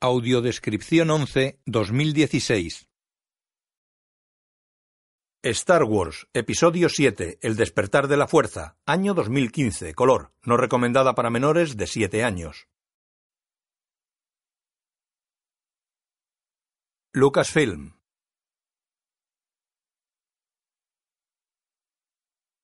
Audiodescripción 0.00 1.10
11 1.10 1.60
2016 1.66 2.88
Star 5.42 5.82
Wars, 5.82 6.28
Episodio 6.32 6.88
7, 6.88 7.40
El 7.42 7.56
despertar 7.56 8.06
de 8.06 8.16
la 8.16 8.28
fuerza, 8.28 8.76
año 8.86 9.12
2015, 9.14 9.94
color, 9.94 10.32
no 10.44 10.56
recomendada 10.56 11.16
para 11.16 11.30
menores 11.30 11.76
de 11.76 11.88
7 11.88 12.22
años. 12.22 12.68
Lucasfilm 17.12 17.98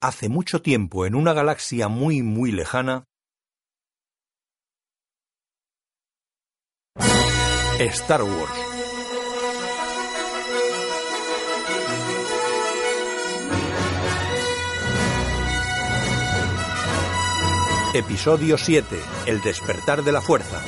Hace 0.00 0.28
mucho 0.28 0.62
tiempo, 0.62 1.04
en 1.04 1.16
una 1.16 1.32
galaxia 1.32 1.88
muy 1.88 2.22
muy 2.22 2.52
lejana, 2.52 3.08
Star 7.84 8.22
Wars. 8.22 8.50
Episodio 17.92 18.56
7. 18.56 18.86
El 19.26 19.42
despertar 19.42 20.02
de 20.02 20.12
la 20.12 20.22
fuerza. 20.22 20.62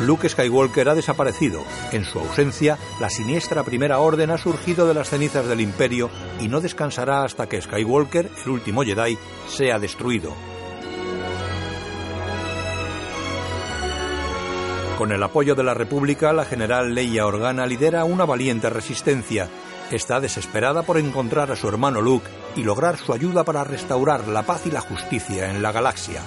Luke 0.00 0.28
Skywalker 0.28 0.88
ha 0.88 0.94
desaparecido. 0.94 1.64
En 1.90 2.04
su 2.04 2.20
ausencia, 2.20 2.78
la 3.00 3.10
siniestra 3.10 3.64
Primera 3.64 3.98
Orden 3.98 4.30
ha 4.30 4.38
surgido 4.38 4.86
de 4.86 4.94
las 4.94 5.10
cenizas 5.10 5.46
del 5.46 5.60
Imperio 5.60 6.08
y 6.40 6.46
no 6.46 6.60
descansará 6.60 7.24
hasta 7.24 7.48
que 7.48 7.60
Skywalker, 7.60 8.30
el 8.44 8.50
último 8.50 8.84
Jedi, 8.84 9.18
sea 9.48 9.80
destruido. 9.80 10.57
Con 14.98 15.12
el 15.12 15.22
apoyo 15.22 15.54
de 15.54 15.62
la 15.62 15.74
República, 15.74 16.32
la 16.32 16.44
general 16.44 16.92
Leia 16.92 17.24
Organa 17.24 17.68
lidera 17.68 18.04
una 18.04 18.24
valiente 18.24 18.68
resistencia. 18.68 19.48
Está 19.92 20.18
desesperada 20.18 20.82
por 20.82 20.98
encontrar 20.98 21.52
a 21.52 21.56
su 21.56 21.68
hermano 21.68 22.00
Luke 22.00 22.28
y 22.56 22.64
lograr 22.64 22.96
su 22.96 23.12
ayuda 23.12 23.44
para 23.44 23.62
restaurar 23.62 24.26
la 24.26 24.42
paz 24.42 24.66
y 24.66 24.72
la 24.72 24.80
justicia 24.80 25.50
en 25.52 25.62
la 25.62 25.70
galaxia. 25.70 26.20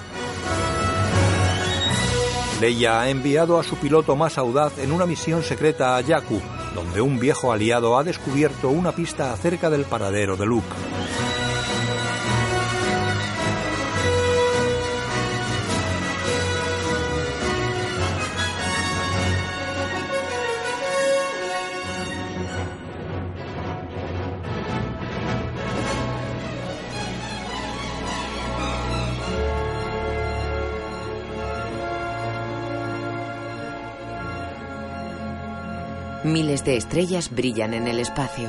Leia 2.62 3.02
ha 3.02 3.10
enviado 3.10 3.60
a 3.60 3.62
su 3.62 3.76
piloto 3.76 4.16
más 4.16 4.38
audaz 4.38 4.78
en 4.78 4.90
una 4.90 5.04
misión 5.04 5.42
secreta 5.42 5.98
a 5.98 6.02
Jakku, 6.02 6.40
donde 6.74 7.02
un 7.02 7.18
viejo 7.18 7.52
aliado 7.52 7.98
ha 7.98 8.04
descubierto 8.04 8.70
una 8.70 8.92
pista 8.92 9.34
acerca 9.34 9.68
del 9.68 9.84
paradero 9.84 10.38
de 10.38 10.46
Luke. 10.46 10.74
De 36.64 36.76
estrellas 36.76 37.28
brillan 37.28 37.74
en 37.74 37.88
el 37.88 37.98
espacio. 37.98 38.48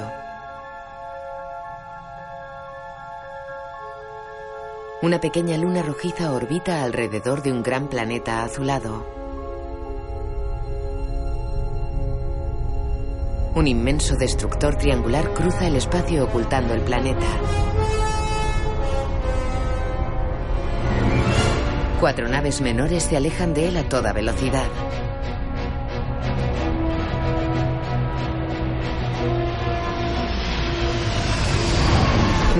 Una 5.01 5.19
pequeña 5.19 5.57
luna 5.57 5.81
rojiza 5.81 6.31
orbita 6.31 6.83
alrededor 6.83 7.41
de 7.41 7.51
un 7.51 7.63
gran 7.63 7.87
planeta 7.87 8.43
azulado. 8.43 9.03
Un 13.55 13.65
inmenso 13.65 14.15
destructor 14.15 14.75
triangular 14.75 15.33
cruza 15.33 15.65
el 15.65 15.75
espacio 15.75 16.25
ocultando 16.25 16.75
el 16.75 16.81
planeta. 16.81 17.25
Cuatro 21.99 22.27
naves 22.27 22.61
menores 22.61 23.01
se 23.05 23.17
alejan 23.17 23.55
de 23.55 23.69
él 23.69 23.77
a 23.77 23.89
toda 23.89 24.13
velocidad. 24.13 24.67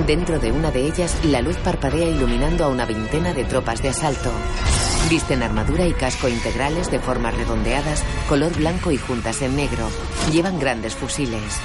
Dentro 0.06 0.38
de 0.38 0.52
una 0.52 0.70
de 0.70 0.86
ellas, 0.86 1.18
la 1.24 1.40
luz 1.40 1.56
parpadea 1.56 2.06
iluminando 2.06 2.64
a 2.64 2.68
una 2.68 2.84
veintena 2.84 3.32
de 3.32 3.44
tropas 3.44 3.80
de 3.80 3.88
asalto. 3.88 4.30
Visten 5.08 5.42
armadura 5.42 5.86
y 5.86 5.94
casco 5.94 6.28
integrales 6.28 6.90
de 6.90 6.98
formas 6.98 7.34
redondeadas, 7.34 8.04
color 8.28 8.54
blanco 8.54 8.90
y 8.90 8.98
juntas 8.98 9.40
en 9.40 9.56
negro. 9.56 9.88
Llevan 10.30 10.58
grandes 10.58 10.94
fusiles. 10.94 11.58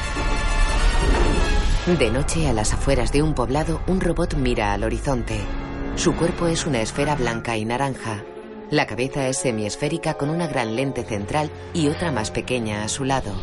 De 2.00 2.12
noche, 2.12 2.48
a 2.48 2.54
las 2.54 2.74
afueras 2.74 3.12
de 3.12 3.24
un 3.24 3.34
poblado, 3.34 3.82
un 3.88 4.00
robot 4.00 4.36
mira 4.36 4.72
al 4.72 4.86
horizonte. 4.86 5.40
Su 5.96 6.16
cuerpo 6.16 6.48
es 6.48 6.66
una 6.66 6.82
esfera 6.82 7.16
blanca 7.16 7.58
y 7.58 7.66
naranja. 7.66 8.24
La 8.72 8.86
cabeza 8.88 9.28
es 9.28 9.40
semiesférica 9.40 10.14
con 10.14 10.30
una 10.30 10.48
gran 10.48 10.78
lente 10.78 11.04
central 11.04 11.52
y 11.74 11.90
otra 11.90 12.14
más 12.14 12.32
pequeña 12.32 12.84
a 12.84 12.88
su 12.88 13.04
lado. 13.04 13.34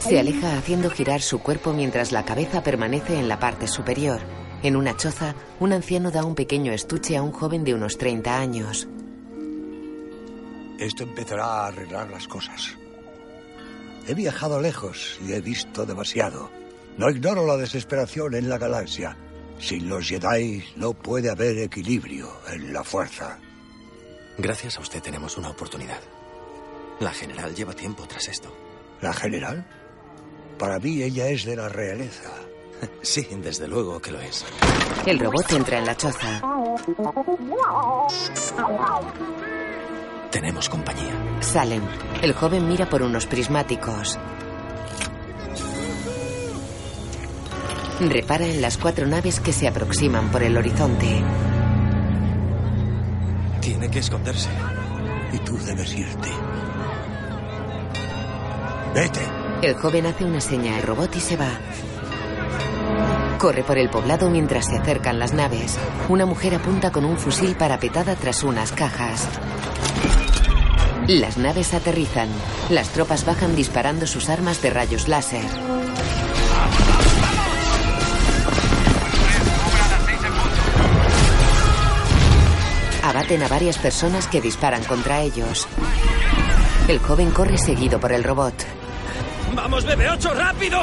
Se 0.00 0.18
aleja 0.18 0.58
haciendo 0.58 0.90
girar 0.90 1.22
su 1.22 1.38
cuerpo 1.40 1.72
mientras 1.72 2.12
la 2.12 2.24
cabeza 2.24 2.62
permanece 2.62 3.18
en 3.18 3.28
la 3.28 3.38
parte 3.38 3.66
superior. 3.66 4.20
En 4.62 4.76
una 4.76 4.96
choza, 4.96 5.34
un 5.60 5.72
anciano 5.72 6.10
da 6.10 6.24
un 6.24 6.34
pequeño 6.34 6.72
estuche 6.72 7.16
a 7.16 7.22
un 7.22 7.32
joven 7.32 7.64
de 7.64 7.74
unos 7.74 7.98
30 7.98 8.38
años. 8.38 8.88
Esto 10.78 11.02
empezará 11.02 11.44
a 11.44 11.66
arreglar 11.68 12.10
las 12.10 12.26
cosas. 12.26 12.76
He 14.06 14.14
viajado 14.14 14.60
lejos 14.60 15.18
y 15.26 15.32
he 15.32 15.40
visto 15.40 15.86
demasiado. 15.86 16.50
No 16.98 17.10
ignoro 17.10 17.46
la 17.46 17.56
desesperación 17.56 18.34
en 18.34 18.48
la 18.48 18.58
galaxia. 18.58 19.16
Sin 19.58 19.88
los 19.88 20.08
Jedi 20.08 20.64
no 20.76 20.92
puede 20.92 21.30
haber 21.30 21.58
equilibrio 21.58 22.28
en 22.52 22.72
la 22.72 22.84
fuerza. 22.84 23.38
Gracias 24.36 24.78
a 24.78 24.80
usted 24.80 25.00
tenemos 25.00 25.38
una 25.38 25.50
oportunidad. 25.50 26.00
La 27.00 27.12
general 27.12 27.54
lleva 27.54 27.72
tiempo 27.72 28.06
tras 28.06 28.28
esto. 28.28 28.63
¿La 29.04 29.12
general? 29.12 29.62
Para 30.58 30.78
mí 30.78 31.02
ella 31.02 31.28
es 31.28 31.44
de 31.44 31.56
la 31.56 31.68
realeza. 31.68 32.30
Sí, 33.02 33.26
desde 33.42 33.68
luego 33.68 34.00
que 34.00 34.10
lo 34.10 34.20
es. 34.20 34.44
El 35.06 35.18
robot 35.18 35.52
entra 35.52 35.78
en 35.78 35.86
la 35.86 35.94
choza. 35.94 36.40
Tenemos 40.30 40.68
compañía. 40.70 41.12
Salen. 41.40 41.82
El 42.22 42.32
joven 42.32 42.66
mira 42.66 42.88
por 42.88 43.02
unos 43.02 43.26
prismáticos. 43.26 44.18
Repara 48.00 48.46
en 48.46 48.62
las 48.62 48.78
cuatro 48.78 49.06
naves 49.06 49.38
que 49.40 49.52
se 49.52 49.68
aproximan 49.68 50.30
por 50.30 50.42
el 50.42 50.56
horizonte. 50.56 51.22
Tiene 53.60 53.90
que 53.90 53.98
esconderse. 53.98 54.50
Y 55.32 55.38
tú 55.38 55.58
debes 55.58 55.94
irte. 55.94 56.30
El 59.60 59.74
joven 59.74 60.06
hace 60.06 60.24
una 60.24 60.40
seña 60.40 60.76
al 60.76 60.82
robot 60.82 61.16
y 61.16 61.20
se 61.20 61.36
va. 61.36 61.50
Corre 63.38 63.64
por 63.64 63.76
el 63.76 63.90
poblado 63.90 64.30
mientras 64.30 64.66
se 64.66 64.76
acercan 64.76 65.18
las 65.18 65.32
naves. 65.32 65.76
Una 66.08 66.26
mujer 66.26 66.54
apunta 66.54 66.92
con 66.92 67.04
un 67.04 67.18
fusil 67.18 67.56
parapetada 67.56 68.14
tras 68.14 68.44
unas 68.44 68.70
cajas. 68.70 69.28
Las 71.08 71.38
naves 71.38 71.74
aterrizan. 71.74 72.28
Las 72.70 72.90
tropas 72.90 73.26
bajan 73.26 73.56
disparando 73.56 74.06
sus 74.06 74.28
armas 74.28 74.62
de 74.62 74.70
rayos 74.70 75.08
láser. 75.08 75.44
Abaten 83.02 83.42
a 83.42 83.48
varias 83.48 83.76
personas 83.78 84.28
que 84.28 84.40
disparan 84.40 84.84
contra 84.84 85.20
ellos. 85.20 85.66
El 86.86 87.00
joven 87.00 87.32
corre 87.32 87.58
seguido 87.58 87.98
por 87.98 88.12
el 88.12 88.22
robot. 88.22 88.73
¡Vamos, 89.54 89.86
BB-8, 89.86 90.34
rápido! 90.34 90.80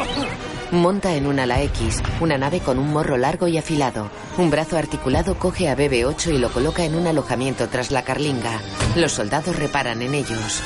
Monta 0.71 1.13
en 1.15 1.27
un 1.27 1.39
ala 1.39 1.61
X, 1.63 2.01
una 2.21 2.37
nave 2.37 2.61
con 2.61 2.79
un 2.79 2.93
morro 2.93 3.17
largo 3.17 3.47
y 3.47 3.57
afilado. 3.57 4.09
Un 4.37 4.49
brazo 4.49 4.77
articulado 4.77 5.37
coge 5.37 5.67
a 5.69 5.75
BB-8 5.75 6.33
y 6.33 6.37
lo 6.37 6.49
coloca 6.49 6.83
en 6.85 6.95
un 6.95 7.07
alojamiento 7.07 7.67
tras 7.67 7.91
la 7.91 8.03
carlinga. 8.03 8.59
Los 8.95 9.11
soldados 9.11 9.55
reparan 9.57 10.01
en 10.01 10.13
ellos. 10.13 10.61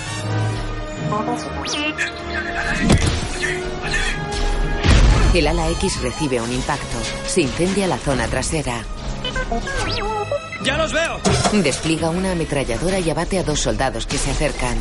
El 5.34 5.48
ala 5.48 5.70
X 5.70 6.02
recibe 6.02 6.40
un 6.40 6.52
impacto. 6.52 6.98
Se 7.26 7.42
incendia 7.42 7.88
la 7.88 7.98
zona 7.98 8.28
trasera. 8.28 8.84
¡Ya 10.64 10.78
los 10.78 10.94
veo! 10.94 11.20
Despliega 11.64 12.10
una 12.10 12.32
ametralladora 12.32 13.00
y 13.00 13.10
abate 13.10 13.40
a 13.40 13.44
dos 13.44 13.60
soldados 13.60 14.06
que 14.06 14.18
se 14.18 14.32
acercan. 14.32 14.78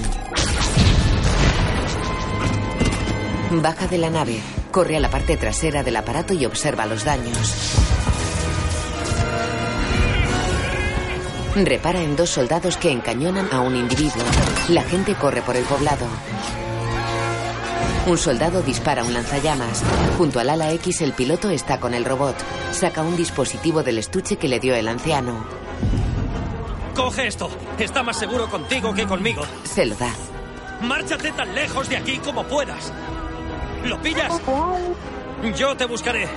Baja 3.50 3.86
de 3.86 3.98
la 3.98 4.10
nave, 4.10 4.40
corre 4.70 4.96
a 4.96 5.00
la 5.00 5.10
parte 5.10 5.36
trasera 5.36 5.82
del 5.82 5.96
aparato 5.96 6.34
y 6.34 6.44
observa 6.44 6.86
los 6.86 7.04
daños. 7.04 7.54
Repara 11.54 12.02
en 12.02 12.16
dos 12.16 12.30
soldados 12.30 12.76
que 12.76 12.90
encañonan 12.90 13.48
a 13.52 13.60
un 13.60 13.76
individuo. 13.76 14.24
La 14.68 14.82
gente 14.82 15.14
corre 15.14 15.40
por 15.40 15.56
el 15.56 15.64
poblado. 15.64 16.06
Un 18.06 18.18
soldado 18.18 18.60
dispara 18.60 19.04
un 19.04 19.14
lanzallamas. 19.14 19.82
Junto 20.18 20.40
al 20.40 20.50
ala 20.50 20.72
X 20.72 21.00
el 21.00 21.12
piloto 21.12 21.50
está 21.50 21.78
con 21.78 21.94
el 21.94 22.04
robot. 22.04 22.34
Saca 22.72 23.02
un 23.02 23.16
dispositivo 23.16 23.82
del 23.82 23.98
estuche 23.98 24.36
que 24.36 24.48
le 24.48 24.58
dio 24.58 24.74
el 24.74 24.88
anciano. 24.88 25.44
Coge 26.94 27.28
esto. 27.28 27.48
Está 27.78 28.02
más 28.02 28.18
seguro 28.18 28.48
contigo 28.50 28.92
que 28.92 29.06
conmigo. 29.06 29.42
Se 29.64 29.86
lo 29.86 29.94
da. 29.94 30.10
Márchate 30.82 31.32
tan 31.32 31.54
lejos 31.54 31.88
de 31.88 31.96
aquí 31.96 32.18
como 32.18 32.44
puedas. 32.44 32.92
¿Lo 33.84 34.00
pillas? 34.00 34.32
Yo 35.56 35.76
te 35.76 35.84
buscaré. 35.84 36.28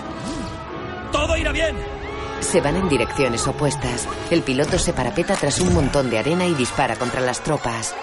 Todo 1.12 1.38
irá 1.38 1.52
bien. 1.52 1.76
Se 2.42 2.62
van 2.62 2.76
en 2.76 2.90
direcciones 2.90 3.48
opuestas. 3.48 4.08
El 4.30 4.42
piloto 4.44 4.78
se 4.78 4.94
parapeta 4.94 5.36
tras 5.36 5.60
un 5.60 5.74
montón 5.74 6.10
de 6.10 6.20
arena 6.20 6.46
y 6.46 6.54
dispara 6.54 6.96
contra 6.96 7.22
las 7.22 7.42
tropas. 7.42 7.96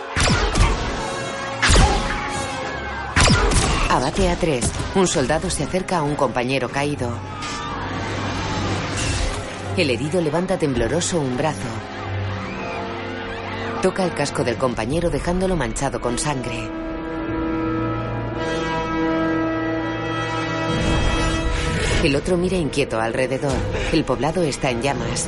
Abate 3.91 4.29
a 4.29 4.37
tres. 4.37 4.73
Un 4.94 5.06
soldado 5.06 5.50
se 5.50 5.64
acerca 5.64 5.99
a 5.99 6.02
un 6.02 6.17
compañero 6.17 6.69
caído. 6.69 7.11
El 9.76 9.91
herido 9.91 10.20
levanta 10.20 10.58
tembloroso 10.58 11.20
un 11.20 11.37
brazo. 11.37 11.69
Toca 13.82 14.05
el 14.05 14.14
casco 14.14 14.43
del 14.43 14.56
compañero 14.56 15.11
dejándolo 15.11 15.56
manchado 15.56 16.00
con 16.00 16.19
sangre. 16.19 16.83
El 22.04 22.16
otro 22.16 22.36
mira 22.36 22.58
inquieto 22.58 23.00
alrededor. 23.00 23.56
El 23.90 24.04
poblado 24.04 24.42
está 24.42 24.70
en 24.70 24.82
llamas. 24.82 25.26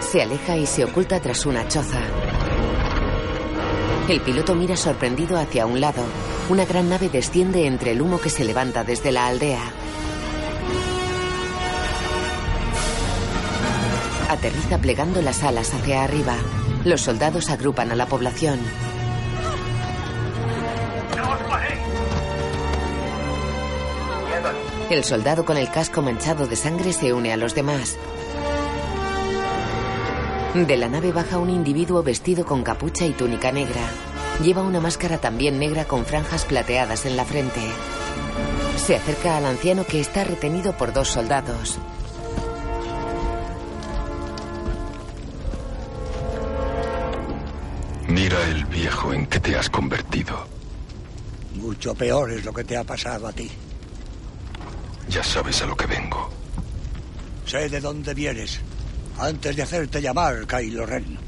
Se 0.00 0.20
aleja 0.20 0.58
y 0.58 0.66
se 0.66 0.84
oculta 0.84 1.18
tras 1.20 1.46
una 1.46 1.66
choza. 1.68 2.02
El 4.10 4.20
piloto 4.20 4.54
mira 4.54 4.76
sorprendido 4.76 5.38
hacia 5.38 5.64
un 5.64 5.80
lado. 5.80 6.04
Una 6.50 6.66
gran 6.66 6.90
nave 6.90 7.08
desciende 7.08 7.66
entre 7.66 7.92
el 7.92 8.02
humo 8.02 8.20
que 8.20 8.28
se 8.28 8.44
levanta 8.44 8.84
desde 8.84 9.10
la 9.10 9.28
aldea. 9.28 9.62
Aterriza 14.28 14.76
plegando 14.76 15.22
las 15.22 15.42
alas 15.42 15.72
hacia 15.72 16.04
arriba. 16.04 16.36
Los 16.84 17.00
soldados 17.00 17.48
agrupan 17.48 17.90
a 17.90 17.96
la 17.96 18.04
población. 18.04 18.60
El 24.88 25.02
soldado 25.02 25.44
con 25.44 25.56
el 25.56 25.68
casco 25.68 26.00
manchado 26.00 26.46
de 26.46 26.54
sangre 26.54 26.92
se 26.92 27.12
une 27.12 27.32
a 27.32 27.36
los 27.36 27.56
demás. 27.56 27.96
De 30.54 30.76
la 30.76 30.88
nave 30.88 31.10
baja 31.10 31.38
un 31.38 31.50
individuo 31.50 32.04
vestido 32.04 32.46
con 32.46 32.62
capucha 32.62 33.04
y 33.04 33.10
túnica 33.10 33.50
negra. 33.50 33.80
Lleva 34.44 34.62
una 34.62 34.80
máscara 34.80 35.18
también 35.18 35.58
negra 35.58 35.86
con 35.86 36.06
franjas 36.06 36.44
plateadas 36.44 37.04
en 37.04 37.16
la 37.16 37.24
frente. 37.24 37.60
Se 38.76 38.94
acerca 38.94 39.36
al 39.36 39.46
anciano 39.46 39.84
que 39.84 40.00
está 40.00 40.22
retenido 40.22 40.76
por 40.76 40.92
dos 40.92 41.08
soldados. 41.08 41.78
Mira 48.06 48.40
el 48.50 48.64
viejo 48.66 49.12
en 49.12 49.26
que 49.26 49.40
te 49.40 49.56
has 49.56 49.68
convertido. 49.68 50.46
Mucho 51.56 51.92
peor 51.96 52.30
es 52.30 52.44
lo 52.44 52.52
que 52.52 52.62
te 52.62 52.76
ha 52.76 52.84
pasado 52.84 53.26
a 53.26 53.32
ti. 53.32 53.50
Ya 55.08 55.22
sabes 55.22 55.62
a 55.62 55.66
lo 55.66 55.76
que 55.76 55.86
vengo. 55.86 56.30
Sé 57.46 57.68
de 57.68 57.80
dónde 57.80 58.12
vienes. 58.14 58.60
Antes 59.18 59.56
de 59.56 59.62
hacerte 59.62 60.02
llamar, 60.02 60.46
Kylo 60.46 60.84
Ren. 60.84 61.18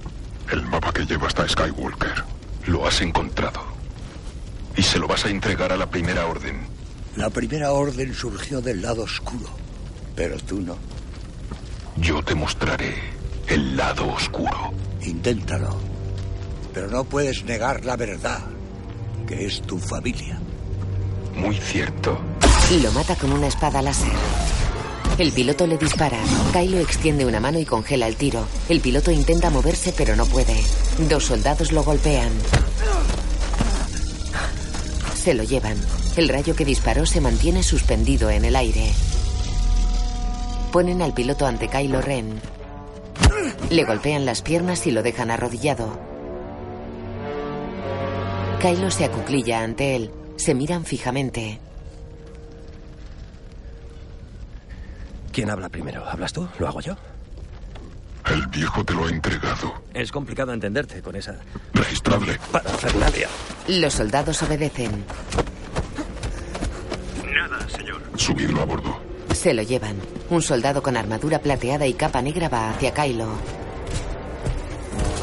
El 0.51 0.63
mapa 0.67 0.93
que 0.93 1.05
lleva 1.07 1.29
hasta 1.29 1.49
Skywalker. 1.49 2.25
Lo 2.67 2.87
has 2.87 3.01
encontrado. 3.01 3.63
Y 4.77 4.83
se 4.83 4.99
lo 4.99 5.07
vas 5.07 5.25
a 5.25 5.31
entregar 5.31 5.73
a 5.73 5.77
la 5.77 5.89
Primera 5.89 6.27
Orden. 6.27 6.61
La 7.17 7.31
Primera 7.31 7.73
Orden 7.73 8.15
surgió 8.15 8.61
del 8.61 8.83
lado 8.83 9.03
oscuro. 9.03 9.49
Pero 10.15 10.37
tú 10.39 10.61
no. 10.61 10.77
Yo 11.97 12.23
te 12.23 12.35
mostraré 12.35 12.95
el 13.47 13.77
lado 13.77 14.09
oscuro. 14.09 14.73
Inténtalo. 15.03 15.77
Pero 16.75 16.89
no 16.89 17.05
puedes 17.05 17.45
negar 17.45 17.85
la 17.85 17.97
verdad, 17.97 18.41
que 19.27 19.47
es 19.47 19.63
tu 19.63 19.79
familia. 19.79 20.39
Muy 21.35 21.57
cierto. 21.57 22.21
Lo 22.71 22.93
mata 22.93 23.17
con 23.17 23.33
una 23.33 23.47
espada 23.47 23.81
láser. 23.81 24.13
El 25.17 25.33
piloto 25.33 25.67
le 25.67 25.79
dispara. 25.79 26.19
Kylo 26.53 26.79
extiende 26.79 27.25
una 27.25 27.41
mano 27.41 27.59
y 27.59 27.65
congela 27.65 28.07
el 28.07 28.17
tiro. 28.17 28.47
El 28.69 28.81
piloto 28.81 29.11
intenta 29.11 29.49
moverse 29.49 29.95
pero 29.97 30.15
no 30.15 30.27
puede. 30.27 30.55
Dos 31.09 31.25
soldados 31.25 31.73
lo 31.73 31.83
golpean. 31.83 32.31
Se 35.15 35.33
lo 35.33 35.45
llevan. 35.45 35.79
El 36.17 36.29
rayo 36.29 36.55
que 36.55 36.67
disparó 36.67 37.07
se 37.07 37.23
mantiene 37.23 37.63
suspendido 37.63 38.29
en 38.29 38.45
el 38.45 38.55
aire. 38.55 38.93
Ponen 40.71 41.01
al 41.01 41.15
piloto 41.15 41.47
ante 41.47 41.69
Kylo 41.69 42.03
Ren. 42.03 42.39
Le 43.71 43.85
golpean 43.85 44.27
las 44.27 44.43
piernas 44.43 44.87
y 44.87 44.91
lo 44.91 45.03
dejan 45.03 45.31
arrodillado. 45.31 45.99
Kylo 48.61 48.91
se 48.91 49.07
acuclilla 49.07 49.63
ante 49.63 49.97
él. 49.97 50.11
Se 50.37 50.55
miran 50.55 50.85
fijamente. 50.85 51.61
¿Quién 55.39 55.51
habla 55.51 55.69
primero? 55.69 56.05
¿Hablas 56.05 56.33
tú? 56.33 56.49
¿Lo 56.59 56.67
hago 56.67 56.81
yo? 56.81 56.97
El 58.27 58.45
viejo 58.49 58.83
te 58.85 58.93
lo 58.93 59.05
ha 59.05 59.09
entregado. 59.09 59.73
Es 59.95 60.11
complicado 60.11 60.53
entenderte 60.53 61.01
con 61.01 61.15
esa 61.15 61.37
Registrable. 61.75 62.41
parafernalia. 62.51 63.29
Los 63.69 63.95
soldados 63.95 64.43
obedecen. 64.43 65.05
Nada, 67.25 67.69
señor. 67.69 68.03
Subidlo 68.17 68.63
a 68.63 68.65
bordo. 68.65 69.01
Se 69.33 69.55
lo 69.55 69.63
llevan. 69.63 69.95
Un 70.29 70.43
soldado 70.43 70.83
con 70.83 70.97
armadura 70.97 71.39
plateada 71.39 71.87
y 71.87 71.95
capa 71.95 72.21
negra 72.21 72.49
va 72.49 72.71
hacia 72.71 72.93
Kylo. 72.93 73.29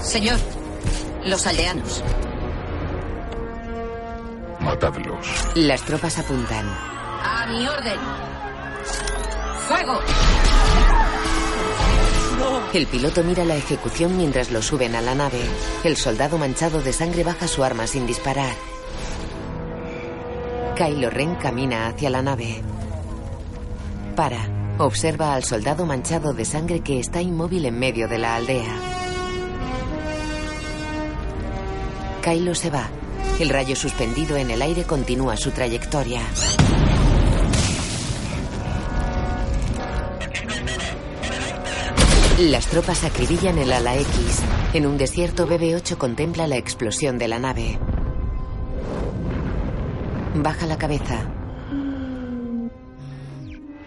Señor, 0.01 0.37
los 1.25 1.45
aldeanos. 1.45 2.01
Matadlos. 4.61 5.27
Las 5.55 5.81
tropas 5.83 6.17
apuntan. 6.19 6.65
A 6.69 7.47
mi 7.49 7.67
orden. 7.67 7.99
¡Fuego! 9.67 9.99
El 12.73 12.85
piloto 12.87 13.23
mira 13.23 13.45
la 13.45 13.55
ejecución 13.55 14.15
mientras 14.15 14.51
lo 14.51 14.61
suben 14.61 14.95
a 14.95 15.01
la 15.01 15.15
nave. 15.15 15.39
El 15.83 15.97
soldado 15.97 16.37
manchado 16.37 16.81
de 16.81 16.93
sangre 16.93 17.23
baja 17.23 17.47
su 17.47 17.63
arma 17.63 17.87
sin 17.87 18.05
disparar. 18.05 18.53
Kylo 20.75 21.09
Ren 21.09 21.35
camina 21.35 21.87
hacia 21.87 22.09
la 22.09 22.21
nave. 22.21 22.61
Para. 24.15 24.51
Observa 24.77 25.33
al 25.33 25.43
soldado 25.45 25.85
manchado 25.85 26.33
de 26.33 26.43
sangre 26.43 26.81
que 26.81 26.99
está 26.99 27.21
inmóvil 27.21 27.65
en 27.65 27.79
medio 27.79 28.09
de 28.09 28.17
la 28.17 28.35
aldea. 28.35 28.77
Kylo 32.21 32.53
se 32.53 32.69
va. 32.69 32.89
El 33.39 33.49
rayo 33.49 33.75
suspendido 33.75 34.35
en 34.35 34.51
el 34.51 34.61
aire 34.61 34.83
continúa 34.83 35.37
su 35.37 35.51
trayectoria. 35.51 36.21
Las 42.39 42.67
tropas 42.67 43.05
acribillan 43.05 43.57
el 43.59 43.71
ala 43.71 43.95
X. 43.95 44.41
En 44.73 44.85
un 44.85 44.97
desierto, 44.97 45.47
BB-8 45.47 45.95
contempla 45.95 46.47
la 46.47 46.57
explosión 46.57 47.17
de 47.17 47.29
la 47.29 47.39
nave. 47.39 47.79
Baja 50.35 50.65
la 50.65 50.77
cabeza. 50.77 51.29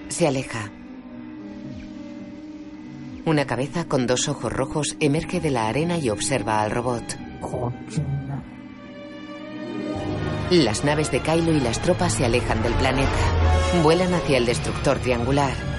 Se 0.08 0.26
aleja. 0.26 0.70
Una 3.26 3.46
cabeza 3.46 3.84
con 3.84 4.06
dos 4.06 4.30
ojos 4.30 4.50
rojos 4.50 4.96
emerge 4.98 5.40
de 5.40 5.50
la 5.50 5.68
arena 5.68 5.98
y 5.98 6.08
observa 6.08 6.62
al 6.62 6.70
robot. 6.70 7.18
Las 10.50 10.84
naves 10.84 11.10
de 11.10 11.20
Kylo 11.20 11.52
y 11.52 11.60
las 11.60 11.82
tropas 11.82 12.14
se 12.14 12.24
alejan 12.24 12.62
del 12.62 12.72
planeta. 12.72 13.82
Vuelan 13.82 14.14
hacia 14.14 14.38
el 14.38 14.46
destructor 14.46 14.98
triangular. 15.00 15.77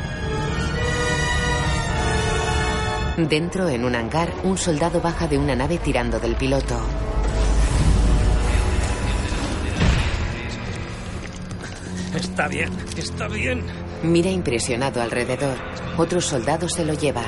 Dentro, 3.27 3.67
en 3.67 3.83
un 3.83 3.95
hangar, 3.95 4.33
un 4.43 4.57
soldado 4.57 5.01
baja 5.01 5.27
de 5.27 5.37
una 5.37 5.53
nave 5.53 5.77
tirando 5.77 6.21
del 6.21 6.35
piloto. 6.35 6.79
Está 12.15 12.47
bien, 12.47 12.71
está 12.95 13.27
bien. 13.27 13.65
Mira 14.03 14.29
impresionado 14.29 15.01
alrededor. 15.01 15.57
Otro 15.97 16.21
soldado 16.21 16.69
se 16.69 16.85
lo 16.85 16.93
lleva. 16.93 17.25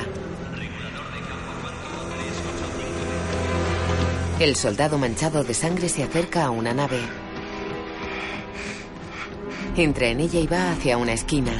El 4.40 4.56
soldado 4.56 4.96
manchado 4.96 5.44
de 5.44 5.52
sangre 5.52 5.90
se 5.90 6.04
acerca 6.04 6.46
a 6.46 6.50
una 6.50 6.72
nave. 6.72 7.00
Entra 9.76 10.06
en 10.06 10.20
ella 10.20 10.40
y 10.40 10.46
va 10.46 10.72
hacia 10.72 10.96
una 10.96 11.12
esquina. 11.12 11.52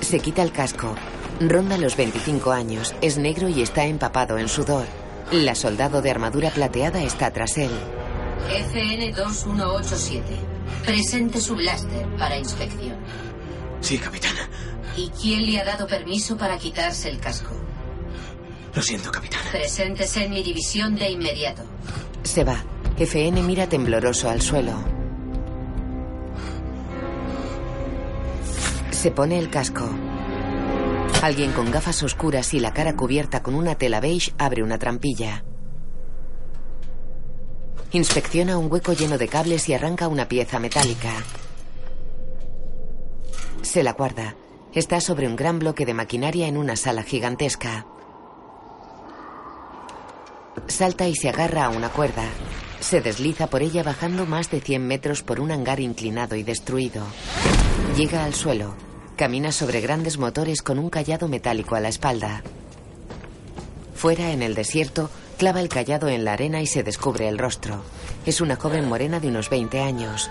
Se 0.00 0.18
quita 0.18 0.42
el 0.42 0.50
casco. 0.50 0.94
Ronda 1.40 1.76
los 1.76 1.96
25 1.96 2.50
años, 2.50 2.94
es 3.02 3.18
negro 3.18 3.48
y 3.48 3.60
está 3.60 3.84
empapado 3.84 4.38
en 4.38 4.48
sudor. 4.48 4.86
La 5.30 5.54
soldado 5.54 6.00
de 6.00 6.10
armadura 6.10 6.50
plateada 6.50 7.02
está 7.02 7.30
tras 7.30 7.58
él. 7.58 7.70
FN 8.48 9.12
2187. 9.12 10.24
Presente 10.84 11.40
su 11.40 11.54
blaster 11.54 12.06
para 12.16 12.38
inspección. 12.38 12.96
Sí, 13.80 13.98
capitana. 13.98 14.48
¿Y 14.96 15.10
quién 15.10 15.44
le 15.44 15.60
ha 15.60 15.64
dado 15.64 15.86
permiso 15.86 16.38
para 16.38 16.56
quitarse 16.56 17.10
el 17.10 17.20
casco? 17.20 17.54
Lo 18.74 18.80
siento, 18.80 19.10
capitán. 19.10 19.40
Preséntese 19.50 20.24
en 20.24 20.30
mi 20.30 20.42
división 20.42 20.94
de 20.94 21.10
inmediato. 21.10 21.62
Se 22.22 22.44
va. 22.44 22.64
FN 22.96 23.42
mira 23.42 23.68
tembloroso 23.68 24.30
al 24.30 24.40
suelo. 24.40 24.72
Se 28.90 29.10
pone 29.10 29.38
el 29.38 29.50
casco. 29.50 29.86
Alguien 31.22 31.52
con 31.52 31.70
gafas 31.70 32.02
oscuras 32.02 32.52
y 32.54 32.60
la 32.60 32.72
cara 32.72 32.94
cubierta 32.94 33.42
con 33.42 33.54
una 33.54 33.74
tela 33.74 34.00
beige 34.00 34.32
abre 34.38 34.62
una 34.62 34.78
trampilla. 34.78 35.44
Inspecciona 37.92 38.58
un 38.58 38.70
hueco 38.70 38.92
lleno 38.92 39.16
de 39.16 39.26
cables 39.26 39.68
y 39.68 39.74
arranca 39.74 40.08
una 40.08 40.28
pieza 40.28 40.58
metálica. 40.58 41.12
Se 43.62 43.82
la 43.82 43.92
guarda. 43.92 44.36
Está 44.74 45.00
sobre 45.00 45.26
un 45.26 45.36
gran 45.36 45.58
bloque 45.58 45.86
de 45.86 45.94
maquinaria 45.94 46.46
en 46.46 46.58
una 46.58 46.76
sala 46.76 47.02
gigantesca. 47.02 47.86
Salta 50.66 51.08
y 51.08 51.14
se 51.14 51.30
agarra 51.30 51.64
a 51.64 51.70
una 51.70 51.88
cuerda. 51.88 52.24
Se 52.80 53.00
desliza 53.00 53.46
por 53.46 53.62
ella 53.62 53.82
bajando 53.82 54.26
más 54.26 54.50
de 54.50 54.60
100 54.60 54.86
metros 54.86 55.22
por 55.22 55.40
un 55.40 55.50
hangar 55.50 55.80
inclinado 55.80 56.36
y 56.36 56.42
destruido. 56.42 57.04
Llega 57.96 58.24
al 58.24 58.34
suelo. 58.34 58.74
Camina 59.16 59.50
sobre 59.50 59.80
grandes 59.80 60.18
motores 60.18 60.60
con 60.60 60.78
un 60.78 60.90
callado 60.90 61.26
metálico 61.26 61.74
a 61.74 61.80
la 61.80 61.88
espalda. 61.88 62.42
Fuera, 63.94 64.30
en 64.30 64.42
el 64.42 64.54
desierto, 64.54 65.08
clava 65.38 65.60
el 65.62 65.70
callado 65.70 66.08
en 66.08 66.26
la 66.26 66.34
arena 66.34 66.60
y 66.60 66.66
se 66.66 66.82
descubre 66.82 67.26
el 67.26 67.38
rostro. 67.38 67.82
Es 68.26 68.42
una 68.42 68.56
joven 68.56 68.86
morena 68.86 69.18
de 69.18 69.28
unos 69.28 69.48
20 69.48 69.80
años. 69.80 70.30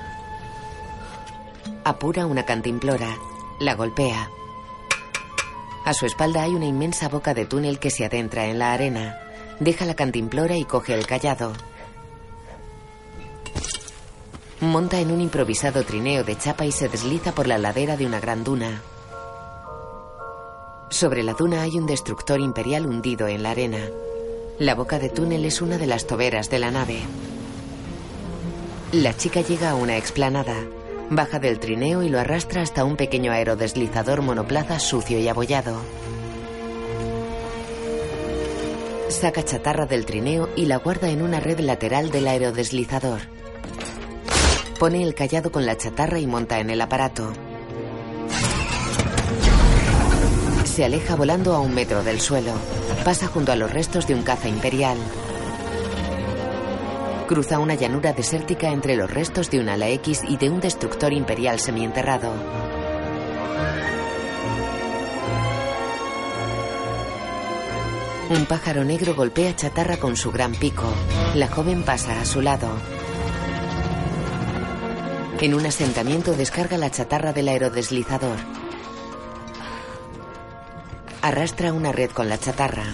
Apura 1.83 2.27
una 2.27 2.45
cantimplora. 2.45 3.17
La 3.59 3.73
golpea. 3.73 4.29
A 5.83 5.93
su 5.95 6.05
espalda 6.05 6.43
hay 6.43 6.53
una 6.53 6.65
inmensa 6.65 7.09
boca 7.09 7.33
de 7.33 7.45
túnel 7.45 7.79
que 7.79 7.89
se 7.89 8.05
adentra 8.05 8.45
en 8.45 8.59
la 8.59 8.73
arena. 8.73 9.17
Deja 9.59 9.85
la 9.85 9.95
cantimplora 9.95 10.57
y 10.57 10.65
coge 10.65 10.93
el 10.93 11.07
callado. 11.07 11.53
Monta 14.62 15.01
en 15.01 15.12
un 15.12 15.19
improvisado 15.19 15.83
trineo 15.83 16.24
de 16.24 16.38
chapa 16.38 16.65
y 16.65 16.71
se 16.71 16.88
desliza 16.88 17.33
por 17.33 17.45
la 17.45 17.57
ladera 17.57 17.97
de 17.97 18.05
una 18.05 18.21
gran 18.21 18.45
duna. 18.45 18.81
Sobre 20.89 21.24
la 21.24 21.33
duna 21.33 21.63
hay 21.63 21.77
un 21.77 21.85
destructor 21.85 22.39
imperial 22.39 22.85
hundido 22.85 23.27
en 23.27 23.43
la 23.43 23.51
arena. 23.51 23.89
La 24.57 24.74
boca 24.74 24.97
de 24.97 25.09
túnel 25.09 25.43
es 25.43 25.62
una 25.62 25.77
de 25.77 25.88
las 25.88 26.07
toberas 26.07 26.50
de 26.50 26.59
la 26.59 26.71
nave. 26.71 27.00
La 28.93 29.17
chica 29.17 29.41
llega 29.41 29.71
a 29.71 29.75
una 29.75 29.97
explanada. 29.97 30.55
Baja 31.09 31.38
del 31.39 31.59
trineo 31.59 32.01
y 32.01 32.07
lo 32.07 32.17
arrastra 32.17 32.62
hasta 32.62 32.85
un 32.85 32.95
pequeño 32.95 33.33
aerodeslizador 33.33 34.21
monoplaza 34.21 34.79
sucio 34.79 35.19
y 35.19 35.27
abollado. 35.27 35.81
Saca 39.09 39.43
chatarra 39.43 39.85
del 39.85 40.05
trineo 40.05 40.47
y 40.55 40.65
la 40.65 40.77
guarda 40.77 41.09
en 41.09 41.21
una 41.21 41.41
red 41.41 41.59
lateral 41.59 42.09
del 42.09 42.27
aerodeslizador. 42.27 43.34
Pone 44.79 45.03
el 45.03 45.15
callado 45.15 45.51
con 45.53 45.65
la 45.65 45.77
chatarra 45.77 46.20
y 46.20 46.27
monta 46.27 46.60
en 46.60 46.70
el 46.70 46.82
aparato. 46.82 47.32
Se 50.65 50.84
aleja 50.84 51.15
volando 51.15 51.55
a 51.55 51.60
un 51.60 51.74
metro 51.74 52.03
del 52.03 52.20
suelo. 52.20 52.51
Pasa 53.05 53.27
junto 53.27 53.53
a 53.53 53.55
los 53.55 53.72
restos 53.72 54.05
de 54.05 54.15
un 54.15 54.24
caza 54.24 54.50
imperial. 54.50 54.98
Cruza 57.27 57.60
una 57.60 57.75
llanura 57.75 58.12
desértica 58.12 58.70
entre 58.70 58.98
los 58.98 59.10
restos 59.10 59.50
de 59.50 59.62
un 59.62 59.70
ala 59.70 59.88
X 59.88 60.22
y 60.27 60.36
de 60.36 60.50
un 60.50 60.60
destructor 60.60 61.13
imperial 61.13 61.62
semienterrado. 61.62 62.34
Un 68.29 68.46
pájaro 68.46 68.84
negro 68.84 69.15
golpea 69.15 69.55
chatarra 69.55 69.96
con 69.98 70.17
su 70.17 70.32
gran 70.32 70.51
pico. 70.53 70.91
La 71.36 71.48
joven 71.48 71.84
pasa 71.84 72.20
a 72.20 72.25
su 72.25 72.41
lado. 72.41 72.94
En 75.41 75.53
un 75.53 75.65
asentamiento 75.65 76.33
descarga 76.33 76.77
la 76.77 76.89
chatarra 76.89 77.33
del 77.33 77.49
aerodeslizador. 77.49 78.37
Arrastra 81.21 81.73
una 81.73 81.91
red 81.91 82.09
con 82.11 82.29
la 82.29 82.37
chatarra. 82.37 82.85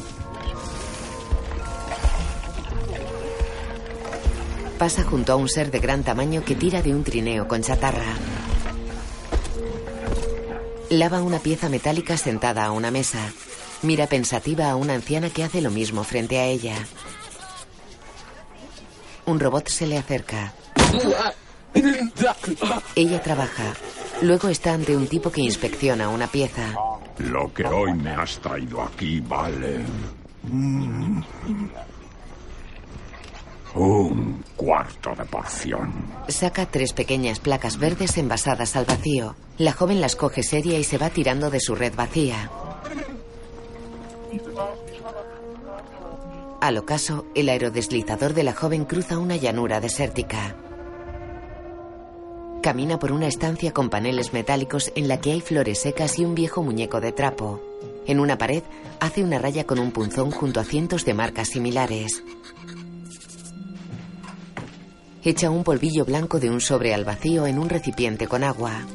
Pasa 4.80 5.04
junto 5.04 5.34
a 5.34 5.36
un 5.36 5.48
ser 5.48 5.70
de 5.70 5.80
gran 5.80 6.04
tamaño 6.04 6.44
que 6.44 6.56
tira 6.56 6.82
de 6.82 6.96
un 6.96 7.04
trineo 7.04 7.48
con 7.48 7.62
chatarra. 7.62 8.16
Lava 10.90 11.22
una 11.22 11.38
pieza 11.38 11.70
metálica 11.70 12.18
sentada 12.18 12.66
a 12.66 12.72
una 12.72 12.90
mesa. 12.90 13.32
Mira 13.84 14.08
pensativa 14.08 14.72
a 14.72 14.76
una 14.76 14.96
anciana 14.96 15.30
que 15.30 15.44
hace 15.44 15.62
lo 15.62 15.70
mismo 15.70 16.04
frente 16.04 16.40
a 16.40 16.46
ella. 16.46 16.76
Un 19.28 19.40
robot 19.40 19.70
se 19.70 19.86
le 19.86 20.00
acerca. 20.00 20.54
Ella 22.96 23.22
trabaja. 23.22 23.74
Luego 24.22 24.50
está 24.50 24.74
ante 24.74 24.96
un 24.96 25.08
tipo 25.08 25.32
que 25.32 25.42
inspecciona 25.42 26.10
una 26.10 26.28
pieza. 26.28 26.74
Lo 27.20 27.52
que 27.54 27.66
hoy 27.66 27.94
me 27.94 28.12
has 28.12 28.40
traído 28.40 28.82
aquí 28.82 29.20
vale... 29.20 29.80
mm, 30.44 31.22
Un 33.76 34.44
cuarto 34.56 35.16
de 35.16 35.26
porción. 35.26 35.94
Saca 36.28 36.66
tres 36.66 36.94
pequeñas 36.94 37.40
placas 37.40 37.78
verdes 37.78 38.18
envasadas 38.18 38.76
al 38.76 38.86
vacío. 38.86 39.36
La 39.58 39.72
joven 39.72 40.02
las 40.02 40.16
coge 40.16 40.44
seria 40.44 40.78
y 40.78 40.84
se 40.84 40.98
va 40.98 41.10
tirando 41.10 41.50
de 41.50 41.60
su 41.62 41.74
red 41.76 41.96
vacía. 41.96 42.50
Al 46.60 46.78
ocaso, 46.78 47.26
el 47.34 47.50
aerodeslizador 47.50 48.34
de 48.34 48.44
la 48.44 48.54
joven 48.54 48.86
cruza 48.86 49.18
una 49.18 49.36
llanura 49.36 49.80
desértica. 49.80 50.56
Camina 52.62 53.00
por 53.00 53.12
una 53.12 53.26
estancia 53.26 53.74
con 53.74 53.90
paneles 53.90 54.34
metálicos 54.34 54.92
en 54.96 55.08
la 55.08 55.20
que 55.20 55.32
hay 55.32 55.42
flores 55.42 55.80
secas 55.80 56.20
y 56.20 56.26
un 56.26 56.36
viejo 56.36 56.62
muñeco 56.62 57.02
de 57.02 57.12
trapo. 57.12 57.60
En 58.06 58.20
una 58.20 58.38
pared 58.38 58.62
hace 59.00 59.24
una 59.24 59.40
raya 59.40 59.66
con 59.66 59.80
un 59.80 59.92
punzón 59.92 60.30
junto 60.30 60.60
a 60.60 60.64
cientos 60.64 61.04
de 61.04 61.16
marcas 61.16 61.50
similares. 61.50 62.24
Echa 65.24 65.50
un 65.50 65.64
polvillo 65.64 66.06
blanco 66.06 66.40
de 66.40 66.52
un 66.52 66.62
sobre 66.62 66.94
al 66.94 67.04
vacío 67.04 67.48
en 67.48 67.58
un 67.58 67.68
recipiente 67.68 68.28
con 68.28 68.44
agua. 68.44 68.86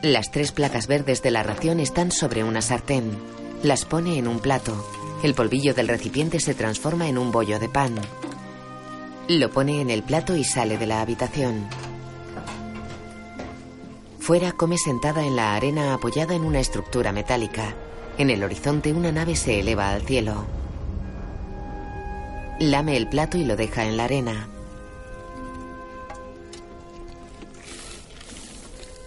Las 0.00 0.30
tres 0.30 0.50
placas 0.50 0.86
verdes 0.86 1.22
de 1.22 1.30
la 1.30 1.42
ración 1.42 1.78
están 1.78 2.10
sobre 2.10 2.42
una 2.42 2.62
sartén. 2.62 3.18
Las 3.62 3.84
pone 3.84 4.16
en 4.16 4.28
un 4.28 4.38
plato. 4.38 4.82
El 5.22 5.34
polvillo 5.34 5.74
del 5.74 5.88
recipiente 5.88 6.40
se 6.40 6.54
transforma 6.54 7.06
en 7.06 7.18
un 7.18 7.32
bollo 7.32 7.58
de 7.58 7.68
pan. 7.68 7.96
Lo 9.28 9.50
pone 9.50 9.80
en 9.80 9.90
el 9.90 10.04
plato 10.04 10.36
y 10.36 10.44
sale 10.44 10.78
de 10.78 10.86
la 10.86 11.00
habitación. 11.00 11.66
Fuera 14.20 14.52
come 14.52 14.78
sentada 14.78 15.24
en 15.26 15.34
la 15.34 15.56
arena 15.56 15.94
apoyada 15.94 16.36
en 16.36 16.44
una 16.44 16.60
estructura 16.60 17.10
metálica. 17.10 17.74
En 18.18 18.30
el 18.30 18.44
horizonte 18.44 18.92
una 18.92 19.10
nave 19.10 19.34
se 19.34 19.58
eleva 19.58 19.90
al 19.90 20.02
cielo. 20.02 20.46
Lame 22.60 22.96
el 22.96 23.08
plato 23.08 23.36
y 23.36 23.44
lo 23.44 23.56
deja 23.56 23.84
en 23.84 23.96
la 23.96 24.04
arena. 24.04 24.48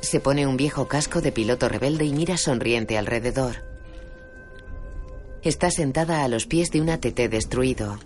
Se 0.01 0.19
pone 0.19 0.45
un 0.45 0.57
viejo 0.57 0.87
casco 0.89 1.21
de 1.21 1.31
piloto 1.31 1.69
rebelde 1.69 2.03
y 2.03 2.11
mira 2.11 2.35
sonriente 2.35 2.97
alrededor. 2.97 3.63
Está 5.43 5.71
sentada 5.71 6.25
a 6.25 6.27
los 6.27 6.45
pies 6.45 6.71
de 6.71 6.81
un 6.81 6.89
ATT 6.89 7.29
destruido. 7.29 7.99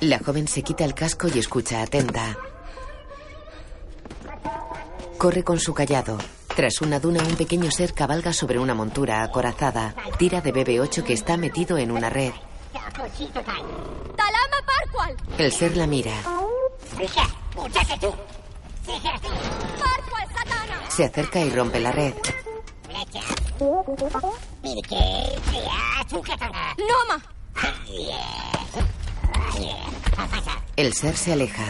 La 0.00 0.18
joven 0.18 0.46
se 0.46 0.62
quita 0.62 0.84
el 0.84 0.94
casco 0.94 1.28
y 1.32 1.38
escucha 1.38 1.82
atenta. 1.82 2.36
Corre 5.18 5.42
con 5.42 5.58
su 5.58 5.72
callado. 5.72 6.18
Tras 6.54 6.80
una 6.80 7.00
duna, 7.00 7.22
un 7.22 7.36
pequeño 7.36 7.70
ser 7.70 7.92
cabalga 7.92 8.32
sobre 8.32 8.58
una 8.58 8.74
montura 8.74 9.22
acorazada. 9.22 9.94
Tira 10.18 10.40
de 10.40 10.52
BB-8 10.52 11.02
que 11.02 11.12
está 11.12 11.36
metido 11.36 11.78
en 11.78 11.90
una 11.90 12.10
red. 12.10 12.32
El 15.38 15.52
ser 15.52 15.76
la 15.76 15.86
mira. 15.86 16.12
Se 20.88 21.04
acerca 21.04 21.40
y 21.40 21.50
rompe 21.50 21.80
la 21.80 21.92
red. 21.92 22.14
¡Noma! 26.78 27.35
El 30.76 30.92
ser 30.92 31.16
se 31.16 31.32
aleja. 31.32 31.64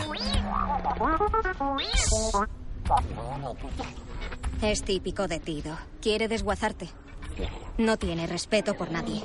Es 4.63 4.83
típico 4.83 5.29
de 5.29 5.39
Tido. 5.39 5.77
Quiere 6.01 6.29
desguazarte. 6.29 6.89
No 7.79 7.97
tiene 7.97 8.27
respeto 8.27 8.75
por 8.75 8.91
nadie. 8.91 9.23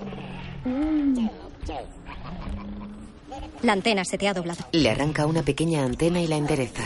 La 3.64 3.74
antena 3.74 4.06
se 4.06 4.18
te 4.18 4.28
ha 4.28 4.34
doblado. 4.34 4.66
Le 4.72 4.90
arranca 4.90 5.26
una 5.26 5.44
pequeña 5.44 5.84
antena 5.84 6.22
y 6.22 6.28
la 6.28 6.36
endereza. 6.36 6.84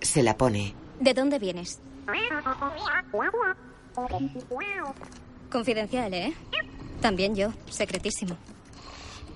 Se 0.00 0.22
la 0.22 0.36
pone. 0.36 0.74
¿De 1.00 1.14
dónde 1.14 1.38
vienes? 1.38 1.80
Confidencial, 5.50 6.14
¿eh? 6.14 6.34
También 7.00 7.34
yo, 7.34 7.52
secretísimo. 7.68 8.36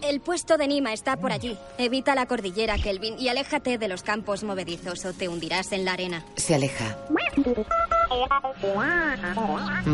El 0.03 0.21
puesto 0.21 0.57
de 0.57 0.69
Nima 0.69 0.93
está 0.93 1.17
por 1.17 1.33
allí. 1.33 1.59
Evita 1.79 2.15
la 2.15 2.27
cordillera, 2.27 2.77
Kelvin, 2.77 3.19
y 3.19 3.29
aléjate 3.29 3.79
de 3.79 3.89
los 3.89 4.03
campos 4.03 4.45
movedizos 4.45 5.05
o 5.05 5.13
te 5.13 5.29
hundirás 5.29 5.73
en 5.73 5.85
la 5.85 5.95
arena. 5.95 6.25
Se 6.37 6.55
aleja. 6.55 6.97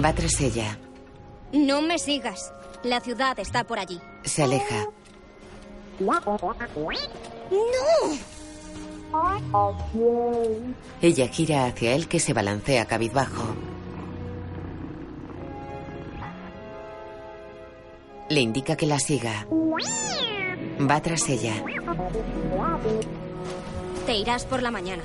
Va 0.04 0.12
tras 0.12 0.40
ella. 0.40 0.78
No 1.52 1.82
me 1.82 1.98
sigas. 1.98 2.52
La 2.82 3.00
ciudad 3.00 3.38
está 3.38 3.64
por 3.64 3.78
allí. 3.78 4.00
Se 4.24 4.42
aleja. 4.42 4.86
¡No! 7.50 8.18
Ella 11.00 11.28
gira 11.28 11.66
hacia 11.66 11.94
él 11.94 12.08
que 12.08 12.20
se 12.20 12.32
balancea 12.32 12.86
cabizbajo. 12.86 13.54
Le 18.28 18.40
indica 18.40 18.76
que 18.76 18.86
la 18.86 18.98
siga. 18.98 19.46
Va 20.80 21.02
tras 21.02 21.28
ella. 21.28 21.54
Te 24.06 24.16
irás 24.16 24.46
por 24.46 24.62
la 24.62 24.70
mañana. 24.70 25.02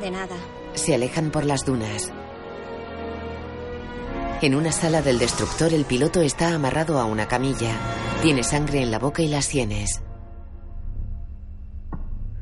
De 0.00 0.10
nada. 0.10 0.36
Se 0.74 0.94
alejan 0.94 1.30
por 1.30 1.44
las 1.44 1.64
dunas. 1.64 2.12
En 4.42 4.54
una 4.54 4.72
sala 4.72 5.02
del 5.02 5.18
destructor 5.18 5.74
el 5.74 5.84
piloto 5.84 6.22
está 6.22 6.54
amarrado 6.54 6.98
a 6.98 7.04
una 7.04 7.28
camilla. 7.28 7.74
Tiene 8.22 8.42
sangre 8.42 8.82
en 8.82 8.90
la 8.90 8.98
boca 8.98 9.22
y 9.22 9.28
las 9.28 9.44
sienes. 9.44 10.02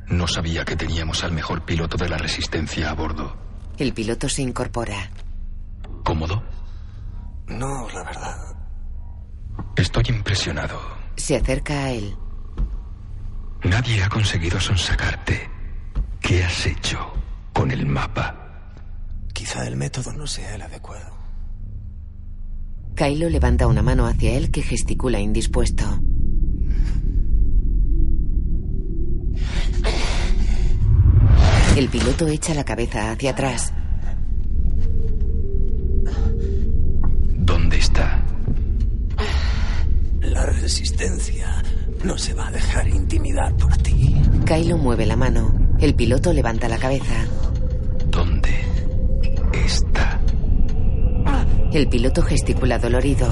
No 0.07 0.27
sabía 0.27 0.65
que 0.65 0.75
teníamos 0.75 1.23
al 1.23 1.33
mejor 1.33 1.65
piloto 1.65 1.97
de 1.97 2.09
la 2.09 2.17
resistencia 2.17 2.89
a 2.89 2.93
bordo. 2.93 3.37
El 3.77 3.93
piloto 3.93 4.27
se 4.29 4.41
incorpora. 4.41 5.11
¿Cómodo? 6.03 6.41
No, 7.47 7.87
la 7.89 8.03
verdad. 8.03 8.55
Estoy 9.75 10.03
impresionado. 10.09 10.79
Se 11.15 11.35
acerca 11.35 11.83
a 11.83 11.91
él. 11.91 12.15
Nadie 13.63 14.01
ha 14.03 14.09
conseguido 14.09 14.59
sonsacarte. 14.59 15.49
¿Qué 16.21 16.43
has 16.43 16.65
hecho 16.65 17.13
con 17.53 17.71
el 17.71 17.85
mapa? 17.85 18.73
Quizá 19.33 19.67
el 19.67 19.75
método 19.75 20.13
no 20.13 20.25
sea 20.25 20.55
el 20.55 20.61
adecuado. 20.61 21.18
Kylo 22.99 23.29
levanta 23.29 23.65
una 23.65 23.81
mano 23.81 24.07
hacia 24.07 24.33
él 24.33 24.51
que 24.51 24.61
gesticula 24.61 25.21
indispuesto. 25.21 25.85
El 31.77 31.87
piloto 31.87 32.27
echa 32.27 32.53
la 32.53 32.65
cabeza 32.65 33.11
hacia 33.11 33.31
atrás. 33.31 33.73
¿Dónde 37.37 37.77
está? 37.77 38.21
La 40.19 40.45
resistencia 40.47 41.63
no 42.03 42.17
se 42.17 42.33
va 42.33 42.49
a 42.49 42.51
dejar 42.51 42.89
intimidar 42.89 43.55
por 43.55 43.77
ti. 43.77 44.13
Kylo 44.45 44.77
mueve 44.77 45.05
la 45.05 45.15
mano. 45.15 45.53
El 45.79 45.95
piloto 45.95 46.33
levanta 46.33 46.67
la 46.67 46.77
cabeza. 46.77 47.15
El 51.71 51.87
piloto 51.87 52.23
gesticula 52.23 52.79
dolorido. 52.79 53.29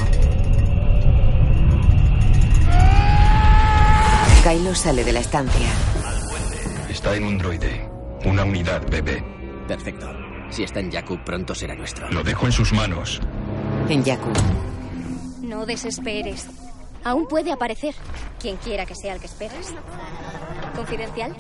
Kylo 4.44 4.76
sale 4.76 5.04
de 5.04 5.12
la 5.12 5.22
estancia. 5.22 5.68
Está 6.88 7.16
en 7.16 7.24
un 7.24 7.40
droide. 7.40 7.90
Una 8.26 8.44
unidad, 8.44 8.84
bebé. 8.92 9.24
Perfecto. 9.68 10.08
Si 10.52 10.62
está 10.64 10.80
en 10.80 10.92
Jakku, 10.92 11.18
pronto 11.26 11.56
será 11.56 11.74
nuestro. 11.74 12.12
Lo 12.12 12.22
dejo 12.24 12.46
en 12.46 12.52
sus 12.52 12.72
manos. 12.74 13.20
En 13.90 14.06
Jakku. 14.06 14.30
No 15.42 15.66
desesperes. 15.66 16.46
Aún 17.04 17.28
puede 17.28 17.52
aparecer. 17.52 17.96
Quien 18.40 18.58
quiera 18.58 18.86
que 18.86 18.94
sea 18.94 19.16
el 19.16 19.20
que 19.20 19.26
esperas. 19.26 19.74
¿Confidencial? 20.76 21.36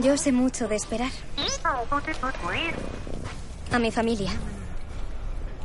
Yo 0.00 0.16
sé 0.16 0.30
mucho 0.30 0.68
de 0.68 0.76
esperar. 0.76 1.10
A 3.72 3.78
mi 3.80 3.90
familia. 3.90 4.30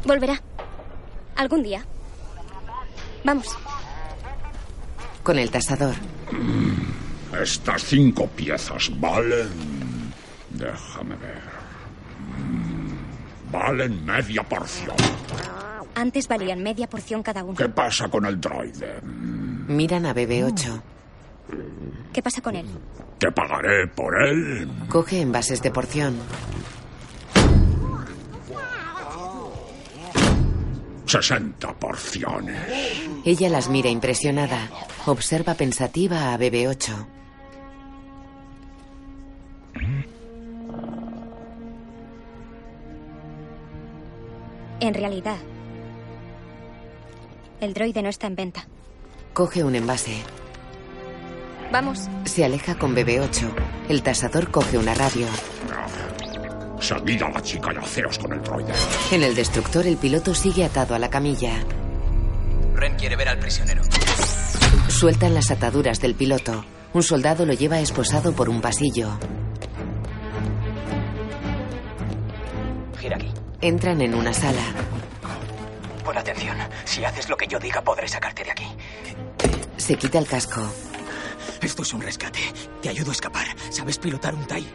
Volverá. 0.05 0.41
Algún 1.35 1.63
día. 1.63 1.83
Vamos. 3.23 3.47
Con 5.23 5.37
el 5.39 5.49
tasador. 5.51 5.95
Estas 7.41 7.83
cinco 7.83 8.27
piezas 8.27 8.89
valen... 8.99 9.49
Déjame 10.49 11.15
ver. 11.15 11.41
Mm, 12.37 13.51
Valen 13.51 14.05
media 14.05 14.43
porción. 14.43 14.95
Antes 15.95 16.27
valían 16.27 16.61
media 16.63 16.87
porción 16.87 17.21
cada 17.23 17.43
uno. 17.43 17.55
¿Qué 17.55 17.69
pasa 17.69 18.07
con 18.09 18.25
el 18.25 18.39
droide? 18.39 19.01
Miran 19.03 20.05
a 20.05 20.13
BB-8. 20.13 20.81
¿Qué 22.13 22.21
pasa 22.21 22.41
con 22.41 22.55
él? 22.55 22.65
¿Qué 23.19 23.31
pagaré 23.31 23.87
por 23.87 24.13
él? 24.23 24.67
Coge 24.87 25.21
envases 25.21 25.61
de 25.61 25.71
porción. 25.71 26.15
60 31.09 31.73
porciones. 31.79 32.57
Ella 33.25 33.49
las 33.49 33.67
mira 33.67 33.89
impresionada. 33.89 34.69
Observa 35.07 35.55
pensativa 35.55 36.33
a 36.33 36.37
BB-8. 36.37 37.07
En 44.81 44.93
realidad, 44.93 45.37
el 47.59 47.73
droide 47.73 48.01
no 48.01 48.09
está 48.09 48.27
en 48.27 48.35
venta. 48.35 48.67
Coge 49.33 49.63
un 49.63 49.75
envase. 49.75 50.17
Vamos. 51.71 52.07
Se 52.25 52.45
aleja 52.45 52.75
con 52.75 52.95
BB-8. 52.95 53.51
El 53.89 54.03
tasador 54.03 54.51
coge 54.51 54.77
una 54.77 54.93
radio. 54.93 55.27
Seguid 56.79 57.21
a 57.21 57.29
la 57.29 57.41
chica 57.41 57.71
y 57.73 57.77
haceos 57.77 58.17
con 58.17 58.33
el 58.33 58.41
droide. 58.41 58.73
En 59.11 59.23
el 59.23 59.35
destructor 59.35 59.85
el 59.85 59.97
piloto 59.97 60.33
sigue 60.33 60.63
atado 60.65 60.95
a 60.95 60.99
la 60.99 61.09
camilla. 61.09 61.53
Ren 62.73 62.95
quiere 62.95 63.15
ver 63.15 63.29
al 63.29 63.39
prisionero. 63.39 63.83
Sueltan 64.87 65.33
las 65.33 65.51
ataduras 65.51 65.99
del 65.99 66.15
piloto. 66.15 66.65
Un 66.93 67.03
soldado 67.03 67.45
lo 67.45 67.53
lleva 67.53 67.79
esposado 67.79 68.33
por 68.33 68.49
un 68.49 68.61
pasillo. 68.61 69.09
Gira 72.99 73.17
aquí. 73.17 73.31
Entran 73.61 74.01
en 74.01 74.15
una 74.15 74.33
sala. 74.33 74.63
Pon 76.03 76.17
atención. 76.17 76.57
Si 76.85 77.03
haces 77.03 77.29
lo 77.29 77.37
que 77.37 77.47
yo 77.47 77.59
diga, 77.59 77.81
podré 77.81 78.07
sacarte 78.07 78.43
de 78.43 78.51
aquí. 78.51 78.67
Se 79.77 79.95
quita 79.95 80.17
el 80.17 80.27
casco. 80.27 80.61
Esto 81.61 81.83
es 81.83 81.93
un 81.93 82.01
rescate. 82.01 82.39
Te 82.81 82.89
ayudo 82.89 83.11
a 83.11 83.13
escapar. 83.13 83.47
¿Sabes 83.69 83.97
pilotar 83.97 84.33
un 84.33 84.45
TIE? 84.47 84.65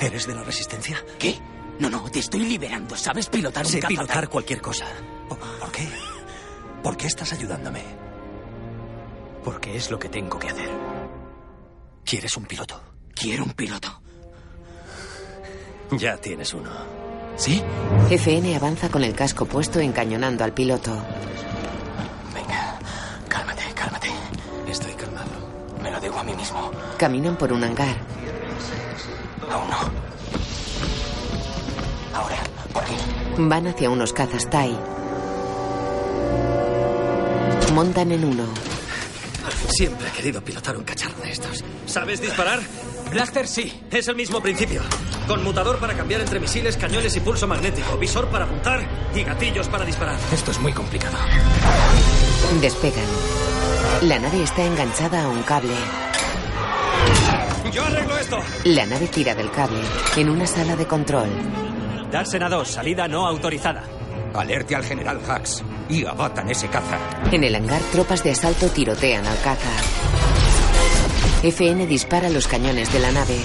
¿Eres 0.00 0.26
de 0.26 0.34
la 0.34 0.42
resistencia? 0.42 1.02
¿Qué? 1.18 1.38
No, 1.78 1.90
no, 1.90 2.08
te 2.10 2.20
estoy 2.20 2.40
liberando. 2.40 2.96
¿Sabes 2.96 3.28
pilotar 3.28 3.64
un 3.64 3.72
Sé 3.72 3.80
pilotar 3.80 4.28
cualquier 4.28 4.60
cosa. 4.60 4.86
¿Por 5.28 5.38
por 5.38 5.72
qué? 5.72 5.88
¿Por 6.82 6.96
qué 6.96 7.06
estás 7.06 7.32
ayudándome? 7.32 7.82
Porque 9.42 9.76
es 9.76 9.90
lo 9.90 9.98
que 9.98 10.08
tengo 10.08 10.38
que 10.38 10.48
hacer. 10.48 10.70
¿Quieres 12.04 12.36
un 12.36 12.44
piloto? 12.44 12.80
Quiero 13.14 13.44
un 13.44 13.52
piloto. 13.52 14.00
Ya 15.92 16.16
tienes 16.16 16.52
uno. 16.54 16.70
¿Sí? 17.36 17.62
FN 18.10 18.54
avanza 18.56 18.88
con 18.88 19.02
el 19.02 19.14
casco 19.14 19.46
puesto 19.46 19.80
encañonando 19.80 20.44
al 20.44 20.52
piloto. 20.52 20.92
Venga, 22.32 22.78
cálmate, 23.28 23.62
cálmate. 23.74 24.08
Estoy 24.68 24.92
calmado. 24.92 25.30
Me 25.82 25.90
lo 25.90 26.00
digo 26.00 26.18
a 26.18 26.24
mí 26.24 26.34
mismo. 26.34 26.70
Caminan 26.98 27.36
por 27.36 27.52
un 27.52 27.64
hangar. 27.64 27.96
Aún 29.50 29.68
no. 29.70 29.76
Ahora, 32.18 32.36
por 32.72 32.82
aquí. 32.82 32.94
Van 33.38 33.66
hacia 33.66 33.90
unos 33.90 34.12
cazas 34.12 34.48
TIE. 34.48 34.76
Montan 37.72 38.12
en 38.12 38.24
uno. 38.24 38.44
Siempre 39.68 40.08
he 40.08 40.12
querido 40.12 40.40
pilotar 40.42 40.76
un 40.76 40.84
cacharro 40.84 41.20
de 41.22 41.32
estos. 41.32 41.64
¿Sabes 41.86 42.20
disparar? 42.20 42.60
Blaster 43.10 43.46
sí. 43.46 43.82
Es 43.90 44.08
el 44.08 44.16
mismo 44.16 44.40
principio. 44.40 44.82
Conmutador 45.26 45.78
para 45.78 45.96
cambiar 45.96 46.20
entre 46.20 46.38
misiles, 46.38 46.76
cañones 46.76 47.16
y 47.16 47.20
pulso 47.20 47.46
magnético. 47.46 47.96
Visor 47.96 48.28
para 48.28 48.44
apuntar 48.44 48.80
y 49.14 49.24
gatillos 49.24 49.68
para 49.68 49.84
disparar. 49.84 50.16
Esto 50.32 50.50
es 50.50 50.60
muy 50.60 50.72
complicado. 50.72 51.16
Despegan. 52.60 53.04
La 54.02 54.18
nave 54.18 54.42
está 54.42 54.64
enganchada 54.64 55.24
a 55.24 55.28
un 55.28 55.42
cable. 55.42 55.74
Yo 57.74 57.84
arreglo 57.84 58.16
esto. 58.16 58.38
La 58.66 58.86
nave 58.86 59.08
tira 59.08 59.34
del 59.34 59.50
cable 59.50 59.80
en 60.16 60.30
una 60.30 60.46
sala 60.46 60.76
de 60.76 60.86
control. 60.86 61.28
Dársena 62.08 62.48
2, 62.48 62.68
salida 62.68 63.08
no 63.08 63.26
autorizada. 63.26 63.82
Alerte 64.32 64.76
al 64.76 64.84
general 64.84 65.20
Hax 65.28 65.64
y 65.88 66.04
abatan 66.04 66.48
ese 66.50 66.68
caza. 66.68 66.98
En 67.32 67.42
el 67.42 67.52
hangar, 67.56 67.80
tropas 67.90 68.22
de 68.22 68.30
asalto 68.30 68.68
tirotean 68.68 69.26
al 69.26 69.40
caza. 69.40 69.70
FN 71.42 71.88
dispara 71.88 72.28
los 72.28 72.46
cañones 72.46 72.92
de 72.92 73.00
la 73.00 73.10
nave. 73.10 73.38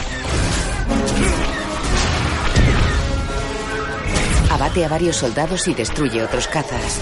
Abate 4.52 4.86
a 4.86 4.90
varios 4.90 5.16
soldados 5.16 5.68
y 5.68 5.74
destruye 5.74 6.24
otros 6.24 6.48
cazas. 6.48 7.00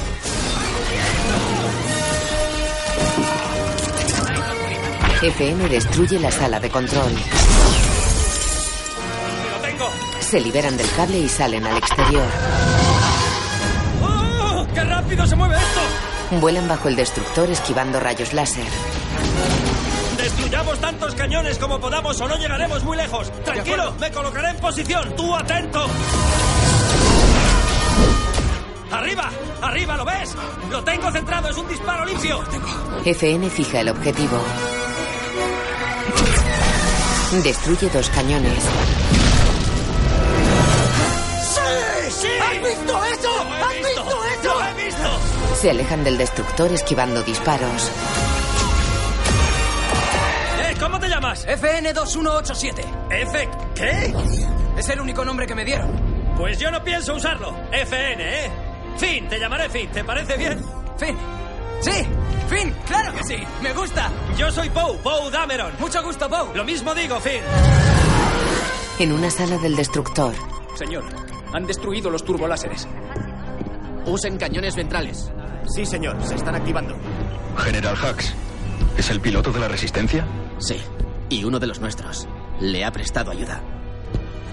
FN 5.21 5.67
destruye 5.67 6.19
la 6.19 6.29
sala 6.31 6.59
de 6.59 6.69
control. 6.69 7.11
¡Lo 9.51 9.59
tengo! 9.67 9.89
Se 10.19 10.39
liberan 10.39 10.77
del 10.77 10.89
cable 10.91 11.17
y 11.17 11.27
salen 11.27 11.65
al 11.65 11.75
exterior. 11.77 12.27
¡Oh! 14.03 14.65
¡Qué 14.73 14.83
rápido 14.83 15.25
se 15.25 15.35
mueve 15.35 15.55
esto! 15.55 16.39
Vuelan 16.39 16.67
bajo 16.67 16.87
el 16.87 16.95
destructor 16.95 17.49
esquivando 17.49 17.99
rayos 17.99 18.33
láser. 18.33 18.67
Destruyamos 20.17 20.79
tantos 20.79 21.15
cañones 21.15 21.57
como 21.57 21.79
podamos 21.79 22.21
o 22.21 22.27
no 22.27 22.37
llegaremos 22.37 22.83
muy 22.83 22.97
lejos. 22.97 23.31
Tranquilo, 23.43 23.95
me 23.99 24.11
colocaré 24.11 24.49
en 24.49 24.57
posición. 24.57 25.15
Tú 25.15 25.35
atento. 25.35 25.87
¡Arriba! 28.91 29.31
¡Arriba! 29.61 29.97
¿Lo 29.97 30.05
ves? 30.05 30.35
Lo 30.69 30.83
tengo 30.83 31.11
centrado, 31.11 31.49
es 31.49 31.57
un 31.57 31.67
disparo 31.67 32.05
limpio. 32.05 32.43
FN 33.03 33.49
fija 33.49 33.81
el 33.81 33.89
objetivo. 33.89 34.39
Destruye 37.31 37.89
dos 37.89 38.09
cañones. 38.09 38.63
¡Sí! 41.43 42.11
¡Sí! 42.21 42.27
¿Has 42.41 42.53
visto 42.63 43.03
eso? 43.05 43.43
¡Lo 43.43 43.55
he 43.55 43.61
¿Has 43.61 43.73
visto! 43.75 44.03
visto 44.03 44.23
eso? 44.25 44.53
¡Lo 44.59 44.65
he 44.65 44.85
visto! 44.85 45.19
Se 45.61 45.69
alejan 45.69 46.03
del 46.03 46.17
destructor 46.17 46.71
esquivando 46.71 47.21
disparos. 47.23 47.91
¿Eh? 50.61 50.75
¿Cómo 50.79 50.99
te 50.99 51.09
llamas? 51.09 51.45
FN2187. 51.47 52.85
¿F? 53.11 53.49
¿Qué? 53.75 54.13
Es 54.77 54.89
el 54.89 55.01
único 55.01 55.25
nombre 55.25 55.45
que 55.45 55.55
me 55.55 55.65
dieron. 55.65 55.91
Pues 56.37 56.57
yo 56.59 56.71
no 56.71 56.83
pienso 56.83 57.13
usarlo. 57.15 57.53
FN, 57.71 58.45
¿eh? 58.45 58.49
Finn, 58.97 59.27
te 59.27 59.39
llamaré 59.39 59.69
Finn. 59.69 59.89
¿Te 59.91 60.03
parece 60.03 60.37
bien? 60.37 60.63
Finn. 60.97 61.17
Sí, 61.81 61.91
Finn, 62.47 62.73
claro 62.85 63.13
que 63.13 63.23
sí. 63.23 63.43
Me 63.61 63.73
gusta. 63.73 64.11
Yo 64.37 64.51
soy 64.51 64.69
Poe, 64.69 64.97
Poe 64.99 65.31
Dameron. 65.31 65.73
Mucho 65.79 66.03
gusto, 66.03 66.29
Poe. 66.29 66.55
Lo 66.55 66.63
mismo 66.63 66.93
digo, 66.95 67.19
Finn. 67.19 67.41
En 68.99 69.11
una 69.11 69.29
sala 69.29 69.57
del 69.57 69.75
destructor, 69.75 70.33
Señor, 70.75 71.03
han 71.53 71.65
destruido 71.67 72.09
los 72.09 72.23
turboláseres. 72.23 72.87
Usen 74.05 74.37
cañones 74.37 74.75
ventrales. 74.75 75.31
Sí, 75.67 75.85
señor, 75.85 76.17
se 76.23 76.35
están 76.35 76.55
activando. 76.55 76.95
General 77.57 77.95
Hux, 77.95 78.33
¿es 78.97 79.09
el 79.09 79.19
piloto 79.19 79.51
de 79.51 79.59
la 79.59 79.67
Resistencia? 79.67 80.25
Sí, 80.59 80.77
y 81.29 81.43
uno 81.43 81.59
de 81.59 81.67
los 81.67 81.79
nuestros. 81.79 82.27
Le 82.59 82.85
ha 82.85 82.91
prestado 82.91 83.31
ayuda. 83.31 83.61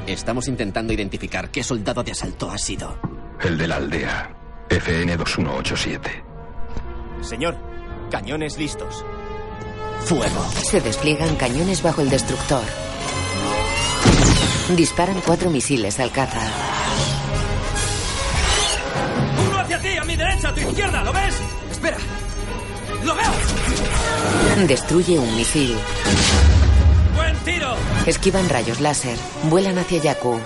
Estamos 0.07 0.49
intentando 0.49 0.93
identificar 0.93 1.51
qué 1.51 1.63
soldado 1.63 2.03
de 2.03 2.13
asalto 2.13 2.51
ha 2.51 2.59
sido. 2.59 2.99
El 3.41 3.57
de 3.57 3.69
la 3.69 3.77
aldea. 3.77 4.37
FN2187. 4.69 6.23
Señor, 7.23 7.57
cañones 8.15 8.57
listos. 8.59 9.05
Fuego. 10.05 10.47
se 10.63 10.81
despliegan 10.81 11.35
cañones 11.35 11.83
bajo 11.83 12.01
el 12.01 12.11
destructor. 12.11 12.63
Disparan 14.77 15.21
cuatro 15.27 15.51
misiles 15.51 15.99
al 15.99 16.13
caza. 16.13 16.41
Uno 19.49 19.59
hacia 19.59 19.81
ti, 19.81 19.97
a 19.97 20.05
mi 20.05 20.15
derecha, 20.15 20.51
a 20.51 20.55
tu 20.55 20.61
izquierda, 20.61 21.03
¿lo 21.03 21.13
ves? 21.13 21.35
Espera. 21.73 21.97
¡Lo 23.03 23.17
veo! 23.17 24.67
Destruye 24.69 25.19
un 25.19 25.35
misil. 25.35 25.77
¡Buen 27.17 27.37
tiro! 27.39 27.75
Esquivan 28.07 28.49
rayos 28.49 28.81
láser. 28.81 29.19
Vuelan 29.51 29.77
hacia 29.79 30.01
Yaku. 30.01 30.39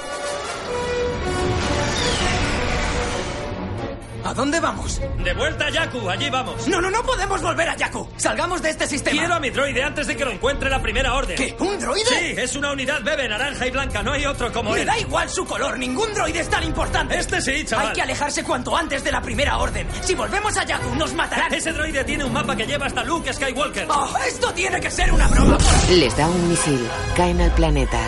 ¿A 4.28 4.34
dónde 4.34 4.60
vamos? 4.60 5.00
De 5.24 5.32
vuelta 5.32 5.66
a 5.66 5.70
Yaku, 5.70 6.06
allí 6.10 6.28
vamos. 6.28 6.68
No, 6.68 6.82
no, 6.82 6.90
no 6.90 7.02
podemos 7.02 7.40
volver 7.40 7.66
a 7.70 7.76
Yaku. 7.76 8.06
Salgamos 8.18 8.60
de 8.60 8.68
este 8.68 8.86
sistema. 8.86 9.18
Quiero 9.18 9.34
a 9.34 9.40
mi 9.40 9.48
droide 9.48 9.82
antes 9.82 10.06
de 10.06 10.16
que 10.18 10.24
lo 10.26 10.30
encuentre 10.30 10.68
la 10.68 10.82
primera 10.82 11.14
orden. 11.14 11.34
¿Qué? 11.34 11.56
¿Un 11.58 11.78
droide? 11.78 12.04
Sí, 12.04 12.34
es 12.36 12.54
una 12.54 12.72
unidad 12.72 13.02
bebé 13.02 13.26
naranja 13.26 13.66
y 13.66 13.70
blanca, 13.70 14.02
no 14.02 14.12
hay 14.12 14.26
otro 14.26 14.52
como 14.52 14.72
Me 14.72 14.80
él. 14.80 14.86
da 14.86 14.98
igual 14.98 15.30
su 15.30 15.46
color, 15.46 15.78
ningún 15.78 16.12
droide 16.12 16.40
es 16.40 16.50
tan 16.50 16.62
importante. 16.62 17.18
Este 17.18 17.40
sí, 17.40 17.64
chaval. 17.64 17.86
Hay 17.86 17.92
que 17.94 18.02
alejarse 18.02 18.44
cuanto 18.44 18.76
antes 18.76 19.02
de 19.02 19.12
la 19.12 19.22
primera 19.22 19.56
orden. 19.56 19.88
Si 20.02 20.14
volvemos 20.14 20.54
a 20.58 20.64
Yaku, 20.64 20.94
nos 20.96 21.14
matarán. 21.14 21.54
Ese 21.54 21.72
droide 21.72 22.04
tiene 22.04 22.24
un 22.24 22.32
mapa 22.34 22.54
que 22.54 22.66
lleva 22.66 22.84
hasta 22.84 23.02
Luke 23.04 23.32
Skywalker. 23.32 23.86
Oh, 23.88 24.14
esto 24.28 24.52
tiene 24.52 24.78
que 24.78 24.90
ser 24.90 25.10
una 25.10 25.26
broma. 25.28 25.56
Les 25.88 26.14
da 26.14 26.28
un 26.28 26.48
misil. 26.50 26.86
Caen 27.16 27.40
al 27.40 27.50
planeta. 27.52 27.98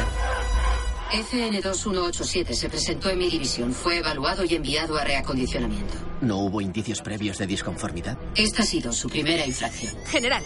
FN2187 1.13 2.53
se 2.53 2.69
presentó 2.69 3.11
en 3.11 3.19
mi 3.19 3.29
división. 3.29 3.73
Fue 3.73 3.99
evaluado 3.99 4.45
y 4.45 4.55
enviado 4.55 4.97
a 4.97 5.05
reacondicionamiento. 5.05 5.95
¿No 6.21 6.39
hubo 6.39 6.61
indicios 6.61 7.01
previos 7.03 7.39
de 7.39 7.47
disconformidad? 7.47 8.17
Esta 8.37 8.63
ha 8.63 8.67
sido 8.67 8.93
su 8.93 9.09
primera 9.09 9.47
infracción. 9.47 9.95
General, 10.07 10.43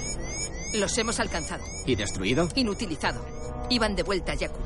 los 0.75 0.97
hemos 0.99 1.21
alcanzado. 1.21 1.65
¿Y 1.87 1.95
destruido? 1.97 2.49
Inutilizado. 2.55 3.25
Iban 3.71 3.95
de 3.97 4.03
vuelta 4.03 4.33
a 4.33 4.35
Yaku. 4.37 4.59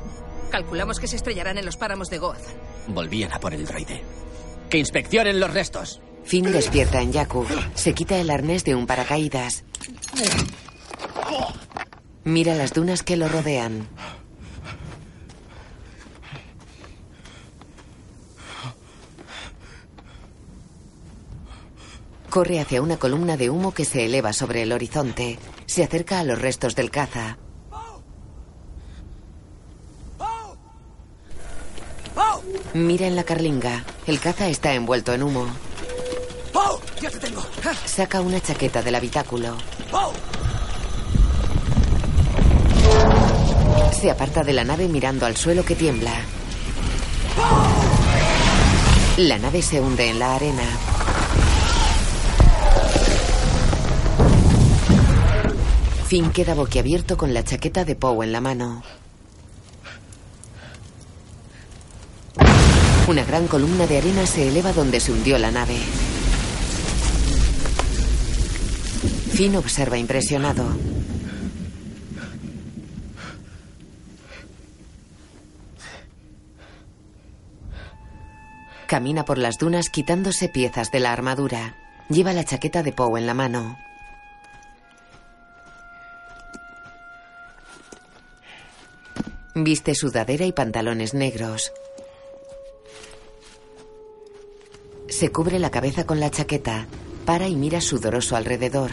Calculamos 0.51 0.99
que 0.99 1.07
se 1.07 1.15
estrellarán 1.15 1.57
en 1.57 1.65
los 1.65 1.77
páramos 1.77 2.09
de 2.09 2.17
Goazan. 2.17 2.53
Volvían 2.87 3.31
a 3.33 3.39
por 3.39 3.53
el 3.53 3.65
droide. 3.65 4.03
¡Que 4.69 4.77
inspeccionen 4.77 5.39
los 5.39 5.53
restos! 5.53 6.01
Finn 6.23 6.51
despierta 6.51 7.01
en 7.01 7.11
Yaku. 7.11 7.45
Se 7.75 7.93
quita 7.93 8.17
el 8.19 8.29
arnés 8.29 8.63
de 8.63 8.75
un 8.75 8.85
paracaídas. 8.87 9.63
Mira 12.23 12.55
las 12.55 12.73
dunas 12.73 13.03
que 13.03 13.17
lo 13.17 13.27
rodean. 13.27 13.87
Corre 22.29 22.59
hacia 22.59 22.81
una 22.81 22.97
columna 22.97 23.37
de 23.37 23.49
humo 23.49 23.73
que 23.73 23.85
se 23.85 24.05
eleva 24.05 24.33
sobre 24.33 24.61
el 24.61 24.71
horizonte. 24.71 25.39
Se 25.65 25.83
acerca 25.83 26.19
a 26.19 26.23
los 26.23 26.39
restos 26.39 26.75
del 26.75 26.91
caza. 26.91 27.37
Mira 32.73 33.07
en 33.07 33.15
la 33.15 33.23
carlinga. 33.23 33.83
El 34.05 34.19
caza 34.19 34.47
está 34.47 34.73
envuelto 34.73 35.13
en 35.13 35.23
humo. 35.23 35.47
¡Ya 37.01 37.09
te 37.09 37.17
tengo! 37.17 37.41
Saca 37.85 38.19
una 38.19 38.41
chaqueta 38.41 38.81
del 38.81 38.95
habitáculo. 38.95 39.55
Se 43.93 44.11
aparta 44.11 44.43
de 44.43 44.53
la 44.53 44.65
nave 44.65 44.87
mirando 44.87 45.25
al 45.25 45.37
suelo 45.37 45.63
que 45.63 45.75
tiembla. 45.75 46.11
La 49.17 49.37
nave 49.37 49.61
se 49.61 49.79
hunde 49.79 50.09
en 50.09 50.19
la 50.19 50.35
arena. 50.35 50.98
Finn 56.09 56.31
queda 56.31 56.55
boquiabierto 56.55 57.17
con 57.17 57.35
la 57.35 57.43
chaqueta 57.43 57.85
de 57.85 57.95
Poe 57.95 58.25
en 58.25 58.31
la 58.31 58.41
mano. 58.41 58.81
Una 63.07 63.23
gran 63.23 63.45
columna 63.45 63.85
de 63.85 63.99
arena 63.99 64.25
se 64.25 64.47
eleva 64.47 64.73
donde 64.73 65.01
se 65.01 65.11
hundió 65.11 65.37
la 65.37 65.51
nave. 65.51 65.77
Finn 69.33 69.55
observa 69.55 69.99
impresionado. 69.99 70.65
Camina 78.87 79.25
por 79.25 79.37
las 79.37 79.59
dunas 79.59 79.91
quitándose 79.91 80.49
piezas 80.49 80.89
de 80.89 81.01
la 81.01 81.13
armadura. 81.13 81.75
Lleva 82.09 82.33
la 82.33 82.43
chaqueta 82.43 82.81
de 82.81 82.93
Poe 82.93 83.19
en 83.19 83.27
la 83.27 83.35
mano. 83.35 83.77
Viste 89.55 89.95
sudadera 89.95 90.45
y 90.45 90.51
pantalones 90.51 91.13
negros. 91.13 91.73
Se 95.07 95.31
cubre 95.31 95.57
la 95.57 95.71
cabeza 95.71 96.05
con 96.05 96.19
la 96.19 96.29
chaqueta. 96.29 96.85
Para 97.25 97.47
y 97.47 97.55
mira 97.55 97.81
sudoroso 97.81 98.35
alrededor. 98.35 98.91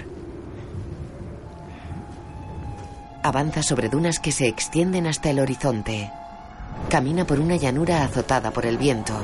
Avanza 3.22 3.62
sobre 3.62 3.88
dunas 3.88 4.18
que 4.18 4.32
se 4.32 4.46
extienden 4.46 5.06
hasta 5.06 5.30
el 5.30 5.40
horizonte. 5.40 6.10
Camina 6.88 7.26
por 7.26 7.38
una 7.38 7.56
llanura 7.56 8.02
azotada 8.02 8.50
por 8.50 8.66
el 8.66 8.78
viento. 8.78 9.14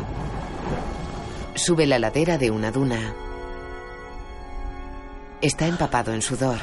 Sube 1.55 1.87
la 1.87 1.99
ladera 1.99 2.37
de 2.37 2.51
una 2.51 2.71
duna. 2.71 3.15
Está 5.41 5.67
empapado 5.67 6.13
en 6.13 6.23
sudor. 6.23 6.59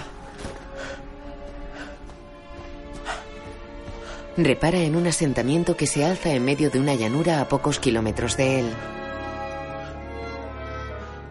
Repara 4.42 4.80
en 4.80 4.96
un 4.96 5.06
asentamiento 5.06 5.76
que 5.76 5.86
se 5.86 6.06
alza 6.06 6.34
en 6.34 6.46
medio 6.46 6.70
de 6.70 6.80
una 6.80 6.96
llanura 6.96 7.42
a 7.42 7.50
pocos 7.50 7.78
kilómetros 7.78 8.38
de 8.38 8.62
él. 8.62 8.70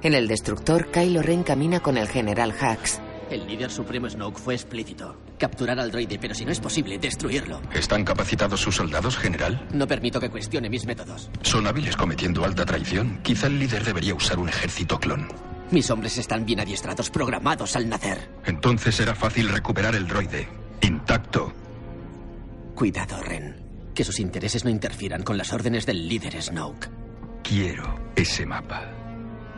En 0.03 0.13
el 0.13 0.29
destructor, 0.29 0.91
Kylo 0.91 1.23
Ren 1.23 1.43
camina 1.43 1.81
con 1.81 1.97
el 1.97 2.07
general 2.07 2.53
Hux. 2.53 3.01
El 3.31 3.47
líder 3.47 3.71
supremo 3.71 4.11
Snoke 4.11 4.39
fue 4.39 4.55
explícito. 4.55 5.17
Capturar 5.39 5.81
al 5.81 5.91
droide, 5.91 6.19
pero 6.19 6.35
si 6.35 6.45
no 6.45 6.53
es 6.53 6.61
posible, 6.61 6.99
destruirlo. 6.99 7.63
¿Están 7.73 8.05
capacitados 8.05 8.61
sus 8.61 8.77
soldados, 8.77 9.17
general? 9.17 9.67
No 9.73 9.87
permito 9.87 10.21
que 10.21 10.29
cuestione 10.29 10.69
mis 10.69 10.85
métodos. 10.85 11.31
Son 11.41 11.67
hábiles 11.67 11.97
cometiendo 11.97 12.45
alta 12.45 12.67
traición. 12.67 13.21
Quizá 13.23 13.47
el 13.47 13.59
líder 13.59 13.85
debería 13.85 14.15
usar 14.15 14.39
un 14.39 14.51
ejército 14.51 15.01
clon. 15.01 15.29
Mis 15.71 15.91
hombres 15.91 16.19
están 16.19 16.45
bien 16.45 16.61
adiestrados, 16.61 17.09
programados 17.09 17.75
al 17.75 17.89
nacer. 17.89 18.29
Entonces 18.45 18.95
será 18.97 19.15
fácil 19.15 19.49
recuperar 19.49 19.95
el 19.95 20.07
droide. 20.07 20.47
Intacto. 20.83 21.55
Cuidado, 22.79 23.21
Ren. 23.21 23.91
Que 23.93 24.05
sus 24.05 24.21
intereses 24.21 24.65
no 24.65 24.71
interfieran 24.71 25.25
con 25.25 25.37
las 25.37 25.53
órdenes 25.53 25.85
del 25.85 26.07
líder 26.09 26.41
Snoke. 26.41 26.89
Quiero 27.43 28.13
ese 28.15 28.47
mapa. 28.47 28.89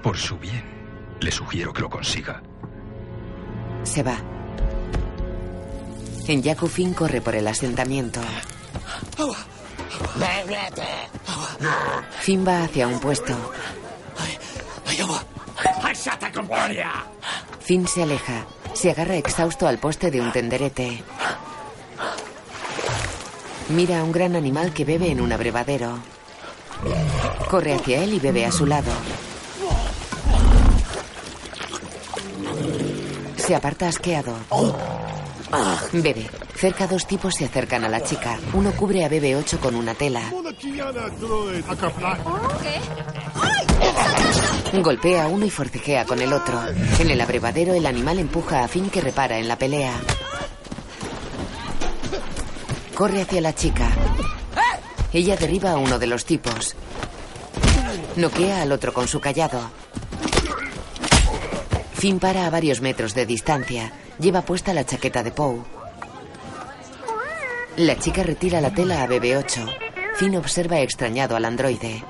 Por 0.02 0.16
su 0.16 0.38
bien, 0.38 0.64
le 1.20 1.30
sugiero 1.30 1.70
que 1.70 1.82
lo 1.82 1.90
consiga. 1.90 2.42
Se 3.82 4.02
va. 4.02 4.16
En 6.28 6.42
Jakku 6.42 6.66
Finn 6.66 6.94
corre 6.94 7.20
por 7.20 7.34
el 7.34 7.46
asentamiento. 7.46 8.22
Finn 12.20 12.48
va 12.48 12.64
hacia 12.64 12.88
un 12.88 12.98
puesto. 13.00 13.36
Finn 17.60 17.86
se 17.86 18.02
aleja. 18.02 18.46
Se 18.72 18.90
agarra 18.90 19.16
exhausto 19.16 19.68
al 19.68 19.76
poste 19.76 20.10
de 20.10 20.22
un 20.22 20.32
tenderete. 20.32 21.04
Mira 23.70 24.00
a 24.00 24.04
un 24.04 24.12
gran 24.12 24.34
animal 24.34 24.72
que 24.72 24.84
bebe 24.84 25.10
en 25.10 25.20
un 25.20 25.32
abrevadero. 25.32 25.98
Corre 27.48 27.74
hacia 27.74 28.02
él 28.02 28.14
y 28.14 28.18
bebe 28.18 28.44
a 28.44 28.52
su 28.52 28.66
lado. 28.66 28.90
Se 33.36 33.54
aparta 33.54 33.88
asqueado. 33.88 34.34
Bebe. 35.92 36.28
Cerca 36.56 36.86
dos 36.86 37.06
tipos 37.06 37.34
se 37.34 37.44
acercan 37.44 37.84
a 37.84 37.88
la 37.88 38.02
chica. 38.02 38.38
Uno 38.52 38.72
cubre 38.72 39.04
a 39.04 39.10
BB8 39.10 39.58
con 39.58 39.74
una 39.74 39.94
tela. 39.94 40.22
Golpea 44.82 45.24
a 45.24 45.28
uno 45.28 45.46
y 45.46 45.50
forcejea 45.50 46.04
con 46.04 46.20
el 46.20 46.32
otro. 46.32 46.60
En 46.98 47.10
el 47.10 47.20
abrevadero 47.20 47.74
el 47.74 47.86
animal 47.86 48.18
empuja 48.18 48.64
a 48.64 48.68
Finn 48.68 48.90
que 48.90 49.00
repara 49.00 49.38
en 49.38 49.48
la 49.48 49.56
pelea. 49.56 49.92
Corre 53.00 53.22
hacia 53.22 53.40
la 53.40 53.54
chica. 53.54 53.88
Ella 55.10 55.34
derriba 55.34 55.70
a 55.70 55.78
uno 55.78 55.98
de 55.98 56.06
los 56.06 56.26
tipos. 56.26 56.76
Noquea 58.16 58.60
al 58.60 58.72
otro 58.72 58.92
con 58.92 59.08
su 59.08 59.20
callado. 59.20 59.58
Finn 61.94 62.18
para 62.18 62.44
a 62.44 62.50
varios 62.50 62.82
metros 62.82 63.14
de 63.14 63.24
distancia. 63.24 63.90
Lleva 64.18 64.42
puesta 64.42 64.74
la 64.74 64.84
chaqueta 64.84 65.22
de 65.22 65.30
Poe. 65.30 65.62
La 67.78 67.98
chica 67.98 68.22
retira 68.22 68.60
la 68.60 68.74
tela 68.74 69.02
a 69.02 69.08
BB8. 69.08 69.76
Finn 70.16 70.36
observa 70.36 70.80
extrañado 70.80 71.36
al 71.36 71.46
androide. 71.46 72.04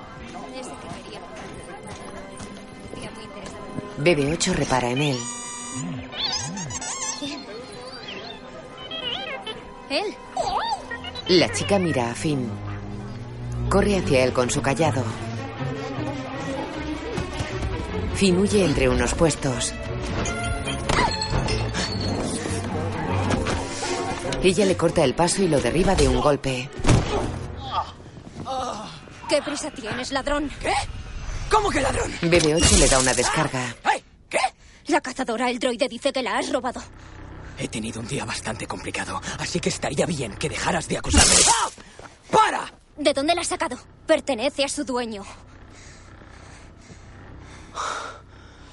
BB8 3.96 4.54
repara 4.54 4.90
en 4.90 5.02
él. 5.02 5.18
Él. 9.88 10.16
La 11.30 11.48
chica 11.52 11.78
mira 11.78 12.10
a 12.10 12.14
Finn. 12.16 12.50
Corre 13.68 13.98
hacia 13.98 14.24
él 14.24 14.32
con 14.32 14.50
su 14.50 14.60
callado. 14.60 15.04
Finn 18.16 18.36
huye 18.36 18.64
entre 18.64 18.88
unos 18.88 19.14
puestos. 19.14 19.72
Ella 24.42 24.66
le 24.66 24.76
corta 24.76 25.04
el 25.04 25.14
paso 25.14 25.44
y 25.44 25.46
lo 25.46 25.60
derriba 25.60 25.94
de 25.94 26.08
un 26.08 26.20
golpe. 26.20 26.68
¿Qué 29.28 29.40
prisa 29.40 29.70
tienes, 29.70 30.10
ladrón? 30.10 30.50
¿Qué? 30.60 30.72
¿Cómo 31.48 31.70
que 31.70 31.80
ladrón? 31.80 32.10
BB8 32.22 32.76
le 32.76 32.88
da 32.88 32.98
una 32.98 33.14
descarga. 33.14 33.76
¿Qué? 34.28 34.40
La 34.88 35.00
cazadora, 35.00 35.48
el 35.48 35.60
droide, 35.60 35.88
dice 35.88 36.12
que 36.12 36.24
la 36.24 36.38
has 36.38 36.52
robado. 36.52 36.82
He 37.60 37.68
tenido 37.68 38.00
un 38.00 38.08
día 38.08 38.24
bastante 38.24 38.66
complicado, 38.66 39.20
así 39.38 39.60
que 39.60 39.68
estaría 39.68 40.06
bien 40.06 40.32
que 40.36 40.48
dejaras 40.48 40.88
de 40.88 40.96
acusarme. 40.96 41.34
¡Ah! 41.46 41.68
¡Para! 42.30 42.72
¿De 42.96 43.12
dónde 43.12 43.34
la 43.34 43.42
has 43.42 43.48
sacado? 43.48 43.76
Pertenece 44.06 44.64
a 44.64 44.68
su 44.68 44.82
dueño. 44.82 45.24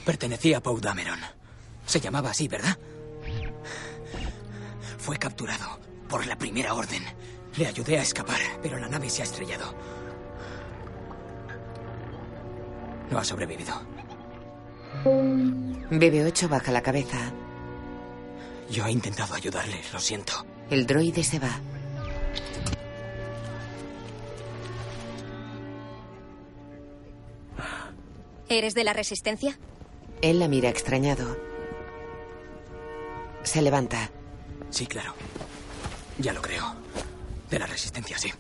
Pertenecía 0.06 0.60
a 0.60 0.64
Poe 0.64 0.80
Dameron. 0.80 1.20
Se 1.86 2.00
llamaba 2.00 2.30
así, 2.30 2.48
¿verdad? 2.48 2.78
Fue 4.98 5.18
capturado 5.18 5.80
por 6.08 6.26
la 6.26 6.38
primera 6.38 6.74
orden. 6.74 7.04
Le 7.58 7.68
ayudé 7.68 8.00
a 8.00 8.04
escapar, 8.04 8.40
pero 8.64 8.78
la 8.78 8.88
nave 8.88 9.10
se 9.10 9.22
ha 9.22 9.26
estrellado. 9.26 9.74
No 13.12 13.20
ha 13.20 13.24
sobrevivido. 13.26 13.74
BB8 15.04 16.48
baja 16.48 16.72
la 16.72 16.82
cabeza. 16.82 17.34
Yo 18.70 18.86
he 18.86 18.92
intentado 18.92 19.34
ayudarle, 19.34 19.82
lo 19.94 20.00
siento. 20.00 20.46
El 20.70 20.86
droide 20.86 21.24
se 21.24 21.40
va. 21.40 21.60
¿Eres 28.50 28.74
de 28.74 28.84
la 28.84 28.94
resistencia? 28.94 29.58
Él 30.22 30.40
la 30.40 30.48
mira 30.48 30.70
extrañado. 30.70 31.38
Se 33.44 33.62
levanta. 33.62 34.10
Sí, 34.70 34.88
claro. 34.88 35.14
Ya 36.18 36.34
lo 36.34 36.42
creo. 36.42 36.76
De 37.50 37.60
la 37.60 37.68
resistencia, 37.68 38.18
sí. 38.18 38.32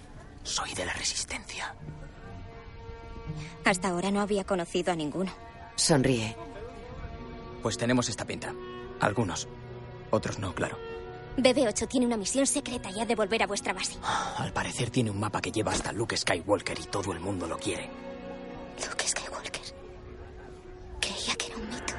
Soy 0.44 0.74
de 0.74 0.86
la 0.86 0.94
resistencia. 0.94 1.76
Hasta 3.66 3.90
ahora 3.90 4.12
no 4.12 4.22
había 4.22 4.46
conocido 4.46 4.94
a 4.94 4.96
ninguno. 4.96 5.32
Sonríe. 5.76 6.36
Pues 7.62 7.78
tenemos 7.78 8.10
esta 8.10 8.26
pinta. 8.26 8.54
Algunos. 9.00 9.48
Otros 10.12 10.39
no, 10.39 10.54
claro. 10.54 10.78
BB-8 11.38 11.88
tiene 11.88 12.08
una 12.08 12.17
misión 12.17 12.48
secreta 12.48 12.89
y 12.89 13.00
ha 13.00 13.06
de 13.06 13.15
volver 13.15 13.43
a 13.43 13.48
vuestra 13.48 13.74
base. 13.74 13.93
Al 14.38 14.52
parecer 14.52 14.89
tiene 14.89 15.12
un 15.12 15.20
mapa 15.20 15.41
que 15.41 15.52
lleva 15.52 15.72
hasta 15.72 15.91
Luke 15.91 16.17
Skywalker 16.17 16.80
y 16.80 16.86
todo 16.86 17.12
el 17.12 17.20
mundo 17.20 17.48
lo 17.48 17.58
quiere. 17.58 17.89
Luke 18.88 19.08
Skywalker. 19.08 19.62
Creía 21.00 21.36
que 21.36 21.48
era 21.48 21.56
un 21.58 21.70
mito. 21.70 21.93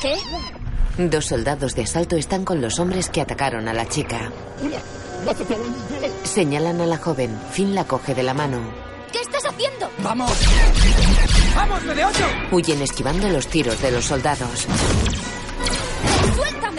¿Qué? 0.00 0.16
Dos 0.98 1.26
soldados 1.26 1.74
de 1.74 1.82
asalto 1.82 2.16
están 2.16 2.44
con 2.44 2.60
los 2.60 2.78
hombres 2.78 3.08
que 3.08 3.20
atacaron 3.20 3.68
a 3.68 3.72
la 3.72 3.88
chica. 3.88 4.30
Señalan 6.24 6.80
a 6.80 6.86
la 6.86 6.98
joven. 6.98 7.38
Finn 7.52 7.74
la 7.74 7.84
coge 7.84 8.14
de 8.14 8.22
la 8.22 8.34
mano. 8.34 8.58
¿Qué 9.12 9.20
estás 9.20 9.44
haciendo? 9.46 9.88
¡Vamos! 9.98 10.32
¡Vamos, 11.54 11.82
BB-8! 11.84 12.52
Huyen 12.52 12.82
esquivando 12.82 13.28
los 13.28 13.46
tiros 13.46 13.80
de 13.80 13.92
los 13.92 14.04
soldados. 14.04 14.66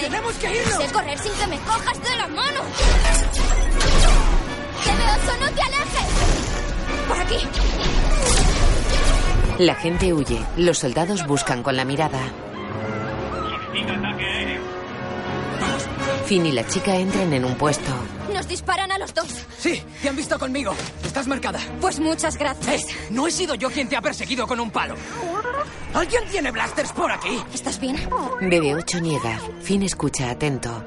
¡Tenemos 0.03 0.33
que 0.35 0.53
irnos! 0.53 0.83
Sé 0.83 0.91
correr 0.91 1.17
sin 1.17 1.31
que 1.31 1.47
me 1.47 1.57
cojas 1.59 2.03
de 2.03 2.15
la 2.17 2.27
mano. 2.27 2.59
¡BB-8, 4.83 5.39
no 5.39 5.49
te 5.51 5.61
alejes! 5.61 6.07
¡Por 7.07 7.19
aquí! 7.21 7.47
La 9.59 9.75
gente 9.75 10.11
huye. 10.11 10.43
Los 10.57 10.79
soldados 10.79 11.25
buscan 11.25 11.63
con 11.63 11.77
la 11.77 11.85
mirada. 11.85 12.19
Finn 16.25 16.47
y 16.47 16.51
la 16.51 16.67
chica 16.67 16.97
entran 16.97 17.31
en 17.31 17.45
un 17.45 17.55
puesto. 17.55 17.93
Nos 18.43 18.49
disparan 18.49 18.91
a 18.91 18.97
los 18.97 19.13
dos. 19.13 19.25
Sí, 19.57 19.81
te 20.01 20.09
han 20.09 20.17
visto 20.17 20.37
conmigo. 20.37 20.75
Estás 21.01 21.27
marcada. 21.27 21.61
Pues 21.79 21.97
muchas 22.01 22.35
gracias. 22.35 22.81
Eh, 22.83 23.07
no 23.11 23.25
he 23.25 23.31
sido 23.31 23.55
yo 23.55 23.69
quien 23.69 23.87
te 23.87 23.95
ha 23.95 24.01
perseguido 24.01 24.45
con 24.45 24.59
un 24.59 24.69
palo. 24.69 24.95
¿Alguien 25.93 26.25
tiene 26.29 26.51
blasters 26.51 26.91
por 26.91 27.09
aquí? 27.09 27.41
¿Estás 27.53 27.79
bien? 27.79 27.95
BB8 28.09 29.01
niega. 29.01 29.39
Finn 29.61 29.83
escucha 29.83 30.29
atento. 30.29 30.83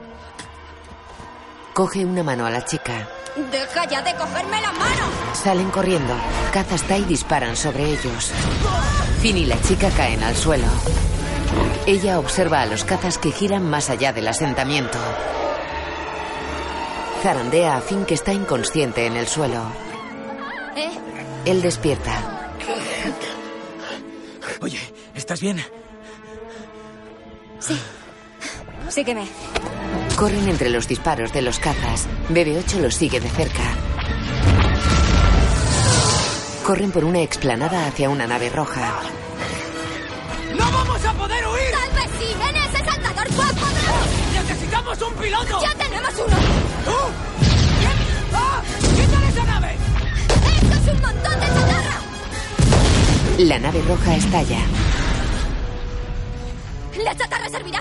Coge 1.73 2.05
una 2.05 2.23
mano 2.23 2.45
a 2.45 2.51
la 2.51 2.63
chica. 2.63 3.09
¡Deja 3.51 3.89
ya 3.89 4.03
de 4.03 4.15
cogerme 4.17 4.61
la 4.61 4.73
mano! 4.73 5.05
Salen 5.33 5.71
corriendo. 5.71 6.15
Cazas 6.53 6.83
Tai 6.83 7.05
disparan 7.05 7.57
sobre 7.57 7.87
ellos. 7.87 8.33
Finn 9.23 9.39
y 9.39 9.47
la 9.47 9.59
chica 9.63 9.89
caen 9.97 10.23
al 10.23 10.37
suelo. 10.37 10.69
Ella 11.87 12.19
observa 12.19 12.61
a 12.61 12.67
los 12.67 12.85
cazas 12.85 13.17
que 13.17 13.33
giran 13.33 13.65
más 13.71 13.89
allá 13.89 14.13
del 14.13 14.29
asentamiento. 14.29 14.99
Zarandea 17.23 17.77
a 17.77 17.81
Finn 17.81 18.05
que 18.05 18.15
está 18.15 18.33
inconsciente 18.33 19.07
en 19.07 19.17
el 19.17 19.27
suelo. 19.27 19.63
¿Eh? 20.77 20.91
Él 21.45 21.63
despierta. 21.63 22.49
Oye, 24.61 24.79
¿estás 25.15 25.41
bien? 25.41 25.63
Sí. 27.59 27.79
Sígueme. 28.89 29.27
Corren 30.17 30.49
entre 30.49 30.71
los 30.71 30.89
disparos 30.89 31.33
de 31.33 31.43
los 31.43 31.59
cazas. 31.59 32.07
BB-8 32.31 32.81
los 32.81 32.95
sigue 32.95 33.21
de 33.21 33.29
cerca. 33.29 33.63
Corren 36.65 36.91
por 36.91 37.05
una 37.05 37.21
explanada 37.21 37.87
hacia 37.87 38.09
una 38.09 38.27
nave 38.27 38.49
roja. 38.49 39.01
¡No 40.57 40.65
vamos 40.73 41.05
a 41.05 41.13
poder 41.13 41.47
huir! 41.47 41.71
¡Tal 41.71 41.91
vez 41.91 42.11
sí! 42.19 42.33
¡En 42.33 42.57
ese 42.57 42.85
saltador 42.85 43.35
guapo! 43.35 43.67
¡Necesitamos 44.33 45.03
un 45.03 45.15
piloto! 45.15 45.61
¡Ya 45.63 45.75
tenemos 45.75 46.15
uno! 46.27 46.66
¡Oh! 46.89 47.11
¡Ah! 48.33 48.63
¡Quítale 48.81 49.29
esa 49.29 49.45
nave! 49.45 49.77
¡Esto 50.29 50.75
es 50.75 50.95
un 50.95 51.01
montón 51.01 51.41
de 51.41 51.47
chatarra! 51.47 52.01
La 53.39 53.59
nave 53.59 53.83
roja 53.89 54.17
estalla. 54.17 54.59
¡La 57.03 57.15
chatarra 57.15 57.49
servirá! 57.49 57.81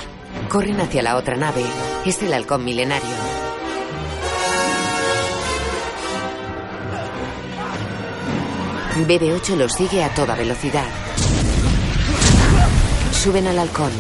Corren 0.49 0.79
hacia 0.81 1.01
la 1.01 1.15
otra 1.15 1.35
nave. 1.35 1.63
Es 2.05 2.21
el 2.21 2.33
halcón 2.33 2.63
milenario. 2.63 3.15
BB-8 8.95 9.55
los 9.57 9.73
sigue 9.73 10.03
a 10.03 10.13
toda 10.13 10.35
velocidad. 10.35 10.85
Suben 13.11 13.47
al 13.47 13.59
halcón. 13.59 13.91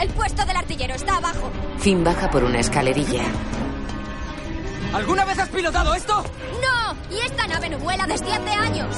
El 0.00 0.08
puesto 0.10 0.44
del 0.44 0.56
artillero 0.56 0.94
está 0.94 1.16
abajo. 1.16 1.50
Finn 1.78 2.04
baja 2.04 2.30
por 2.30 2.44
una 2.44 2.60
escalerilla. 2.60 3.24
¿Alguna 4.92 5.24
vez 5.24 5.38
has 5.38 5.48
pilotado 5.48 5.94
esto? 5.94 6.24
¡No! 6.62 7.14
Y 7.14 7.20
esta 7.20 7.46
nave 7.46 7.68
no 7.68 7.78
vuela 7.78 8.06
desde 8.06 8.32
hace 8.32 8.50
años. 8.50 8.96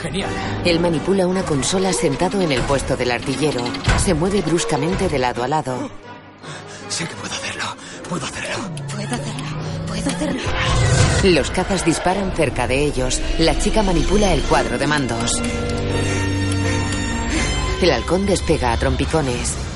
Genial. 0.00 0.30
Él 0.64 0.80
manipula 0.80 1.26
una 1.26 1.42
consola 1.42 1.92
sentado 1.92 2.40
en 2.40 2.52
el 2.52 2.60
puesto 2.62 2.96
del 2.96 3.10
artillero. 3.10 3.60
Se 3.98 4.14
mueve 4.14 4.42
bruscamente 4.42 5.08
de 5.08 5.18
lado 5.18 5.42
a 5.42 5.48
lado. 5.48 5.90
Sé 6.88 7.06
que 7.06 7.14
puedo 7.14 7.34
hacerlo. 7.34 7.64
Puedo 8.08 8.26
hacerlo. 8.26 8.56
Puedo 8.94 9.14
hacerlo. 9.14 9.44
Puedo 9.86 10.08
hacerlo. 10.08 10.42
Los 11.24 11.50
cazas 11.50 11.84
disparan 11.84 12.32
cerca 12.32 12.66
de 12.66 12.84
ellos. 12.84 13.20
La 13.38 13.58
chica 13.58 13.82
manipula 13.82 14.32
el 14.32 14.42
cuadro 14.42 14.78
de 14.78 14.86
mandos. 14.86 15.32
El 17.82 17.90
halcón 17.92 18.26
despega 18.26 18.72
a 18.72 18.76
trompicones. 18.76 19.69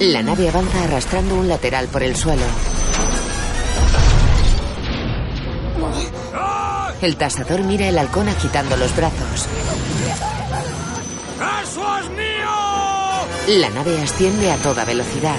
La 0.00 0.22
nave 0.22 0.48
avanza 0.48 0.84
arrastrando 0.84 1.36
un 1.36 1.48
lateral 1.48 1.88
por 1.88 2.02
el 2.02 2.14
suelo. 2.14 2.42
El 7.00 7.16
tasador 7.16 7.60
mira 7.62 7.88
el 7.88 7.96
halcón 7.98 8.28
agitando 8.28 8.76
los 8.76 8.94
brazos. 8.94 9.46
¡Eso 11.62 11.98
es 11.98 12.10
mío! 12.10 12.50
La 13.60 13.70
nave 13.70 14.02
asciende 14.02 14.50
a 14.50 14.56
toda 14.56 14.84
velocidad. 14.84 15.36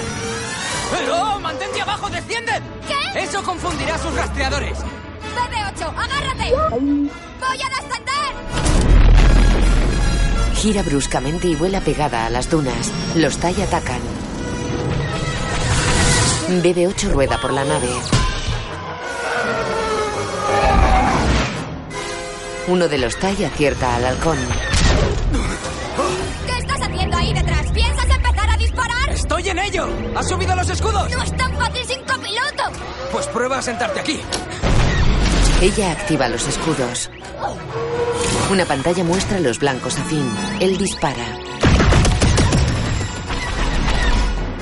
¡Pero! 0.90 1.38
¡Mantente 1.38 1.80
abajo! 1.80 2.10
¡Desciende! 2.10 2.52
¿Qué? 2.86 3.22
Eso 3.22 3.42
confundirá 3.44 3.94
a 3.94 3.98
sus 3.98 4.12
rastreadores. 4.14 4.78
BB-8, 4.78 5.86
agárrate. 5.96 6.52
¡Voy 6.80 7.58
a 7.62 7.68
descender! 7.68 8.34
Gira 10.56 10.82
bruscamente 10.82 11.46
y 11.46 11.54
vuela 11.54 11.80
pegada 11.80 12.26
a 12.26 12.30
las 12.30 12.50
dunas. 12.50 12.90
Los 13.14 13.38
Tai 13.38 13.62
atacan. 13.62 14.17
BB-8 16.48 17.12
rueda 17.12 17.36
por 17.38 17.52
la 17.52 17.62
nave. 17.62 17.88
Uno 22.66 22.88
de 22.88 22.98
los 22.98 23.16
Tai 23.18 23.44
acierta 23.44 23.96
al 23.96 24.06
halcón. 24.06 24.38
¿Qué 26.46 26.58
estás 26.58 26.80
haciendo 26.80 27.16
ahí 27.16 27.34
detrás? 27.34 27.70
¿Piensas 27.72 28.04
empezar 28.04 28.50
a 28.50 28.56
disparar? 28.56 29.10
¡Estoy 29.10 29.48
en 29.50 29.58
ello! 29.58 29.88
¿Has 30.16 30.28
subido 30.28 30.56
los 30.56 30.68
escudos? 30.70 31.10
¡No 31.10 31.22
es 31.22 31.36
tan 31.36 31.54
fácil 31.56 31.84
sin 31.84 32.00
copiloto! 32.00 32.62
Pues 33.12 33.26
prueba 33.26 33.58
a 33.58 33.62
sentarte 33.62 34.00
aquí. 34.00 34.20
Ella 35.60 35.92
activa 35.92 36.28
los 36.28 36.46
escudos. 36.48 37.10
Una 38.50 38.64
pantalla 38.64 39.04
muestra 39.04 39.38
los 39.40 39.58
blancos 39.58 39.98
a 39.98 40.04
fin. 40.04 40.26
Él 40.60 40.78
dispara. 40.78 41.47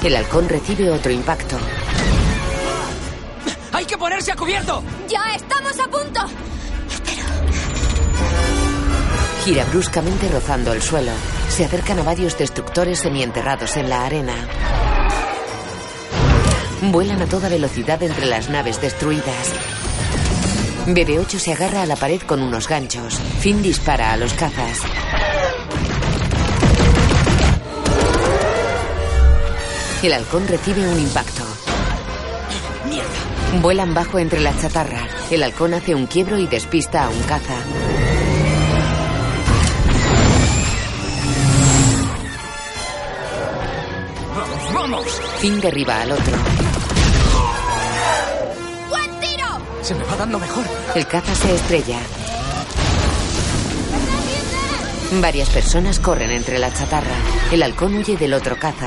El 0.06 0.14
halcón 0.14 0.48
recibe 0.48 0.88
otro 0.88 1.10
impacto. 1.10 1.56
¡Hay 3.72 3.84
que 3.86 3.98
ponerse 3.98 4.30
a 4.30 4.36
cubierto! 4.36 4.80
¡Ya 5.08 5.34
estamos 5.34 5.80
a 5.80 5.88
punto! 5.88 6.20
Gira 9.44 9.64
bruscamente 9.64 10.28
rozando 10.28 10.72
el 10.72 10.80
suelo. 10.80 11.10
Se 11.48 11.64
acercan 11.64 11.98
a 11.98 12.04
varios 12.04 12.38
destructores 12.38 13.00
semienterrados 13.00 13.76
en 13.76 13.90
la 13.90 14.06
arena. 14.06 14.34
Vuelan 16.82 17.22
a 17.22 17.26
toda 17.26 17.48
velocidad 17.48 18.00
entre 18.04 18.26
las 18.26 18.48
naves 18.48 18.80
destruidas. 18.80 19.54
BB-8 20.86 21.36
se 21.36 21.52
agarra 21.52 21.82
a 21.82 21.86
la 21.86 21.96
pared 21.96 22.20
con 22.20 22.42
unos 22.42 22.68
ganchos. 22.68 23.18
Finn 23.40 23.60
dispara 23.60 24.12
a 24.12 24.16
los 24.16 24.34
cazas. 24.34 24.82
El 30.06 30.12
halcón 30.12 30.46
recibe 30.46 30.86
un 30.86 31.00
impacto. 31.00 31.42
¡Mierda! 32.88 33.60
Vuelan 33.60 33.92
bajo 33.92 34.20
entre 34.20 34.38
la 34.38 34.56
chatarra. 34.56 35.08
El 35.32 35.42
halcón 35.42 35.74
hace 35.74 35.96
un 35.96 36.06
quiebro 36.06 36.38
y 36.38 36.46
despista 36.46 37.06
a 37.06 37.08
un 37.08 37.20
caza. 37.24 37.56
¡Vamos, 44.32 44.74
vamos! 44.74 45.20
Finn 45.40 45.60
derriba 45.60 46.00
al 46.00 46.12
otro. 46.12 46.36
¡Buen 48.88 49.10
tiro! 49.18 49.46
Se 49.82 49.92
me 49.96 50.04
va 50.04 50.14
dando 50.18 50.38
mejor. 50.38 50.66
El 50.94 51.04
caza 51.08 51.34
se 51.34 51.52
estrella. 51.52 51.98
Varias 55.20 55.48
personas 55.48 55.98
corren 55.98 56.30
entre 56.30 56.60
la 56.60 56.72
chatarra. 56.72 57.16
El 57.50 57.64
halcón 57.64 57.96
huye 57.96 58.16
del 58.16 58.34
otro 58.34 58.56
caza. 58.56 58.86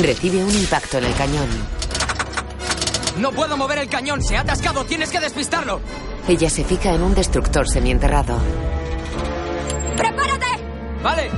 Recibe 0.00 0.42
un 0.42 0.54
impacto 0.54 0.98
en 0.98 1.04
el 1.04 1.14
cañón. 1.14 1.48
No 3.18 3.30
puedo 3.30 3.56
mover 3.58 3.78
el 3.78 3.88
cañón. 3.88 4.22
Se 4.22 4.36
ha 4.36 4.40
atascado. 4.40 4.84
Tienes 4.84 5.10
que 5.10 5.20
despistarlo. 5.20 5.80
Ella 6.26 6.48
se 6.48 6.64
fija 6.64 6.94
en 6.94 7.02
un 7.02 7.14
destructor 7.14 7.68
semienterrado. 7.68 8.38
¡Prepárate! 9.96 10.46
Vale. 11.02 11.30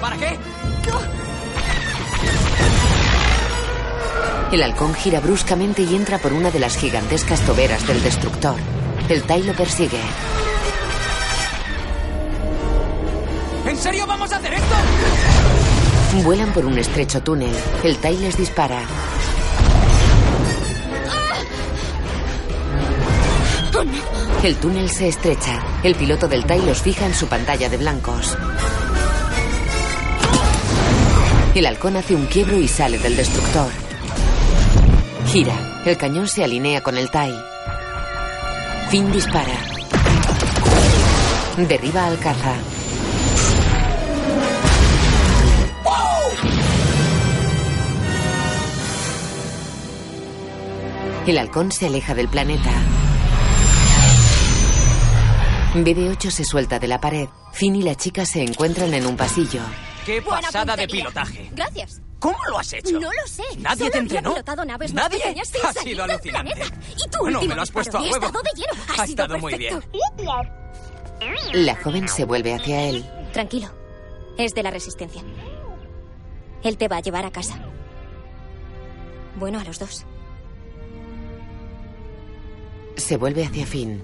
¿Para 0.00 0.16
qué? 0.16 0.38
El 4.52 4.62
halcón 4.62 4.94
gira 4.94 5.20
bruscamente 5.20 5.82
y 5.82 5.94
entra 5.94 6.18
por 6.18 6.32
una 6.32 6.50
de 6.50 6.58
las 6.58 6.76
gigantescas 6.76 7.40
toberas 7.40 7.86
del 7.86 8.02
destructor. 8.02 8.56
El 9.08 9.22
Tai 9.22 9.42
lo 9.44 9.54
persigue. 9.54 10.00
¿En 13.66 13.76
serio 13.76 14.06
vamos 14.06 14.32
a 14.32 14.36
hacer 14.36 14.54
esto? 14.54 14.74
Vuelan 16.18 16.52
por 16.52 16.66
un 16.66 16.78
estrecho 16.78 17.22
túnel. 17.22 17.52
El 17.82 17.96
Tai 17.96 18.16
les 18.18 18.36
dispara. 18.36 18.82
El 24.42 24.56
túnel 24.56 24.90
se 24.90 25.08
estrecha. 25.08 25.62
El 25.82 25.94
piloto 25.94 26.28
del 26.28 26.44
Tai 26.44 26.60
los 26.66 26.82
fija 26.82 27.06
en 27.06 27.14
su 27.14 27.26
pantalla 27.26 27.68
de 27.68 27.76
blancos. 27.78 28.36
El 31.54 31.66
halcón 31.66 31.96
hace 31.96 32.14
un 32.14 32.26
quiebro 32.26 32.58
y 32.58 32.68
sale 32.68 32.98
del 32.98 33.16
destructor. 33.16 33.70
Gira. 35.26 35.82
El 35.86 35.96
cañón 35.96 36.28
se 36.28 36.44
alinea 36.44 36.82
con 36.82 36.98
el 36.98 37.10
Tai. 37.10 37.34
Finn 38.90 39.10
dispara. 39.10 39.58
Derriba 41.56 42.06
al 42.06 42.18
caza. 42.18 42.54
El 51.26 51.38
halcón 51.38 51.70
se 51.70 51.86
aleja 51.86 52.14
del 52.14 52.28
planeta. 52.28 52.70
BB-8 55.74 56.30
se 56.30 56.44
suelta 56.44 56.78
de 56.78 56.88
la 56.88 57.00
pared. 57.00 57.28
Finn 57.52 57.76
y 57.76 57.82
la 57.82 57.94
chica 57.94 58.26
se 58.26 58.42
encuentran 58.42 58.92
en 58.94 59.06
un 59.06 59.16
pasillo. 59.16 59.60
¡Qué 60.04 60.20
pasada 60.22 60.74
de 60.76 60.88
pilotaje! 60.88 61.50
Gracias. 61.52 62.00
¿Cómo 62.18 62.36
lo 62.50 62.58
has 62.58 62.72
hecho? 62.72 62.98
No 62.98 63.08
lo 63.10 63.26
sé. 63.26 63.42
¿Nadie 63.58 63.78
Solo 63.78 63.90
te 63.92 63.98
entrenó? 63.98 64.30
pilotado 64.32 64.64
naves 64.64 64.92
más 64.92 65.04
¿Nadie? 65.10 65.22
sin 65.44 65.64
Ha 65.64 65.72
sido 65.72 66.04
alucinante. 66.04 66.30
planeta. 66.30 66.64
Y 66.96 67.16
Bueno, 67.18 67.38
último 67.38 67.50
me 67.50 67.54
lo 67.56 67.62
has 67.62 67.70
puesto 67.70 67.96
a 67.98 68.02
huevo. 68.02 68.14
estado 68.26 68.42
de 68.42 68.50
lleno. 68.56 68.72
Ha, 68.88 68.92
Ha 69.02 69.06
sido 69.06 69.24
estado 69.24 69.38
muy 69.38 69.54
bien. 69.54 69.80
La 71.52 71.76
joven 71.76 72.08
se 72.08 72.24
vuelve 72.24 72.54
hacia 72.54 72.82
él. 72.82 73.08
Tranquilo. 73.32 73.68
Es 74.36 74.54
de 74.54 74.62
la 74.62 74.70
resistencia. 74.70 75.22
Él 76.62 76.76
te 76.76 76.88
va 76.88 76.96
a 76.96 77.00
llevar 77.00 77.24
a 77.24 77.30
casa. 77.30 77.58
Bueno, 79.36 79.60
a 79.60 79.64
los 79.64 79.78
dos. 79.78 80.04
Se 83.00 83.16
vuelve 83.16 83.44
hacia 83.44 83.66
Finn. 83.66 84.02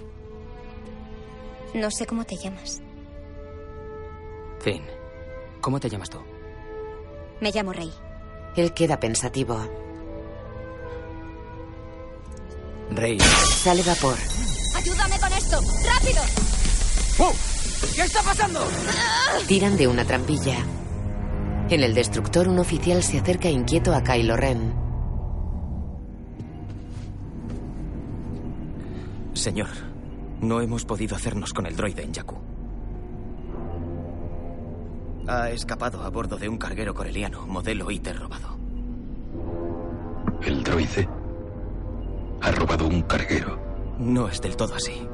No 1.75 1.91
sé 1.91 2.07
cómo 2.07 2.25
te 2.25 2.35
llamas. 2.35 2.81
Finn, 4.59 4.83
¿cómo 5.61 5.79
te 5.79 5.89
llamas 5.89 6.09
tú? 6.09 6.19
Me 7.41 7.53
llamo 7.53 7.73
Rey. 7.73 7.93
Él 8.57 8.73
queda 8.73 8.99
pensativo. 8.99 9.61
Rey. 12.91 13.21
Sale 13.21 13.83
vapor. 13.83 14.17
¡Ayúdame 14.75 15.21
con 15.21 15.33
esto! 15.35 15.61
¡Rápido! 15.85 16.23
¡Oh! 17.19 17.33
¿Qué 17.95 18.03
está 18.03 18.23
pasando? 18.23 18.61
Tiran 19.47 19.77
de 19.77 19.87
una 19.87 20.05
trampilla. 20.05 20.57
En 21.69 21.83
el 21.83 21.95
destructor, 21.95 22.49
un 22.49 22.59
oficial 22.59 23.03
se 23.03 23.19
acerca 23.19 23.49
inquieto 23.51 23.95
a 23.95 24.03
Kylo 24.03 24.37
Ren. 24.37 24.86
Señor, 29.37 29.69
no 30.41 30.61
hemos 30.61 30.85
podido 30.85 31.15
hacernos 31.15 31.53
con 31.53 31.67
el 31.67 31.77
droide 31.77 32.03
en 32.03 32.13
Jakku. 32.13 32.37
Ha 35.29 35.51
escapado 35.51 36.03
a 36.03 36.09
bordo 36.09 36.37
de 36.37 36.49
un 36.49 36.57
carguero 36.57 36.95
coreliano, 36.95 37.47
modelo 37.47 37.91
ITER 37.91 38.19
robado. 38.19 38.57
¿El 40.43 40.63
droide? 40.63 41.09
¿Ha 42.41 42.51
robado 42.53 42.87
un 42.87 43.03
carguero? 43.03 43.59
No 43.99 44.29
es 44.29 44.41
del 44.41 44.57
todo 44.57 44.75
así. 44.75 45.07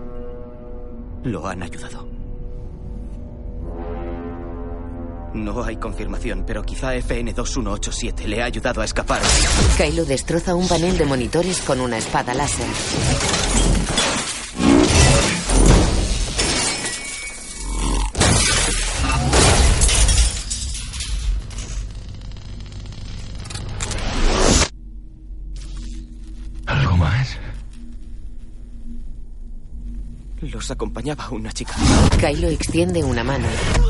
Lo 1.25 1.47
han 1.47 1.63
ayudado. 1.63 2.09
No 5.35 5.65
hay 5.65 5.77
confirmación, 5.77 6.45
pero 6.47 6.63
quizá 6.63 6.95
FN-2187 6.95 8.27
le 8.27 8.43
ha 8.43 8.45
ayudado 8.45 8.83
a 8.83 8.85
escapar. 8.85 9.23
Kylo 9.79 10.05
destroza 10.05 10.55
un 10.55 10.69
panel 10.69 10.99
de 10.99 11.07
monitores 11.07 11.63
con 11.63 11.81
una 11.81 11.97
espada 11.97 12.35
láser. 12.35 12.67
Acompañaba 30.73 31.29
una 31.31 31.53
chica. 31.53 31.75
Kylo 32.19 32.49
extiende 32.49 33.03
una 33.05 33.25
mano, 33.25 33.47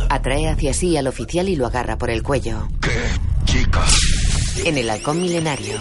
atrae 0.08 0.48
hacia 0.48 0.74
sí 0.74 0.96
al 0.96 1.06
oficial 1.06 1.48
y 1.48 1.56
lo 1.56 1.66
agarra 1.66 1.96
por 1.98 2.10
el 2.10 2.22
cuello. 2.22 2.68
¿Qué 2.80 2.90
chica? 3.44 3.84
En 4.64 4.78
el 4.78 4.88
halcón 4.90 5.20
milenario, 5.20 5.78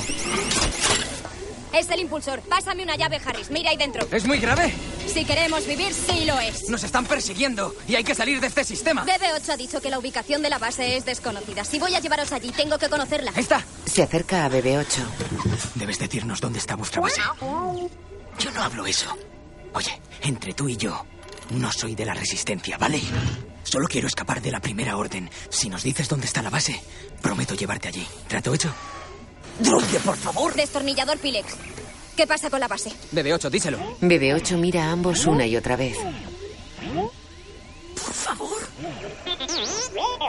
Es 1.74 1.89
el 1.89 2.02
impulsor. 2.02 2.41
Pásame 2.41 2.84
una 2.84 2.95
llave, 2.97 3.20
Harris. 3.24 3.49
Mira 3.49 3.70
ahí 3.72 3.78
dentro. 3.78 4.06
¿Es 4.12 4.26
muy 4.26 4.39
grave? 4.39 4.74
Si 5.08 5.24
queremos 5.26 5.66
vivir, 5.66 5.93
sí 5.93 6.26
lo 6.26 6.38
es. 6.39 6.70
Nos 6.70 6.84
están 6.84 7.06
persiguiendo 7.06 7.74
y 7.88 7.95
hay 7.95 8.04
que 8.04 8.14
salir 8.16 8.39
de 8.41 8.47
este 8.47 8.64
sistema. 8.64 9.06
BB-8 9.06 9.49
ha 9.49 9.58
dicho 9.58 9.82
que 9.82 9.89
la 9.89 9.97
ubicación 9.99 10.41
de 10.41 10.49
la 10.49 10.58
base 10.58 10.97
es 10.97 11.06
desconocida. 11.06 11.64
Si 11.64 11.80
voy 11.80 11.95
a 11.95 11.99
llevaros 11.99 12.32
allí, 12.34 12.52
tengo 12.52 12.78
que 12.78 12.89
conocerla. 12.89 13.32
está. 13.38 13.64
se 13.86 14.04
acerca 14.04 14.45
a 14.45 14.49
BB-8. 14.49 15.02
Debes 15.76 15.99
decirnos 15.99 16.41
dónde 16.41 16.60
está 16.60 16.76
vuestra 16.76 17.02
base. 17.02 17.22
Yo 18.39 18.52
no 18.52 18.62
hablo 18.64 18.86
eso. 18.86 19.08
Oye, 19.74 20.01
entre 20.24 20.53
tú 20.53 20.67
y 20.67 20.78
yo, 20.78 21.05
no 21.51 21.72
soy 21.72 21.95
de 21.95 22.05
la 22.05 22.13
resistencia, 22.13 22.78
¿vale? 22.78 23.01
Solo 23.63 23.88
quiero 23.88 24.07
escapar 24.07 24.41
de 24.41 24.51
la 24.51 24.59
primera 24.59 24.97
orden. 24.97 25.30
Si 25.49 25.69
nos 25.69 25.84
dices 25.84 26.09
dónde 26.09 26.26
está 26.26 26.41
la 26.41 26.49
base, 26.49 26.82
prometo 27.22 27.55
llevarte 27.55 27.88
allí. 27.88 28.05
¿Trato 28.28 28.53
hecho? 28.53 28.74
¡Droide, 29.59 29.99
por 29.99 30.17
favor! 30.17 30.53
Destornillador 30.55 31.17
Pilex. 31.19 31.55
¿Qué 32.17 32.28
pasa 32.28 32.49
con 32.49 32.59
la 32.59 32.67
base? 32.67 32.91
BB-8, 33.13 33.49
díselo. 33.49 33.78
BB-8 34.01 34.57
mira 34.57 34.86
a 34.86 34.91
ambos 34.91 35.26
una 35.26 35.45
y 35.45 35.55
otra 35.55 35.76
vez. 35.76 35.97
Por 38.06 38.14
favor. 38.14 38.58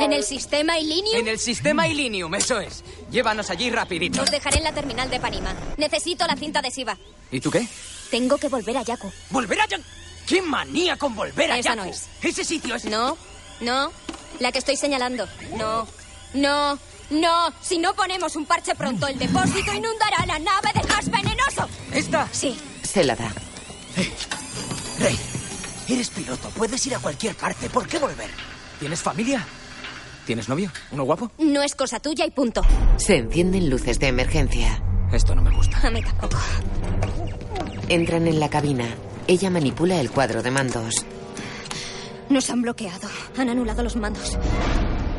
¿En 0.01 0.13
el 0.13 0.23
sistema 0.25 0.79
Ilinium? 0.79 1.17
En 1.17 1.29
el 1.29 1.39
sistema 1.39 1.89
Ilinium, 1.89 2.35
eso 2.35 2.61
es. 2.61 2.85
Llévanos 3.11 3.51
allí 3.51 3.71
rapidito. 3.71 4.23
Os 4.23 4.31
dejaré 4.31 4.59
en 4.59 4.65
la 4.65 4.73
terminal 4.73 5.11
de 5.11 5.21
Panima. 5.21 5.55
Necesito 5.77 6.27
la 6.27 6.37
cinta 6.37 6.61
adhesiva. 6.61 6.97
¿Y 7.31 7.41
tú 7.41 7.51
qué? 7.51 7.67
Tengo 8.11 8.37
que 8.39 8.49
volver 8.49 8.77
a 8.77 8.83
Yaku. 8.83 9.11
¿Volver 9.31 9.61
a 9.61 9.67
Yaku? 9.67 9.83
¡Qué 10.27 10.43
manía 10.43 10.97
con 10.97 11.15
volver 11.15 11.51
a 11.53 11.59
Esa 11.59 11.71
Yaku! 11.71 11.85
no 11.85 11.91
es. 11.91 12.07
Ese 12.23 12.45
sitio 12.45 12.75
es... 12.75 12.85
No, 12.85 13.17
no. 13.61 13.91
La 14.39 14.53
que 14.53 14.59
estoy 14.59 14.77
señalando. 14.77 15.27
No, 15.57 15.87
no, 16.35 16.79
no. 17.11 17.53
Si 17.63 17.79
no 17.79 17.95
ponemos 17.95 18.37
un 18.37 18.47
parche 18.47 18.75
pronto, 18.75 19.07
el 19.07 19.19
depósito 19.19 19.73
inundará 19.73 20.27
la 20.27 20.39
nave 20.39 20.71
de 20.75 20.81
gas 20.89 21.11
venenoso. 21.11 21.69
¿Esta? 21.93 22.29
Sí. 22.33 22.59
Se 22.83 23.05
la 23.05 23.15
da. 23.17 23.33
Rey, 24.99 25.19
eres 25.95 26.11
piloto. 26.11 26.49
Puedes 26.51 26.87
ir 26.87 26.95
a 26.95 26.99
cualquier 26.99 27.35
parte. 27.35 27.69
¿Por 27.69 27.87
qué 27.87 27.99
volver? 27.99 28.31
¿Tienes 28.79 29.01
familia? 29.01 29.47
¿Tienes 30.27 30.49
novio? 30.49 30.71
¿Uno 30.93 31.05
guapo? 31.05 31.31
No 31.39 31.63
es 31.63 31.75
cosa 31.75 31.99
tuya 32.01 32.25
y 32.27 32.31
punto. 32.31 32.63
Se 32.97 33.17
encienden 33.17 33.69
luces 33.69 33.99
de 33.99 34.09
emergencia. 34.09 34.83
Esto 35.13 35.35
no 35.35 35.43
me 35.43 35.51
gusta. 35.51 35.79
A 35.87 35.91
mí 35.91 36.03
tampoco. 36.03 36.37
Entran 37.89 38.27
en 38.27 38.41
la 38.41 38.49
cabina. 38.49 38.87
Ella 39.27 39.51
manipula 39.51 40.01
el 40.01 40.11
cuadro 40.11 40.43
de 40.43 40.51
mandos. 40.51 41.05
Nos 42.29 42.49
han 42.51 42.63
bloqueado. 42.63 43.09
Han 43.37 43.49
anulado 43.51 43.83
los 43.83 43.97
mandos. 43.97 44.39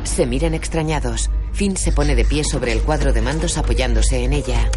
Se 0.04 0.26
miran 0.26 0.54
extrañados. 0.54 1.30
Finn 1.52 1.76
se 1.76 1.92
pone 1.92 2.14
de 2.16 2.24
pie 2.24 2.42
sobre 2.44 2.72
el 2.72 2.82
cuadro 2.82 3.12
de 3.12 3.22
mandos 3.22 3.56
apoyándose 3.58 4.24
en 4.24 4.32
ella. 4.32 4.68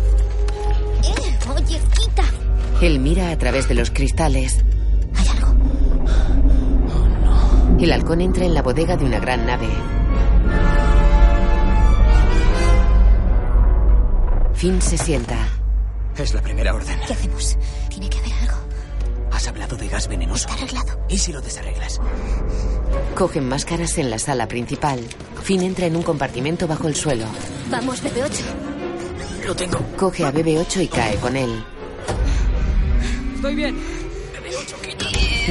Eh, 1.04 1.50
oye, 1.50 1.80
quita. 2.00 2.24
Él 2.82 3.00
mira 3.00 3.32
a 3.32 3.38
través 3.38 3.68
de 3.68 3.74
los 3.76 3.90
cristales. 3.90 4.64
El 7.80 7.92
halcón 7.92 8.22
entra 8.22 8.44
en 8.44 8.56
la 8.56 8.64
bodega 8.64 8.98
de 8.98 9.06
una 9.06 9.20
gran 9.20 9.46
nave. 9.46 9.68
Finn 14.56 14.82
se 14.82 14.98
sienta. 14.98 15.38
Es 16.18 16.34
la 16.34 16.42
primera 16.42 16.74
orden. 16.74 17.00
¿Qué 17.06 17.14
hacemos? 17.14 17.56
Tiene 17.90 18.10
que 18.10 18.18
haber 18.18 18.34
algo. 18.34 18.58
Has 19.32 19.48
hablado 19.48 19.78
de 19.78 19.88
gas 19.88 20.08
venenoso. 20.08 20.50
Está 20.50 20.64
arreglado. 20.64 21.00
¿Y 21.08 21.20
si 21.20 21.32
lo 21.32 21.40
desarreglas? 21.40 22.02
Cogen 23.14 23.48
máscaras 23.48 24.00
en 24.00 24.10
la 24.10 24.18
sala 24.18 24.48
principal. 24.48 25.00
Finn 25.44 25.62
entra 25.62 25.86
en 25.86 25.96
un 25.96 26.02
compartimento 26.02 26.68
bajo 26.68 26.88
el 26.88 26.96
suelo. 26.96 27.26
Vamos, 27.70 28.04
BB-8. 28.04 29.46
Lo 29.46 29.56
tengo. 29.56 29.80
Coge 29.96 30.26
a 30.26 30.34
BB-8 30.34 30.84
y 30.84 30.88
cae 30.88 31.16
con 31.18 31.36
él. 31.36 31.64
Estoy 33.36 33.54
bien. 33.54 33.78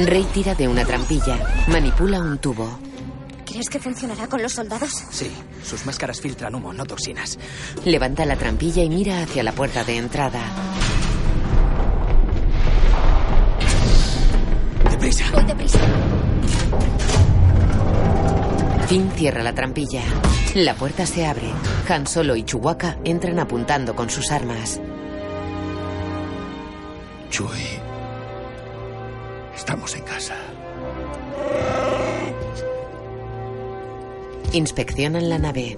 Rey 0.05 0.24
tira 0.24 0.55
de 0.55 0.68
una 0.68 0.84
trampilla. 0.84 1.38
Manipula 1.68 2.20
un 2.20 2.36
tubo. 2.38 2.78
¿Crees 3.47 3.70
que 3.70 3.78
funcionará 3.78 4.26
con 4.26 4.42
los 4.42 4.53
soldados? 4.53 4.90
Sí, 5.11 5.32
sus 5.64 5.86
máscaras 5.86 6.20
filtran 6.20 6.55
humo, 6.55 6.74
no 6.74 6.84
toxinas. 6.84 7.38
Levanta 7.86 8.26
la 8.26 8.36
trampilla 8.36 8.82
y 8.82 8.90
mira 8.90 9.22
hacia 9.22 9.42
la 9.42 9.53
puerta 9.53 9.84
de 9.84 9.97
entrada. 9.97 10.40
¡Deprisa! 14.90 15.24
Voy 15.32 15.44
deprisa. 15.44 15.78
Finn 18.88 19.11
cierra 19.16 19.42
la 19.42 19.55
trampilla. 19.55 20.03
La 20.55 20.74
puerta 20.74 21.07
se 21.07 21.24
abre. 21.24 21.51
Han 21.88 22.07
Solo 22.07 22.36
y 22.36 22.44
Chewbacca 22.44 22.99
entran 23.03 23.38
apuntando 23.38 23.97
con 23.97 24.11
sus 24.11 24.30
armas. 24.30 24.78
Chuy. 27.30 27.86
Estamos 29.67 29.97
en 29.97 30.03
casa. 30.03 30.37
Inspeccionan 34.53 35.29
la 35.29 35.39
nave. 35.39 35.77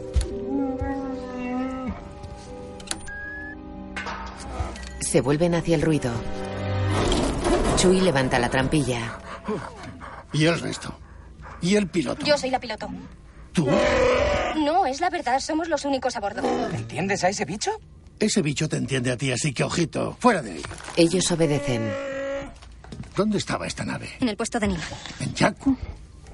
Se 5.01 5.23
vuelven 5.23 5.55
hacia 5.55 5.75
el 5.75 5.81
ruido. 5.81 6.11
Chui 7.77 8.03
levanta 8.03 8.39
la 8.39 8.51
trampilla. 8.51 9.19
¿Y 10.35 10.45
el 10.45 10.61
resto? 10.61 10.95
¿Y 11.63 11.77
el 11.77 11.89
piloto? 11.89 12.27
Yo 12.27 12.37
soy 12.37 12.51
la 12.51 12.61
piloto. 12.61 12.91
¿Tú? 13.55 13.71
No, 14.57 14.85
es 14.85 15.01
la 15.01 15.09
verdad. 15.09 15.41
Somos 15.41 15.71
los 15.71 15.87
únicos 15.87 16.15
a 16.15 16.21
bordo. 16.21 16.43
¿Entiendes 16.75 17.25
a 17.25 17.31
ese 17.31 17.47
bicho? 17.47 17.71
Ese 18.19 18.43
bicho 18.43 18.69
te 18.69 18.77
entiende 18.77 19.13
a 19.13 19.17
ti, 19.17 19.33
así 19.33 19.55
que 19.55 19.65
ojito, 19.65 20.15
fuera 20.21 20.43
de 20.43 20.53
ahí. 20.53 20.63
Ellos 20.99 21.31
obedecen. 21.31 22.18
¿Dónde 23.19 23.39
estaba 23.39 23.67
esta 23.67 23.85
nave? 23.85 24.11
En 24.21 24.29
el 24.29 24.37
puesto 24.37 24.61
de 24.61 24.69
Nima. 24.69 24.85
¿En 25.19 25.35
Jakku? 25.35 25.77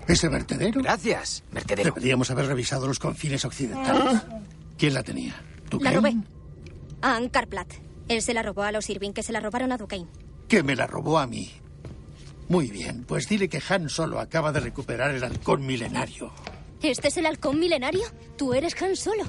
¿Ese 0.07 0.29
vertedero? 0.29 0.83
Gracias, 0.83 1.43
vertedero. 1.51 1.95
Deberíamos 1.95 2.31
haber 2.31 2.45
revisado 2.45 2.87
los 2.87 2.99
confines 2.99 3.47
occidentales. 3.47 4.21
¿Quién 4.77 4.93
la 4.93 5.03
tenía? 5.03 5.35
¿Tú 5.71 5.81
La 5.81 5.93
robé. 5.93 6.15
A 7.01 7.17
Ankar 7.17 7.49
Platt. 7.49 7.73
Él 8.09 8.21
se 8.21 8.35
la 8.35 8.43
robó 8.43 8.65
a 8.65 8.71
los 8.71 8.91
Irving, 8.91 9.13
que 9.13 9.23
se 9.23 9.33
la 9.33 9.41
robaron 9.41 9.73
a 9.73 9.79
Duquesne. 9.79 10.09
Que 10.47 10.63
me 10.63 10.77
la 10.77 10.87
robó 10.87 11.19
a 11.19 11.27
mí. 11.27 11.51
Muy 12.51 12.71
bien, 12.71 13.05
pues 13.09 13.31
dile 13.31 13.49
que 13.49 13.63
Han 13.67 13.89
Solo 13.89 14.21
acaba 14.21 14.53
de 14.53 14.61
recuperar 14.61 15.15
el 15.15 15.25
halcón 15.25 15.65
milenario. 15.65 16.35
¿Este 16.83 17.09
es 17.09 17.17
el 17.17 17.25
halcón 17.25 17.59
milenario? 17.61 18.05
Tú 18.37 18.53
eres 18.53 18.75
Han 18.83 18.95
Solo. 18.95 19.25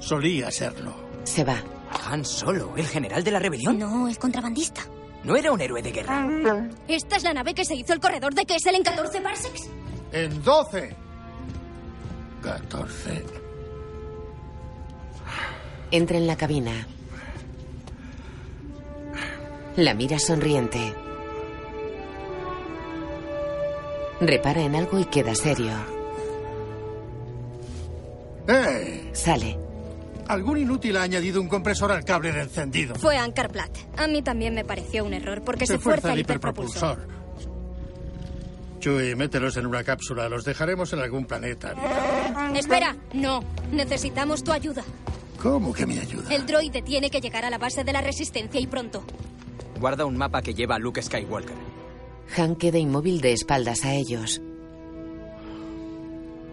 Solía 0.00 0.52
serlo. 0.52 0.94
Se 1.24 1.42
va. 1.42 1.60
Han 2.08 2.24
Solo, 2.24 2.74
el 2.76 2.86
general 2.86 3.24
de 3.24 3.32
la 3.32 3.40
rebelión. 3.40 3.80
No, 3.80 4.06
el 4.06 4.16
contrabandista. 4.16 4.82
No 5.24 5.36
era 5.36 5.52
un 5.52 5.60
héroe 5.60 5.82
de 5.82 5.90
guerra. 5.90 6.26
¿Esta 6.86 7.16
es 7.16 7.22
la 7.22 7.32
nave 7.32 7.54
que 7.54 7.64
se 7.64 7.74
hizo 7.74 7.92
el 7.92 8.00
corredor 8.00 8.34
de 8.34 8.44
Kessel 8.44 8.74
en 8.74 8.82
14 8.82 9.20
parsecs? 9.20 9.70
En 10.12 10.42
12. 10.42 10.96
14. 12.42 13.24
Entra 15.90 16.18
en 16.18 16.26
la 16.26 16.36
cabina. 16.36 16.86
La 19.76 19.94
mira 19.94 20.18
sonriente. 20.18 20.94
Repara 24.20 24.60
en 24.62 24.76
algo 24.76 24.98
y 24.98 25.06
queda 25.06 25.34
serio. 25.34 25.72
¡Eh! 28.46 29.10
Sale. 29.12 29.63
Algún 30.28 30.58
inútil 30.58 30.96
ha 30.96 31.02
añadido 31.02 31.40
un 31.40 31.48
compresor 31.48 31.92
al 31.92 32.04
cable 32.04 32.32
de 32.32 32.42
encendido. 32.42 32.94
Fue 32.94 33.16
Ankarplat. 33.16 33.70
A 33.98 34.06
mí 34.06 34.22
también 34.22 34.54
me 34.54 34.64
pareció 34.64 35.04
un 35.04 35.12
error 35.14 35.42
porque 35.44 35.66
se, 35.66 35.74
Se 35.74 35.78
fuerza 35.78 36.12
el 36.12 36.20
hiperpropulsor. 36.20 36.98
hiperpropulsor. 36.98 38.80
Chuy, 38.80 39.14
mételos 39.14 39.56
en 39.56 39.66
una 39.66 39.82
cápsula. 39.84 40.28
Los 40.28 40.44
dejaremos 40.44 40.92
en 40.92 40.98
algún 41.00 41.24
planeta. 41.26 41.74
Espera, 42.54 42.96
no. 43.12 43.42
Necesitamos 43.72 44.44
tu 44.44 44.52
ayuda. 44.52 44.82
¿Cómo 45.42 45.72
que 45.72 45.86
me 45.86 45.98
ayuda? 45.98 46.34
El 46.34 46.46
droide 46.46 46.82
tiene 46.82 47.10
que 47.10 47.20
llegar 47.20 47.44
a 47.44 47.50
la 47.50 47.58
base 47.58 47.84
de 47.84 47.92
la 47.92 48.00
resistencia 48.00 48.60
y 48.60 48.66
pronto. 48.66 49.04
Guarda 49.78 50.04
un 50.06 50.16
mapa 50.16 50.40
que 50.42 50.54
lleva 50.54 50.76
a 50.76 50.78
Luke 50.78 51.02
Skywalker. 51.02 51.56
Han 52.38 52.56
queda 52.56 52.78
inmóvil 52.78 53.20
de 53.20 53.32
espaldas 53.32 53.84
a 53.84 53.92
ellos. 53.94 54.40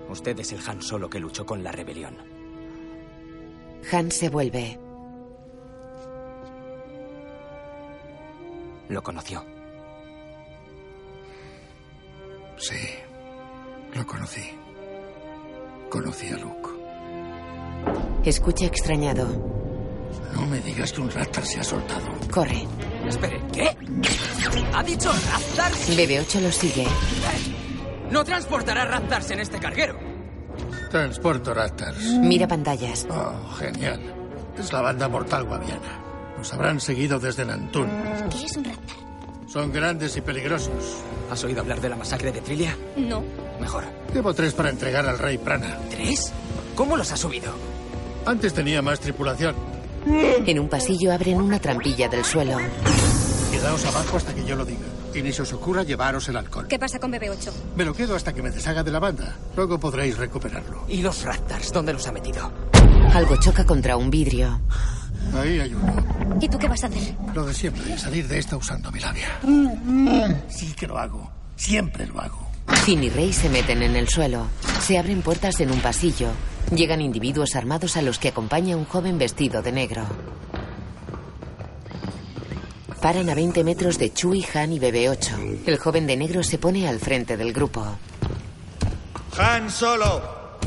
Usted 0.10 0.38
es 0.40 0.52
el 0.52 0.60
Han 0.68 0.82
Solo 0.82 1.10
que 1.10 1.20
luchó 1.20 1.46
con 1.46 1.64
la 1.64 1.72
rebelión. 1.72 2.18
Han 3.92 4.12
se 4.12 4.30
vuelve. 4.30 4.78
Lo 8.90 9.02
conoció. 9.02 9.44
Sí, 12.58 12.76
lo 13.94 14.06
conocí. 14.06 14.44
Conocí 15.90 16.28
a 16.28 16.38
Luke. 16.38 16.70
Escucha 18.24 18.66
extrañado. 18.66 19.28
No 20.34 20.46
me 20.46 20.60
digas 20.60 20.94
que 20.94 21.02
un 21.02 21.10
Raptor 21.10 21.46
se 21.46 21.60
ha 21.60 21.64
soltado. 21.64 22.08
Corre. 22.32 22.68
Espere, 23.08 23.42
¿qué? 23.52 23.76
¿Ha 24.74 24.84
dicho 24.84 25.12
Raptars? 25.12 25.98
BB-8 25.98 26.42
lo 26.42 26.52
sigue. 26.52 26.86
No 28.12 28.24
transportará 28.24 28.86
Raptars 28.86 29.32
en 29.32 29.40
este 29.40 29.58
carguero. 29.60 30.11
Transporto 30.92 31.54
Raptors. 31.54 32.04
Mira 32.20 32.48
pantallas. 32.48 33.08
Oh, 33.10 33.54
genial. 33.58 34.00
Es 34.60 34.74
la 34.74 34.82
banda 34.82 35.08
mortal 35.08 35.46
guaviana. 35.46 36.00
Nos 36.38 36.54
habrán 36.54 36.82
seguido 36.82 37.18
desde 37.18 37.46
Nantún. 37.46 37.88
¿Qué 38.30 38.46
es 38.46 38.58
un 38.58 38.66
raptor? 38.66 38.98
Son 39.48 39.72
grandes 39.72 40.18
y 40.18 40.22
peligrosos. 40.22 40.98
¿Has 41.32 41.44
oído 41.46 41.62
hablar 41.62 41.80
de 41.80 41.90
la 41.90 41.96
masacre 41.96 42.32
de 42.32 42.42
Trilia? 42.42 42.76
No. 42.98 43.24
Mejor. 43.60 43.86
Llevo 44.14 44.34
tres 44.34 44.54
para 44.54 44.70
entregar 44.70 45.06
al 45.06 45.18
rey 45.18 45.38
Prana. 45.38 45.78
¿Tres? 45.90 46.34
¿Cómo 46.76 46.98
los 46.98 47.12
ha 47.12 47.18
subido? 47.18 47.54
Antes 48.26 48.54
tenía 48.54 48.82
más 48.82 49.00
tripulación. 49.00 49.56
En 50.06 50.60
un 50.60 50.68
pasillo 50.68 51.14
abren 51.14 51.38
una 51.42 51.60
trampilla 51.60 52.10
del 52.10 52.26
suelo. 52.26 52.58
Quedaos 53.52 53.86
abajo 53.86 54.18
hasta 54.18 54.34
que 54.34 54.44
yo 54.44 54.56
lo 54.56 54.66
diga. 54.66 54.88
Y 55.14 55.22
ni 55.22 55.32
se 55.32 55.42
os 55.42 55.54
ocurra 55.54 55.84
llevaros 55.84 56.28
el 56.30 56.38
alcohol. 56.38 56.68
¿Qué 56.68 56.80
pasa 56.80 57.00
con 57.00 57.12
BB-8? 57.12 57.52
Me 57.76 57.86
lo 57.86 57.94
quedo 57.94 58.16
hasta 58.16 58.34
que 58.34 58.42
me 58.42 58.50
deshaga 58.52 58.84
de 58.84 58.92
la 58.92 59.00
banda. 59.00 59.36
Luego 59.56 59.80
podréis 59.80 60.18
recuperarlo. 60.18 60.86
¿Y 60.88 61.02
los 61.02 61.24
Raptors? 61.24 61.72
¿Dónde 61.74 61.94
los 61.94 62.08
ha 62.08 62.12
metido? 62.12 62.52
Algo 63.14 63.36
choca 63.38 63.66
contra 63.66 63.98
un 63.98 64.10
vidrio. 64.10 64.62
Ahí 65.34 65.60
hay 65.60 65.74
uno. 65.74 66.38
¿Y 66.40 66.48
tú 66.50 66.58
qué 66.58 66.68
vas 66.68 66.84
a 66.84 66.88
hacer? 66.88 67.16
Lo 67.34 67.46
de 67.46 67.54
siempre, 67.54 67.98
salir 67.98 68.28
de 68.28 68.40
esta 68.40 68.58
usando 68.58 68.92
mi 68.92 69.00
labia. 69.00 69.40
Sí 70.50 70.74
que 70.74 70.88
lo 70.88 70.98
hago. 70.98 71.32
Siempre 71.56 72.08
lo 72.08 72.20
hago. 72.20 72.50
Finn 72.86 73.04
y 73.04 73.10
Rey 73.10 73.34
se 73.34 73.50
meten 73.50 73.84
en 73.84 73.96
el 73.96 74.08
suelo. 74.08 74.48
Se 74.82 74.98
abren 74.98 75.22
puertas 75.22 75.60
en 75.60 75.72
un 75.72 75.80
pasillo. 75.82 76.30
Llegan 76.74 77.02
individuos 77.02 77.56
armados 77.56 77.98
a 77.98 78.02
los 78.02 78.18
que 78.18 78.30
acompaña 78.30 78.78
un 78.78 78.86
joven 78.86 79.18
vestido 79.18 79.62
de 79.62 79.72
negro. 79.72 80.04
Paran 83.02 83.32
a 83.32 83.36
20 83.36 83.64
metros 83.64 83.98
de 83.98 84.14
Chewie, 84.14 84.46
Han 84.54 84.74
y 84.74 84.80
BB-8. 84.80 85.64
El 85.66 85.80
joven 85.80 86.06
de 86.06 86.16
negro 86.16 86.44
se 86.44 86.60
pone 86.60 86.88
al 86.88 87.00
frente 87.00 87.36
del 87.36 87.52
grupo. 87.52 87.98
Han 89.40 89.72
Solo. 89.72 90.60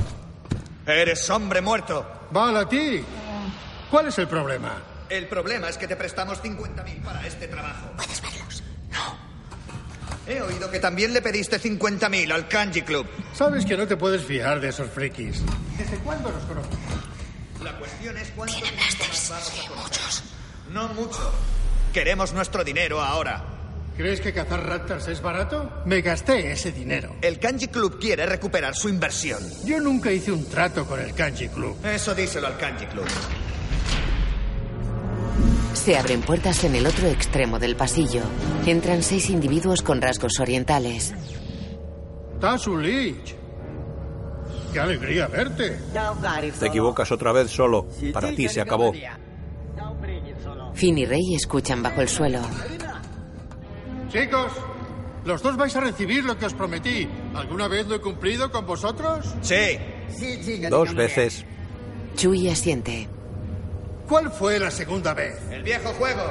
Eres 0.84 1.30
hombre 1.30 1.60
muerto. 1.60 2.04
Vale 2.32 2.58
a 2.58 2.68
ti. 2.68 3.04
¿Cuál 3.88 4.08
es 4.08 4.18
el 4.18 4.26
problema? 4.26 4.82
El 5.08 5.28
problema 5.28 5.68
es 5.68 5.78
que 5.78 5.86
te 5.86 5.94
prestamos 5.94 6.42
50.000 6.42 7.02
para 7.02 7.24
este 7.24 7.46
trabajo. 7.46 7.92
Puedes 7.96 8.20
verlos. 8.20 8.62
He 10.26 10.42
oído 10.42 10.68
que 10.72 10.80
también 10.80 11.12
le 11.12 11.22
pediste 11.22 11.60
50.000 11.60 12.32
al 12.32 12.48
Kanji 12.48 12.82
Club. 12.82 13.06
Sabes 13.32 13.64
que 13.64 13.76
no 13.76 13.86
te 13.86 13.96
puedes 13.96 14.24
fiar 14.24 14.60
de 14.60 14.70
esos 14.70 14.90
frikis. 14.90 15.40
¿Desde 15.78 15.98
cuándo 15.98 16.32
los 16.32 16.42
conozco? 16.44 16.72
La 17.62 17.78
cuestión 17.78 18.16
es 18.16 18.28
cuántos 18.30 18.60
más 18.60 19.28
vamos 19.30 19.64
a 19.64 19.68
conocer. 19.68 20.24
No 20.72 20.88
mucho. 20.94 21.32
Queremos 21.94 22.32
nuestro 22.32 22.64
dinero 22.64 23.00
ahora. 23.00 23.44
¿Crees 23.96 24.20
que 24.20 24.32
cazar 24.32 24.66
raptors 24.66 25.06
es 25.06 25.22
barato? 25.22 25.70
Me 25.86 26.00
gasté 26.00 26.50
ese 26.50 26.72
dinero. 26.72 27.14
El 27.22 27.38
Kanji 27.38 27.68
Club 27.68 28.00
quiere 28.00 28.26
recuperar 28.26 28.74
su 28.74 28.88
inversión. 28.88 29.40
Yo 29.64 29.78
nunca 29.78 30.10
hice 30.10 30.32
un 30.32 30.44
trato 30.44 30.86
con 30.86 30.98
el 30.98 31.14
Kanji 31.14 31.48
Club. 31.50 31.76
Eso 31.86 32.12
díselo 32.12 32.48
al 32.48 32.58
Kanji 32.58 32.86
Club. 32.86 33.06
Se 35.74 35.96
abren 35.96 36.22
puertas 36.22 36.64
en 36.64 36.74
el 36.74 36.84
otro 36.84 37.06
extremo 37.06 37.60
del 37.60 37.76
pasillo. 37.76 38.22
Entran 38.66 39.04
seis 39.04 39.30
individuos 39.30 39.80
con 39.80 40.02
rasgos 40.02 40.40
orientales. 40.40 41.14
Tasu 42.40 42.76
Lich. 42.76 43.36
¡Qué 44.72 44.80
alegría 44.80 45.28
verte! 45.28 45.78
Te 46.58 46.66
equivocas 46.66 47.12
otra 47.12 47.30
vez 47.30 47.52
solo. 47.52 47.86
Para 48.12 48.34
ti 48.34 48.48
se 48.48 48.60
acabó. 48.60 48.92
Finn 50.74 50.98
y 50.98 51.06
Rey 51.06 51.34
escuchan 51.34 51.82
bajo 51.82 52.00
el 52.00 52.08
suelo. 52.08 52.40
Chicos, 54.08 54.52
los 55.24 55.42
dos 55.42 55.56
vais 55.56 55.74
a 55.76 55.80
recibir 55.80 56.24
lo 56.24 56.36
que 56.36 56.46
os 56.46 56.54
prometí. 56.54 57.08
¿Alguna 57.34 57.68
vez 57.68 57.86
lo 57.86 57.96
he 57.96 58.00
cumplido 58.00 58.50
con 58.50 58.66
vosotros? 58.66 59.34
Sí. 59.40 59.78
Dos 60.68 60.94
veces. 60.94 61.44
Chewie 62.14 62.50
asiente. 62.50 63.08
¿Cuál 64.08 64.30
fue 64.30 64.58
la 64.58 64.70
segunda 64.70 65.14
vez? 65.14 65.34
El 65.50 65.62
viejo 65.62 65.90
juego. 65.94 66.22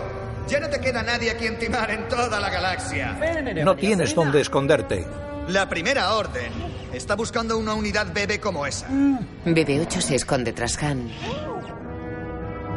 Ya 0.48 0.60
no 0.60 0.70
te 0.70 0.80
queda 0.80 1.02
nadie 1.04 1.32
a 1.32 1.38
quien 1.38 1.58
timar 1.58 1.90
en 1.90 2.08
toda 2.08 2.40
la 2.40 2.50
galaxia. 2.50 3.18
No 3.64 3.76
tienes 3.76 4.14
dónde 4.14 4.42
esconderte. 4.42 5.06
La 5.48 5.68
primera 5.68 6.14
orden 6.16 6.52
está 6.94 7.16
buscando 7.16 7.58
una 7.58 7.74
unidad 7.74 8.14
bebé 8.14 8.40
como 8.40 8.66
esa. 8.66 8.88
BB-8 8.90 10.02
se 10.02 10.16
esconde 10.16 10.54
tras 10.54 10.82
Han. 10.84 11.10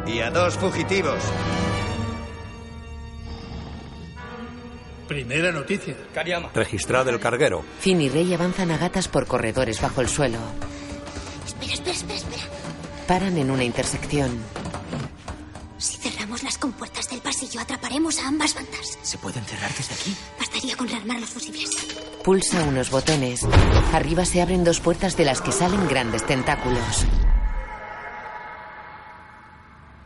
Y 0.07 0.19
a 0.21 0.31
dos 0.31 0.55
fugitivos. 0.57 1.19
Primera 5.07 5.51
noticia. 5.51 5.95
Registrad 6.53 7.07
el 7.09 7.19
carguero. 7.19 7.63
Finn 7.79 8.01
y 8.01 8.09
Rey 8.09 8.33
avanzan 8.33 8.71
a 8.71 8.77
gatas 8.77 9.07
por 9.07 9.25
corredores 9.25 9.81
bajo 9.81 10.01
el 10.01 10.09
suelo. 10.09 10.39
Espera, 11.45 11.73
espera, 11.73 11.95
espera, 11.95 12.15
espera. 12.15 12.43
Paran 13.07 13.37
en 13.37 13.51
una 13.51 13.63
intersección. 13.63 14.31
Si 15.77 15.97
cerramos 15.97 16.43
las 16.43 16.57
compuertas 16.57 17.09
del 17.09 17.21
pasillo, 17.21 17.61
atraparemos 17.61 18.19
a 18.19 18.27
ambas 18.27 18.55
bandas. 18.55 18.97
¿Se 19.01 19.17
pueden 19.17 19.43
cerrar 19.45 19.71
desde 19.75 19.93
aquí? 19.93 20.15
Bastaría 20.39 20.75
con 20.75 20.87
rearmar 20.89 21.19
los 21.19 21.29
fusibles. 21.29 21.69
Pulsa 22.23 22.63
unos 22.63 22.89
botones. 22.89 23.45
Arriba 23.93 24.25
se 24.25 24.41
abren 24.41 24.63
dos 24.63 24.79
puertas 24.79 25.15
de 25.15 25.25
las 25.25 25.41
que 25.41 25.51
salen 25.51 25.87
grandes 25.87 26.25
tentáculos. 26.25 27.05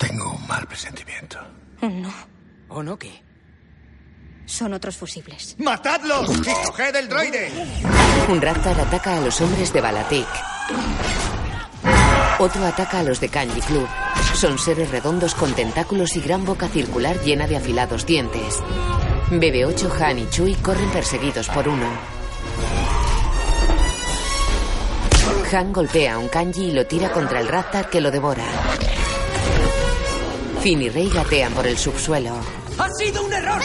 Tengo 0.02 0.32
un 0.34 0.48
mal 0.48 0.66
presentimiento. 0.68 1.38
No, 1.82 2.12
¿O 2.70 2.84
no 2.84 2.98
qué? 2.98 3.24
son 4.46 4.74
otros 4.74 4.98
fusibles. 4.98 5.56
¡Matadlos! 5.60 6.30
¡Y 6.40 6.66
coged 6.66 6.94
el 6.98 7.08
droide! 7.08 7.50
Un 8.28 8.42
Raptor 8.42 8.78
ataca 8.82 9.16
a 9.16 9.22
los 9.22 9.40
hombres 9.40 9.72
de 9.72 9.80
Balatik. 9.80 10.28
Otro 12.38 12.66
ataca 12.66 13.00
a 13.00 13.04
los 13.04 13.22
de 13.22 13.30
Kanji 13.30 13.62
Club. 13.62 13.88
Son 14.34 14.60
seres 14.60 14.92
redondos 14.92 15.36
con 15.36 15.54
tentáculos 15.54 16.18
y 16.18 16.22
gran 16.22 16.44
boca 16.44 16.68
circular 16.68 17.18
llena 17.22 17.48
de 17.48 17.56
afilados 17.58 18.06
dientes. 18.06 18.60
BB-8, 19.30 20.02
Han 20.02 20.20
y 20.20 20.30
Chui 20.30 20.56
corren 20.56 20.90
perseguidos 20.90 21.48
por 21.48 21.70
uno. 21.70 21.88
Han 25.54 25.72
golpea 25.72 26.16
a 26.16 26.18
un 26.18 26.28
kanji 26.28 26.66
y 26.66 26.72
lo 26.72 26.86
tira 26.88 27.12
contra 27.12 27.40
el 27.40 27.48
Raptor 27.48 27.90
que 27.90 28.02
lo 28.02 28.12
devora. 28.12 28.44
Finn 30.62 30.80
y 30.80 30.90
Rey 30.90 31.10
gatean 31.10 31.54
por 31.54 31.66
el 31.66 31.76
subsuelo. 31.76 32.36
¡Ha 32.78 32.90
sido 32.92 33.26
un 33.26 33.34
error! 33.34 33.60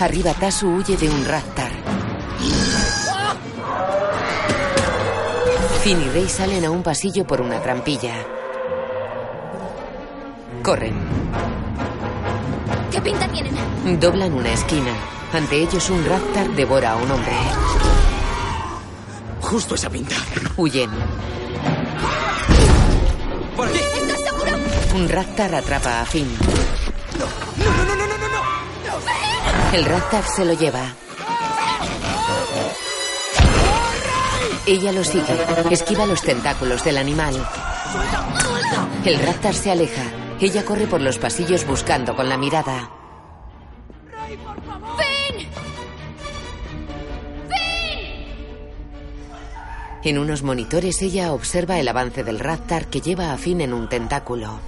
Arriba 0.00 0.32
Tasu 0.32 0.66
huye 0.66 0.96
de 0.96 1.06
un 1.10 1.24
Raptor. 1.26 1.68
Finn 5.82 6.00
y 6.00 6.08
Rey 6.08 6.26
salen 6.26 6.64
a 6.64 6.70
un 6.70 6.82
pasillo 6.82 7.26
por 7.26 7.42
una 7.42 7.60
trampilla. 7.60 8.24
Corren. 10.62 10.94
¿Qué 12.90 13.02
pinta 13.02 13.28
tienen? 13.28 14.00
Doblan 14.00 14.32
una 14.32 14.52
esquina. 14.52 14.94
Ante 15.32 15.56
ellos 15.56 15.90
un 15.90 16.02
raptar 16.06 16.48
devora 16.54 16.92
a 16.92 16.96
un 16.96 17.10
hombre. 17.10 17.32
Justo 19.42 19.74
esa 19.74 19.90
pinta. 19.90 20.16
Huyen. 20.56 20.90
¡Por 23.54 23.68
aquí! 23.68 23.87
Un 24.98 25.08
raptar 25.08 25.54
atrapa 25.54 26.00
a 26.00 26.04
Finn. 26.04 26.26
¡No, 27.18 27.24
no, 27.64 27.84
no, 27.84 27.94
no, 27.94 28.06
no, 28.08 28.18
no! 28.18 28.28
no. 28.28 29.72
El 29.72 29.84
raptar 29.84 30.24
se 30.24 30.44
lo 30.44 30.54
lleva. 30.54 30.92
Ella 34.66 34.90
lo 34.90 35.04
sigue. 35.04 35.36
Esquiva 35.70 36.04
los 36.04 36.20
tentáculos 36.22 36.82
del 36.82 36.98
animal. 36.98 37.36
El 39.04 39.20
raptar 39.20 39.54
se 39.54 39.70
aleja. 39.70 40.02
Ella 40.40 40.64
corre 40.64 40.88
por 40.88 41.00
los 41.00 41.16
pasillos 41.16 41.64
buscando 41.64 42.16
con 42.16 42.28
la 42.28 42.36
mirada. 42.36 42.90
En 50.02 50.18
unos 50.18 50.42
monitores 50.42 51.00
ella 51.02 51.32
observa 51.32 51.78
el 51.78 51.86
avance 51.86 52.24
del 52.24 52.40
raptar 52.40 52.86
que 52.86 53.00
lleva 53.00 53.32
a 53.32 53.38
Finn 53.38 53.60
en 53.60 53.72
un 53.72 53.88
tentáculo. 53.88 54.58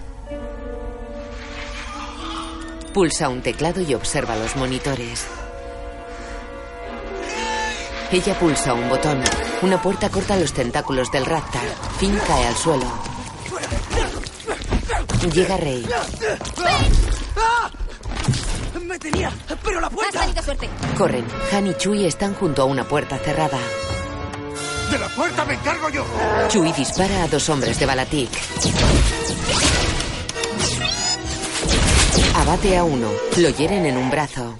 Pulsa 2.92 3.28
un 3.28 3.40
teclado 3.40 3.80
y 3.80 3.94
observa 3.94 4.36
los 4.36 4.56
monitores. 4.56 5.24
Ella 8.10 8.36
pulsa 8.38 8.74
un 8.74 8.88
botón. 8.88 9.22
Una 9.62 9.80
puerta 9.80 10.08
corta 10.08 10.36
los 10.36 10.52
tentáculos 10.52 11.12
del 11.12 11.24
raptar. 11.24 11.62
Finn 12.00 12.18
cae 12.26 12.46
al 12.46 12.56
suelo. 12.56 12.86
Llega 15.32 15.56
Rey. 15.56 15.86
¡Ah! 17.36 17.70
¡Me 18.82 18.98
tenía! 18.98 19.30
¡Pero 19.62 19.80
la 19.80 19.86
Has 19.86 19.92
puerta! 19.92 20.20
tenido 20.20 20.42
suerte. 20.42 20.68
Corren. 20.98 21.24
Han 21.52 21.66
y 21.68 21.74
Chui 21.74 22.06
están 22.06 22.34
junto 22.34 22.62
a 22.62 22.64
una 22.64 22.82
puerta 22.88 23.18
cerrada. 23.18 23.58
¡De 24.90 24.98
la 24.98 25.08
puerta 25.10 25.44
me 25.44 25.54
encargo 25.54 25.88
yo! 25.90 26.04
Chui 26.48 26.72
dispara 26.72 27.22
a 27.22 27.28
dos 27.28 27.48
hombres 27.48 27.78
de 27.78 27.86
Balatik. 27.86 28.30
Abate 32.50 32.76
a 32.76 32.82
uno. 32.82 33.06
Lo 33.36 33.48
hieren 33.50 33.86
en 33.86 33.96
un 33.96 34.10
brazo. 34.10 34.58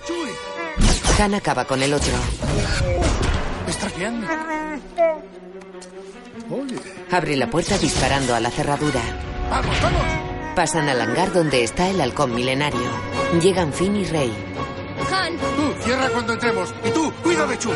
Han 1.19 1.35
acaba 1.35 1.65
con 1.65 1.83
el 1.83 1.93
otro. 1.93 2.13
¿Estás 3.67 3.97
bien? 3.97 4.25
Abre 7.11 7.35
la 7.35 7.51
puerta 7.51 7.77
disparando 7.79 8.37
a 8.37 8.39
la 8.39 8.49
cerradura. 8.53 9.01
vamos, 9.51 9.83
vamos. 9.83 10.03
Pasan 10.55 10.89
al 10.89 11.01
hangar 11.01 11.33
donde 11.33 11.65
está 11.65 11.89
el 11.89 12.01
halcón 12.01 12.33
milenario. 12.33 12.89
Llegan 13.43 13.73
Finn 13.73 13.97
y 13.97 14.05
Rey. 14.05 14.33
Han, 15.13 15.37
Tú, 15.37 15.83
cierra 15.83 16.09
cuando 16.11 16.35
entremos. 16.35 16.73
Y 16.85 16.91
tú, 16.91 17.13
cuida 17.25 17.45
de 17.45 17.59
Chuy. 17.59 17.75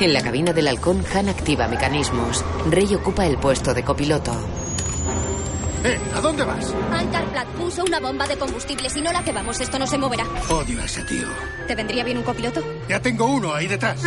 En 0.00 0.12
la 0.12 0.20
cabina 0.20 0.52
del 0.52 0.66
halcón, 0.66 1.04
Han 1.14 1.28
activa 1.28 1.68
mecanismos. 1.68 2.44
Rey 2.68 2.92
ocupa 2.92 3.24
el 3.24 3.38
puesto 3.38 3.72
de 3.72 3.84
copiloto. 3.84 4.32
Eh, 5.84 6.00
¿a 6.14 6.20
dónde 6.20 6.42
vas? 6.44 6.72
Ankarplat 6.92 7.46
puso 7.48 7.84
una 7.84 8.00
bomba 8.00 8.26
de 8.26 8.38
combustible. 8.38 8.88
Si 8.88 9.02
no 9.02 9.12
la 9.12 9.22
cebamos, 9.22 9.60
esto 9.60 9.78
no 9.78 9.86
se 9.86 9.98
moverá. 9.98 10.24
Odio 10.48 10.80
a 10.80 10.84
ese 10.86 11.02
tío. 11.04 11.26
¿Te 11.66 11.74
vendría 11.74 12.02
bien 12.04 12.16
un 12.16 12.24
copiloto? 12.24 12.62
Ya 12.88 13.00
tengo 13.00 13.26
uno 13.26 13.54
ahí 13.54 13.66
detrás. 13.66 14.00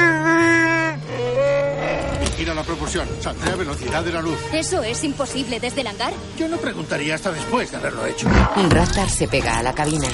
Vigila 2.19 2.55
la 2.55 2.63
propulsión. 2.63 3.07
Saldré 3.21 3.51
a 3.51 3.55
velocidad 3.55 4.03
de 4.03 4.11
la 4.11 4.21
luz. 4.23 4.39
¿Eso 4.51 4.82
es 4.82 5.03
imposible 5.03 5.59
desde 5.59 5.82
el 5.82 5.88
hangar? 5.88 6.13
Yo 6.38 6.47
no 6.47 6.57
preguntaría 6.57 7.13
hasta 7.13 7.32
después 7.32 7.69
de 7.69 7.78
haberlo 7.78 8.07
hecho. 8.07 8.28
Un 8.55 8.71
raptar 8.71 9.09
se 9.09 9.28
pega 9.28 9.59
a 9.59 9.63
la 9.63 9.73
cabina. 9.73 10.07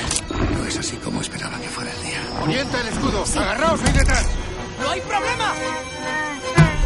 No 0.57 0.65
es 0.65 0.77
así 0.77 0.97
como 0.97 1.21
esperaba 1.21 1.57
que 1.59 1.69
fuera 1.69 1.91
el 1.91 2.01
día. 2.03 2.19
Orienta 2.41 2.81
el 2.81 2.87
escudo. 2.89 3.23
Agarraos 3.41 3.81
ahí 3.83 3.93
detrás. 3.93 4.25
¡No 4.81 4.89
hay 4.89 4.99
problema! 5.01 5.53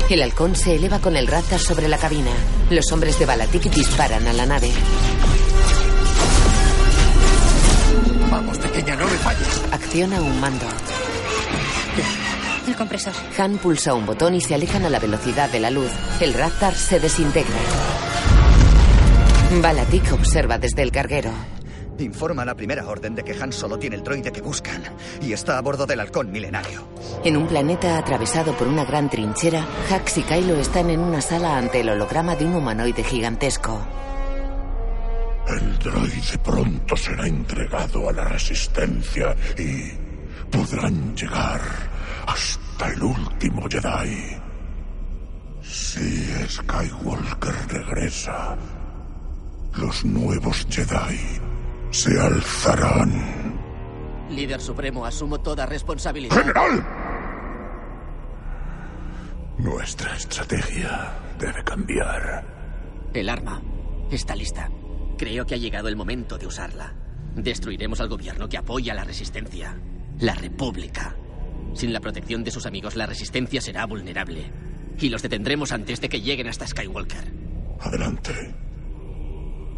El 0.10 0.22
halcón 0.22 0.56
se 0.56 0.76
eleva 0.76 1.00
con 1.00 1.18
el 1.18 1.28
raptar 1.28 1.60
sobre 1.60 1.90
la 1.90 1.98
cabina. 1.98 2.32
Los 2.70 2.90
hombres 2.94 3.20
de 3.20 3.26
Balatik 3.26 3.64
disparan 3.64 4.26
a 4.26 4.32
la 4.32 4.46
nave. 4.46 4.72
Vamos, 8.32 8.58
pequeña, 8.58 8.96
no 8.96 9.06
me 9.06 9.18
falles. 9.18 9.64
Acciona 9.70 10.22
un 10.22 10.40
mando. 10.40 10.66
El 12.68 12.76
compresor. 12.76 13.14
Han 13.38 13.58
pulsa 13.58 13.94
un 13.94 14.06
botón 14.06 14.36
y 14.36 14.42
se 14.42 14.56
alejan 14.56 14.86
a 14.86 14.90
la 14.90 15.00
velocidad 15.00 15.50
de 15.50 15.60
la 15.60 15.72
luz. 15.72 15.92
El 16.22 16.34
raptar 16.34 16.74
se 16.74 17.02
desintegra. 17.02 17.56
Balatik 19.62 20.14
observa 20.14 20.58
desde 20.58 20.84
el 20.84 20.92
carguero. 20.92 21.32
Informa 22.00 22.44
a 22.44 22.46
la 22.46 22.56
primera 22.56 22.88
orden 22.88 23.16
de 23.16 23.24
que 23.24 23.34
Han 23.34 23.52
solo 23.52 23.78
tiene 23.80 23.96
el 23.96 24.04
droide 24.04 24.32
que 24.32 24.42
buscan 24.42 24.84
y 25.22 25.34
está 25.34 25.58
a 25.58 25.62
bordo 25.62 25.86
del 25.86 26.00
halcón 26.00 26.32
milenario. 26.32 26.88
En 27.24 27.38
un 27.38 27.48
planeta 27.48 27.98
atravesado 27.98 28.54
por 28.54 28.68
una 28.68 28.86
gran 28.86 29.10
trinchera, 29.10 29.66
Hax 29.90 30.18
y 30.18 30.24
Kylo 30.24 30.56
están 30.58 30.90
en 30.90 31.00
una 31.00 31.22
sala 31.22 31.58
ante 31.58 31.82
el 31.82 31.90
holograma 31.90 32.36
de 32.36 32.46
un 32.46 32.56
humanoide 32.56 33.04
gigantesco. 33.04 33.80
El 35.48 35.80
droide 35.80 36.38
pronto 36.44 36.96
será 36.96 37.26
entregado 37.26 38.10
a 38.10 38.14
la 38.14 38.26
resistencia 38.26 39.36
y 39.58 39.92
podrán 40.52 41.16
llegar 41.16 41.62
hasta 42.28 42.92
el 42.94 43.02
último 43.02 43.68
Jedi. 43.70 44.38
Si 45.64 46.26
Skywalker 46.48 47.56
regresa, 47.70 48.56
los 49.74 50.06
nuevos 50.06 50.68
Jedi 50.70 51.47
se 51.92 52.20
alzarán. 52.20 53.58
Líder 54.30 54.60
Supremo, 54.60 55.06
asumo 55.06 55.40
toda 55.40 55.66
responsabilidad. 55.66 56.36
¡General! 56.36 56.86
Nuestra 59.58 60.16
estrategia 60.16 61.14
debe 61.40 61.64
cambiar. 61.64 62.46
El 63.14 63.30
arma 63.30 63.62
está 64.12 64.36
lista. 64.36 64.70
Creo 65.18 65.46
que 65.46 65.56
ha 65.56 65.58
llegado 65.58 65.88
el 65.88 65.96
momento 65.96 66.38
de 66.38 66.46
usarla. 66.46 66.94
Destruiremos 67.36 68.00
al 68.02 68.10
gobierno 68.10 68.48
que 68.48 68.58
apoya 68.58 68.94
la 68.94 69.04
resistencia. 69.04 69.76
La 70.20 70.36
República. 70.36 71.16
Sin 71.74 71.94
la 71.94 72.00
protección 72.00 72.44
de 72.44 72.52
sus 72.52 72.66
amigos, 72.66 72.96
la 72.96 73.06
resistencia 73.06 73.62
será 73.62 73.86
vulnerable. 73.86 74.52
Y 75.00 75.10
los 75.10 75.22
detendremos 75.22 75.72
antes 75.72 76.02
de 76.02 76.10
que 76.10 76.22
lleguen 76.22 76.48
hasta 76.48 76.68
Skywalker. 76.68 77.32
Adelante. 77.80 78.67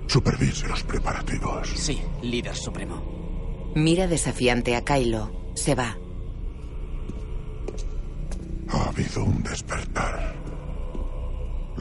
Supervise 0.09 0.67
los 0.67 0.81
preparativos. 0.81 1.69
Sí, 1.75 2.01
líder 2.23 2.55
supremo. 2.55 3.71
Mira 3.75 4.07
desafiante 4.07 4.75
a 4.75 4.83
Kylo. 4.83 5.51
Se 5.53 5.75
va. 5.75 5.95
Ha 8.69 8.89
habido 8.89 9.23
un 9.23 9.43
despertar. 9.43 10.35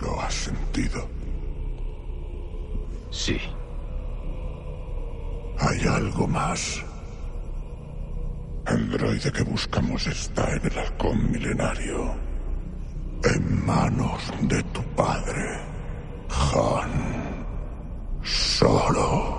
¿Lo 0.02 0.20
has 0.20 0.34
sentido? 0.34 1.08
Sí. 3.10 3.38
Hay 5.58 5.80
algo 5.88 6.26
más. 6.28 6.84
El 8.66 8.90
droide 8.90 9.32
que 9.32 9.42
buscamos 9.42 10.06
está 10.06 10.54
en 10.54 10.66
el 10.66 10.78
halcón 10.78 11.32
milenario. 11.32 12.14
En 13.24 13.64
manos 13.64 14.20
de 14.42 14.62
tu 14.64 14.82
padre, 14.94 15.60
Han. 16.28 17.27
Solo. 18.28 19.38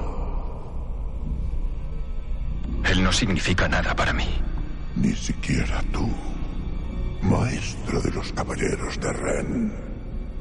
Él 2.85 3.03
no 3.03 3.11
significa 3.11 3.67
nada 3.67 3.95
para 3.95 4.13
mí. 4.13 4.27
Ni 4.95 5.13
siquiera 5.13 5.83
tú, 5.93 6.09
maestro 7.21 8.01
de 8.01 8.11
los 8.11 8.31
caballeros 8.33 8.99
de 8.99 9.13
Ren. 9.13 9.73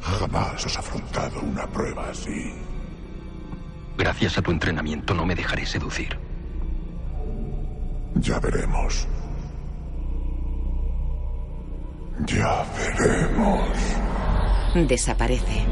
Jamás 0.00 0.64
has 0.64 0.78
afrontado 0.78 1.40
una 1.40 1.66
prueba 1.66 2.08
así. 2.10 2.54
Gracias 3.98 4.38
a 4.38 4.42
tu 4.42 4.50
entrenamiento 4.50 5.12
no 5.12 5.26
me 5.26 5.34
dejaré 5.34 5.66
seducir. 5.66 6.18
Ya 8.14 8.38
veremos. 8.40 9.06
Ya 12.26 12.64
veremos. 12.76 13.68
Desaparece. 14.88 15.66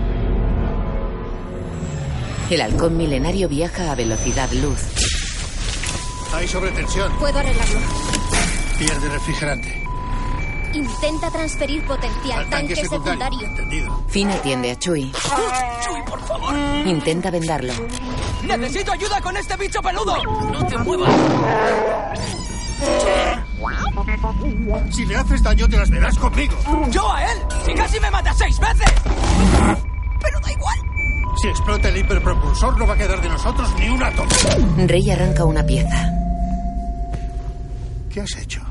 El 2.49 2.61
halcón 2.61 2.97
milenario 2.97 3.49
viaja 3.49 3.91
a 3.91 3.95
velocidad 3.97 4.49
luz. 4.53 4.79
Hay 6.33 6.47
sobretensión. 6.47 7.13
Puedo 7.19 7.39
arreglarlo. 7.39 7.81
Pierde 8.79 9.09
refrigerante. 9.09 9.83
Intenta 10.73 11.31
transferir 11.31 11.83
potencial. 11.85 12.39
Al 12.39 12.51
tanque 12.51 12.75
tanque 12.75 12.89
secundario. 12.89 13.39
secundario. 13.39 13.47
Entendido. 13.49 14.05
Finn 14.09 14.31
atiende 14.31 14.71
a 14.71 14.79
Chui. 14.79 15.11
¡Chuy, 15.13 16.03
por 16.07 16.21
favor! 16.25 16.55
Intenta 16.87 17.31
vendarlo. 17.31 17.73
¡Necesito 18.45 18.93
ayuda 18.93 19.21
con 19.21 19.37
este 19.37 19.57
bicho 19.57 19.83
peludo! 19.83 20.17
¡No 20.53 20.67
te 20.67 20.79
muevas! 20.79 21.11
Si 24.91 25.05
le 25.05 25.17
haces 25.17 25.43
daño, 25.43 25.69
te 25.69 25.79
las 25.79 25.91
verás 25.91 26.17
conmigo. 26.17 26.57
¡Yo 26.91 27.11
a 27.11 27.25
él! 27.33 27.39
¡Si 27.65 27.75
casi 27.75 27.99
me 27.99 28.11
mata 28.11 28.33
seis 28.35 28.59
veces! 28.61 28.93
¡Pero 30.21 30.41
da 30.41 30.53
igual! 30.53 30.86
Si 31.41 31.49
explota 31.49 31.89
el 31.89 31.99
hiperpropulsor, 31.99 32.79
no 32.79 32.87
va 32.87 32.95
a 32.95 32.97
quedar 32.97 33.21
de 33.21 33.29
nosotros 33.29 33.69
ni 33.79 33.89
un 33.89 34.03
átomo. 34.03 34.31
Rey 34.87 35.11
arranca 35.11 35.45
una 35.45 35.63
pieza. 35.65 36.11
¿Qué 38.11 38.21
has 38.23 38.37
hecho? 38.37 38.63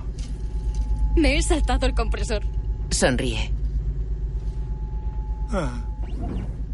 Me 1.16 1.38
he 1.38 1.42
saltado 1.44 1.86
el 1.86 1.94
compresor. 1.94 2.42
Sonríe. 2.90 3.52
Ah, 5.52 5.72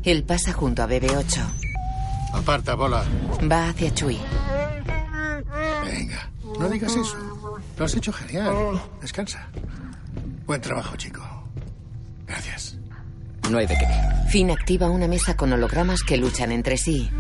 Él 0.03 0.23
pasa 0.23 0.53
junto 0.53 0.81
a 0.81 0.87
BB-8. 0.87 1.41
aparta, 2.33 2.75
bola. 2.75 3.03
Va 3.51 3.69
hacia 3.69 3.93
Chui. 3.93 4.17
Venga, 5.85 6.29
no 6.57 6.69
digas 6.69 6.95
eso. 6.95 7.17
Lo 7.77 7.85
has 7.85 7.95
hecho 7.95 8.13
genial. 8.13 8.81
Descansa. 9.01 9.47
Buen 10.45 10.61
trabajo, 10.61 10.95
chico. 10.95 11.21
Gracias. 12.25 12.77
No 13.51 13.57
hay 13.57 13.67
de 13.67 13.77
qué. 13.77 13.85
Finn 14.29 14.49
activa 14.49 14.89
una 14.89 15.09
mesa 15.09 15.35
con 15.35 15.51
hologramas 15.51 16.03
que 16.03 16.15
luchan 16.15 16.53
entre 16.53 16.77
sí. 16.77 17.11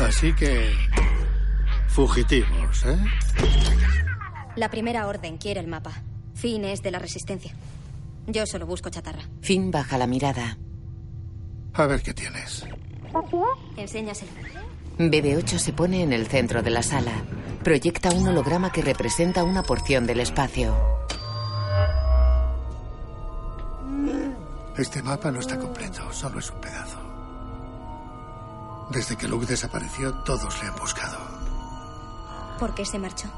Así 0.00 0.32
que... 0.34 0.72
Fugitivos, 1.86 2.84
¿eh? 2.84 2.98
La 4.56 4.68
primera 4.68 5.06
orden 5.06 5.38
quiere 5.38 5.60
el 5.60 5.68
mapa. 5.68 5.92
Finn 6.34 6.64
es 6.64 6.82
de 6.82 6.90
la 6.90 6.98
resistencia. 6.98 7.52
Yo 8.26 8.46
solo 8.46 8.66
busco 8.66 8.90
chatarra. 8.90 9.22
Finn 9.42 9.70
baja 9.70 9.96
la 9.96 10.08
mirada. 10.08 10.58
A 11.74 11.86
ver 11.86 12.02
qué 12.02 12.12
tienes. 12.12 12.66
Enséñaselo. 13.76 14.32
BB-8 14.98 15.58
se 15.58 15.72
pone 15.72 16.02
en 16.02 16.12
el 16.12 16.26
centro 16.26 16.62
de 16.62 16.70
la 16.70 16.82
sala. 16.82 17.12
Proyecta 17.62 18.10
un 18.10 18.26
holograma 18.26 18.72
que 18.72 18.82
representa 18.82 19.44
una 19.44 19.62
porción 19.62 20.04
del 20.04 20.18
espacio. 20.18 20.74
Este 24.76 25.02
mapa 25.02 25.30
no 25.30 25.40
está 25.40 25.58
completo, 25.58 26.12
solo 26.12 26.40
es 26.40 26.50
un 26.50 26.60
pedazo. 26.60 26.98
Desde 28.90 29.16
que 29.16 29.28
Luke 29.28 29.46
desapareció, 29.46 30.12
todos 30.24 30.60
le 30.62 30.68
han 30.68 30.76
buscado. 30.76 31.18
¿Por 32.58 32.74
qué 32.74 32.84
se 32.84 32.98
marchó? 32.98 33.28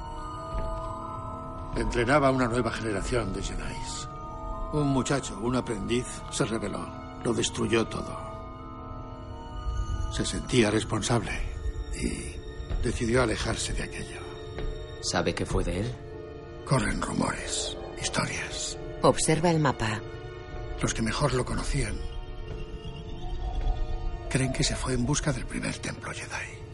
Entrenaba 1.76 2.28
a 2.28 2.30
una 2.30 2.48
nueva 2.48 2.70
generación 2.70 3.32
de 3.34 3.42
Jedi. 3.42 3.76
Un 4.72 4.88
muchacho, 4.88 5.38
un 5.40 5.56
aprendiz, 5.56 6.06
se 6.30 6.44
rebeló. 6.44 6.88
Lo 7.22 7.32
destruyó 7.32 7.86
todo. 7.86 8.16
Se 10.12 10.24
sentía 10.24 10.70
responsable 10.70 11.32
y 11.94 12.36
decidió 12.82 13.22
alejarse 13.22 13.74
de 13.74 13.82
aquello. 13.82 14.20
¿Sabe 15.02 15.34
qué 15.34 15.44
fue 15.44 15.64
de 15.64 15.80
él? 15.80 15.94
Corren 16.64 17.00
rumores, 17.00 17.76
historias. 18.00 18.78
Observa 19.02 19.50
el 19.50 19.60
mapa. 19.60 20.00
Los 20.80 20.94
que 20.94 21.02
mejor 21.02 21.34
lo 21.34 21.44
conocían 21.44 21.96
creen 24.28 24.52
que 24.52 24.64
se 24.64 24.76
fue 24.76 24.92
en 24.92 25.06
busca 25.06 25.32
del 25.32 25.46
primer 25.46 25.78
templo 25.78 26.12
Jedi. 26.12 26.66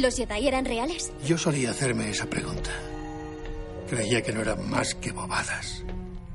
¿Los 0.00 0.16
Jedi 0.16 0.48
eran 0.48 0.64
reales? 0.64 1.12
Yo 1.24 1.38
solía 1.38 1.70
hacerme 1.70 2.10
esa 2.10 2.26
pregunta. 2.26 2.70
Creía 3.88 4.22
que 4.22 4.32
no 4.32 4.40
eran 4.40 4.68
más 4.68 4.94
que 4.94 5.12
bobadas. 5.12 5.84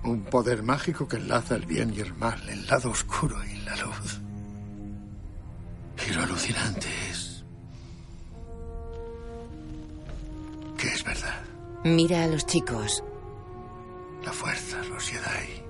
Un 0.04 0.24
poder 0.24 0.64
mágico 0.64 1.08
que 1.08 1.18
enlaza 1.18 1.56
el 1.56 1.66
bien 1.66 1.94
y 1.94 2.00
el 2.00 2.14
mal, 2.14 2.42
el 2.48 2.66
lado 2.68 2.90
oscuro 2.92 3.36
y 3.44 3.58
la 3.66 3.76
luz. 3.76 4.22
Y 6.08 6.14
lo 6.14 6.24
alucinante 6.24 6.88
es 7.10 7.44
que 10.78 10.88
es 10.88 11.04
verdad. 11.04 11.44
Mira 11.84 12.24
a 12.24 12.28
los 12.28 12.46
chicos. 12.46 13.04
La 14.24 14.32
fuerza, 14.32 14.82
los 14.84 15.08
Jedi. 15.10 15.65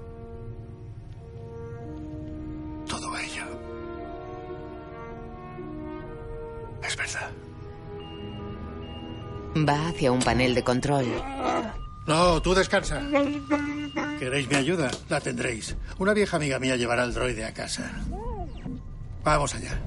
Todo 2.87 3.17
ello. 3.17 3.43
Es 6.83 6.95
verdad. 6.95 7.31
Va 9.67 9.87
hacia 9.87 10.11
un 10.11 10.19
panel 10.19 10.53
de 10.53 10.63
control. 10.63 11.05
No, 12.07 12.41
tú 12.41 12.53
descansa. 12.53 13.01
¿Queréis 14.19 14.47
mi 14.49 14.55
ayuda? 14.55 14.91
La 15.09 15.19
tendréis. 15.19 15.75
Una 15.97 16.13
vieja 16.13 16.37
amiga 16.37 16.59
mía 16.59 16.75
llevará 16.75 17.03
al 17.03 17.13
droide 17.13 17.45
a 17.45 17.53
casa. 17.53 17.91
Vamos 19.23 19.55
allá. 19.55 19.79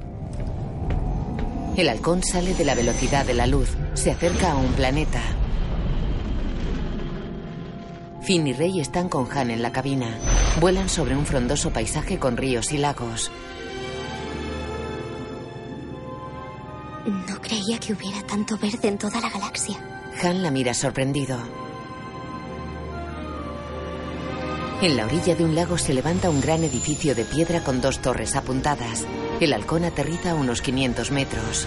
El 1.76 1.88
halcón 1.88 2.24
sale 2.24 2.54
de 2.54 2.64
la 2.64 2.74
velocidad 2.74 3.24
de 3.24 3.34
la 3.34 3.46
luz. 3.46 3.68
Se 3.94 4.10
acerca 4.10 4.52
a 4.52 4.56
un 4.56 4.72
planeta. 4.72 5.20
Finn 8.20 8.46
y 8.46 8.52
Rey 8.52 8.80
están 8.80 9.08
con 9.08 9.30
Han 9.30 9.50
en 9.50 9.62
la 9.62 9.72
cabina. 9.72 10.18
Vuelan 10.60 10.88
sobre 10.88 11.16
un 11.16 11.24
frondoso 11.24 11.70
paisaje 11.70 12.18
con 12.18 12.36
ríos 12.36 12.72
y 12.72 12.78
lagos. 12.78 13.30
No 17.06 17.40
creía 17.40 17.78
que 17.78 17.94
hubiera 17.94 18.20
tanto 18.26 18.58
verde 18.58 18.88
en 18.88 18.98
toda 18.98 19.20
la 19.20 19.30
galaxia. 19.30 19.76
Han 20.22 20.42
la 20.42 20.50
mira 20.50 20.74
sorprendido. 20.74 21.38
En 24.82 24.96
la 24.96 25.06
orilla 25.06 25.34
de 25.34 25.44
un 25.44 25.54
lago 25.54 25.76
se 25.78 25.94
levanta 25.94 26.30
un 26.30 26.40
gran 26.40 26.62
edificio 26.62 27.14
de 27.14 27.24
piedra 27.24 27.64
con 27.64 27.80
dos 27.80 28.00
torres 28.00 28.36
apuntadas. 28.36 29.06
El 29.40 29.52
halcón 29.52 29.84
aterriza 29.84 30.32
a 30.32 30.34
unos 30.34 30.62
500 30.62 31.10
metros. 31.10 31.66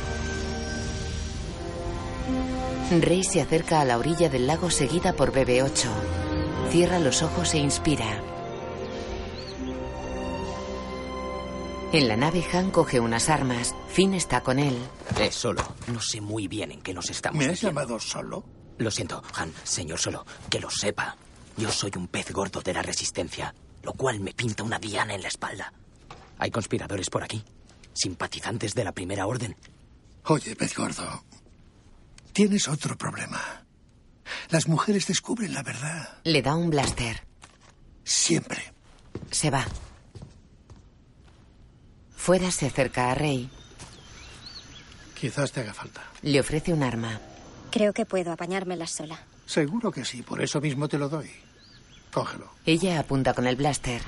Rey 3.01 3.23
se 3.23 3.41
acerca 3.41 3.81
a 3.81 3.85
la 3.85 3.97
orilla 3.97 4.29
del 4.29 4.47
lago 4.47 4.69
seguida 4.69 5.13
por 5.13 5.33
BB-8. 5.33 6.30
Cierra 6.71 6.99
los 6.99 7.21
ojos 7.21 7.53
e 7.53 7.57
inspira. 7.57 8.23
En 11.91 12.07
la 12.07 12.15
nave 12.15 12.45
Han 12.53 12.71
coge 12.71 13.01
unas 13.01 13.27
armas. 13.27 13.75
Finn 13.89 14.13
está 14.13 14.41
con 14.41 14.57
él. 14.57 14.77
Eh, 15.19 15.31
solo. 15.31 15.61
No 15.87 15.99
sé 15.99 16.21
muy 16.21 16.47
bien 16.47 16.71
en 16.71 16.81
qué 16.81 16.93
nos 16.93 17.09
estamos 17.09 17.43
¿Me 17.43 17.51
has 17.51 17.61
llamado 17.61 17.99
solo? 17.99 18.45
Lo 18.77 18.89
siento, 18.89 19.21
Han, 19.35 19.51
señor 19.63 19.99
Solo, 19.99 20.25
que 20.49 20.61
lo 20.61 20.69
sepa. 20.69 21.17
Yo 21.57 21.69
soy 21.69 21.91
un 21.97 22.07
pez 22.07 22.31
gordo 22.31 22.61
de 22.61 22.73
la 22.73 22.81
resistencia, 22.81 23.53
lo 23.83 23.91
cual 23.91 24.21
me 24.21 24.33
pinta 24.33 24.63
una 24.63 24.79
diana 24.79 25.13
en 25.13 25.21
la 25.21 25.27
espalda. 25.27 25.73
Hay 26.39 26.49
conspiradores 26.51 27.09
por 27.09 27.21
aquí, 27.23 27.43
simpatizantes 27.93 28.73
de 28.73 28.85
la 28.85 28.93
primera 28.93 29.27
orden. 29.27 29.57
Oye, 30.23 30.55
pez 30.55 30.73
gordo. 30.75 31.25
Tienes 32.31 32.69
otro 32.69 32.97
problema. 32.97 33.65
Las 34.49 34.67
mujeres 34.67 35.07
descubren 35.07 35.53
la 35.53 35.63
verdad. 35.63 36.17
Le 36.23 36.41
da 36.41 36.55
un 36.55 36.69
blaster. 36.69 37.23
Siempre. 38.03 38.73
Se 39.31 39.49
va. 39.49 39.65
Fuera 42.15 42.51
se 42.51 42.67
acerca 42.67 43.11
a 43.11 43.15
Rey. 43.15 43.49
Quizás 45.19 45.51
te 45.51 45.61
haga 45.61 45.73
falta. 45.73 46.01
Le 46.21 46.39
ofrece 46.39 46.73
un 46.73 46.83
arma. 46.83 47.19
Creo 47.71 47.93
que 47.93 48.05
puedo 48.05 48.31
apañármela 48.31 48.87
sola. 48.87 49.19
Seguro 49.45 49.91
que 49.91 50.05
sí, 50.05 50.21
por 50.21 50.41
eso 50.41 50.61
mismo 50.61 50.87
te 50.87 50.97
lo 50.97 51.09
doy. 51.09 51.29
Cógelo. 52.11 52.51
Ella 52.65 52.99
apunta 52.99 53.33
con 53.33 53.47
el 53.47 53.55
blaster. 53.55 54.01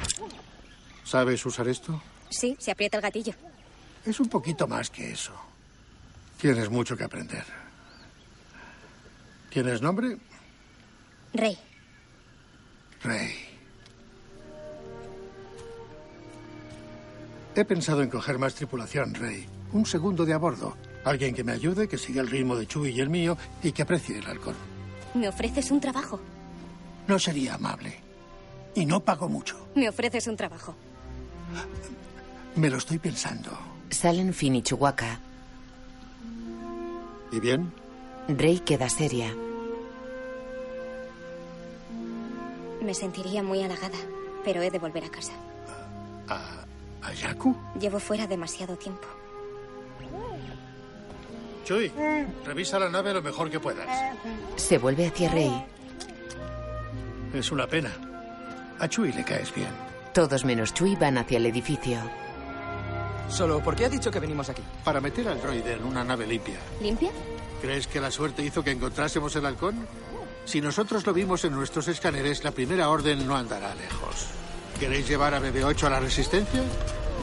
¿Sabes 1.04 1.46
usar 1.46 1.68
esto? 1.68 2.02
Sí, 2.30 2.56
se 2.60 2.72
aprieta 2.72 2.98
el 2.98 3.04
gatillo. 3.04 3.34
Es 4.06 4.20
un 4.20 4.28
poquito 4.30 4.68
más 4.68 4.90
que 4.90 5.12
eso. 5.12 5.34
Tienes 6.38 6.70
mucho 6.70 6.98
que 6.98 7.04
aprender. 7.04 7.46
¿Tienes 9.54 9.84
nombre? 9.84 10.18
Rey, 11.32 11.56
Rey. 13.04 13.36
He 17.56 17.64
pensado 17.64 18.02
en 18.02 18.10
coger 18.10 18.40
más 18.40 18.56
tripulación, 18.56 19.14
Rey. 19.14 19.46
Un 19.74 19.86
segundo 19.86 20.26
de 20.26 20.34
a 20.34 20.38
bordo. 20.40 20.76
Alguien 21.06 21.36
que 21.36 21.44
me 21.44 21.52
ayude, 21.52 21.88
que 21.88 22.00
siga 22.00 22.22
el 22.22 22.30
ritmo 22.32 22.56
de 22.56 22.66
Chuy 22.66 22.90
y 22.98 23.00
el 23.00 23.12
mío 23.12 23.38
y 23.62 23.72
que 23.72 23.84
aprecie 23.84 24.18
el 24.18 24.26
halcón. 24.26 24.56
me 25.14 25.28
ofreces 25.28 25.70
un 25.70 25.80
trabajo. 25.80 26.20
No 27.08 27.20
sería 27.20 27.54
amable. 27.54 28.00
Y 28.74 28.88
no 28.88 29.02
pago 29.02 29.30
mucho. 29.30 29.70
Me 29.76 29.88
ofreces 29.88 30.26
un 30.26 30.36
trabajo. 30.36 30.74
Me 32.56 32.72
lo 32.72 32.78
estoy 32.78 32.98
pensando. 32.98 33.52
Salen 33.92 34.34
Finn 34.34 34.56
y 34.56 34.64
Chewbacca. 34.64 35.20
¿Y 37.32 37.40
bien? 37.40 37.72
Rey 38.28 38.60
queda 38.60 38.90
seria. 38.90 39.34
Me 42.82 42.94
sentiría 42.94 43.44
muy 43.44 43.62
halagada, 43.64 43.98
pero 44.44 44.62
he 44.62 44.70
de 44.72 44.80
volver 44.80 45.06
a 45.06 45.10
casa. 45.10 45.34
¿A, 46.28 46.66
a 47.02 47.14
Yaku? 47.14 47.56
Llevo 47.80 48.00
fuera 48.00 48.28
demasiado 48.28 48.76
tiempo. 48.78 49.08
Chuy, 51.66 51.92
revisa 52.46 52.78
la 52.78 52.90
nave 52.90 53.14
lo 53.14 53.22
mejor 53.22 53.50
que 53.50 53.60
puedas. 53.60 53.88
Se 54.58 54.78
vuelve 54.78 55.08
hacia 55.08 55.30
Rey. 55.30 55.66
Es 57.34 57.52
una 57.52 57.68
pena. 57.68 57.92
A 58.80 58.88
Chuy 58.90 59.14
le 59.14 59.24
caes 59.24 59.54
bien. 59.56 59.70
Todos 60.14 60.44
menos 60.44 60.74
Chui 60.74 60.96
van 60.96 61.18
hacia 61.18 61.38
el 61.38 61.46
edificio. 61.46 62.00
Solo, 63.30 63.62
¿por 63.62 63.76
qué 63.76 63.86
ha 63.86 63.90
dicho 63.90 64.12
que 64.12 64.20
venimos 64.20 64.50
aquí? 64.50 64.62
Para 64.84 65.00
meter 65.00 65.28
al 65.28 65.42
droide 65.42 65.74
en 65.74 65.86
una 65.86 66.04
nave 66.04 66.28
limpia. 66.28 66.60
¿Limpia? 66.82 67.10
¿Crees 67.64 67.88
que 67.88 68.02
la 68.02 68.12
suerte 68.12 68.44
hizo 68.44 68.62
que 68.62 68.72
encontrásemos 68.72 69.34
el 69.38 69.46
halcón? 69.46 69.88
Si 70.44 70.60
nosotros 70.60 71.08
lo 71.08 71.14
vimos 71.14 71.46
en 71.46 71.54
nuestros 71.54 71.88
escáneres, 71.88 72.44
la 72.44 72.52
primera 72.52 72.90
orden 72.90 73.26
no 73.26 73.38
andará 73.38 73.74
lejos. 73.74 74.28
¿Queréis 74.78 75.08
llevar 75.08 75.34
a 75.34 75.40
BB-8 75.40 75.84
a 75.84 75.90
la 75.92 76.02
resistencia? 76.02 76.62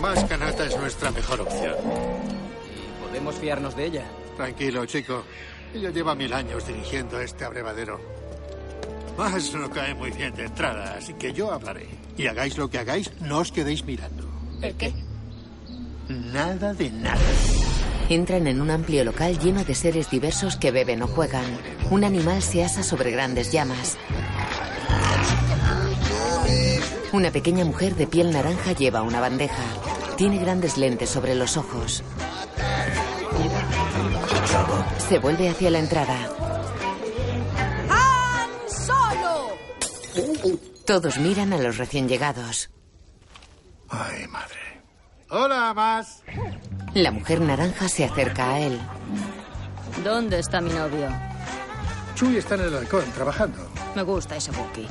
Más 0.01 0.25
Kanata 0.25 0.65
es 0.65 0.79
nuestra 0.79 1.11
mejor 1.11 1.43
opción. 1.43 1.75
¿Podemos 3.03 3.35
fiarnos 3.35 3.77
de 3.77 3.85
ella? 3.85 4.05
Tranquilo, 4.39 4.87
chico. 4.87 5.25
Ella 5.75 5.91
lleva 5.91 6.15
mil 6.15 6.33
años 6.33 6.67
dirigiendo 6.67 7.21
este 7.21 7.45
abrevadero. 7.45 8.01
Más 9.19 9.53
no 9.53 9.69
cae 9.69 9.93
muy 9.93 10.11
bien 10.11 10.35
de 10.35 10.47
entrada, 10.47 10.95
así 10.97 11.13
que 11.13 11.35
yo 11.35 11.53
hablaré. 11.53 11.87
Y 12.17 12.29
hagáis 12.29 12.57
lo 12.57 12.71
que 12.71 12.79
hagáis, 12.79 13.13
no 13.21 13.41
os 13.41 13.53
quedéis 13.53 13.85
mirando. 13.85 14.27
¿El 14.63 14.75
qué? 14.75 14.95
Nada 16.09 16.73
de 16.73 16.91
nada. 16.93 17.21
Entran 18.11 18.49
en 18.49 18.61
un 18.61 18.73
amplio 18.73 19.05
local 19.05 19.39
lleno 19.39 19.63
de 19.63 19.73
seres 19.73 20.11
diversos 20.11 20.57
que 20.57 20.73
beben 20.73 21.01
o 21.05 21.07
juegan. 21.07 21.45
Un 21.91 22.03
animal 22.03 22.43
se 22.43 22.65
asa 22.65 22.83
sobre 22.83 23.13
grandes 23.13 23.53
llamas. 23.53 23.97
Una 27.13 27.31
pequeña 27.31 27.65
mujer 27.65 27.95
de 27.95 28.09
piel 28.09 28.33
naranja 28.33 28.73
lleva 28.73 29.03
una 29.03 29.21
bandeja. 29.21 29.63
Tiene 30.17 30.39
grandes 30.39 30.77
lentes 30.77 31.09
sobre 31.09 31.37
los 31.37 31.57
ojos. 31.57 32.03
Se 35.09 35.21
vuelve 35.21 35.49
hacia 35.49 35.71
la 35.71 35.79
entrada. 35.79 36.17
¡Han 37.91 38.51
Solo! 38.69 39.57
Todos 40.85 41.17
miran 41.19 41.53
a 41.53 41.59
los 41.59 41.79
recién 41.79 42.09
llegados. 42.09 42.71
Ay, 43.89 44.27
madre. 44.27 44.70
Hola, 45.33 45.73
más. 45.75 46.23
La 46.93 47.13
mujer 47.13 47.41
naranja 47.41 47.89
se 47.89 48.05
acerca 48.05 48.51
a 48.51 48.61
él. 48.61 48.81
¿Dónde 50.03 50.41
está 50.41 50.61
mi 50.61 50.71
novio? 50.71 51.09
Chuy 52.17 52.39
está 52.39 52.57
en 52.57 52.63
el 52.63 52.75
halcón 52.77 53.05
trabajando. 53.15 53.59
Me 53.95 54.03
gusta 54.03 54.37
ese 54.37 54.51
Wookiee. 54.51 54.89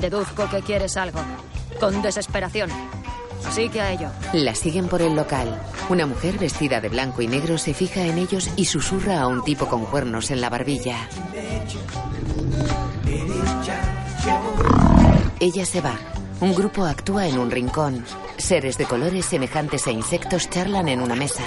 Deduzco 0.00 0.50
que 0.50 0.62
quieres 0.62 0.96
algo. 0.96 1.20
Con 1.78 2.02
desesperación. 2.02 2.70
Así 3.46 3.68
que 3.68 3.80
a 3.80 3.92
ello. 3.92 4.08
La 4.32 4.54
siguen 4.56 4.88
por 4.88 5.00
el 5.00 5.14
local. 5.14 5.56
Una 5.88 6.06
mujer 6.06 6.38
vestida 6.38 6.80
de 6.80 6.88
blanco 6.88 7.22
y 7.22 7.28
negro 7.28 7.56
se 7.56 7.72
fija 7.72 8.02
en 8.02 8.18
ellos 8.18 8.50
y 8.56 8.64
susurra 8.64 9.20
a 9.20 9.28
un 9.28 9.44
tipo 9.44 9.68
con 9.68 9.84
cuernos 9.86 10.32
en 10.32 10.40
la 10.40 10.50
barbilla. 10.50 11.08
Ella 15.38 15.66
se 15.66 15.80
va. 15.80 15.98
Un 16.42 16.56
grupo 16.56 16.84
actúa 16.84 17.28
en 17.28 17.38
un 17.38 17.52
rincón. 17.52 18.04
Seres 18.36 18.76
de 18.76 18.84
colores 18.84 19.26
semejantes 19.26 19.86
a 19.86 19.92
insectos 19.92 20.50
charlan 20.50 20.88
en 20.88 21.00
una 21.00 21.14
mesa. 21.14 21.44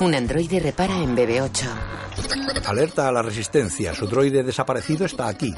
Un 0.00 0.14
androide 0.14 0.60
repara 0.60 0.94
en 0.98 1.16
BB-8. 1.16 1.66
Alerta 2.66 3.08
a 3.08 3.12
la 3.12 3.22
resistencia. 3.22 3.94
Su 3.94 4.06
droide 4.06 4.42
desaparecido 4.42 5.06
está 5.06 5.28
aquí. 5.28 5.54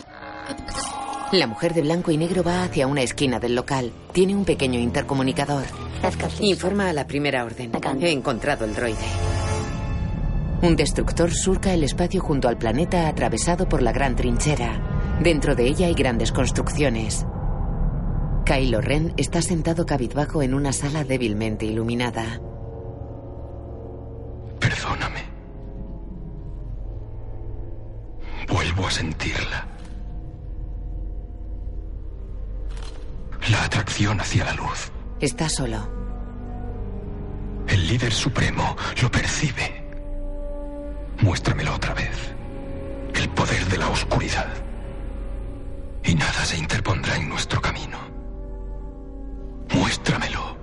La 1.33 1.49
mujer 1.49 1.75
de 1.75 1.83
blanco 1.83 2.13
y 2.13 2.17
negro 2.17 2.45
va 2.45 2.63
hacia 2.63 2.87
una 2.87 3.03
esquina 3.03 3.41
del 3.41 3.57
local. 3.57 3.93
Tiene 4.13 4.37
un 4.37 4.45
pequeño 4.45 4.79
intercomunicador. 4.79 5.65
Informa 6.39 6.91
a 6.91 6.93
la 6.93 7.09
primera 7.09 7.45
orden. 7.45 7.73
He 8.01 8.13
encontrado 8.13 8.67
el 8.67 8.73
droide. 8.73 9.42
Un 10.63 10.77
destructor 10.77 11.33
surca 11.33 11.75
el 11.75 11.83
espacio 11.83 12.21
junto 12.21 12.47
al 12.47 12.57
planeta 12.57 13.09
atravesado 13.09 13.69
por 13.69 13.83
la 13.83 13.91
gran 13.91 14.15
trinchera. 14.15 15.19
Dentro 15.21 15.57
de 15.57 15.67
ella 15.67 15.87
hay 15.87 15.95
grandes 15.95 16.31
construcciones. 16.31 17.27
Kylo 18.45 18.81
Ren 18.81 19.13
está 19.17 19.43
sentado 19.43 19.85
cabizbajo 19.85 20.41
en 20.41 20.55
una 20.55 20.73
sala 20.73 21.03
débilmente 21.03 21.67
iluminada. 21.67 22.41
Perdóname. 24.61 25.25
Vuelvo 28.49 28.87
a 28.87 28.91
sentirla. 28.93 29.67
La 33.51 33.65
atracción 33.65 34.21
hacia 34.21 34.45
la 34.45 34.55
luz. 34.55 34.93
Está 35.19 35.49
solo. 35.49 35.89
El 37.67 37.89
líder 37.89 38.13
supremo 38.13 38.77
lo 39.03 39.11
percibe. 39.11 39.82
Muéstramelo 41.23 41.75
otra 41.75 41.95
vez. 41.95 42.35
El 43.15 43.29
poder 43.31 43.65
de 43.67 43.79
la 43.79 43.89
oscuridad. 43.89 44.49
Y 46.05 46.15
nada 46.15 46.45
se 46.45 46.59
interpondrá 46.59 47.17
en 47.17 47.29
nuestro 47.29 47.61
camino. 47.61 47.99
Muéstramelo. 49.73 50.57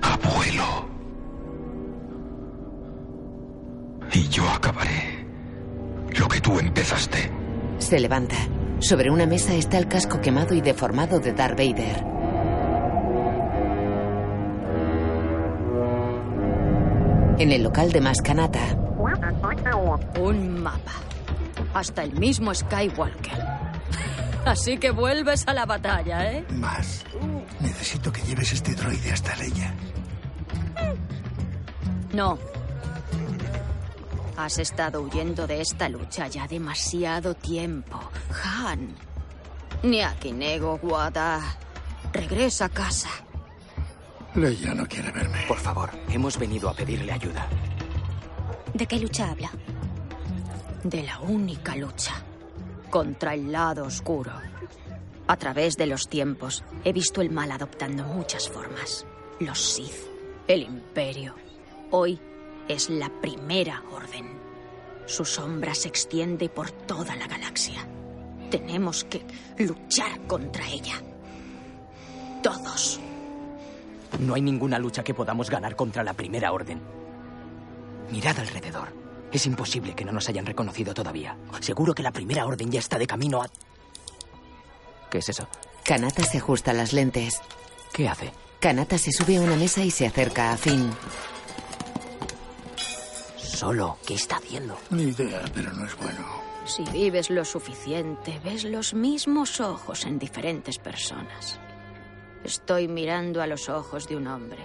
Abuelo. 0.00 0.88
Y 4.12 4.28
yo 4.28 4.48
acabaré 4.48 5.26
lo 6.16 6.28
que 6.28 6.40
tú 6.40 6.58
empezaste. 6.58 7.30
Se 7.78 7.98
levanta. 7.98 8.36
Sobre 8.78 9.10
una 9.10 9.26
mesa 9.26 9.54
está 9.54 9.76
el 9.76 9.88
casco 9.88 10.20
quemado 10.20 10.54
y 10.54 10.60
deformado 10.60 11.18
de 11.18 11.32
Darth 11.32 11.58
Vader. 11.58 12.19
En 17.40 17.52
el 17.52 17.62
local 17.62 17.90
de 17.90 18.02
Mascanata, 18.02 18.76
Un 20.18 20.62
mapa. 20.62 20.92
Hasta 21.72 22.02
el 22.02 22.12
mismo 22.12 22.54
Skywalker. 22.54 23.42
Así 24.44 24.76
que 24.76 24.90
vuelves 24.90 25.48
a 25.48 25.54
la 25.54 25.64
batalla, 25.64 26.32
¿eh? 26.32 26.44
Más. 26.50 27.02
Necesito 27.58 28.12
que 28.12 28.20
lleves 28.24 28.52
este 28.52 28.74
droide 28.74 29.12
hasta 29.12 29.34
Leia. 29.36 29.74
No. 32.12 32.38
Has 34.36 34.58
estado 34.58 35.00
huyendo 35.00 35.46
de 35.46 35.62
esta 35.62 35.88
lucha 35.88 36.28
ya 36.28 36.46
demasiado 36.46 37.32
tiempo. 37.32 37.98
Han. 38.44 38.94
Niakinego 39.82 40.78
Wada. 40.82 41.40
Regresa 42.12 42.66
a 42.66 42.68
casa. 42.68 43.08
Leia 44.34 44.74
no 44.74 44.86
quiere 44.86 45.10
verme. 45.10 45.38
Por 45.48 45.58
favor, 45.58 45.90
hemos 46.08 46.38
venido 46.38 46.68
a 46.68 46.74
pedirle 46.74 47.12
ayuda. 47.12 47.48
¿De 48.72 48.86
qué 48.86 48.98
lucha 48.98 49.30
habla? 49.30 49.50
De 50.84 51.02
la 51.02 51.18
única 51.20 51.74
lucha. 51.74 52.14
Contra 52.90 53.34
el 53.34 53.50
lado 53.50 53.84
oscuro. 53.84 54.32
A 55.26 55.36
través 55.36 55.76
de 55.76 55.86
los 55.86 56.08
tiempos 56.08 56.64
he 56.84 56.92
visto 56.92 57.20
el 57.20 57.30
mal 57.30 57.50
adoptando 57.50 58.04
muchas 58.04 58.48
formas. 58.48 59.04
Los 59.40 59.60
Sith, 59.60 60.06
el 60.46 60.62
Imperio. 60.62 61.34
Hoy 61.90 62.20
es 62.68 62.88
la 62.88 63.10
primera 63.20 63.82
orden. 63.92 64.38
Su 65.06 65.24
sombra 65.24 65.74
se 65.74 65.88
extiende 65.88 66.48
por 66.48 66.70
toda 66.70 67.16
la 67.16 67.26
galaxia. 67.26 67.86
Tenemos 68.48 69.04
que 69.04 69.24
luchar 69.58 70.20
contra 70.26 70.68
ella. 70.68 71.02
Todos. 72.42 73.00
No 74.18 74.34
hay 74.34 74.42
ninguna 74.42 74.78
lucha 74.78 75.04
que 75.04 75.14
podamos 75.14 75.48
ganar 75.50 75.76
contra 75.76 76.02
la 76.02 76.14
Primera 76.14 76.52
Orden. 76.52 76.80
Mirad 78.10 78.38
alrededor. 78.38 78.88
Es 79.32 79.46
imposible 79.46 79.94
que 79.94 80.04
no 80.04 80.12
nos 80.12 80.28
hayan 80.28 80.46
reconocido 80.46 80.92
todavía. 80.92 81.36
Seguro 81.60 81.94
que 81.94 82.02
la 82.02 82.10
Primera 82.10 82.46
Orden 82.46 82.70
ya 82.70 82.80
está 82.80 82.98
de 82.98 83.06
camino 83.06 83.42
a... 83.42 83.48
¿Qué 85.10 85.18
es 85.18 85.28
eso? 85.28 85.46
Kanata 85.84 86.24
se 86.24 86.38
ajusta 86.38 86.72
las 86.72 86.92
lentes. 86.92 87.40
¿Qué 87.92 88.08
hace? 88.08 88.32
Kanata 88.58 88.98
se 88.98 89.12
sube 89.12 89.36
a 89.36 89.40
una 89.40 89.56
mesa 89.56 89.82
y 89.82 89.90
se 89.90 90.06
acerca 90.06 90.52
a 90.52 90.56
Finn. 90.56 90.90
Solo, 93.36 93.98
¿qué 94.06 94.14
está 94.14 94.36
haciendo? 94.36 94.76
Ni 94.90 95.04
idea, 95.04 95.42
pero 95.54 95.72
no 95.72 95.84
es 95.84 95.96
bueno. 95.96 96.26
Si 96.64 96.84
vives 96.84 97.30
lo 97.30 97.44
suficiente, 97.44 98.40
ves 98.44 98.64
los 98.64 98.94
mismos 98.94 99.60
ojos 99.60 100.04
en 100.06 100.18
diferentes 100.18 100.78
personas. 100.78 101.58
Estoy 102.44 102.88
mirando 102.88 103.42
a 103.42 103.46
los 103.46 103.68
ojos 103.68 104.08
de 104.08 104.16
un 104.16 104.26
hombre 104.26 104.64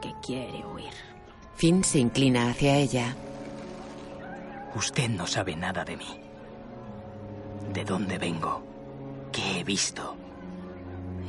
que 0.00 0.12
quiere 0.22 0.64
huir. 0.64 0.92
Finn 1.56 1.84
se 1.84 1.98
inclina 1.98 2.50
hacia 2.50 2.76
ella. 2.76 3.14
Usted 4.74 5.08
no 5.10 5.26
sabe 5.26 5.54
nada 5.54 5.84
de 5.84 5.96
mí. 5.96 6.20
¿De 7.72 7.84
dónde 7.84 8.18
vengo? 8.18 8.62
¿Qué 9.30 9.60
he 9.60 9.64
visto? 9.64 10.16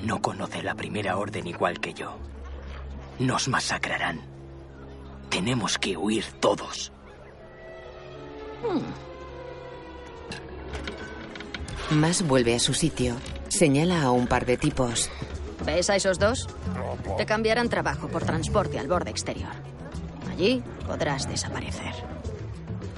No 0.04 0.22
conoce 0.22 0.64
la 0.64 0.76
primera 0.76 1.18
orden 1.18 1.48
igual 1.48 1.80
que 1.80 1.94
yo. 1.94 2.18
Nos 3.20 3.48
masacrarán. 3.48 4.22
Tenemos 5.30 5.78
que 5.78 5.98
huir 5.98 6.26
todos. 6.40 6.92
Más 11.92 12.26
vuelve 12.26 12.56
a 12.56 12.60
su 12.60 12.74
sitio. 12.74 13.16
Señala 13.50 14.02
a 14.04 14.12
un 14.12 14.28
par 14.28 14.46
de 14.46 14.58
tipos. 14.58 15.10
¿Ves 15.66 15.89
a 15.89 15.95
esos 15.95 16.20
dos? 16.20 16.47
Te 17.18 17.26
cambiarán 17.26 17.70
trabajo 17.70 18.07
por 18.07 18.24
transporte 18.24 18.80
al 18.80 18.88
borde 18.88 19.11
exterior. 19.11 19.51
Allí 20.32 20.64
podrás 20.86 21.28
desaparecer. 21.28 21.93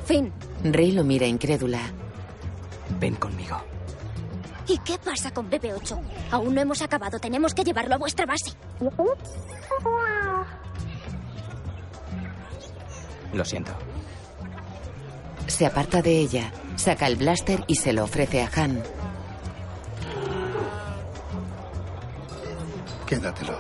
Fin. 0.06 0.32
Rey 0.64 0.92
lo 0.92 1.04
mira 1.04 1.28
incrédula. 1.28 1.80
Ven 3.00 3.16
conmigo. 3.16 3.58
¿Y 4.68 4.80
qué 4.80 4.98
pasa 4.98 5.32
con 5.32 5.50
BB-8? 5.50 6.00
Aún 6.32 6.56
no 6.56 6.62
hemos 6.62 6.82
acabado. 6.82 7.20
Tenemos 7.20 7.54
que 7.54 7.64
llevarlo 7.64 7.96
a 7.96 7.98
vuestra 7.98 8.26
base. 8.26 8.52
Lo 13.34 13.46
siento. 13.46 13.74
Se 15.48 15.66
aparta 15.66 16.02
de 16.02 16.18
ella, 16.18 16.52
saca 16.76 17.06
el 17.06 17.16
blaster 17.16 17.64
y 17.68 17.76
se 17.76 17.94
lo 17.94 18.04
ofrece 18.04 18.42
a 18.42 18.50
Han. 18.56 18.82
Quédatelo. 23.06 23.58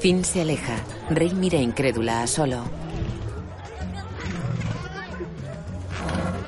Finn 0.00 0.24
se 0.24 0.42
aleja. 0.42 0.76
Rey 1.10 1.32
mira 1.34 1.58
incrédula 1.58 2.22
a 2.22 2.26
Solo. 2.26 2.64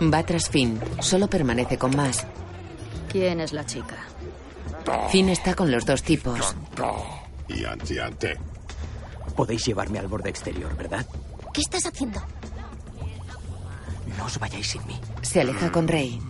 Va 0.02 0.22
tras 0.24 0.48
Finn. 0.48 0.78
Solo 1.00 1.28
permanece 1.28 1.78
con 1.78 1.94
más. 1.96 2.26
¿Quién 3.10 3.40
es 3.40 3.52
la 3.52 3.64
chica? 3.64 3.96
Finn 5.10 5.28
está 5.28 5.54
con 5.54 5.70
los 5.70 5.86
dos 5.86 6.02
tipos. 6.02 6.54
Y 7.48 7.64
antiante. 7.64 8.38
Podéis 9.34 9.64
llevarme 9.64 9.98
al 9.98 10.08
borde 10.08 10.30
exterior, 10.30 10.74
¿verdad? 10.76 11.06
¿Qué 11.52 11.60
estás 11.60 11.86
haciendo? 11.86 12.20
No 14.18 14.24
os 14.24 14.38
vayáis 14.38 14.66
sin 14.68 14.86
mí. 14.86 14.98
Se 15.22 15.40
aleja 15.40 15.70
con 15.72 15.88
Rey. 15.88 16.20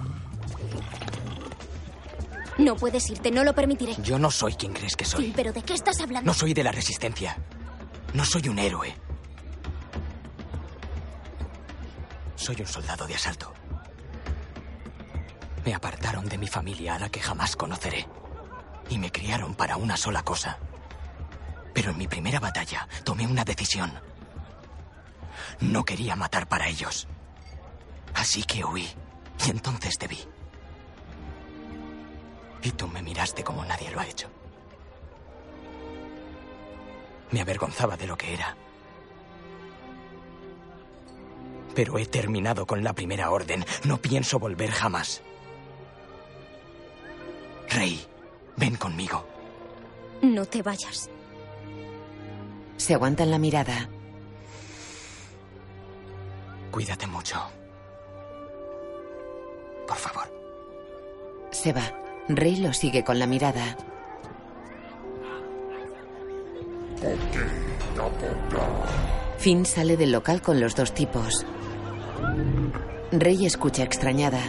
No 2.59 2.74
puedes 2.76 3.09
irte, 3.11 3.30
no 3.30 3.44
lo 3.44 3.54
permitiré. 3.54 3.94
Yo 4.02 4.18
no 4.18 4.30
soy 4.30 4.54
quien 4.54 4.72
crees 4.72 4.96
que 4.96 5.04
soy. 5.04 5.26
Finn, 5.26 5.32
¿pero 5.34 5.52
de 5.52 5.62
qué 5.62 5.74
estás 5.74 6.00
hablando? 6.00 6.26
No 6.26 6.34
soy 6.34 6.54
de 6.54 6.64
la 6.64 6.72
resistencia. 6.72 7.36
No 8.14 8.24
soy 8.24 8.48
un 8.48 8.59
héroe. 8.59 8.94
Soy 12.36 12.57
un 12.61 12.66
soldado 12.66 13.07
de 13.07 13.14
asalto. 13.14 13.52
Me 15.64 15.74
apartaron 15.74 16.26
de 16.28 16.38
mi 16.38 16.46
familia 16.46 16.94
a 16.94 16.98
la 16.98 17.09
que 17.09 17.20
jamás 17.20 17.57
conoceré. 17.57 18.07
Y 18.88 18.98
me 18.98 19.11
criaron 19.11 19.54
para 19.54 19.76
una 19.76 19.96
sola 19.96 20.22
cosa. 20.22 20.59
Pero 21.74 21.90
en 21.90 21.98
mi 21.98 22.07
primera 22.07 22.40
batalla 22.40 22.88
tomé 23.04 23.26
una 23.26 23.44
decisión. 23.44 23.92
No 25.61 25.84
quería 25.84 26.16
matar 26.16 26.48
para 26.48 26.68
ellos. 26.68 27.09
Así 28.14 28.44
que 28.44 28.64
huí. 28.64 28.88
Y 29.46 29.50
entonces 29.50 29.98
te 29.98 30.07
vi. 30.09 30.18
Y 32.67 32.73
tú 32.73 32.89
me 32.89 33.01
miraste 33.01 33.45
como 33.45 33.64
nadie 33.64 33.93
lo 33.93 34.01
ha 34.01 34.07
hecho. 34.09 34.29
Me 37.31 37.41
avergonzaba 37.41 37.97
de 37.97 38.09
lo 38.09 38.17
que 38.17 38.35
era. 38.35 38.57
Pero 41.77 41.97
he 41.97 42.07
terminado 42.07 42.67
con 42.67 42.83
la 42.83 42.93
primera 42.93 43.31
orden. 43.31 43.64
No 43.85 43.99
pienso 43.99 44.41
volver 44.41 44.73
jamás. 44.73 45.23
Rey, 47.69 48.05
ven 48.57 48.75
conmigo. 48.75 49.25
No 50.23 50.45
te 50.45 50.61
vayas. 50.61 51.09
Se 52.79 52.95
aguantan 52.95 53.31
la 53.31 53.39
mirada. 53.39 53.89
Cuídate 56.73 57.07
mucho. 57.07 57.41
Por 59.87 59.97
favor. 59.97 60.29
Se 61.53 61.73
va. 61.73 62.05
Rey 62.29 62.57
lo 62.57 62.72
sigue 62.72 63.05
con 63.05 63.18
la 63.18 63.27
mirada. 63.27 63.77
Finn 69.39 69.64
sale 69.64 69.97
del 69.97 70.11
local 70.11 70.43
con 70.43 70.61
los 70.61 70.74
dos 70.74 70.93
tipos. 70.93 71.47
Rey 73.12 73.47
escucha 73.47 73.85
extrañada. 73.85 74.41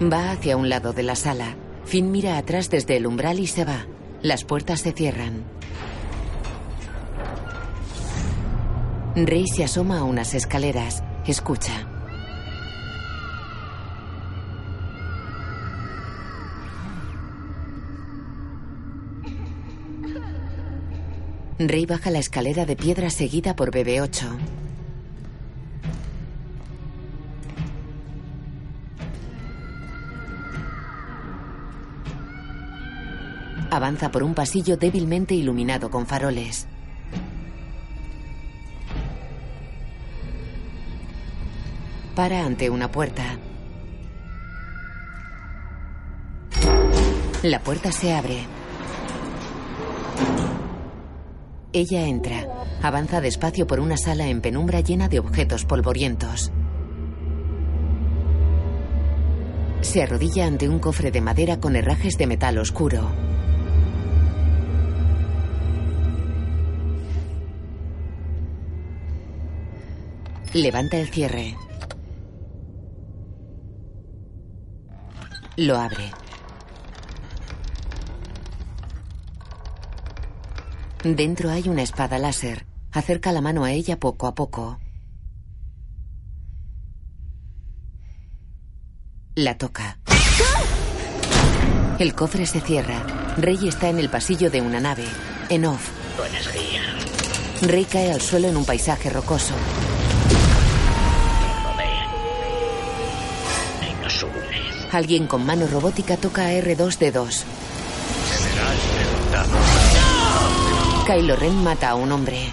Va 0.00 0.32
hacia 0.32 0.56
un 0.56 0.68
lado 0.68 0.92
de 0.92 1.04
la 1.04 1.14
sala. 1.14 1.54
Finn 1.84 2.10
mira 2.10 2.38
atrás 2.38 2.70
desde 2.70 2.96
el 2.96 3.06
umbral 3.06 3.38
y 3.38 3.46
se 3.46 3.64
va. 3.64 3.86
Las 4.20 4.44
puertas 4.44 4.80
se 4.80 4.92
cierran. 4.92 5.44
Rey 9.14 9.46
se 9.46 9.64
asoma 9.64 9.98
a 9.98 10.04
unas 10.04 10.34
escaleras. 10.34 11.02
Escucha. 11.28 11.86
Rey 21.58 21.84
baja 21.84 22.10
la 22.10 22.18
escalera 22.18 22.64
de 22.64 22.76
piedra 22.76 23.10
seguida 23.10 23.54
por 23.54 23.70
BB-8. 23.70 24.38
Avanza 33.70 34.10
por 34.10 34.22
un 34.22 34.32
pasillo 34.32 34.78
débilmente 34.78 35.34
iluminado 35.34 35.90
con 35.90 36.06
faroles. 36.06 36.66
Para 42.18 42.44
ante 42.44 42.68
una 42.68 42.90
puerta. 42.90 43.38
La 47.44 47.60
puerta 47.60 47.92
se 47.92 48.12
abre. 48.12 48.44
Ella 51.72 52.08
entra. 52.08 52.44
Avanza 52.82 53.20
despacio 53.20 53.68
por 53.68 53.78
una 53.78 53.96
sala 53.96 54.26
en 54.26 54.40
penumbra 54.40 54.80
llena 54.80 55.08
de 55.08 55.20
objetos 55.20 55.64
polvorientos. 55.64 56.50
Se 59.82 60.02
arrodilla 60.02 60.46
ante 60.46 60.68
un 60.68 60.80
cofre 60.80 61.12
de 61.12 61.20
madera 61.20 61.60
con 61.60 61.76
herrajes 61.76 62.18
de 62.18 62.26
metal 62.26 62.58
oscuro. 62.58 63.12
Levanta 70.52 70.96
el 70.96 71.06
cierre. 71.10 71.54
Lo 75.58 75.76
abre. 75.76 76.12
Dentro 81.02 81.50
hay 81.50 81.68
una 81.68 81.82
espada 81.82 82.16
láser. 82.20 82.64
Acerca 82.92 83.32
la 83.32 83.40
mano 83.40 83.64
a 83.64 83.72
ella 83.72 83.98
poco 83.98 84.28
a 84.28 84.36
poco. 84.36 84.78
La 89.34 89.58
toca. 89.58 89.98
El 91.98 92.14
cofre 92.14 92.46
se 92.46 92.60
cierra. 92.60 93.34
Rey 93.36 93.66
está 93.66 93.88
en 93.88 93.98
el 93.98 94.10
pasillo 94.10 94.52
de 94.52 94.60
una 94.60 94.78
nave. 94.78 95.06
En 95.48 95.64
off. 95.64 95.90
Rey 97.62 97.84
cae 97.84 98.12
al 98.12 98.20
suelo 98.20 98.46
en 98.46 98.56
un 98.56 98.64
paisaje 98.64 99.10
rocoso. 99.10 99.54
Alguien 104.92 105.26
con 105.26 105.44
mano 105.44 105.66
robótica 105.66 106.16
toca 106.16 106.46
a 106.46 106.52
R2D2. 106.52 107.30
Serás 107.30 107.44
derrotado. 108.96 109.58
Kylo 111.06 111.36
Ren 111.36 111.62
mata 111.62 111.90
a 111.90 111.94
un 111.94 112.10
hombre. 112.12 112.50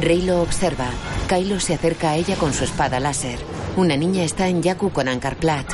Rey 0.00 0.22
lo 0.22 0.42
observa. 0.42 0.90
Kylo 1.28 1.58
se 1.60 1.74
acerca 1.74 2.10
a 2.10 2.16
ella 2.16 2.36
con 2.36 2.52
su 2.52 2.64
espada 2.64 3.00
láser. 3.00 3.38
Una 3.76 3.96
niña 3.96 4.22
está 4.22 4.48
en 4.48 4.62
Yaku 4.62 4.90
con 4.90 5.08
Ankar 5.08 5.36
Plat. 5.36 5.66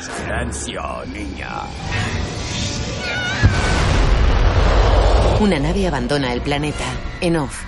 Silencio, 0.00 0.82
niña. 1.12 1.62
Una 5.40 5.58
nave 5.58 5.86
abandona 5.86 6.32
el 6.32 6.40
planeta. 6.40 6.84
En 7.20 7.36
off. 7.36 7.64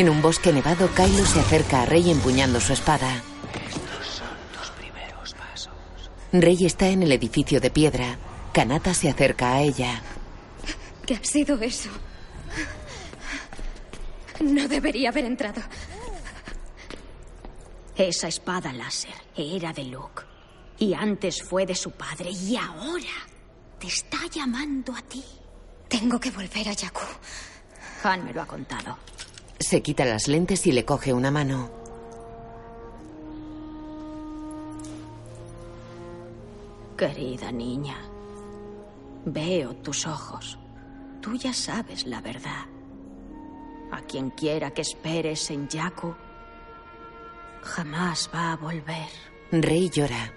En 0.00 0.08
un 0.08 0.22
bosque 0.22 0.50
nevado, 0.50 0.88
Kylo 0.94 1.26
se 1.26 1.40
acerca 1.40 1.82
a 1.82 1.84
Rey 1.84 2.10
empuñando 2.10 2.58
su 2.58 2.72
espada. 2.72 3.22
Estos 3.52 4.06
son 4.06 4.28
tus 4.58 4.70
primeros 4.70 5.34
pasos. 5.34 5.74
Rey 6.32 6.64
está 6.64 6.88
en 6.88 7.02
el 7.02 7.12
edificio 7.12 7.60
de 7.60 7.70
piedra. 7.70 8.16
Kanata 8.50 8.94
se 8.94 9.10
acerca 9.10 9.52
a 9.52 9.60
ella. 9.60 10.00
¿Qué 11.04 11.16
ha 11.16 11.22
sido 11.22 11.60
eso? 11.60 11.90
No 14.40 14.66
debería 14.68 15.10
haber 15.10 15.26
entrado. 15.26 15.60
Esa 17.94 18.28
espada 18.28 18.72
láser 18.72 19.12
era 19.36 19.70
de 19.74 19.84
Luke. 19.84 20.22
Y 20.78 20.94
antes 20.94 21.42
fue 21.42 21.66
de 21.66 21.74
su 21.74 21.90
padre. 21.90 22.30
Y 22.30 22.56
ahora 22.56 23.28
te 23.78 23.88
está 23.88 24.20
llamando 24.32 24.96
a 24.96 25.02
ti. 25.02 25.22
Tengo 25.88 26.18
que 26.18 26.30
volver 26.30 26.70
a 26.70 26.72
Yaku. 26.72 27.04
Han 28.04 28.24
me 28.24 28.32
lo 28.32 28.40
ha 28.40 28.46
contado. 28.46 28.96
Se 29.60 29.82
quita 29.82 30.06
las 30.06 30.26
lentes 30.26 30.66
y 30.66 30.72
le 30.72 30.86
coge 30.86 31.12
una 31.12 31.30
mano. 31.30 31.68
Querida 36.96 37.52
niña, 37.52 37.98
veo 39.26 39.74
tus 39.76 40.06
ojos. 40.06 40.58
Tú 41.20 41.36
ya 41.36 41.52
sabes 41.52 42.06
la 42.06 42.22
verdad. 42.22 42.64
A 43.92 44.00
quien 44.00 44.30
quiera 44.30 44.70
que 44.70 44.80
esperes 44.80 45.50
en 45.50 45.68
Yaku, 45.68 46.14
jamás 47.60 48.30
va 48.34 48.52
a 48.52 48.56
volver. 48.56 49.10
Rey 49.52 49.90
llora. 49.90 50.32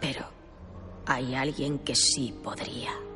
Pero 0.00 0.24
hay 1.04 1.34
alguien 1.34 1.80
que 1.80 1.96
sí 1.96 2.32
podría. 2.44 3.09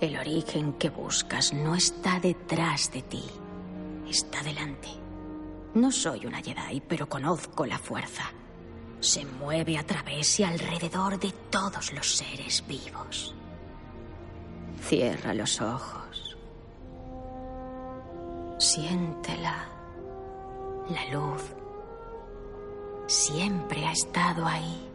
El 0.00 0.16
origen 0.16 0.72
que 0.74 0.88
buscas 0.88 1.52
no 1.52 1.74
está 1.74 2.18
detrás 2.20 2.90
de 2.90 3.02
ti, 3.02 3.24
está 4.08 4.42
delante. 4.42 4.88
No 5.74 5.92
soy 5.92 6.24
una 6.24 6.40
Jedi, 6.40 6.80
pero 6.80 7.06
conozco 7.06 7.66
la 7.66 7.78
fuerza. 7.78 8.24
Se 9.00 9.26
mueve 9.26 9.76
a 9.76 9.84
través 9.84 10.40
y 10.40 10.44
alrededor 10.44 11.20
de 11.20 11.32
todos 11.50 11.92
los 11.92 12.16
seres 12.16 12.64
vivos. 12.66 13.34
Cierra 14.80 15.34
los 15.34 15.60
ojos. 15.60 16.38
Siéntela. 18.58 19.68
La 20.88 21.12
luz 21.12 21.42
siempre 23.06 23.84
ha 23.84 23.92
estado 23.92 24.46
ahí. 24.46 24.88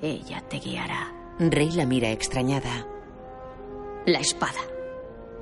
Ella 0.00 0.40
te 0.48 0.58
guiará. 0.58 1.12
Rey 1.38 1.70
la 1.72 1.84
mira 1.84 2.10
extrañada. 2.10 2.86
La 4.06 4.18
espada. 4.18 4.60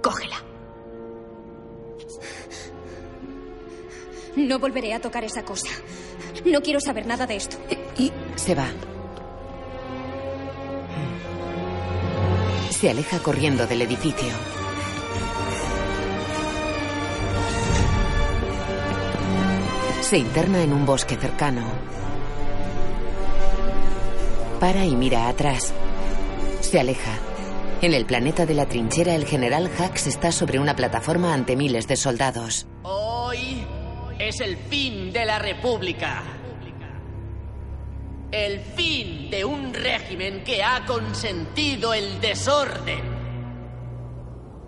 Cógela. 0.03 0.37
No 4.37 4.59
volveré 4.59 4.93
a 4.95 5.01
tocar 5.01 5.25
esa 5.25 5.43
cosa. 5.45 5.69
No 6.45 6.61
quiero 6.61 6.81
saber 6.81 7.07
nada 7.07 7.27
de 7.27 7.37
esto. 7.37 7.57
Y 7.97 8.13
se 8.37 8.55
va. 8.55 8.69
Se 12.71 12.91
aleja 12.91 13.19
corriendo 13.19 13.67
del 13.67 13.83
edificio. 13.83 14.29
Se 20.03 20.19
interna 20.19 20.63
en 20.63 20.73
un 20.73 20.85
bosque 20.85 21.17
cercano. 21.17 21.63
Para 24.59 24.85
y 24.85 24.97
mira 24.97 25.29
atrás. 25.29 25.73
Se 26.61 26.79
aleja. 26.79 27.30
En 27.83 27.95
el 27.95 28.05
planeta 28.05 28.45
de 28.45 28.53
la 28.53 28.67
trinchera, 28.67 29.15
el 29.15 29.25
general 29.25 29.71
Hax 29.79 30.07
está 30.07 30.33
sobre 30.33 30.59
una 30.59 30.77
plataforma 30.77 31.33
ante 31.33 31.57
miles 31.57 31.89
de 31.89 31.97
soldados. 31.97 32.67
Hoy 32.83 33.65
es 34.19 34.41
el 34.41 34.59
fin 34.59 35.11
de 35.11 35.25
la 35.25 35.39
República. 35.39 36.23
El 38.31 38.61
fin 38.61 39.31
de 39.31 39.47
un 39.47 39.73
régimen 39.73 40.45
que 40.45 40.63
ha 40.63 40.85
consentido 40.85 41.95
el 41.95 42.21
desorden. 42.21 43.01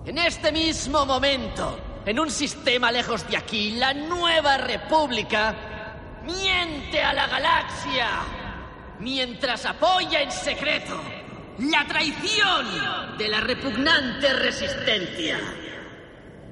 En 0.06 0.16
este 0.16 0.50
mismo 0.50 1.04
momento, 1.04 1.78
en 2.06 2.18
un 2.18 2.30
sistema 2.30 2.90
lejos 2.90 3.28
de 3.28 3.36
aquí, 3.36 3.72
la 3.72 3.92
nueva 3.92 4.56
República 4.56 5.54
miente 6.24 7.02
a 7.02 7.12
la 7.12 7.26
galaxia 7.26 8.08
mientras 9.00 9.66
apoya 9.66 10.22
en 10.22 10.30
secreto 10.30 11.21
la 11.59 11.86
traición 11.86 13.16
de 13.18 13.28
la 13.28 13.40
repugnante 13.40 14.32
resistencia. 14.32 15.38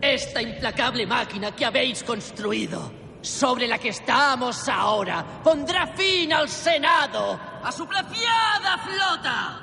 Esta 0.01 0.43
implacable 0.43 1.07
máquina 1.07 1.53
que 1.53 1.65
habéis 1.65 2.03
construido, 2.03 2.93
sobre 3.21 3.67
la 3.67 3.79
que 3.79 3.91
estamos 3.91 4.69
ahora, 4.69 5.25
pondrá 5.43 5.87
fin 5.89 6.33
al 6.33 6.49
Senado, 6.49 7.39
a 7.63 7.71
su 7.73 7.87
placiada 7.87 8.79
flota. 8.79 9.61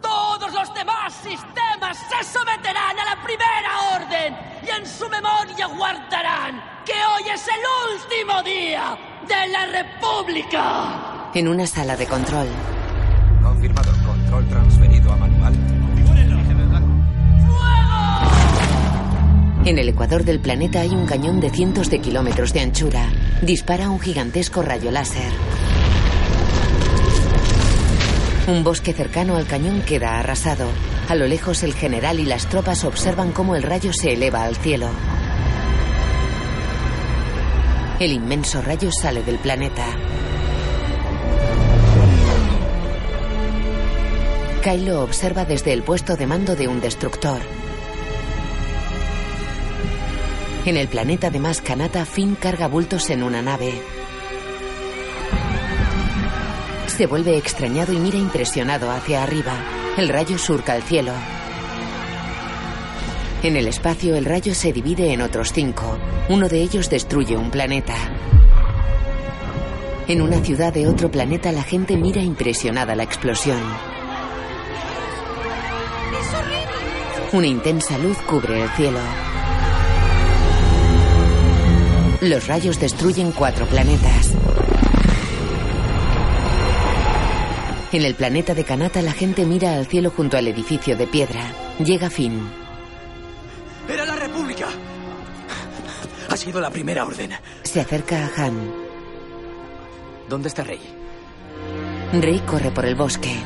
Todos 0.00 0.52
los 0.52 0.74
demás 0.74 1.14
sistemas 1.14 1.96
se 1.96 2.24
someterán 2.24 2.98
a 2.98 3.04
la 3.14 3.22
primera 3.22 3.80
orden 3.96 4.36
y 4.66 4.70
en 4.70 4.86
su 4.86 5.08
memoria 5.08 5.66
guardarán 5.66 6.82
que 6.84 6.92
hoy 6.92 7.30
es 7.32 7.48
el 7.48 7.94
último 7.94 8.42
día 8.42 8.98
de 9.26 9.46
la 9.48 9.66
República. 9.66 11.30
En 11.34 11.48
una 11.48 11.66
sala 11.66 11.96
de 11.96 12.06
control, 12.06 12.48
Confirmado. 13.42 13.93
En 19.66 19.78
el 19.78 19.88
ecuador 19.88 20.24
del 20.24 20.40
planeta 20.40 20.80
hay 20.80 20.90
un 20.90 21.06
cañón 21.06 21.40
de 21.40 21.50
cientos 21.50 21.88
de 21.88 22.00
kilómetros 22.00 22.52
de 22.52 22.60
anchura. 22.60 23.08
Dispara 23.40 23.88
un 23.88 23.98
gigantesco 23.98 24.62
rayo 24.62 24.90
láser. 24.90 25.32
Un 28.46 28.62
bosque 28.62 28.92
cercano 28.92 29.36
al 29.36 29.46
cañón 29.46 29.80
queda 29.82 30.18
arrasado. 30.18 30.68
A 31.08 31.14
lo 31.14 31.26
lejos 31.26 31.62
el 31.62 31.72
general 31.72 32.20
y 32.20 32.24
las 32.24 32.46
tropas 32.46 32.84
observan 32.84 33.32
cómo 33.32 33.56
el 33.56 33.62
rayo 33.62 33.92
se 33.92 34.12
eleva 34.12 34.44
al 34.44 34.56
cielo. 34.56 34.90
El 38.00 38.12
inmenso 38.12 38.60
rayo 38.60 38.90
sale 38.92 39.22
del 39.22 39.38
planeta. 39.38 39.86
Kylo 44.62 45.02
observa 45.02 45.44
desde 45.44 45.72
el 45.72 45.82
puesto 45.82 46.16
de 46.16 46.26
mando 46.26 46.54
de 46.54 46.68
un 46.68 46.80
destructor. 46.80 47.40
En 50.66 50.78
el 50.78 50.88
planeta 50.88 51.28
de 51.28 51.38
Mascanata, 51.38 52.06
Finn 52.06 52.36
carga 52.36 52.68
bultos 52.68 53.10
en 53.10 53.22
una 53.22 53.42
nave. 53.42 53.74
Se 56.86 57.06
vuelve 57.06 57.36
extrañado 57.36 57.92
y 57.92 57.98
mira 57.98 58.16
impresionado 58.16 58.90
hacia 58.90 59.22
arriba. 59.22 59.52
El 59.98 60.08
rayo 60.08 60.38
surca 60.38 60.74
el 60.74 60.82
cielo. 60.82 61.12
En 63.42 63.56
el 63.56 63.68
espacio, 63.68 64.16
el 64.16 64.24
rayo 64.24 64.54
se 64.54 64.72
divide 64.72 65.12
en 65.12 65.20
otros 65.20 65.52
cinco. 65.52 65.98
Uno 66.30 66.48
de 66.48 66.62
ellos 66.62 66.88
destruye 66.88 67.36
un 67.36 67.50
planeta. 67.50 67.96
En 70.08 70.22
una 70.22 70.38
ciudad 70.38 70.72
de 70.72 70.86
otro 70.86 71.10
planeta, 71.10 71.52
la 71.52 71.62
gente 71.62 71.98
mira 71.98 72.22
impresionada 72.22 72.94
la 72.94 73.02
explosión. 73.02 73.60
Una 77.32 77.46
intensa 77.46 77.98
luz 77.98 78.16
cubre 78.22 78.62
el 78.62 78.70
cielo. 78.70 79.00
Los 82.24 82.46
rayos 82.46 82.80
destruyen 82.80 83.32
cuatro 83.32 83.66
planetas. 83.66 84.32
En 87.92 88.02
el 88.02 88.14
planeta 88.14 88.54
de 88.54 88.64
Kanata 88.64 89.02
la 89.02 89.12
gente 89.12 89.44
mira 89.44 89.74
al 89.74 89.86
cielo 89.86 90.10
junto 90.10 90.38
al 90.38 90.48
edificio 90.48 90.96
de 90.96 91.06
piedra. 91.06 91.52
Llega 91.84 92.08
Finn. 92.08 92.48
¡Era 93.92 94.06
la 94.06 94.16
República! 94.16 94.68
Ha 96.30 96.36
sido 96.38 96.62
la 96.62 96.70
primera 96.70 97.04
orden. 97.04 97.32
Se 97.62 97.82
acerca 97.82 98.24
a 98.24 98.46
Han. 98.46 98.72
¿Dónde 100.26 100.48
está 100.48 100.64
Rey? 100.64 100.80
Rey 102.14 102.38
corre 102.46 102.70
por 102.70 102.86
el 102.86 102.94
bosque. 102.94 103.36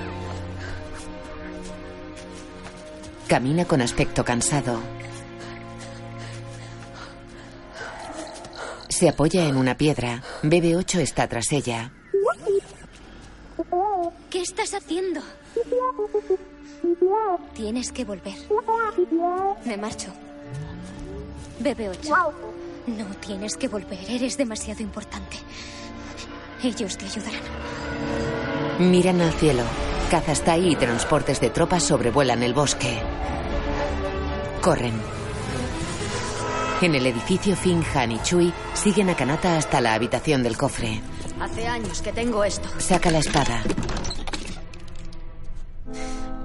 Camina 3.26 3.64
con 3.64 3.80
aspecto 3.80 4.24
cansado. 4.24 4.97
Se 8.98 9.08
apoya 9.08 9.46
en 9.46 9.56
una 9.56 9.76
piedra. 9.76 10.24
BB-8 10.42 10.98
está 10.98 11.28
tras 11.28 11.52
ella. 11.52 11.92
¿Qué 14.28 14.40
estás 14.40 14.74
haciendo? 14.74 15.20
Tienes 17.54 17.92
que 17.92 18.04
volver. 18.04 18.34
Me 19.64 19.76
marcho. 19.76 20.08
BB-8. 21.62 22.32
No 22.88 23.04
tienes 23.24 23.56
que 23.56 23.68
volver. 23.68 24.00
Eres 24.10 24.36
demasiado 24.36 24.82
importante. 24.82 25.36
Ellos 26.64 26.98
te 26.98 27.04
ayudarán. 27.04 27.40
Miran 28.80 29.20
al 29.20 29.32
cielo. 29.34 29.62
Cazas 30.10 30.42
Tai 30.42 30.72
y 30.72 30.74
transportes 30.74 31.40
de 31.40 31.50
tropas 31.50 31.84
sobrevuelan 31.84 32.42
el 32.42 32.52
bosque. 32.52 32.98
Corren. 34.60 35.17
En 36.80 36.94
el 36.94 37.06
edificio 37.06 37.56
Finn, 37.56 37.84
Han 37.94 38.12
y 38.12 38.22
Chui 38.22 38.52
siguen 38.72 39.10
a 39.10 39.16
Kanata 39.16 39.56
hasta 39.56 39.80
la 39.80 39.94
habitación 39.94 40.44
del 40.44 40.56
cofre. 40.56 41.00
Hace 41.40 41.66
años 41.66 42.00
que 42.00 42.12
tengo 42.12 42.44
esto. 42.44 42.68
Saca 42.78 43.10
la 43.10 43.18
espada. 43.18 43.62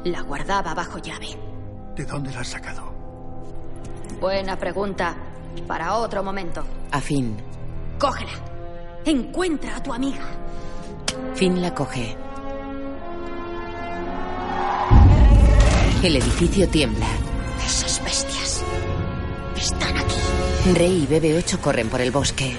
La 0.06 0.22
guardaba 0.22 0.74
bajo 0.74 0.98
llave. 0.98 1.38
¿De 1.96 2.06
dónde 2.06 2.32
la 2.32 2.40
has 2.40 2.48
sacado? 2.48 2.92
Buena 4.20 4.58
pregunta. 4.58 5.16
Para 5.68 5.98
otro 5.98 6.24
momento. 6.24 6.64
A 6.92 7.00
Finn. 7.00 7.38
Cógela. 8.00 8.32
Encuentra 9.06 9.76
a 9.78 9.84
tu 9.84 9.94
amiga. 9.94 10.26
Finn 11.36 11.62
la 11.62 11.76
coge. 11.76 12.18
El 16.02 16.16
edificio 16.16 16.68
tiembla. 16.70 17.08
Esas 17.64 18.04
bestias 18.04 18.64
están 19.56 19.96
aquí. 19.98 20.12
Rey 20.72 21.03
y 21.03 21.14
BB-8 21.14 21.60
corren 21.60 21.90
por 21.90 21.99
el 21.99 22.11
bosque. 22.11 22.56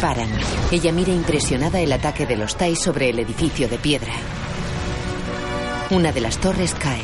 Paran. 0.00 0.30
Ella 0.70 0.92
mira 0.92 1.12
impresionada 1.12 1.78
el 1.78 1.92
ataque 1.92 2.24
de 2.24 2.36
los 2.36 2.56
Tai 2.56 2.74
sobre 2.74 3.10
el 3.10 3.18
edificio 3.18 3.68
de 3.68 3.76
piedra. 3.76 4.12
Una 5.90 6.10
de 6.10 6.22
las 6.22 6.38
torres 6.38 6.74
cae. 6.74 7.02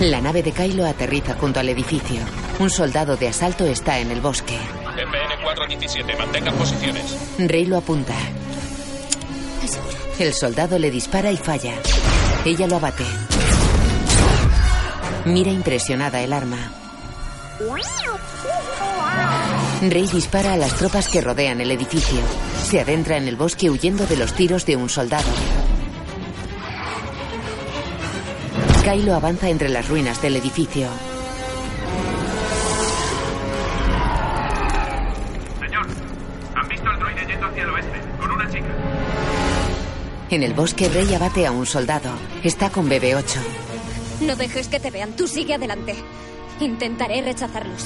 La 0.00 0.22
nave 0.22 0.42
de 0.42 0.52
Kylo 0.52 0.86
aterriza 0.86 1.34
junto 1.34 1.60
al 1.60 1.68
edificio. 1.68 2.20
Un 2.58 2.70
soldado 2.70 3.16
de 3.16 3.28
asalto 3.28 3.66
está 3.66 3.98
en 3.98 4.10
el 4.10 4.22
bosque. 4.22 4.56
MN 4.56 5.42
417, 5.42 6.16
mantengan 6.16 6.54
posiciones. 6.54 7.14
Rey 7.38 7.66
lo 7.66 7.76
apunta. 7.76 8.14
El 10.18 10.32
soldado 10.32 10.78
le 10.78 10.90
dispara 10.90 11.30
y 11.30 11.36
falla. 11.36 11.74
Ella 12.44 12.66
lo 12.66 12.76
abate. 12.76 13.04
Mira 15.24 15.50
impresionada 15.50 16.20
el 16.20 16.32
arma. 16.32 16.72
Rey 19.82 20.06
dispara 20.06 20.54
a 20.54 20.56
las 20.56 20.74
tropas 20.74 21.08
que 21.08 21.20
rodean 21.20 21.60
el 21.60 21.70
edificio. 21.70 22.18
Se 22.64 22.80
adentra 22.80 23.16
en 23.16 23.28
el 23.28 23.36
bosque 23.36 23.70
huyendo 23.70 24.06
de 24.06 24.16
los 24.16 24.32
tiros 24.32 24.64
de 24.66 24.76
un 24.76 24.88
soldado. 24.88 25.30
Kylo 28.84 29.14
avanza 29.14 29.48
entre 29.48 29.68
las 29.68 29.88
ruinas 29.88 30.22
del 30.22 30.36
edificio. 30.36 30.88
Señor, 35.60 35.86
han 36.54 36.68
visto 36.68 36.88
al 36.88 36.98
droide 37.00 37.26
yendo 37.26 37.46
hacia 37.46 37.62
el 37.64 37.70
oeste, 37.70 38.00
con 38.20 38.30
una 38.30 38.48
chica. 38.50 39.45
En 40.30 40.42
el 40.42 40.54
bosque, 40.54 40.88
Rey 40.88 41.14
abate 41.14 41.46
a 41.46 41.52
un 41.52 41.66
soldado. 41.66 42.10
Está 42.42 42.70
con 42.70 42.88
BB-8. 42.88 43.38
No 44.22 44.34
dejes 44.34 44.68
que 44.68 44.80
te 44.80 44.90
vean. 44.90 45.12
Tú 45.12 45.28
sigue 45.28 45.54
adelante. 45.54 45.94
Intentaré 46.60 47.22
rechazarlos. 47.22 47.84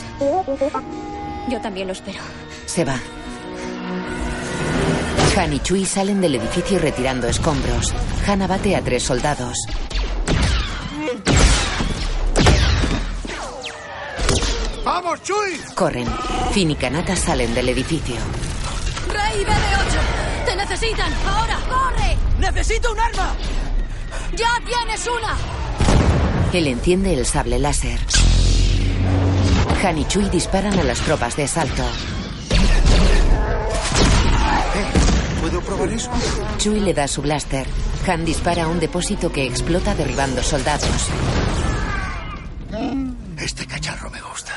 Yo 1.48 1.60
también 1.60 1.88
lo 1.88 1.92
espero. 1.92 2.20
Se 2.66 2.84
va. 2.84 2.98
Han 5.36 5.52
y 5.52 5.60
Chui 5.60 5.84
salen 5.84 6.20
del 6.20 6.34
edificio 6.34 6.78
retirando 6.78 7.28
escombros. 7.28 7.92
Han 8.26 8.42
abate 8.42 8.74
a 8.76 8.82
tres 8.82 9.02
soldados. 9.02 9.56
¡Vamos, 14.84 15.22
Chui! 15.22 15.56
Corren. 15.74 16.08
Finn 16.52 16.70
y 16.70 16.74
Kanata 16.74 17.14
salen 17.16 17.54
del 17.54 17.68
edificio. 17.68 18.16
¡Rey 19.08 19.44
BB-8! 19.44 20.44
¡Te 20.46 20.56
necesitan! 20.56 21.12
¡Ahora! 21.26 21.58
¡Corre! 21.68 22.09
¡Necesito 22.40 22.92
un 22.92 22.98
arma! 22.98 23.34
¡Ya 24.34 24.48
tienes 24.66 25.06
una! 25.06 25.36
Él 26.52 26.66
enciende 26.66 27.14
el 27.14 27.26
sable 27.26 27.58
láser. 27.58 28.00
Han 29.84 29.98
y 29.98 30.04
Chui 30.06 30.28
disparan 30.30 30.78
a 30.78 30.82
las 30.82 31.00
tropas 31.00 31.36
de 31.36 31.44
asalto. 31.44 31.82
¿Puedo 35.40 35.60
probar 35.62 35.88
eso? 35.90 36.10
Chui 36.58 36.80
le 36.80 36.92
da 36.92 37.06
su 37.08 37.22
blaster. 37.22 37.66
Han 38.06 38.24
dispara 38.24 38.64
a 38.64 38.68
un 38.68 38.80
depósito 38.80 39.30
que 39.30 39.46
explota 39.46 39.94
derribando 39.94 40.42
soldados. 40.42 41.08
Este 43.38 43.66
cacharro 43.66 44.10
me 44.10 44.20
gusta. 44.20 44.52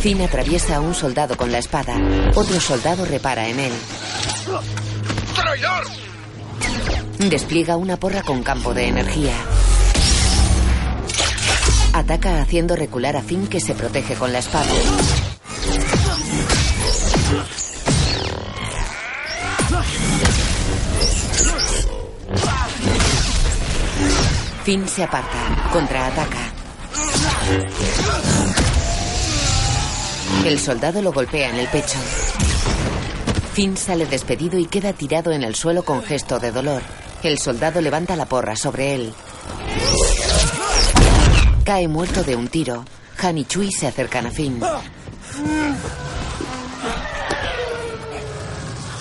Finn 0.00 0.20
atraviesa 0.22 0.76
a 0.76 0.80
un 0.80 0.94
soldado 0.94 1.36
con 1.36 1.52
la 1.52 1.58
espada. 1.58 1.96
Otro 2.34 2.60
soldado 2.60 3.04
repara 3.04 3.48
en 3.48 3.60
él. 3.60 3.72
¡Traidor! 5.34 6.03
Despliega 7.30 7.76
una 7.76 7.96
porra 7.96 8.22
con 8.22 8.42
campo 8.42 8.74
de 8.74 8.88
energía. 8.88 9.32
Ataca 11.92 12.42
haciendo 12.42 12.76
recular 12.76 13.16
a 13.16 13.22
Finn 13.22 13.46
que 13.46 13.60
se 13.60 13.74
protege 13.74 14.14
con 14.14 14.32
la 14.32 14.40
espada. 14.40 14.68
Finn 24.64 24.86
se 24.86 25.02
aparta. 25.04 25.70
Contraataca. 25.72 26.52
El 30.44 30.58
soldado 30.58 31.00
lo 31.00 31.12
golpea 31.12 31.50
en 31.50 31.56
el 31.56 31.68
pecho. 31.68 31.98
Finn 33.54 33.76
sale 33.76 34.04
despedido 34.06 34.58
y 34.58 34.66
queda 34.66 34.92
tirado 34.92 35.32
en 35.32 35.42
el 35.42 35.54
suelo 35.54 35.84
con 35.84 36.02
gesto 36.02 36.38
de 36.38 36.50
dolor. 36.50 36.82
El 37.24 37.38
soldado 37.38 37.80
levanta 37.80 38.16
la 38.16 38.26
porra 38.26 38.54
sobre 38.54 38.94
él. 38.94 39.14
Cae 41.64 41.88
muerto 41.88 42.22
de 42.22 42.36
un 42.36 42.48
tiro. 42.48 42.84
Han 43.22 43.38
y 43.38 43.46
Chui 43.46 43.72
se 43.72 43.86
acercan 43.86 44.26
a 44.26 44.30
Finn. 44.30 44.60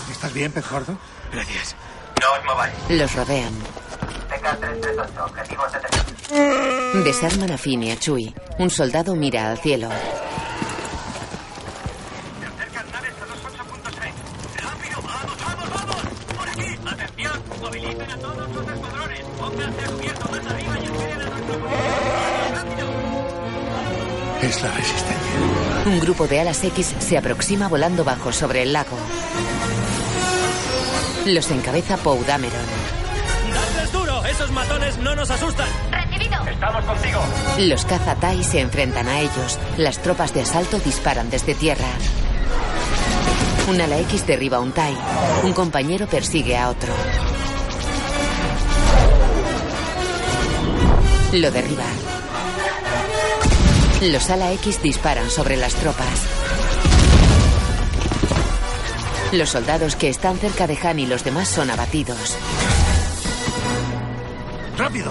¿Estás 0.10 0.34
bien, 0.34 0.50
pez 0.54 0.70
gordo? 0.70 0.98
Gracias. 1.34 1.76
No 2.22 2.40
os 2.40 2.45
mováis. 2.45 2.74
Los 2.88 3.14
rodean. 3.14 3.54
TK-338, 4.30 5.26
objetivo 5.26 5.64
detenido. 5.74 7.04
Desarman 7.04 7.52
a 7.52 7.58
Finn 7.58 7.84
y 7.84 7.91
a 7.91 8.00
Chui. 8.00 8.34
Un 8.58 8.70
soldado 8.70 9.16
mira 9.18 9.52
al 9.52 9.58
cielo. 9.58 9.90
Es 24.44 24.61
la 24.61 24.72
resistencia. 24.72 25.32
Un 25.86 25.99
grupo 26.02 26.28
de 26.28 26.41
alas 26.41 26.61
X 26.65 26.95
se 26.99 27.18
aproxima 27.18 27.70
volando 27.70 28.03
bajo 28.03 28.34
sobre 28.34 28.64
el 28.64 28.74
lago. 28.74 28.98
Los 31.26 31.49
encabeza 31.49 31.95
Poe 31.95 32.22
Dameron. 32.26 32.60
¡Dadles 33.53 33.91
duro! 33.94 34.26
¡Esos 34.26 34.52
matones 34.52 34.98
no 34.98 35.15
nos 35.15 35.32
asustan! 35.32 35.70
¡Recibido! 35.91 36.45
¡Estamos 36.45 36.84
contigo! 36.84 37.22
Los 37.60 37.86
caza 37.86 38.15
Tai 38.15 38.44
se 38.44 38.60
enfrentan 38.60 39.07
a 39.07 39.22
ellos. 39.22 39.57
Las 39.78 39.99
tropas 39.99 40.34
de 40.34 40.41
asalto 40.41 40.78
disparan 40.80 41.30
desde 41.30 41.56
tierra. 41.56 41.88
Un 43.70 43.80
ala 43.80 43.98
X 43.99 44.28
derriba 44.28 44.57
a 44.57 44.60
un 44.60 44.74
Tai. 44.74 44.94
Un 45.44 45.53
compañero 45.53 46.06
persigue 46.07 46.57
a 46.57 46.68
otro. 46.68 46.94
Lo 51.32 51.49
derriba. 51.49 51.86
Los 54.12 54.30
ala 54.30 54.52
X 54.52 54.82
disparan 54.84 55.30
sobre 55.30 55.56
las 55.56 55.76
tropas. 55.76 56.24
Los 59.32 59.52
soldados 59.52 59.96
que 59.96 60.10
están 60.10 60.38
cerca 60.38 60.68
de 60.68 60.78
Han 60.84 61.00
y 61.00 61.06
los 61.06 61.24
demás 61.24 61.48
son 61.48 61.72
abatidos. 61.72 62.38
¡Rápido! 64.78 65.10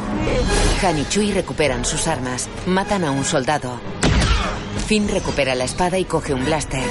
Han 0.83 0.99
y 0.99 1.09
Chui 1.09 1.33
recuperan 1.33 1.87
sus 1.87 2.07
armas. 2.07 2.51
Matan 2.67 3.05
a 3.05 3.13
un 3.13 3.25
soldado. 3.25 3.81
Finn 4.87 5.09
recupera 5.09 5.55
la 5.55 5.65
espada 5.65 5.99
y 5.99 6.05
coge 6.05 6.35
un 6.35 6.45
blaster. 6.45 6.85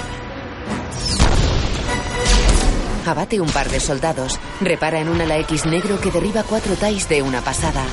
Abate 3.06 3.40
un 3.40 3.49
par 3.49 3.69
de 3.69 3.80
soldados. 3.80 4.40
Repara 4.60 5.02
en 5.02 5.07
un 5.07 5.22
ala 5.22 5.38
X 5.38 5.68
negro 5.68 6.02
que 6.02 6.10
derriba 6.10 6.41
cuatro 6.41 6.76
Tais 6.76 7.07
de 7.07 7.22
una 7.22 7.41
pasada. 7.41 7.84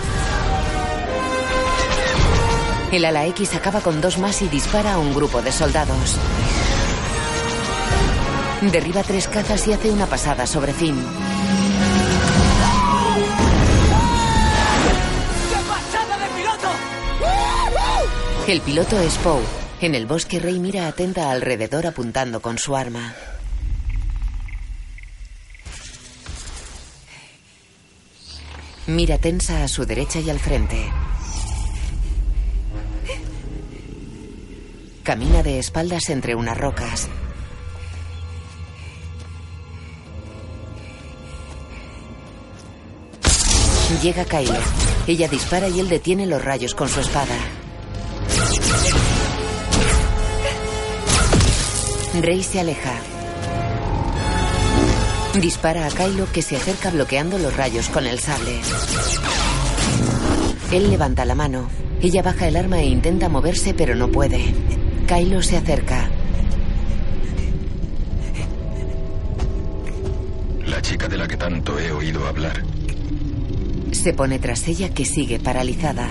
El 2.90 3.05
ala 3.05 3.27
X 3.27 3.55
acaba 3.55 3.82
con 3.82 4.01
dos 4.01 4.19
más 4.19 4.40
y 4.40 4.48
dispara 4.48 4.94
a 4.94 4.98
un 4.98 5.15
grupo 5.15 5.43
de 5.43 5.52
soldados. 5.52 6.16
Derriba 8.62 9.02
tres 9.02 9.28
cazas 9.28 9.69
y 9.69 9.74
hace 9.74 9.90
una 9.90 10.06
pasada 10.06 10.47
sobre 10.47 10.73
Finn. 10.73 10.98
El 18.47 18.62
piloto 18.62 18.98
es 18.98 19.19
Poe. 19.19 19.43
En 19.82 19.94
el 19.94 20.06
bosque, 20.06 20.40
Rey 20.40 20.59
mira 20.59 20.89
atenta 20.89 21.31
alrededor 21.31 21.86
apuntando 21.86 22.40
con 22.40 22.56
su 22.56 22.74
arma. 22.74 23.15
Mira 28.86 29.19
tensa 29.19 29.62
a 29.62 29.69
su 29.69 29.85
derecha 29.85 30.20
y 30.20 30.31
al 30.31 30.40
frente. 30.40 30.90
Camina 35.09 35.43
de 35.43 35.59
espaldas 35.59 36.11
entre 36.11 36.35
unas 36.35 36.59
rocas. 36.59 37.09
Llega 44.03 44.27
Kylo. 44.27 44.61
Ella 45.07 45.27
dispara 45.29 45.71
y 45.71 45.81
él 45.81 45.89
detiene 45.89 46.27
los 46.27 46.45
rayos 46.45 46.75
con 46.75 46.91
su 46.91 47.01
espada. 47.01 47.35
Rey 52.21 52.43
se 52.43 52.61
aleja. 52.61 52.93
Dispara 55.41 55.87
a 55.87 55.91
Kylo 55.91 56.31
que 56.31 56.43
se 56.43 56.57
acerca 56.57 56.91
bloqueando 56.91 57.39
los 57.39 57.57
rayos 57.57 57.89
con 57.89 58.07
el 58.07 58.19
sable. 58.19 58.61
Él 60.71 60.91
levanta 60.91 61.25
la 61.25 61.35
mano. 61.35 61.71
Ella 62.03 62.21
baja 62.21 62.47
el 62.47 62.57
arma 62.57 62.81
e 62.81 62.89
intenta 62.89 63.31
moverse 63.31 63.73
pero 63.73 63.95
no 63.95 64.09
puede. 64.09 64.53
Kylo 65.09 65.43
se 65.43 65.57
acerca. 65.57 66.11
La 70.67 70.83
chica 70.83 71.09
de 71.09 71.17
la 71.17 71.27
que 71.27 71.37
tanto 71.37 71.79
he 71.79 71.91
oído 71.91 72.27
hablar. 72.27 72.63
Se 73.91 74.13
pone 74.13 74.39
tras 74.39 74.69
ella 74.69 74.91
que 74.91 75.07
sigue 75.07 75.41
paralizada. 75.41 76.11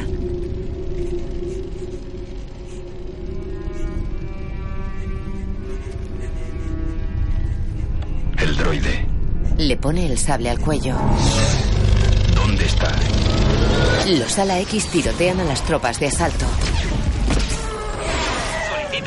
droide. 8.58 9.06
Le 9.58 9.78
pone 9.78 10.06
el 10.06 10.18
sable 10.18 10.50
al 10.50 10.60
cuello. 10.60 10.96
¿Dónde 12.36 12.66
está? 12.66 12.92
Los 14.08 14.38
ala 14.40 14.60
X 14.62 14.88
tirotean 14.88 15.40
a 15.40 15.44
las 15.44 15.64
tropas 15.64 16.00
de 16.00 16.08
asalto. 16.08 16.46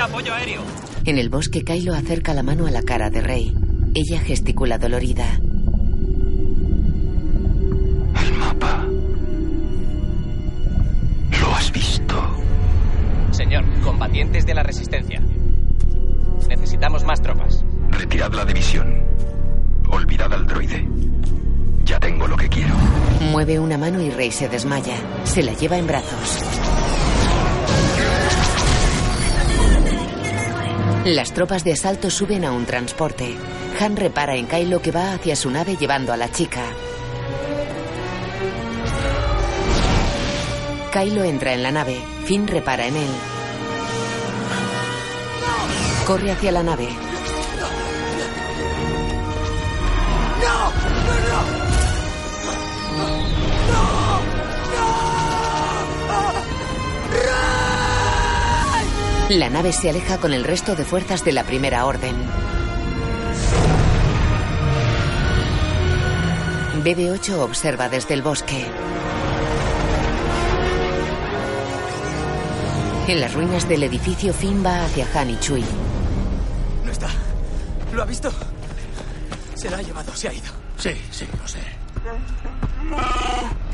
Apoyo 0.01 0.33
aéreo. 0.35 0.63
En 1.05 1.19
el 1.19 1.29
bosque, 1.29 1.63
Kylo 1.63 1.95
acerca 1.95 2.35
la 2.35 2.43
mano 2.43 2.67
a 2.67 2.71
la 2.71 2.83
cara 2.83 3.11
de 3.11 3.21
Rey. 3.21 3.55
Ella 3.95 4.21
gesticula 4.21 4.79
dolorida. 4.79 5.27
El 8.23 8.33
mapa. 8.39 8.87
¿Lo 11.41 11.55
has 11.55 11.71
visto? 11.73 12.15
Señor, 13.31 13.65
combatientes 13.83 14.47
de 14.47 14.55
la 14.55 14.63
resistencia. 14.63 15.21
Necesitamos 16.49 17.05
más 17.05 17.21
tropas. 17.21 17.65
Retirad 17.91 18.33
la 18.33 18.45
división. 18.45 19.05
Olvidad 19.91 20.33
al 20.33 20.47
droide. 20.47 20.89
Ya 21.85 21.99
tengo 21.99 22.27
lo 22.27 22.37
que 22.37 22.49
quiero. 22.49 22.75
Mueve 23.33 23.59
una 23.59 23.77
mano 23.77 24.01
y 24.01 24.11
Rey 24.11 24.31
se 24.31 24.49
desmaya. 24.49 24.97
Se 25.25 25.43
la 25.43 25.53
lleva 25.53 25.77
en 25.77 25.87
brazos. 25.87 26.50
Las 31.05 31.33
tropas 31.33 31.65
de 31.65 31.73
asalto 31.73 32.11
suben 32.11 32.45
a 32.45 32.53
un 32.53 32.67
transporte. 32.67 33.35
Han 33.81 33.97
repara 33.97 34.37
en 34.37 34.47
Kylo 34.47 34.83
que 34.83 34.91
va 34.91 35.15
hacia 35.15 35.35
su 35.35 35.51
nave 35.51 35.77
llevando 35.77 36.13
a 36.13 36.19
la 36.19 36.31
chica. 36.31 36.61
Kylo 40.93 41.25
entra 41.25 41.55
en 41.55 41.63
la 41.63 41.73
nave. 41.73 41.97
Finn 42.27 42.47
repara 42.47 42.87
en 42.87 42.97
él. 42.97 43.11
Corre 46.07 46.33
hacia 46.33 46.53
la 46.53 46.63
nave. 46.63 47.10
La 59.31 59.49
nave 59.49 59.73
se 59.73 59.89
aleja 59.89 60.19
con 60.19 60.33
el 60.33 60.43
resto 60.43 60.75
de 60.75 60.85
fuerzas 60.85 61.25
de 61.25 61.31
la 61.31 61.45
Primera 61.45 61.87
Orden. 61.87 62.17
BB-8 66.83 67.39
observa 67.39 67.89
desde 67.89 68.15
el 68.15 68.23
bosque. 68.23 68.67
En 73.07 73.21
las 73.21 73.33
ruinas 73.33 73.69
del 73.69 73.85
edificio, 73.85 74.35
Finn 74.35 74.67
va 74.67 74.85
hacia 74.85 75.07
Han 75.15 75.31
y 75.31 75.39
Chui. 75.39 75.65
No 76.85 76.91
está. 76.91 77.09
¿Lo 77.95 78.03
ha 78.03 78.07
visto? 78.07 78.33
Se 79.55 79.71
la 79.71 79.77
ha 79.77 79.83
llevado, 79.83 80.13
se 80.13 80.27
ha 80.27 80.33
ido. 80.33 80.51
Sí, 80.77 80.91
sí, 81.13 81.29
lo 81.41 81.47
sé. 81.47 81.61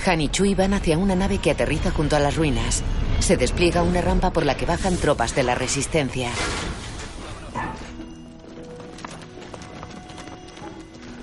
Han 0.05 0.21
y 0.21 0.29
Chui 0.29 0.55
van 0.55 0.75
hacia 0.75 0.99
una 0.99 1.15
nave 1.15 1.39
que 1.39 1.53
aterriza 1.53 1.91
junto 1.93 2.15
a 2.15 2.21
las 2.21 2.37
ruinas. 2.37 2.83
Se 3.21 3.37
despliega 3.37 3.83
una 3.83 4.01
rampa 4.01 4.33
por 4.33 4.45
la 4.47 4.57
que 4.57 4.67
bajan 4.67 4.97
tropas 4.97 5.35
de 5.35 5.43
la 5.43 5.55
resistencia. 5.55 6.31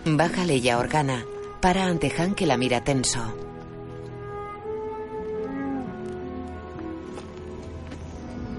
Baja 0.05 0.43
Leia 0.45 0.79
Organa. 0.79 1.25
Para 1.61 1.85
ante 1.85 2.13
Han 2.17 2.35
que 2.35 2.45
la 2.45 2.57
mira 2.57 2.83
tenso. 2.83 3.21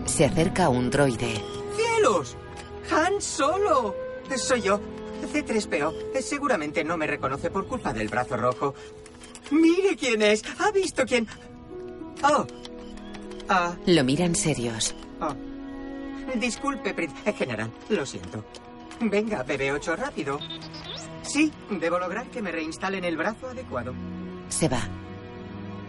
Se 0.07 0.25
acerca 0.25 0.71
un 0.71 0.91
droide. 0.91 1.43
¡Cielos! 1.77 2.37
¡Han 2.91 3.21
Solo! 3.21 3.95
Soy 4.37 4.63
yo, 4.63 4.81
C3PO. 5.33 6.19
Seguramente 6.23 6.83
no 6.83 6.97
me 6.97 7.07
reconoce 7.07 7.51
por 7.51 7.67
culpa 7.67 7.93
del 7.93 8.09
brazo 8.09 8.37
rojo. 8.39 8.75
Mire 9.51 9.97
quién 9.97 10.23
es. 10.23 10.43
¿Ha 10.61 10.71
visto 10.71 11.05
quién? 11.05 11.29
Oh. 12.23 12.47
Ah, 13.49 13.75
Lo 13.87 14.05
miran 14.05 14.35
serios. 14.35 14.95
oh. 15.21 15.35
Disculpe, 16.39 16.95
eh, 17.27 17.33
General. 17.35 17.71
Lo 17.91 18.05
siento. 18.07 18.45
Venga, 19.01 19.45
BB-8, 19.45 19.97
rápido. 19.97 20.39
Sí, 21.23 21.53
debo 21.71 21.99
lograr 21.99 22.27
que 22.29 22.41
me 22.43 22.51
reinstalen 22.51 23.05
el 23.05 23.17
brazo 23.17 23.49
adecuado. 23.49 23.93
Se 24.49 24.69
va. 24.69 24.81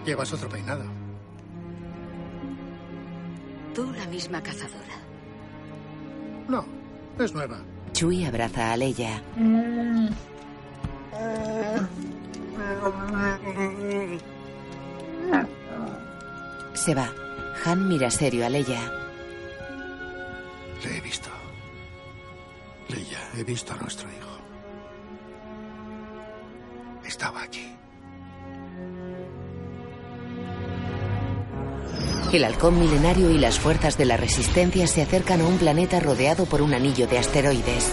Llevas 0.06 0.32
otro 0.34 0.50
peinado. 0.50 0.84
Tú 3.74 3.92
la 3.98 4.06
misma 4.08 4.42
cazadora. 4.42 4.96
No, 6.48 6.66
es 7.20 7.34
nueva. 7.34 7.60
Chui 7.94 8.26
abraza 8.26 8.74
a 8.74 8.78
Leia. 8.78 9.22
Se 16.74 16.94
va. 16.94 17.10
Han 17.64 17.88
mira 17.88 18.12
serio 18.12 18.46
a 18.46 18.50
Leia. 18.50 18.92
Le 20.84 20.98
he 20.98 21.02
visto. 21.02 21.30
Leia, 22.90 23.20
he 23.38 23.44
visto 23.44 23.74
a 23.74 23.78
nuestro 23.78 24.08
hijo. 24.10 24.38
Estaba 27.06 27.42
allí. 27.42 27.76
El 32.34 32.44
halcón 32.44 32.80
milenario 32.80 33.30
y 33.30 33.38
las 33.38 33.60
fuerzas 33.60 33.98
de 33.98 34.06
la 34.06 34.18
resistencia 34.18 34.88
se 34.88 35.02
acercan 35.02 35.42
a 35.42 35.46
un 35.46 35.58
planeta 35.58 36.00
rodeado 36.00 36.46
por 36.46 36.62
un 36.62 36.74
anillo 36.74 37.08
de 37.08 37.18
asteroides. 37.18 37.92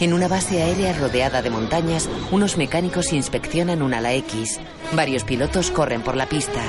En 0.00 0.12
una 0.12 0.28
base 0.28 0.62
aérea 0.62 0.92
rodeada 0.92 1.42
de 1.42 1.50
montañas, 1.50 2.08
unos 2.30 2.56
mecánicos 2.56 3.12
inspeccionan 3.12 3.82
un 3.82 3.94
ala 3.94 4.12
X. 4.14 4.58
Varios 4.92 5.24
pilotos 5.24 5.70
corren 5.70 6.02
por 6.02 6.16
la 6.16 6.26
pista. 6.26 6.60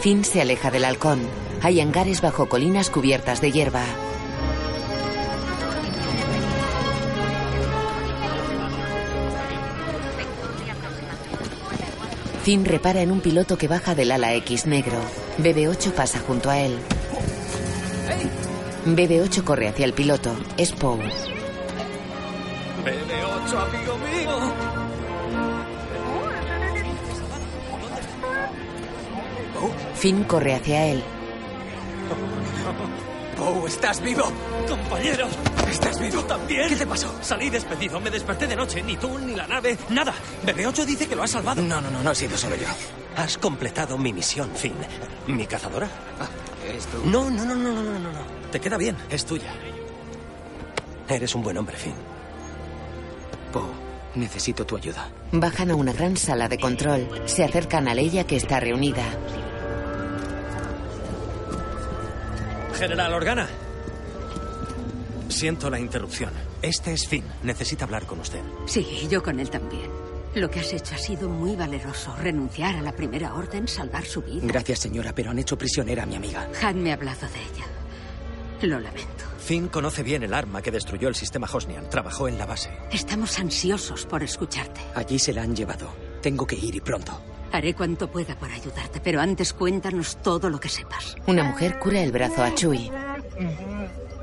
Finn 0.00 0.24
se 0.24 0.40
aleja 0.40 0.70
del 0.70 0.86
halcón. 0.86 1.20
Hay 1.62 1.78
hangares 1.78 2.22
bajo 2.22 2.48
colinas 2.48 2.88
cubiertas 2.88 3.42
de 3.42 3.52
hierba. 3.52 3.84
Finn 12.42 12.64
repara 12.64 13.02
en 13.02 13.12
un 13.12 13.20
piloto 13.20 13.58
que 13.58 13.68
baja 13.68 13.94
del 13.94 14.12
ala 14.12 14.32
X 14.36 14.64
negro. 14.64 14.98
BB-8 15.36 15.92
pasa 15.92 16.18
junto 16.20 16.48
a 16.48 16.58
él. 16.58 16.78
BB-8 18.86 19.44
corre 19.44 19.68
hacia 19.68 19.84
el 19.84 19.92
piloto. 19.92 20.34
Es 20.56 20.72
Poe. 20.72 20.98
BB-8, 22.84 23.68
amigo 23.68 23.98
mío. 23.98 24.79
Finn 29.94 30.24
corre 30.24 30.54
hacia 30.54 30.86
él. 30.86 31.02
Poe, 33.36 33.68
¿estás 33.68 34.00
vivo? 34.02 34.24
Compañero. 34.68 35.26
¿Estás 35.70 35.98
vivo 35.98 36.22
también? 36.24 36.68
¿Qué 36.68 36.76
te 36.76 36.86
pasó? 36.86 37.10
Salí 37.22 37.48
despedido, 37.48 37.98
me 38.00 38.10
desperté 38.10 38.46
de 38.46 38.56
noche. 38.56 38.82
Ni 38.82 38.96
tú, 38.96 39.18
ni 39.18 39.34
la 39.34 39.46
nave, 39.46 39.78
nada. 39.88 40.12
BB-8 40.44 40.84
dice 40.84 41.06
que 41.08 41.16
lo 41.16 41.22
has 41.22 41.30
salvado. 41.30 41.62
No, 41.62 41.80
no, 41.80 41.90
no, 41.90 42.02
no 42.02 42.10
he 42.10 42.14
sido 42.14 42.36
solo 42.36 42.56
yo. 42.56 42.66
Has 43.16 43.38
completado 43.38 43.96
mi 43.96 44.12
misión, 44.12 44.50
Finn. 44.54 44.74
¿Mi 45.26 45.46
cazadora? 45.46 45.88
¿Es 46.76 46.86
tú? 46.86 46.98
No, 47.04 47.30
no, 47.30 47.44
no, 47.44 47.54
no, 47.54 47.72
no, 47.72 47.82
no, 47.82 47.98
no. 47.98 48.12
no. 48.12 48.50
Te 48.52 48.60
queda 48.60 48.76
bien, 48.76 48.96
es 49.10 49.24
tuya. 49.24 49.52
Eres 51.08 51.34
un 51.34 51.42
buen 51.42 51.56
hombre, 51.56 51.76
Finn. 51.76 51.94
Poe, 53.52 53.64
necesito 54.16 54.66
tu 54.66 54.76
ayuda. 54.76 55.08
Bajan 55.32 55.70
a 55.70 55.76
una 55.76 55.92
gran 55.92 56.16
sala 56.16 56.48
de 56.48 56.58
control. 56.58 57.08
Se 57.24 57.42
acercan 57.42 57.88
a 57.88 57.94
Leia 57.94 58.24
que 58.26 58.36
está 58.36 58.60
reunida. 58.60 59.04
General 62.80 63.12
Organa. 63.12 63.46
Siento 65.28 65.68
la 65.68 65.78
interrupción. 65.78 66.32
Este 66.62 66.94
es 66.94 67.06
Finn. 67.06 67.26
Necesita 67.42 67.84
hablar 67.84 68.06
con 68.06 68.20
usted. 68.20 68.40
Sí, 68.64 69.06
yo 69.10 69.22
con 69.22 69.38
él 69.38 69.50
también. 69.50 69.90
Lo 70.34 70.48
que 70.50 70.60
has 70.60 70.72
hecho 70.72 70.94
ha 70.94 70.98
sido 70.98 71.28
muy 71.28 71.56
valeroso. 71.56 72.16
Renunciar 72.16 72.76
a 72.76 72.80
la 72.80 72.92
primera 72.92 73.34
orden, 73.34 73.68
salvar 73.68 74.06
su 74.06 74.22
vida. 74.22 74.40
Gracias, 74.44 74.78
señora, 74.78 75.14
pero 75.14 75.30
han 75.30 75.38
hecho 75.38 75.58
prisionera 75.58 76.04
a 76.04 76.06
mi 76.06 76.16
amiga. 76.16 76.48
Han 76.62 76.82
me 76.82 76.92
ha 76.92 76.94
hablado 76.94 77.26
de 77.28 77.42
ella. 77.42 77.66
Lo 78.62 78.80
lamento. 78.80 79.24
Finn 79.38 79.68
conoce 79.68 80.02
bien 80.02 80.22
el 80.22 80.32
arma 80.32 80.62
que 80.62 80.70
destruyó 80.70 81.08
el 81.08 81.14
sistema 81.14 81.46
Hosnian. 81.52 81.90
Trabajó 81.90 82.28
en 82.28 82.38
la 82.38 82.46
base. 82.46 82.70
Estamos 82.90 83.38
ansiosos 83.38 84.06
por 84.06 84.22
escucharte. 84.22 84.80
Allí 84.94 85.18
se 85.18 85.34
la 85.34 85.42
han 85.42 85.54
llevado. 85.54 85.92
Tengo 86.22 86.46
que 86.46 86.56
ir 86.56 86.74
y 86.74 86.80
pronto. 86.80 87.20
Haré 87.52 87.74
cuanto 87.74 88.10
pueda 88.10 88.36
por 88.36 88.50
ayudarte, 88.50 89.00
pero 89.00 89.20
antes 89.20 89.52
cuéntanos 89.52 90.16
todo 90.22 90.48
lo 90.50 90.60
que 90.60 90.68
sepas. 90.68 91.16
Una 91.26 91.44
mujer 91.44 91.78
cura 91.78 92.00
el 92.00 92.12
brazo 92.12 92.42
a 92.42 92.54
Chui. 92.54 92.90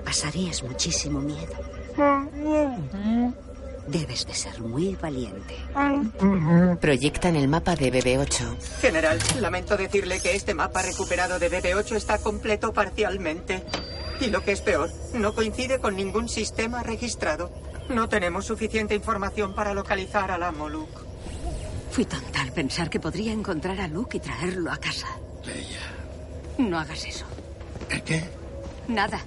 Pasarías 0.06 0.64
muchísimo 0.64 1.20
miedo. 1.20 1.54
Debes 3.88 4.28
de 4.28 4.34
ser 4.34 4.62
muy 4.62 4.96
valiente. 4.96 5.56
Proyectan 6.80 7.36
el 7.36 7.48
mapa 7.48 7.76
de 7.76 7.92
BB-8. 7.92 8.80
General, 8.82 9.18
lamento 9.40 9.78
decirle 9.78 10.20
que 10.20 10.36
este 10.36 10.54
mapa 10.54 10.82
recuperado 10.82 11.40
de 11.40 11.50
BB-8 11.50 11.96
está 11.96 12.18
completo 12.18 12.74
parcialmente. 12.74 13.64
Y 14.20 14.28
lo 14.28 14.42
que 14.44 14.52
es 14.52 14.62
peor, 14.62 14.92
no 15.14 15.34
coincide 15.34 15.80
con 15.80 15.96
ningún 15.96 16.28
sistema 16.28 16.84
registrado. 16.84 17.52
No 17.90 18.10
tenemos 18.10 18.46
suficiente 18.46 18.96
información 18.96 19.56
para 19.56 19.74
localizar 19.74 20.32
al 20.32 20.44
amo 20.44 20.68
Luke. 20.68 21.07
Fui 21.98 22.06
tonta 22.06 22.42
al 22.42 22.52
pensar 22.52 22.92
que 22.92 23.00
podría 23.00 23.34
encontrar 23.34 23.82
a 23.82 23.88
Luke 23.88 24.18
y 24.18 24.20
traerlo 24.20 24.72
a 24.72 24.78
casa. 24.78 25.08
Leia. 25.44 25.80
No 26.60 26.78
hagas 26.78 27.04
eso. 27.04 27.26
¿El 27.90 28.04
qué? 28.04 28.24
Nada. 28.88 29.20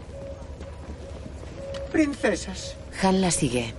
Princesas. 1.90 2.76
Han 3.02 3.20
la 3.22 3.32
sigue. 3.32 3.74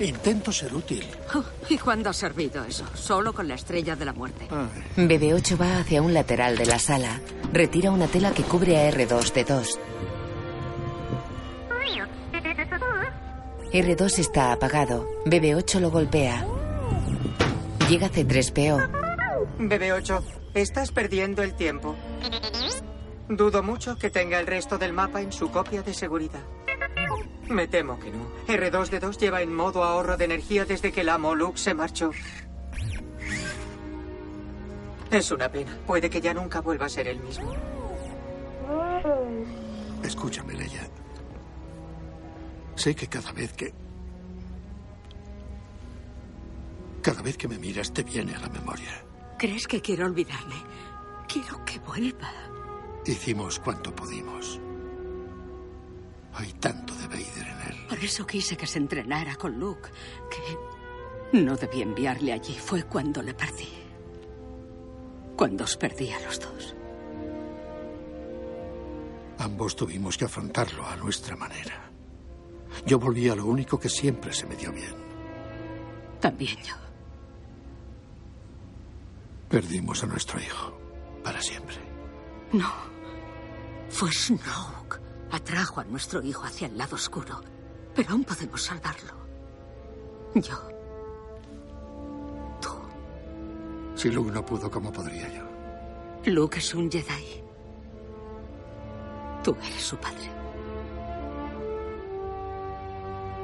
Intento 0.00 0.50
ser 0.50 0.74
útil. 0.74 1.06
Oh, 1.36 1.44
¿Y 1.68 1.78
cuándo 1.78 2.10
ha 2.10 2.12
servido 2.12 2.64
eso? 2.64 2.84
Solo 2.94 3.32
con 3.32 3.46
la 3.46 3.54
estrella 3.54 3.94
de 3.94 4.04
la 4.04 4.12
muerte. 4.12 4.48
BB-8 4.96 5.60
va 5.60 5.78
hacia 5.78 6.02
un 6.02 6.12
lateral 6.12 6.58
de 6.58 6.66
la 6.66 6.80
sala. 6.80 7.20
Retira 7.52 7.92
una 7.92 8.08
tela 8.08 8.32
que 8.32 8.42
cubre 8.42 8.76
a 8.76 8.90
R2-D2. 8.90 9.78
R2 13.72 14.18
está 14.18 14.50
apagado. 14.50 15.06
BB-8 15.26 15.78
lo 15.78 15.92
golpea. 15.92 16.44
Llega 17.88 18.10
C3PO. 18.10 18.90
BB-8, 19.58 20.22
estás 20.54 20.90
perdiendo 20.90 21.44
el 21.44 21.54
tiempo. 21.54 21.94
Dudo 23.28 23.62
mucho 23.62 23.96
que 23.96 24.10
tenga 24.10 24.40
el 24.40 24.46
resto 24.48 24.76
del 24.76 24.92
mapa 24.92 25.20
en 25.22 25.30
su 25.30 25.52
copia 25.52 25.82
de 25.82 25.94
seguridad. 25.94 26.42
Me 27.48 27.68
temo 27.68 28.00
que 28.00 28.10
no. 28.10 28.28
R2D2 28.48 29.18
lleva 29.18 29.40
en 29.40 29.54
modo 29.54 29.84
ahorro 29.84 30.16
de 30.16 30.24
energía 30.24 30.64
desde 30.64 30.90
que 30.90 31.02
el 31.02 31.08
amo 31.08 31.36
Luke 31.36 31.58
se 31.58 31.74
marchó. 31.74 32.10
Es 35.12 35.30
una 35.30 35.48
pena. 35.48 35.78
Puede 35.86 36.10
que 36.10 36.20
ya 36.20 36.34
nunca 36.34 36.60
vuelva 36.60 36.86
a 36.86 36.88
ser 36.88 37.06
el 37.06 37.20
mismo. 37.20 37.54
Escúchame, 40.02 40.54
Leia. 40.54 40.88
Sé 42.74 42.96
que 42.96 43.06
cada 43.06 43.30
vez 43.30 43.52
que... 43.52 43.85
Cada 47.06 47.22
vez 47.22 47.36
que 47.36 47.46
me 47.46 47.56
miras 47.56 47.92
te 47.92 48.02
viene 48.02 48.34
a 48.34 48.40
la 48.40 48.48
memoria. 48.48 48.90
¿Crees 49.38 49.68
que 49.68 49.80
quiero 49.80 50.06
olvidarle? 50.06 50.56
Quiero 51.28 51.64
que 51.64 51.78
vuelva. 51.78 52.32
Hicimos 53.04 53.60
cuanto 53.60 53.94
pudimos. 53.94 54.60
Hay 56.34 56.52
tanto 56.54 56.92
de 56.96 57.06
Vader 57.06 57.46
en 57.46 57.60
él. 57.70 57.86
Por 57.88 57.98
eso 58.00 58.26
quise 58.26 58.56
que 58.56 58.66
se 58.66 58.78
entrenara 58.78 59.36
con 59.36 59.56
Luke, 59.56 59.88
que 60.28 61.38
no 61.40 61.54
debí 61.56 61.80
enviarle 61.80 62.32
allí. 62.32 62.58
Fue 62.58 62.82
cuando 62.82 63.22
le 63.22 63.34
perdí. 63.34 63.68
Cuando 65.36 65.62
os 65.62 65.76
perdí 65.76 66.10
a 66.10 66.18
los 66.22 66.40
dos. 66.40 66.74
Ambos 69.38 69.76
tuvimos 69.76 70.18
que 70.18 70.24
afrontarlo 70.24 70.84
a 70.84 70.96
nuestra 70.96 71.36
manera. 71.36 71.88
Yo 72.84 72.98
volví 72.98 73.28
a 73.28 73.36
lo 73.36 73.46
único 73.46 73.78
que 73.78 73.88
siempre 73.88 74.32
se 74.32 74.44
me 74.46 74.56
dio 74.56 74.72
bien. 74.72 74.96
También 76.20 76.56
yo. 76.64 76.85
Perdimos 79.48 80.02
a 80.02 80.06
nuestro 80.06 80.40
hijo. 80.40 80.78
Para 81.22 81.40
siempre. 81.40 81.76
No. 82.52 82.70
Fue 83.88 84.10
Snoke. 84.12 85.00
Atrajo 85.30 85.80
a 85.80 85.84
nuestro 85.84 86.22
hijo 86.22 86.44
hacia 86.44 86.66
el 86.66 86.78
lado 86.78 86.96
oscuro. 86.96 87.40
Pero 87.94 88.10
aún 88.10 88.24
podemos 88.24 88.62
salvarlo. 88.62 89.12
Yo. 90.34 90.76
Si 93.96 94.10
Luke 94.10 94.30
no 94.30 94.44
pudo, 94.44 94.70
¿cómo 94.70 94.92
podría 94.92 95.26
yo? 95.32 95.42
Luke 96.26 96.58
es 96.58 96.74
un 96.74 96.90
Jedi. 96.90 97.42
Tú 99.42 99.56
eres 99.64 99.80
su 99.82 99.96
padre. 99.96 100.30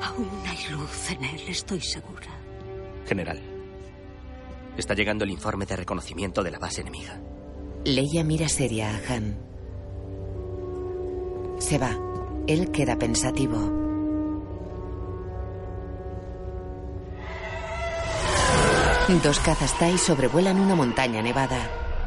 Aún 0.03 0.29
hay 0.47 0.73
luz 0.73 1.11
en 1.11 1.25
él, 1.25 1.41
estoy 1.49 1.81
segura. 1.81 2.29
General, 3.07 3.41
está 4.77 4.95
llegando 4.95 5.25
el 5.25 5.31
informe 5.31 5.67
de 5.67 5.77
reconocimiento 5.77 6.43
de 6.43 6.51
la 6.51 6.59
base 6.59 6.81
enemiga. 6.81 7.21
Leia 7.85 8.25
mira 8.25 8.49
seria 8.49 8.91
a 8.91 9.15
Han. 9.15 9.39
Se 11.59 11.79
va. 11.79 11.99
Él 12.47 12.71
queda 12.71 12.99
pensativo. 12.99 13.83
Dos 19.23 19.41
cazas 19.41 19.79
Tai 19.79 19.99
sobrevuelan 19.99 20.59
una 20.59 20.75
montaña 20.75 21.23
nevada. 21.23 21.59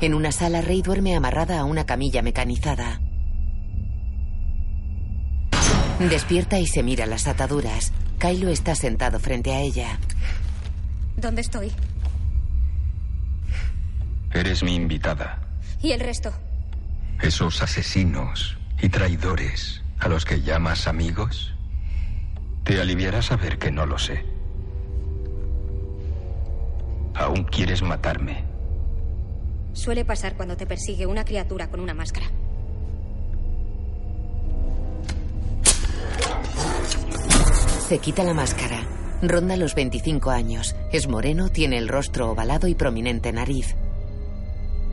En 0.01 0.13
una 0.13 0.31
sala, 0.31 0.61
Rey 0.61 0.81
duerme 0.81 1.15
amarrada 1.15 1.59
a 1.59 1.63
una 1.63 1.85
camilla 1.85 2.21
mecanizada. 2.21 2.99
Despierta 5.99 6.59
y 6.59 6.65
se 6.65 6.83
mira 6.83 7.05
las 7.05 7.27
ataduras. 7.27 7.93
Kylo 8.17 8.49
está 8.49 8.75
sentado 8.75 9.19
frente 9.19 9.53
a 9.53 9.61
ella. 9.61 9.99
¿Dónde 11.15 11.41
estoy? 11.41 11.71
Eres 14.36 14.64
mi 14.64 14.76
invitada. 14.76 15.40
¿Y 15.82 15.94
el 15.94 16.02
resto? 16.02 16.30
Esos 17.22 17.62
asesinos 17.62 18.57
y 18.82 18.90
traidores 18.90 19.82
a 19.98 20.10
los 20.10 20.26
que 20.26 20.41
llamas 20.41 20.88
amigos. 20.88 21.56
Te 22.66 22.82
aliviará 22.82 23.22
saber 23.22 23.57
que 23.57 23.72
no 23.72 23.86
lo 23.86 23.98
sé. 23.98 24.26
Aún 27.14 27.45
quieres 27.45 27.82
matarme. 27.82 28.44
Suele 29.72 30.03
pasar 30.03 30.36
cuando 30.36 30.57
te 30.57 30.68
persigue 30.68 31.06
una 31.06 31.24
criatura 31.24 31.70
con 31.70 31.80
una 31.80 31.94
máscara. 31.94 32.28
Se 37.88 37.99
quita 37.99 38.26
la 38.26 38.34
máscara. 38.34 38.82
Ronda 39.22 39.56
los 39.56 39.76
25 39.76 40.30
años. 40.30 40.76
Es 40.91 41.07
moreno, 41.07 41.48
tiene 41.48 41.78
el 41.78 41.88
rostro 41.88 42.32
ovalado 42.32 42.68
y 42.68 42.76
prominente 42.76 43.32
nariz. 43.32 43.78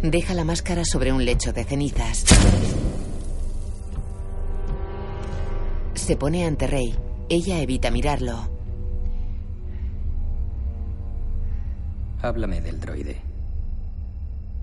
Deja 0.02 0.34
la 0.34 0.44
máscara 0.44 0.82
sobre 0.84 1.12
un 1.12 1.24
lecho 1.24 1.52
de 1.52 1.62
cenizas. 1.62 2.24
Se 5.94 6.16
pone 6.16 6.44
ante 6.44 6.66
Rey. 6.66 6.92
Ella 7.28 7.60
evita 7.60 7.90
mirarlo. 7.92 8.50
Háblame 12.20 12.60
del 12.60 12.80
droide. 12.80 13.20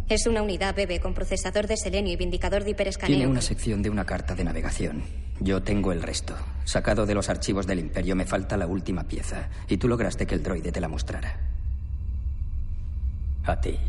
Es 0.10 0.28
una 0.28 0.42
unidad 0.42 0.76
bebé 0.76 1.00
con 1.00 1.14
procesador 1.14 1.68
de 1.68 1.78
selenio 1.78 2.12
y 2.12 2.18
vindicador 2.18 2.66
de 2.66 2.72
hiperescaneo. 2.72 3.16
Tiene 3.16 3.32
una 3.32 3.42
sección 3.42 3.82
de 3.82 3.90
una 3.90 4.06
carta 4.06 4.36
de 4.36 4.44
navegación. 4.44 5.04
Yo 5.40 5.64
tengo 5.64 5.94
el 5.94 6.02
resto. 6.02 6.36
Sacado 6.66 7.06
de 7.06 7.14
los 7.14 7.30
archivos 7.30 7.66
del 7.66 7.80
Imperio 7.80 8.14
me 8.16 8.26
falta 8.26 8.58
la 8.58 8.68
última 8.68 9.08
pieza. 9.08 9.50
Y 9.70 9.78
tú 9.78 9.88
lograste 9.88 10.28
que 10.28 10.36
el 10.36 10.44
droide 10.44 10.74
te 10.74 10.82
la 10.82 10.90
mostrara. 10.90 11.38
A 13.46 13.62
ti. 13.62 13.80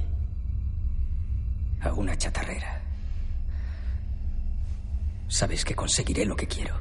A 1.82 1.93
una 1.94 2.16
chatarrera. 2.16 2.82
Sabes 5.28 5.65
que 5.65 5.74
conseguiré 5.74 6.24
lo 6.27 6.36
que 6.36 6.47
quiero. 6.47 6.74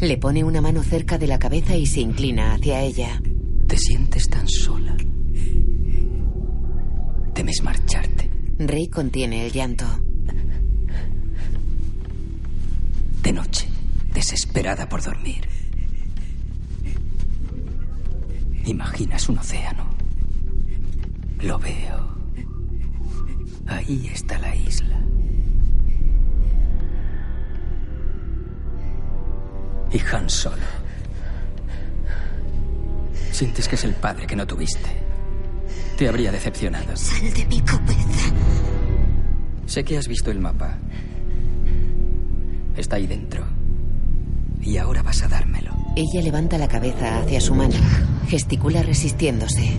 Le 0.00 0.16
pone 0.18 0.44
una 0.44 0.60
mano 0.60 0.82
cerca 0.82 1.18
de 1.18 1.26
la 1.26 1.38
cabeza 1.38 1.76
y 1.76 1.86
se 1.86 2.00
inclina 2.00 2.54
hacia 2.54 2.80
ella. 2.80 3.20
Te 3.66 3.76
sientes 3.76 4.28
tan 4.28 4.48
sola. 4.48 4.96
Temes 7.34 7.62
marcharte. 7.62 8.30
Rey 8.58 8.88
contiene 8.88 9.46
el 9.46 9.52
llanto. 9.52 9.84
De 13.22 13.32
noche, 13.32 13.66
desesperada 14.12 14.88
por 14.88 15.02
dormir. 15.02 15.48
Imaginas 18.66 19.28
un 19.28 19.38
océano. 19.38 19.86
Lo 21.40 21.58
veo. 21.58 22.13
Ahí 23.66 24.10
está 24.12 24.38
la 24.38 24.54
isla. 24.54 24.98
Y 29.92 30.00
Han 30.12 30.28
Solo. 30.28 30.62
Sientes 33.30 33.68
que 33.68 33.74
es 33.74 33.84
el 33.84 33.94
padre 33.94 34.26
que 34.26 34.36
no 34.36 34.46
tuviste. 34.46 34.90
Te 35.96 36.08
habría 36.08 36.32
decepcionado. 36.32 36.96
Sal 36.96 37.32
de 37.32 37.46
mi 37.46 37.60
cabeza. 37.60 38.32
Sé 39.66 39.84
que 39.84 39.96
has 39.96 40.08
visto 40.08 40.30
el 40.30 40.40
mapa. 40.40 40.76
Está 42.76 42.96
ahí 42.96 43.06
dentro. 43.06 43.44
Y 44.60 44.76
ahora 44.78 45.02
vas 45.02 45.22
a 45.22 45.28
dármelo. 45.28 45.72
Ella 45.96 46.22
levanta 46.22 46.58
la 46.58 46.68
cabeza 46.68 47.18
hacia 47.18 47.40
su 47.40 47.54
mano. 47.54 47.74
Gesticula 48.28 48.82
resistiéndose. 48.82 49.76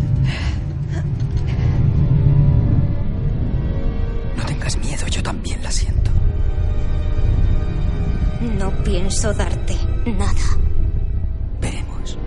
No 8.57 8.71
pienso 8.83 9.33
darte 9.33 9.75
nada. 10.05 10.33
Veremos. 11.59 12.17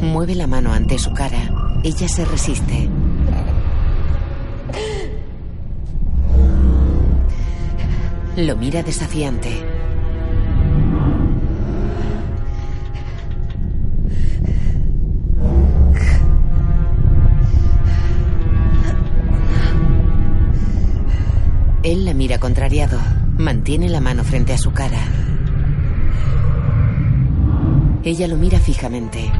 Mueve 0.00 0.34
la 0.34 0.46
mano 0.46 0.72
ante 0.72 0.98
su 0.98 1.12
cara. 1.12 1.50
Ella 1.84 2.08
se 2.08 2.24
resiste. 2.24 2.88
Lo 8.36 8.56
mira 8.56 8.82
desafiante. 8.82 9.48
Él 21.82 22.04
la 22.04 22.14
mira 22.14 22.40
contrariado. 22.40 22.98
Mantiene 23.38 23.88
la 23.90 24.00
mano 24.00 24.24
frente 24.24 24.54
a 24.54 24.58
su 24.58 24.72
cara. 24.72 24.98
Ella 28.02 28.28
lo 28.28 28.36
mira 28.36 28.58
fijamente. 28.58 29.30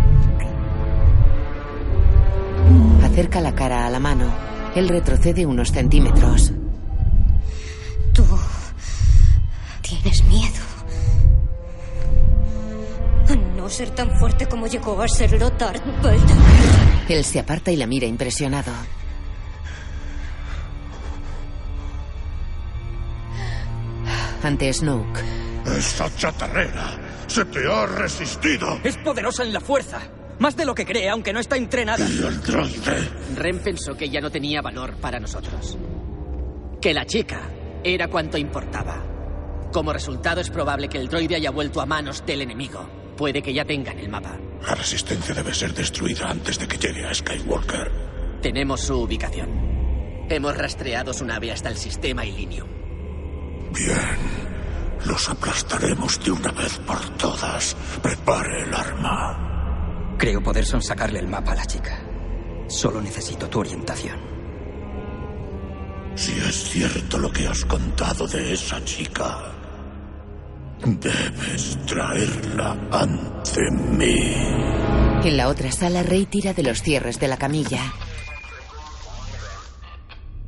Acerca 3.02 3.40
la 3.40 3.54
cara 3.54 3.86
a 3.86 3.90
la 3.90 3.98
mano. 3.98 4.30
Él 4.74 4.88
retrocede 4.88 5.46
unos 5.46 5.72
centímetros. 5.72 6.52
Tú 8.12 8.24
tienes 9.80 10.24
miedo. 10.24 10.62
A 13.30 13.56
no 13.56 13.68
ser 13.70 13.90
tan 13.90 14.10
fuerte 14.18 14.46
como 14.46 14.66
llegó 14.66 15.00
a 15.00 15.08
serlo 15.08 15.48
Darth 15.50 15.86
Vader. 16.02 16.20
Él 17.08 17.24
se 17.24 17.38
aparta 17.38 17.72
y 17.72 17.76
la 17.76 17.86
mira 17.86 18.06
impresionado. 18.06 18.72
Ante 24.46 24.72
Snoke. 24.72 25.24
Esa 25.76 26.08
chatarrera 26.14 26.96
se 27.26 27.44
te 27.46 27.66
ha 27.66 27.84
resistido. 27.84 28.78
Es 28.84 28.96
poderosa 28.98 29.42
en 29.42 29.52
la 29.52 29.58
fuerza. 29.58 30.00
Más 30.38 30.56
de 30.56 30.64
lo 30.64 30.72
que 30.72 30.86
cree, 30.86 31.08
aunque 31.08 31.32
no 31.32 31.40
está 31.40 31.56
entrenada. 31.56 32.08
Y 32.08 32.18
el 32.24 32.40
droide. 32.42 33.08
Ren 33.34 33.58
pensó 33.58 33.96
que 33.96 34.08
ya 34.08 34.20
no 34.20 34.30
tenía 34.30 34.62
valor 34.62 34.98
para 35.00 35.18
nosotros. 35.18 35.76
Que 36.80 36.94
la 36.94 37.04
chica 37.06 37.40
era 37.82 38.06
cuanto 38.06 38.38
importaba. 38.38 39.02
Como 39.72 39.92
resultado 39.92 40.40
es 40.40 40.50
probable 40.50 40.88
que 40.88 40.98
el 40.98 41.08
droide 41.08 41.34
haya 41.34 41.50
vuelto 41.50 41.80
a 41.80 41.86
manos 41.86 42.24
del 42.24 42.42
enemigo. 42.42 42.88
Puede 43.16 43.42
que 43.42 43.52
ya 43.52 43.64
tengan 43.64 43.98
el 43.98 44.08
mapa. 44.08 44.38
La 44.64 44.76
resistencia 44.76 45.34
debe 45.34 45.52
ser 45.52 45.74
destruida 45.74 46.30
antes 46.30 46.56
de 46.60 46.68
que 46.68 46.78
llegue 46.78 47.04
a 47.04 47.12
Skywalker. 47.12 47.90
Tenemos 48.42 48.80
su 48.82 48.94
ubicación. 48.94 50.26
Hemos 50.30 50.56
rastreado 50.56 51.12
su 51.12 51.24
nave 51.24 51.50
hasta 51.50 51.68
el 51.68 51.76
sistema 51.76 52.24
Ilinium. 52.24 52.85
Bien. 53.76 54.46
Los 55.04 55.28
aplastaremos 55.28 56.18
de 56.24 56.30
una 56.30 56.50
vez 56.52 56.78
por 56.78 56.98
todas. 57.18 57.76
Prepare 58.02 58.62
el 58.62 58.74
arma. 58.74 60.16
Creo 60.18 60.42
poder 60.42 60.64
sonsacarle 60.64 61.20
el 61.20 61.28
mapa 61.28 61.52
a 61.52 61.56
la 61.56 61.66
chica. 61.66 62.00
Solo 62.66 63.00
necesito 63.02 63.48
tu 63.48 63.60
orientación. 63.60 64.18
Si 66.14 66.32
es 66.32 66.70
cierto 66.70 67.18
lo 67.18 67.30
que 67.30 67.46
has 67.46 67.64
contado 67.66 68.26
de 68.26 68.54
esa 68.54 68.82
chica, 68.84 69.52
debes 70.84 71.78
traerla 71.86 72.78
ante 72.90 73.70
mí. 73.70 74.34
En 75.22 75.36
la 75.36 75.48
otra 75.48 75.70
sala, 75.70 76.02
Rey 76.02 76.24
tira 76.24 76.54
de 76.54 76.62
los 76.62 76.82
cierres 76.82 77.20
de 77.20 77.28
la 77.28 77.36
camilla. 77.36 77.92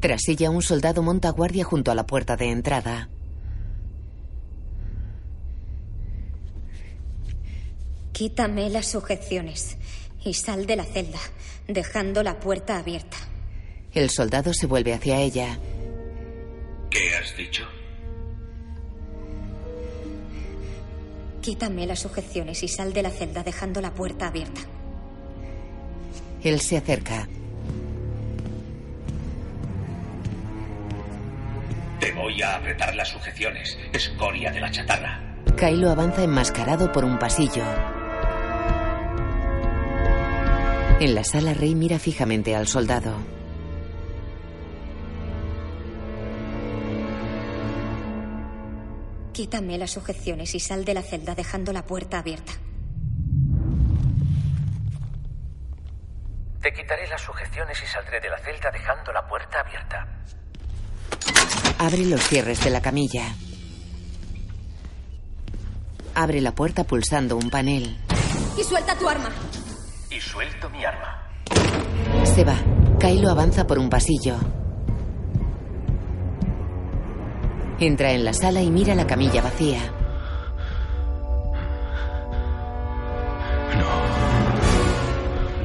Tras 0.00 0.28
ella, 0.28 0.50
un 0.50 0.62
soldado 0.62 1.02
monta 1.02 1.30
guardia 1.30 1.64
junto 1.64 1.90
a 1.90 1.94
la 1.94 2.06
puerta 2.06 2.36
de 2.36 2.50
entrada. 2.50 3.10
Quítame 8.18 8.68
las 8.68 8.86
sujeciones 8.86 9.76
y 10.24 10.34
sal 10.34 10.66
de 10.66 10.74
la 10.74 10.82
celda, 10.82 11.20
dejando 11.68 12.24
la 12.24 12.40
puerta 12.40 12.76
abierta. 12.76 13.16
El 13.94 14.10
soldado 14.10 14.52
se 14.52 14.66
vuelve 14.66 14.92
hacia 14.92 15.20
ella. 15.20 15.56
¿Qué 16.90 17.14
has 17.14 17.36
dicho? 17.36 17.62
Quítame 21.40 21.86
las 21.86 22.00
sujeciones 22.00 22.60
y 22.64 22.66
sal 22.66 22.92
de 22.92 23.04
la 23.04 23.10
celda, 23.10 23.44
dejando 23.44 23.80
la 23.80 23.94
puerta 23.94 24.26
abierta. 24.26 24.62
Él 26.42 26.60
se 26.60 26.78
acerca. 26.78 27.28
Te 32.00 32.10
voy 32.14 32.42
a 32.42 32.56
apretar 32.56 32.96
las 32.96 33.10
sujeciones, 33.10 33.78
escoria 33.92 34.50
de 34.50 34.60
la 34.60 34.72
chatarra. 34.72 35.22
Kylo 35.56 35.90
avanza 35.90 36.24
enmascarado 36.24 36.90
por 36.90 37.04
un 37.04 37.16
pasillo. 37.16 37.62
En 41.00 41.14
la 41.14 41.22
sala, 41.22 41.54
Rey 41.54 41.76
mira 41.76 42.00
fijamente 42.00 42.56
al 42.56 42.66
soldado. 42.66 43.14
Quítame 49.32 49.78
las 49.78 49.92
sujeciones 49.92 50.56
y 50.56 50.58
sal 50.58 50.84
de 50.84 50.94
la 50.94 51.02
celda, 51.02 51.36
dejando 51.36 51.72
la 51.72 51.86
puerta 51.86 52.18
abierta. 52.18 52.52
Te 56.60 56.72
quitaré 56.72 57.06
las 57.06 57.20
sujeciones 57.20 57.80
y 57.80 57.86
saldré 57.86 58.20
de 58.20 58.30
la 58.30 58.38
celda 58.38 58.68
dejando 58.72 59.12
la 59.12 59.28
puerta 59.28 59.60
abierta. 59.60 60.08
Abre 61.78 62.06
los 62.06 62.20
cierres 62.22 62.64
de 62.64 62.70
la 62.70 62.82
camilla. 62.82 63.36
Abre 66.16 66.40
la 66.40 66.52
puerta 66.56 66.82
pulsando 66.82 67.36
un 67.36 67.50
panel. 67.50 67.96
Y 68.58 68.64
suelta 68.64 68.98
tu 68.98 69.08
arma. 69.08 69.30
Y 70.18 70.20
suelto 70.20 70.68
mi 70.70 70.84
arma. 70.84 71.30
Se 72.24 72.42
va. 72.42 72.56
Kylo 72.98 73.30
avanza 73.30 73.68
por 73.68 73.78
un 73.78 73.88
pasillo. 73.88 74.34
Entra 77.78 78.10
en 78.10 78.24
la 78.24 78.32
sala 78.32 78.60
y 78.60 78.68
mira 78.68 78.96
la 78.96 79.06
camilla 79.06 79.40
vacía. 79.42 79.78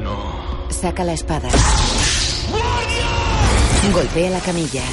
No. 0.03 0.69
Saca 0.69 1.03
la 1.03 1.13
espada. 1.13 1.49
Golpea 3.91 4.29
la 4.29 4.39
camilla. 4.39 4.83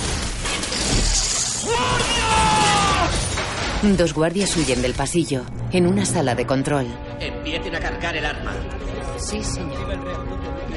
Dos 3.83 4.15
guardias 4.15 4.57
huyen 4.57 4.81
del 4.81 4.95
pasillo, 4.95 5.43
en 5.71 5.87
una 5.87 6.07
sala 6.07 6.35
de 6.35 6.47
control. 6.47 6.87
Empiecen 7.21 7.75
a 7.77 7.81
cargar 7.81 8.17
el 8.17 8.25
arma. 8.25 8.53
Sí, 9.31 9.45
señor. 9.45 9.97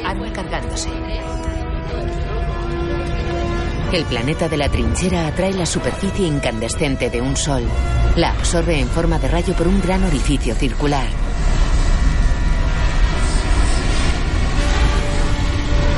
Arma 0.05 0.31
cargándose. 0.31 0.89
El 3.91 4.05
planeta 4.05 4.47
de 4.47 4.57
la 4.57 4.69
trinchera 4.69 5.25
atrae 5.25 5.53
la 5.53 5.65
superficie 5.65 6.27
incandescente 6.27 7.09
de 7.09 7.19
un 7.19 7.35
sol. 7.35 7.63
La 8.15 8.31
absorbe 8.31 8.80
en 8.80 8.88
forma 8.89 9.17
de 9.17 9.27
rayo 9.27 9.55
por 9.55 9.67
un 9.67 9.81
gran 9.81 10.03
orificio 10.03 10.53
circular. 10.53 11.07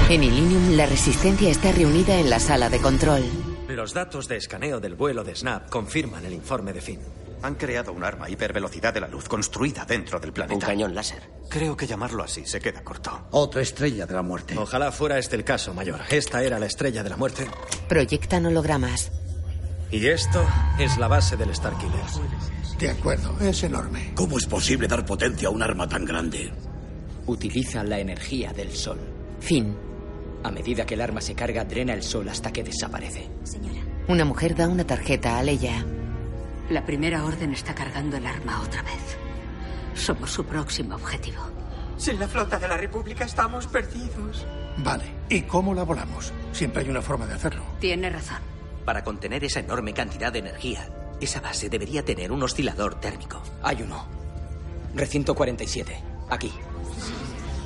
En 0.10 0.24
Illinium, 0.24 0.78
la 0.78 0.86
resistencia 0.86 1.50
está 1.50 1.74
reunida 1.74 2.18
en 2.18 2.30
la 2.30 2.40
sala 2.40 2.70
de 2.70 2.80
control. 2.80 3.24
Los 3.68 3.94
datos 3.94 4.30
de 4.30 4.38
escaneo 4.38 4.80
del 4.80 4.96
vuelo 4.96 5.26
de 5.26 5.36
Snap 5.36 5.70
confirman 5.70 6.24
el 6.24 6.32
informe 6.32 6.72
de 6.72 6.80
Finn. 6.80 7.25
Han 7.42 7.56
creado 7.56 7.94
un 7.94 8.04
arma 8.04 8.30
hipervelocidad 8.30 8.94
de 8.94 9.02
la 9.02 9.08
luz 9.08 9.28
construida 9.28 9.86
dentro 9.86 10.20
del 10.20 10.34
planeta. 10.34 10.56
Un 10.56 10.62
cañón 10.62 10.96
láser. 10.96 11.30
Creo 11.50 11.78
que 11.78 11.88
llamarlo 11.88 12.24
así 12.24 12.46
se 12.46 12.60
queda 12.60 12.84
corto. 12.84 13.28
Otra 13.32 13.62
estrella 13.62 14.06
de 14.06 14.14
la 14.14 14.22
muerte. 14.22 14.58
Ojalá 14.58 14.92
fuera 14.92 15.18
este 15.20 15.36
el 15.36 15.44
caso, 15.44 15.74
mayor. 15.74 16.02
Esta 16.10 16.44
era 16.44 16.60
la 16.60 16.66
estrella 16.66 17.04
de 17.04 17.10
la 17.10 17.18
muerte. 17.18 17.48
Proyectan 17.88 18.46
hologramas. 18.46 19.12
Y 19.92 20.08
esto 20.08 20.46
es 20.80 20.98
la 20.98 21.08
base 21.08 21.38
del 21.38 21.54
Starkiller. 21.56 22.06
De 22.80 22.90
acuerdo, 22.90 23.38
es 23.40 23.64
enorme. 23.64 24.12
¿Cómo 24.16 24.38
es 24.38 24.46
posible 24.46 24.88
dar 24.88 25.06
potencia 25.06 25.48
a 25.48 25.52
un 25.52 25.62
arma 25.62 25.88
tan 25.88 26.04
grande? 26.04 26.52
Utiliza 27.28 27.84
la 27.84 28.00
energía 28.00 28.52
del 28.52 28.72
sol. 28.72 29.00
Fin. 29.40 29.76
A 30.44 30.52
medida 30.52 30.86
que 30.86 30.96
el 30.96 31.02
arma 31.02 31.22
se 31.22 31.34
carga, 31.36 31.64
drena 31.64 31.94
el 31.94 32.04
sol 32.04 32.28
hasta 32.28 32.52
que 32.52 32.64
desaparece. 32.64 33.30
Señora. 33.44 33.82
Una 34.08 34.26
mujer 34.26 34.56
da 34.56 34.68
una 34.68 34.86
tarjeta 34.86 35.40
a 35.40 35.44
Leia. 35.44 35.86
La 36.70 36.84
primera 36.84 37.24
orden 37.24 37.54
está 37.54 37.76
cargando 37.76 38.18
el 38.18 38.26
arma 38.26 38.62
otra 38.62 38.82
vez. 38.82 39.18
Somos 39.94 40.32
su 40.32 40.46
próximo 40.46 40.96
objetivo. 40.96 41.42
Sin 41.98 42.20
la 42.20 42.28
flota 42.28 42.58
de 42.58 42.68
la 42.68 42.76
República 42.76 43.26
estamos 43.26 43.68
perdidos. 43.68 44.46
Vale, 44.78 45.06
¿y 45.30 45.44
cómo 45.44 45.74
la 45.74 45.84
volamos? 45.84 46.34
Siempre 46.52 46.82
hay 46.82 46.90
una 46.90 47.04
forma 47.04 47.28
de 47.28 47.36
hacerlo. 47.36 47.64
Tiene 47.80 48.10
razón. 48.10 48.40
Para 48.84 49.04
contener 49.04 49.44
esa 49.44 49.60
enorme 49.60 49.94
cantidad 49.94 50.34
de 50.34 50.40
energía, 50.40 50.90
esa 51.22 51.40
base 51.40 51.70
debería 51.70 52.04
tener 52.04 52.32
un 52.32 52.42
oscilador 52.42 53.00
térmico. 53.00 53.42
Hay 53.62 53.84
uno. 53.84 54.06
Recinto 54.96 55.36
47. 55.36 56.02
Aquí. 56.30 56.52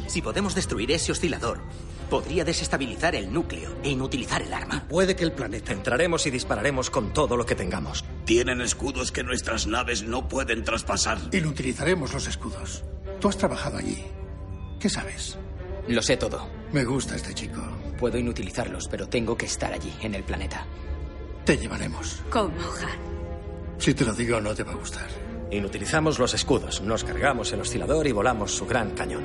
Si 0.07 0.21
podemos 0.21 0.55
destruir 0.55 0.91
ese 0.91 1.11
oscilador, 1.11 1.61
podría 2.09 2.43
desestabilizar 2.43 3.15
el 3.15 3.31
núcleo 3.31 3.75
e 3.83 3.89
inutilizar 3.89 4.41
el 4.41 4.53
arma. 4.53 4.85
Puede 4.87 5.15
que 5.15 5.23
el 5.23 5.31
planeta. 5.31 5.71
Entraremos 5.71 6.25
y 6.25 6.31
dispararemos 6.31 6.89
con 6.89 7.13
todo 7.13 7.37
lo 7.37 7.45
que 7.45 7.55
tengamos. 7.55 8.03
Tienen 8.25 8.61
escudos 8.61 9.11
que 9.11 9.23
nuestras 9.23 9.67
naves 9.67 10.03
no 10.03 10.27
pueden 10.27 10.63
traspasar. 10.63 11.17
Inutilizaremos 11.31 12.13
los 12.13 12.27
escudos. 12.27 12.83
Tú 13.19 13.29
has 13.29 13.37
trabajado 13.37 13.77
allí. 13.77 14.03
¿Qué 14.79 14.89
sabes? 14.89 15.37
Lo 15.87 16.01
sé 16.01 16.17
todo. 16.17 16.47
Me 16.71 16.85
gusta 16.85 17.15
este 17.15 17.33
chico. 17.33 17.61
Puedo 17.97 18.17
inutilizarlos, 18.17 18.87
pero 18.87 19.07
tengo 19.07 19.35
que 19.35 19.45
estar 19.45 19.73
allí, 19.73 19.93
en 20.01 20.15
el 20.15 20.23
planeta. 20.23 20.65
Te 21.45 21.57
llevaremos. 21.57 22.21
¿Cómo, 22.29 22.53
Han? 22.53 23.09
Si 23.77 23.93
te 23.93 24.05
lo 24.05 24.13
digo, 24.13 24.39
no 24.39 24.53
te 24.53 24.63
va 24.63 24.71
a 24.71 24.75
gustar. 24.75 25.28
Inutilizamos 25.51 26.19
los 26.19 26.33
escudos, 26.35 26.81
nos 26.81 27.03
cargamos 27.03 27.51
el 27.53 27.61
oscilador 27.61 28.05
y 28.07 28.11
volamos 28.11 28.51
su 28.51 28.67
gran 28.67 28.91
cañón. 28.91 29.23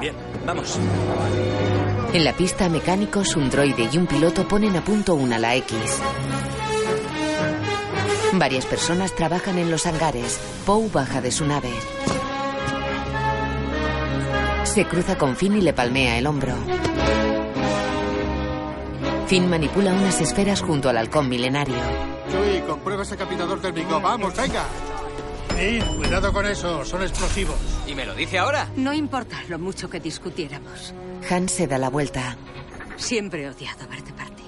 Bien, 0.00 0.14
vamos. 0.44 0.78
En 2.12 2.24
la 2.24 2.36
pista, 2.36 2.68
mecánicos, 2.68 3.36
un 3.36 3.48
droide 3.48 3.88
y 3.90 3.96
un 3.96 4.06
piloto 4.06 4.46
ponen 4.46 4.76
a 4.76 4.84
punto 4.84 5.14
una 5.14 5.38
la 5.38 5.56
X. 5.56 5.76
Varias 8.34 8.66
personas 8.66 9.14
trabajan 9.14 9.58
en 9.58 9.70
los 9.70 9.86
hangares. 9.86 10.38
Poe 10.66 10.88
baja 10.90 11.22
de 11.22 11.30
su 11.30 11.46
nave. 11.46 11.70
Se 14.64 14.84
cruza 14.84 15.16
con 15.16 15.36
Finn 15.36 15.56
y 15.56 15.62
le 15.62 15.72
palmea 15.72 16.18
el 16.18 16.26
hombro. 16.26 16.54
Finn 19.26 19.48
manipula 19.48 19.94
unas 19.94 20.20
esferas 20.20 20.60
junto 20.60 20.90
al 20.90 20.98
halcón 20.98 21.30
milenario. 21.30 22.15
Chuy, 22.30 22.60
comprueba 22.66 23.02
ese 23.02 23.16
capitador 23.16 23.60
térmico. 23.60 24.00
¡Vamos, 24.00 24.36
venga! 24.36 24.64
Finn, 25.56 25.84
cuidado 25.96 26.32
con 26.32 26.46
eso. 26.46 26.84
Son 26.84 27.02
explosivos. 27.02 27.56
¿Y 27.86 27.94
me 27.94 28.04
lo 28.04 28.14
dice 28.14 28.38
ahora? 28.38 28.68
No 28.76 28.92
importa 28.92 29.36
lo 29.48 29.58
mucho 29.58 29.88
que 29.88 30.00
discutiéramos. 30.00 30.92
Han 31.30 31.48
se 31.48 31.66
da 31.66 31.78
la 31.78 31.88
vuelta. 31.88 32.36
Siempre 32.96 33.44
he 33.44 33.48
odiado 33.48 33.86
verte 33.88 34.12
partir. 34.12 34.46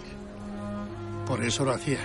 Por 1.26 1.42
eso 1.44 1.64
lo 1.64 1.72
hacía. 1.72 2.00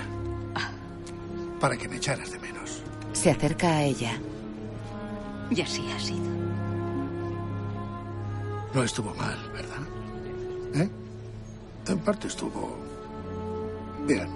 Para 1.60 1.78
que 1.78 1.88
me 1.88 1.96
echaras 1.98 2.32
de 2.32 2.40
menos. 2.40 2.82
Se 3.14 3.32
acerca 3.32 3.70
a 3.78 3.84
ella. 3.84 4.20
Y 5.50 5.62
así 5.62 5.90
ha 5.92 6.00
sido. 6.00 6.34
No 8.74 8.84
estuvo 8.84 9.14
mal, 9.14 9.38
¿verdad? 9.54 9.78
¿Eh? 10.76 10.90
En 11.88 12.00
parte 12.00 12.28
estuvo... 12.28 12.76
Bien. 14.06 14.28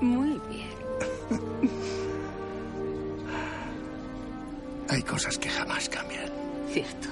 Muy 0.00 0.40
bien. 0.48 0.61
Hay 4.88 5.02
cosas 5.02 5.38
que 5.38 5.48
jamás 5.48 5.88
cambian. 5.88 6.30
Cierto. 6.70 7.08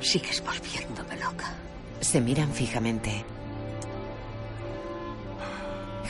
Sigues 0.00 0.42
volviéndome 0.44 1.16
loca. 1.16 1.54
Se 2.00 2.20
miran 2.20 2.52
fijamente. 2.52 3.24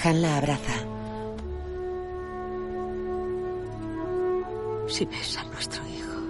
Han 0.03 0.23
la 0.23 0.37
abraza. 0.37 0.75
Si 4.89 5.05
ves 5.05 5.37
a 5.37 5.45
nuestro 5.45 5.83
hijo, 5.89 6.21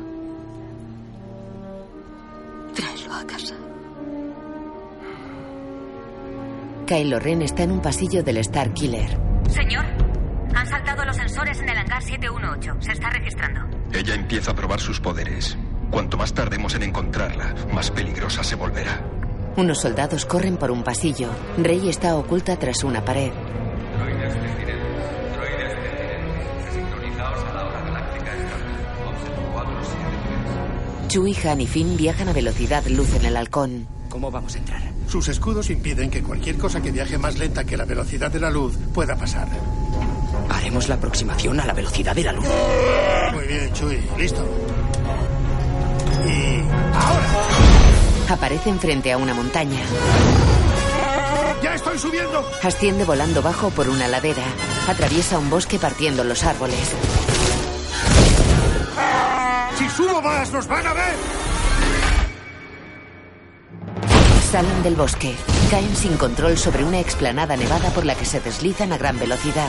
tráelo 2.74 3.14
a 3.14 3.26
casa. 3.26 3.54
Kylo 6.86 7.18
Ren 7.18 7.42
está 7.42 7.64
en 7.64 7.72
un 7.72 7.82
pasillo 7.82 8.22
del 8.22 8.38
Star 8.38 8.72
Killer. 8.72 9.18
Señor, 9.50 9.84
hangar 11.97 12.02
718. 12.02 12.77
Se 12.81 12.93
está 12.93 13.10
registrando. 13.10 13.60
Ella 13.93 14.14
empieza 14.14 14.51
a 14.51 14.55
probar 14.55 14.81
sus 14.81 15.01
poderes. 15.01 15.56
Cuanto 15.90 16.16
más 16.16 16.35
tardemos 16.35 16.74
en 16.74 16.82
encontrarla, 16.82 17.55
más 17.73 17.90
peligrosa 17.90 18.43
se 18.43 18.56
volverá. 18.56 19.01
Unos 19.56 19.81
soldados 19.81 20.27
corren 20.27 20.56
por 20.56 20.70
un 20.70 20.82
pasillo. 20.82 21.31
Rey 21.56 21.89
está 21.89 22.16
oculta 22.16 22.56
tras 22.59 22.85
una 22.85 23.05
pared. 23.05 23.32
Droides 23.97 24.35
destinentes. 24.35 24.77
Droides 25.32 25.77
destinentes. 25.82 26.74
Sincronizaos 26.74 27.44
a 27.44 27.52
la 27.55 27.64
hora 27.66 27.81
galáctica 27.81 28.35
estándar. 28.35 29.06
Observo 29.06 29.52
473. 29.55 31.09
Chewie, 31.09 31.51
Han 31.51 31.60
y 31.60 31.66
Finn 31.66 31.97
viajan 31.97 32.28
a 32.28 32.32
velocidad 32.32 32.85
luz 32.86 33.14
en 33.14 33.24
el 33.24 33.36
halcón. 33.36 33.89
¿Cómo 34.10 34.31
vamos 34.31 34.55
a 34.56 34.59
entrar? 34.59 34.82
Sus 35.09 35.28
escudos 35.28 35.70
impiden 35.70 36.10
que 36.10 36.23
cualquier 36.23 36.59
cosa 36.59 36.82
que 36.82 36.90
viaje 36.90 37.16
más 37.16 37.39
lenta 37.39 37.64
que 37.64 37.77
la 37.77 37.85
velocidad 37.85 38.31
de 38.31 38.40
la 38.40 38.51
luz 38.51 38.77
pueda 38.93 39.16
pasar. 39.16 39.48
Haremos 40.66 40.88
la 40.88 40.97
aproximación 40.97 41.60
a 41.60 41.64
la 41.64 41.72
velocidad 41.72 42.12
de 42.12 42.24
la 42.24 42.32
luz. 42.32 42.44
Muy 43.32 43.47
bien, 43.47 43.72
Chuy. 43.72 44.02
Listo. 44.18 44.44
Y 46.26 46.60
ahora. 46.93 48.34
Aparecen 48.34 48.80
frente 48.80 49.12
a 49.12 49.16
una 49.16 49.32
montaña. 49.32 49.78
¡Ya 51.62 51.72
estoy 51.72 51.97
subiendo! 52.01 52.44
Asciende 52.64 53.05
volando 53.05 53.43
bajo 53.43 53.70
por 53.70 53.88
una 53.88 54.09
ladera. 54.09 54.43
Atraviesa 54.88 55.38
un 55.38 55.51
bosque 55.51 55.78
partiendo 55.78 56.24
los 56.24 56.43
árboles. 56.43 56.93
¡Si 59.78 59.88
subo 59.90 60.20
más, 60.20 60.51
nos 60.51 60.66
van 60.66 60.84
a 60.84 60.94
ver! 60.94 61.14
Salen 64.51 64.82
del 64.82 64.97
bosque. 64.97 65.36
Caen 65.70 65.94
sin 65.94 66.16
control 66.16 66.59
sobre 66.59 66.82
una 66.82 66.98
explanada 66.98 67.56
nevada 67.56 67.90
por 67.90 68.05
la 68.05 68.16
que 68.16 68.24
se 68.24 68.40
deslizan 68.40 68.93
a 68.93 68.98
gran 68.98 69.16
velocidad. 69.20 69.68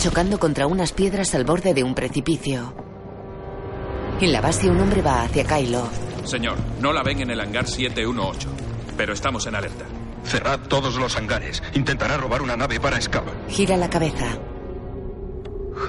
Chocando 0.00 0.38
contra 0.38 0.66
unas 0.66 0.92
piedras 0.92 1.34
al 1.34 1.44
borde 1.44 1.74
de 1.74 1.84
un 1.84 1.94
precipicio. 1.94 2.72
En 4.18 4.32
la 4.32 4.40
base 4.40 4.68
un 4.70 4.80
hombre 4.80 5.02
va 5.02 5.22
hacia 5.22 5.44
Kylo. 5.44 5.86
Señor, 6.24 6.56
no 6.80 6.92
la 6.92 7.02
ven 7.02 7.20
en 7.20 7.30
el 7.30 7.40
hangar 7.40 7.66
718, 7.66 8.48
pero 8.96 9.12
estamos 9.12 9.46
en 9.46 9.54
alerta. 9.54 9.84
Cerrad 10.24 10.60
todos 10.68 10.96
los 10.96 11.16
hangares. 11.16 11.62
Intentará 11.74 12.16
robar 12.16 12.40
una 12.40 12.56
nave 12.56 12.80
para 12.80 12.98
escapar. 12.98 13.34
Gira 13.48 13.76
la 13.76 13.90
cabeza. 13.90 14.26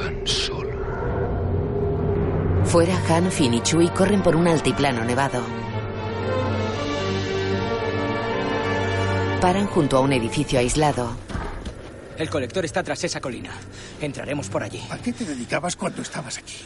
Han 0.01 0.27
Solo. 0.27 0.71
Fuera, 2.65 2.97
Han, 3.09 3.31
Finn 3.31 3.53
y 3.53 3.61
Chewie 3.61 3.91
corren 3.91 4.21
por 4.21 4.35
un 4.35 4.47
altiplano 4.47 5.05
nevado. 5.05 5.41
Paran 9.39 9.67
junto 9.67 9.97
a 9.97 10.01
un 10.01 10.13
edificio 10.13 10.59
aislado. 10.59 11.30
El 12.21 12.29
colector 12.29 12.63
está 12.63 12.83
tras 12.83 13.03
esa 13.03 13.19
colina. 13.19 13.49
Entraremos 13.99 14.47
por 14.47 14.61
allí. 14.61 14.79
¿A 14.91 14.99
qué 14.99 15.11
te 15.11 15.25
dedicabas 15.25 15.75
cuando 15.75 16.03
estabas 16.03 16.37
aquí? 16.37 16.57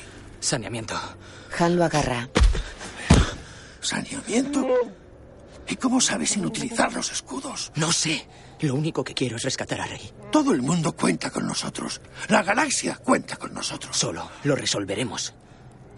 Saneamiento. 0.41 0.99
Han 1.57 1.77
lo 1.77 1.85
agarra. 1.85 2.27
¿Saneamiento? 3.79 4.67
¿Y 5.69 5.77
cómo 5.77 6.01
sabes 6.01 6.31
sin 6.31 6.45
utilizar 6.45 6.91
los 6.91 7.09
escudos? 7.09 7.71
No 7.75 7.93
sé. 7.93 8.27
Lo 8.59 8.75
único 8.75 9.01
que 9.01 9.13
quiero 9.13 9.37
es 9.37 9.43
rescatar 9.43 9.79
a 9.79 9.85
Rey. 9.85 10.11
Todo 10.29 10.51
el 10.51 10.61
mundo 10.61 10.91
cuenta 10.91 11.29
con 11.31 11.47
nosotros. 11.47 12.01
La 12.27 12.43
galaxia 12.43 12.97
cuenta 12.97 13.37
con 13.37 13.53
nosotros. 13.53 13.95
Solo 13.95 14.29
lo 14.43 14.57
resolveremos. 14.57 15.33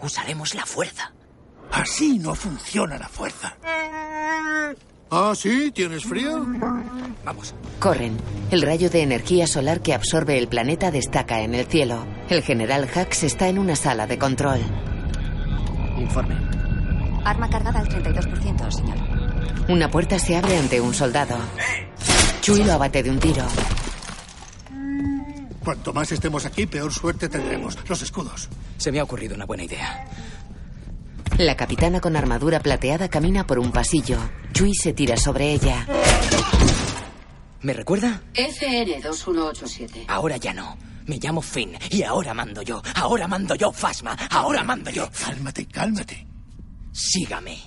Usaremos 0.03 0.53
la 0.53 0.67
fuerza. 0.67 1.13
Así 1.71 2.19
no 2.19 2.35
funciona 2.35 2.99
la 2.99 3.09
fuerza. 3.09 3.57
¿Ah, 5.09 5.33
sí? 5.35 5.71
¿Tienes 5.71 6.03
frío? 6.03 6.45
Vamos. 7.23 7.53
Corren. 7.79 8.17
El 8.51 8.61
rayo 8.61 8.89
de 8.89 9.01
energía 9.01 9.47
solar 9.47 9.81
que 9.81 9.93
absorbe 9.93 10.37
el 10.37 10.47
planeta 10.47 10.91
destaca 10.91 11.41
en 11.41 11.55
el 11.55 11.65
cielo. 11.65 12.05
El 12.29 12.43
general 12.43 12.89
Hax 12.93 13.23
está 13.23 13.47
en 13.47 13.57
una 13.57 13.75
sala 13.75 14.05
de 14.05 14.17
control. 14.17 14.59
Informe. 15.97 16.35
Arma 17.23 17.49
cargada 17.49 17.79
al 17.79 17.87
32%, 17.87 18.71
señor. 18.71 18.97
Una 19.69 19.89
puerta 19.89 20.19
se 20.19 20.35
abre 20.35 20.57
ante 20.57 20.79
un 20.81 20.93
soldado. 20.93 21.37
Chui 22.41 22.63
lo 22.63 22.73
abate 22.73 23.03
de 23.03 23.09
un 23.09 23.19
tiro. 23.19 23.45
Cuanto 25.63 25.91
más 25.91 26.09
estemos 26.13 26.45
aquí, 26.45 26.65
peor 26.65 26.93
suerte 26.93 27.27
tendremos. 27.27 27.77
Los 27.89 28.01
escudos. 28.01 28.47
Se 28.77 28.91
me 28.91 28.99
ha 28.99 29.03
ocurrido 29.03 29.35
una 29.35 29.45
buena 29.45 29.63
idea. 29.63 30.05
La 31.37 31.55
capitana 31.55 32.01
con 32.01 32.15
armadura 32.15 32.59
plateada 32.59 33.09
camina 33.09 33.45
por 33.45 33.59
un 33.59 33.71
pasillo. 33.71 34.17
Chui 34.53 34.73
se 34.73 34.93
tira 34.93 35.17
sobre 35.17 35.51
ella. 35.53 35.85
¿Me 37.61 37.73
recuerda? 37.73 38.21
FN2187. 38.33 40.05
Ahora 40.07 40.37
ya 40.37 40.53
no. 40.53 40.77
Me 41.05 41.17
llamo 41.19 41.41
Finn 41.41 41.77
y 41.91 42.03
ahora 42.03 42.33
mando 42.33 42.61
yo. 42.63 42.81
Ahora 42.95 43.27
mando 43.27 43.55
yo, 43.55 43.71
Fasma. 43.71 44.17
Ahora 44.31 44.63
mando 44.63 44.89
yo. 44.89 45.09
Cálmate, 45.11 45.65
cálmate. 45.67 46.27
Sígame. 46.91 47.57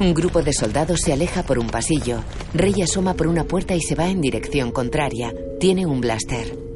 Un 0.00 0.14
grupo 0.14 0.42
de 0.42 0.52
soldados 0.52 1.00
se 1.00 1.12
aleja 1.12 1.42
por 1.42 1.58
un 1.58 1.68
pasillo. 1.68 2.22
Rey 2.54 2.80
asoma 2.82 3.14
por 3.14 3.26
una 3.26 3.44
puerta 3.44 3.74
y 3.74 3.80
se 3.80 3.94
va 3.94 4.08
en 4.08 4.20
dirección 4.20 4.72
contraria. 4.72 5.32
Tiene 5.58 5.84
un 5.84 6.00
blaster. 6.00 6.69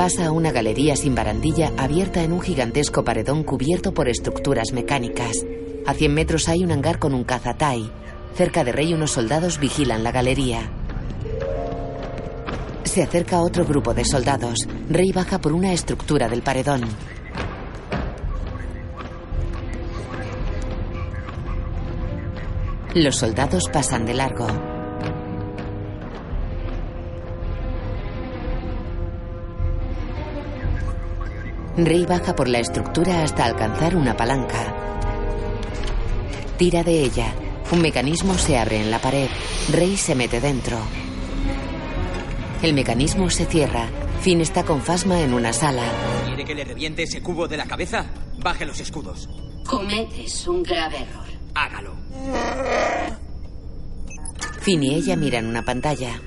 Pasa 0.00 0.28
a 0.28 0.32
una 0.32 0.50
galería 0.50 0.96
sin 0.96 1.14
barandilla 1.14 1.72
abierta 1.76 2.22
en 2.22 2.32
un 2.32 2.40
gigantesco 2.40 3.04
paredón 3.04 3.44
cubierto 3.44 3.92
por 3.92 4.08
estructuras 4.08 4.72
mecánicas. 4.72 5.44
A 5.84 5.92
100 5.92 6.14
metros 6.14 6.48
hay 6.48 6.64
un 6.64 6.72
hangar 6.72 6.98
con 6.98 7.12
un 7.12 7.22
cazatai. 7.22 7.92
Cerca 8.34 8.64
de 8.64 8.72
Rey 8.72 8.94
unos 8.94 9.10
soldados 9.10 9.60
vigilan 9.60 10.02
la 10.02 10.10
galería. 10.10 10.72
Se 12.84 13.02
acerca 13.02 13.42
otro 13.42 13.66
grupo 13.66 13.92
de 13.92 14.06
soldados. 14.06 14.66
Rey 14.88 15.12
baja 15.12 15.38
por 15.38 15.52
una 15.52 15.74
estructura 15.74 16.30
del 16.30 16.40
paredón. 16.40 16.80
Los 22.94 23.16
soldados 23.16 23.64
pasan 23.70 24.06
de 24.06 24.14
largo. 24.14 24.69
Rey 31.76 32.04
baja 32.04 32.34
por 32.34 32.48
la 32.48 32.58
estructura 32.58 33.22
hasta 33.22 33.44
alcanzar 33.44 33.96
una 33.96 34.16
palanca. 34.16 34.74
Tira 36.58 36.82
de 36.82 37.02
ella. 37.02 37.32
Un 37.70 37.80
mecanismo 37.80 38.34
se 38.34 38.58
abre 38.58 38.80
en 38.80 38.90
la 38.90 38.98
pared. 38.98 39.28
Rey 39.70 39.96
se 39.96 40.14
mete 40.14 40.40
dentro. 40.40 40.76
El 42.62 42.74
mecanismo 42.74 43.30
se 43.30 43.46
cierra. 43.46 43.88
Finn 44.20 44.40
está 44.40 44.64
con 44.64 44.82
Fasma 44.82 45.20
en 45.20 45.32
una 45.32 45.52
sala. 45.52 45.84
¿Quiere 46.26 46.44
que 46.44 46.54
le 46.54 46.64
reviente 46.64 47.04
ese 47.04 47.22
cubo 47.22 47.46
de 47.48 47.56
la 47.56 47.66
cabeza? 47.66 48.04
Baje 48.38 48.66
los 48.66 48.80
escudos. 48.80 49.28
Cometes 49.66 50.46
un 50.48 50.62
grave 50.62 50.98
error. 50.98 51.26
Hágalo. 51.54 51.94
Finn 54.60 54.82
y 54.82 54.94
ella 54.96 55.16
miran 55.16 55.46
una 55.46 55.62
pantalla. 55.62 56.20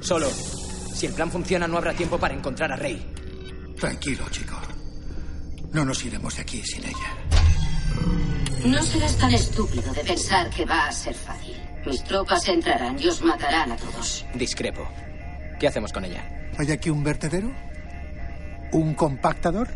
Solo. 0.00 0.28
Si 0.28 1.06
el 1.06 1.12
plan 1.12 1.30
funciona, 1.30 1.68
no 1.68 1.76
habrá 1.76 1.92
tiempo 1.92 2.18
para 2.18 2.34
encontrar 2.34 2.72
a 2.72 2.76
Rey. 2.76 3.06
Tranquilo, 3.78 4.24
chico. 4.30 4.56
No 5.72 5.84
nos 5.84 6.04
iremos 6.04 6.34
de 6.36 6.42
aquí 6.42 6.62
sin 6.62 6.84
ella. 6.84 7.14
No 8.64 8.82
serás 8.82 9.16
tan 9.16 9.32
estúpido 9.32 9.92
de 9.92 10.02
pensar 10.02 10.50
que 10.50 10.64
va 10.64 10.88
a 10.88 10.92
ser 10.92 11.14
fácil. 11.14 11.54
Mis 11.86 12.02
tropas 12.02 12.48
entrarán 12.48 12.98
y 13.00 13.06
os 13.08 13.22
matarán 13.22 13.72
a 13.72 13.76
todos. 13.76 14.26
Discrepo. 14.34 14.88
¿Qué 15.60 15.68
hacemos 15.68 15.92
con 15.92 16.04
ella? 16.04 16.50
¿Hay 16.58 16.70
aquí 16.72 16.90
un 16.90 17.04
vertedero? 17.04 17.52
¿Un 18.72 18.94
compactador? 18.94 19.68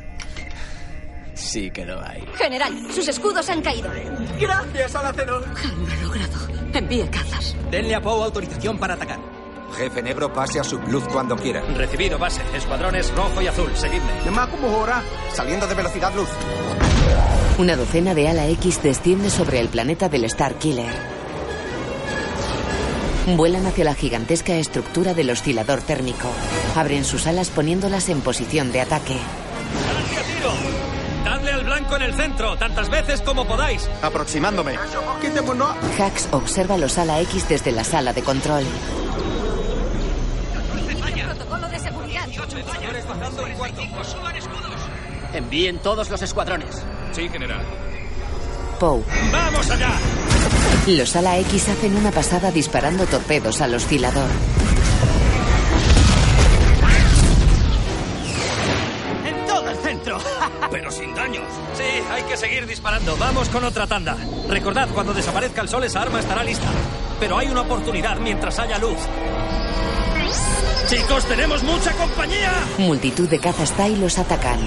Sí 1.35 1.71
que 1.71 1.85
lo 1.87 2.05
hay. 2.05 2.25
General, 2.35 2.73
sus 2.93 3.07
escudos 3.09 3.49
han 3.49 3.63
caído. 3.63 3.91
Gracias, 4.39 4.95
Alacenor. 4.95 5.47
Lo 5.47 6.03
logrado. 6.03 6.49
Envíe 6.75 7.09
cazas. 7.09 7.55
Denle 7.71 7.95
a 7.95 8.01
Poe 8.01 8.25
autorización 8.25 8.79
para 8.79 8.95
atacar. 8.95 9.32
Jefe 9.77 10.03
Negro, 10.03 10.33
pase 10.33 10.61
a 10.61 10.65
Subluz 10.65 11.05
cuando 11.09 11.37
quiera. 11.37 11.63
Recibido, 11.63 12.19
base. 12.19 12.43
Escuadrones 12.55 13.15
rojo 13.15 13.41
y 13.43 13.47
azul. 13.47 13.71
Seguidme. 13.75 14.13
Saliendo 15.33 15.67
de 15.67 15.75
velocidad 15.75 16.15
luz. 16.15 16.29
Una 17.59 17.77
docena 17.77 18.15
de 18.15 18.29
ala 18.29 18.47
X 18.49 18.83
desciende 18.83 19.31
sobre 19.31 19.61
el 19.61 19.69
planeta 19.69 20.09
del 20.09 20.25
Star 20.25 20.55
Killer. 20.55 20.93
Vuelan 23.37 23.67
hacia 23.67 23.85
la 23.85 23.95
gigantesca 23.95 24.55
estructura 24.55 25.15
del 25.15 25.31
oscilador 25.31 25.81
térmico. 25.81 26.29
Abren 26.75 27.05
sus 27.05 27.27
alas 27.27 27.51
poniéndolas 27.51 28.09
en 28.09 28.21
posición 28.21 28.73
de 28.73 28.81
ataque. 28.81 29.15
tiro! 29.15 30.53
¡Dadle 31.25 31.53
al 31.53 31.65
blanco 31.65 31.97
en 31.97 32.03
el 32.03 32.15
centro, 32.15 32.57
tantas 32.57 32.91
veces 32.91 33.21
como 33.21 33.47
podáis! 33.47 33.89
Aproximándome. 34.03 34.75
Hax 35.99 36.29
observa 36.33 36.77
los 36.77 36.99
ala 36.99 37.21
X 37.21 37.49
desde 37.49 37.71
la 37.71 37.85
sala 37.85 38.13
de 38.13 38.23
control. 38.23 38.65
Envíen 45.33 45.79
todos 45.79 46.11
los 46.11 46.21
escuadrones. 46.23 46.83
Sí, 47.13 47.29
general. 47.29 47.65
Poe. 48.79 49.03
¡Vamos 49.31 49.71
allá! 49.71 49.91
Los 50.87 51.15
ala 51.17 51.39
X 51.39 51.69
hacen 51.69 51.97
una 51.97 52.11
pasada 52.11 52.51
disparando 52.51 53.07
torpedos 53.07 53.61
al 53.61 53.75
oscilador. 53.75 54.29
¡En 59.25 59.47
todo 59.47 59.71
el 59.71 59.77
centro! 59.77 60.19
Pero 60.71 60.91
sin 60.91 61.15
daños. 61.15 61.45
Sí, 61.75 62.03
hay 62.11 62.23
que 62.25 62.37
seguir 62.37 62.67
disparando. 62.67 63.17
Vamos 63.17 63.49
con 63.49 63.65
otra 63.65 63.87
tanda. 63.87 64.17
Recordad, 64.49 64.89
cuando 64.93 65.15
desaparezca 65.15 65.63
el 65.63 65.69
sol, 65.69 65.85
esa 65.85 66.03
arma 66.03 66.21
estará 66.21 66.43
lista. 66.43 66.69
Pero 67.21 67.39
hay 67.39 67.49
una 67.49 67.61
oportunidad 67.61 68.19
mientras 68.19 68.59
haya 68.59 68.79
luz. 68.79 68.99
Chicos, 70.93 71.25
tenemos 71.25 71.63
mucha 71.63 71.91
compañía. 71.95 72.53
Multitud 72.77 73.27
de 73.27 73.39
cazas 73.39 73.75
Tai 73.75 73.97
los 73.97 74.19
atacan. 74.19 74.61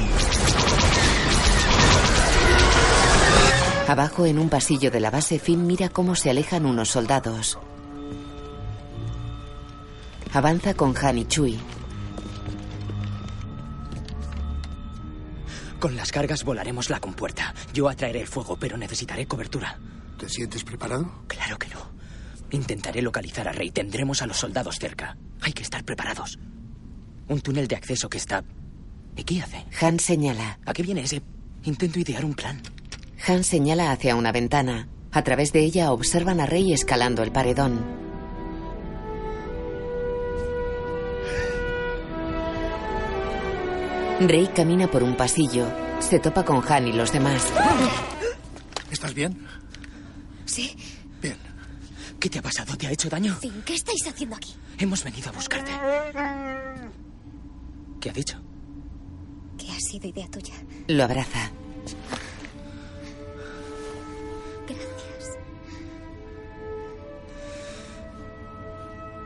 Abajo, 3.87 4.25
en 4.25 4.39
un 4.39 4.49
pasillo 4.49 4.89
de 4.89 4.99
la 4.99 5.11
base, 5.11 5.37
Finn 5.37 5.67
mira 5.67 5.89
cómo 5.89 6.15
se 6.15 6.31
alejan 6.31 6.65
unos 6.65 6.89
soldados. 6.89 7.59
Avanza 10.33 10.73
con 10.73 10.95
Han 10.97 11.19
y 11.19 11.25
Chui. 11.25 11.59
Con 15.79 15.95
las 15.95 16.11
cargas 16.11 16.43
volaremos 16.43 16.89
la 16.89 16.99
compuerta. 16.99 17.53
Yo 17.71 17.87
atraeré 17.87 18.21
el 18.21 18.27
fuego, 18.27 18.57
pero 18.57 18.77
necesitaré 18.77 19.27
cobertura. 19.27 19.77
¿Te 20.17 20.27
sientes 20.27 20.63
preparado? 20.63 21.21
Claro 21.27 21.59
que 21.59 21.67
no. 21.67 21.81
Intentaré 22.49 23.03
localizar 23.03 23.47
a 23.47 23.51
Rey. 23.51 23.69
Tendremos 23.69 24.23
a 24.23 24.25
los 24.25 24.37
soldados 24.37 24.79
cerca. 24.79 25.15
Hay 25.41 25.53
que 25.53 25.63
estar 25.63 25.83
preparados. 25.83 26.39
Un 27.27 27.41
túnel 27.41 27.67
de 27.67 27.75
acceso 27.75 28.09
que 28.09 28.17
está... 28.17 28.43
¿Y 29.15 29.23
qué 29.23 29.41
hace? 29.41 29.65
Han 29.81 29.99
señala. 29.99 30.59
¿A 30.65 30.73
qué 30.73 30.83
viene 30.83 31.01
ese? 31.01 31.21
Intento 31.63 31.99
idear 31.99 32.25
un 32.25 32.33
plan. 32.33 32.61
Han 33.27 33.43
señala 33.43 33.91
hacia 33.91 34.15
una 34.15 34.31
ventana. 34.31 34.87
A 35.11 35.23
través 35.23 35.53
de 35.53 35.61
ella 35.61 35.91
observan 35.91 36.39
a 36.39 36.45
Rey 36.45 36.73
escalando 36.73 37.23
el 37.23 37.31
paredón. 37.31 37.79
Rey 44.19 44.49
camina 44.55 44.89
por 44.89 45.03
un 45.03 45.15
pasillo. 45.15 45.67
Se 45.99 46.19
topa 46.19 46.43
con 46.43 46.61
Han 46.67 46.87
y 46.87 46.93
los 46.93 47.11
demás. 47.11 47.51
¿Estás 48.91 49.13
bien? 49.13 49.45
Sí. 50.45 50.75
¿Qué 52.25 52.29
te 52.31 52.39
ha 52.39 52.41
pasado? 52.41 52.75
¿Te 52.75 52.87
ha 52.87 52.91
hecho 52.91 53.07
daño? 53.07 53.35
Finn, 53.35 53.61
¿qué 53.63 53.75
estáis 53.75 54.07
haciendo 54.07 54.35
aquí? 54.35 54.55
Hemos 54.79 55.03
venido 55.03 55.29
a 55.29 55.31
buscarte. 55.31 55.71
¿Qué 58.01 58.09
ha 58.09 58.13
dicho? 58.13 58.41
Que 59.59 59.69
ha 59.71 59.79
sido 59.79 60.07
idea 60.07 60.27
tuya. 60.31 60.55
Lo 60.87 61.03
abraza. 61.03 61.51
Gracias. 64.67 65.37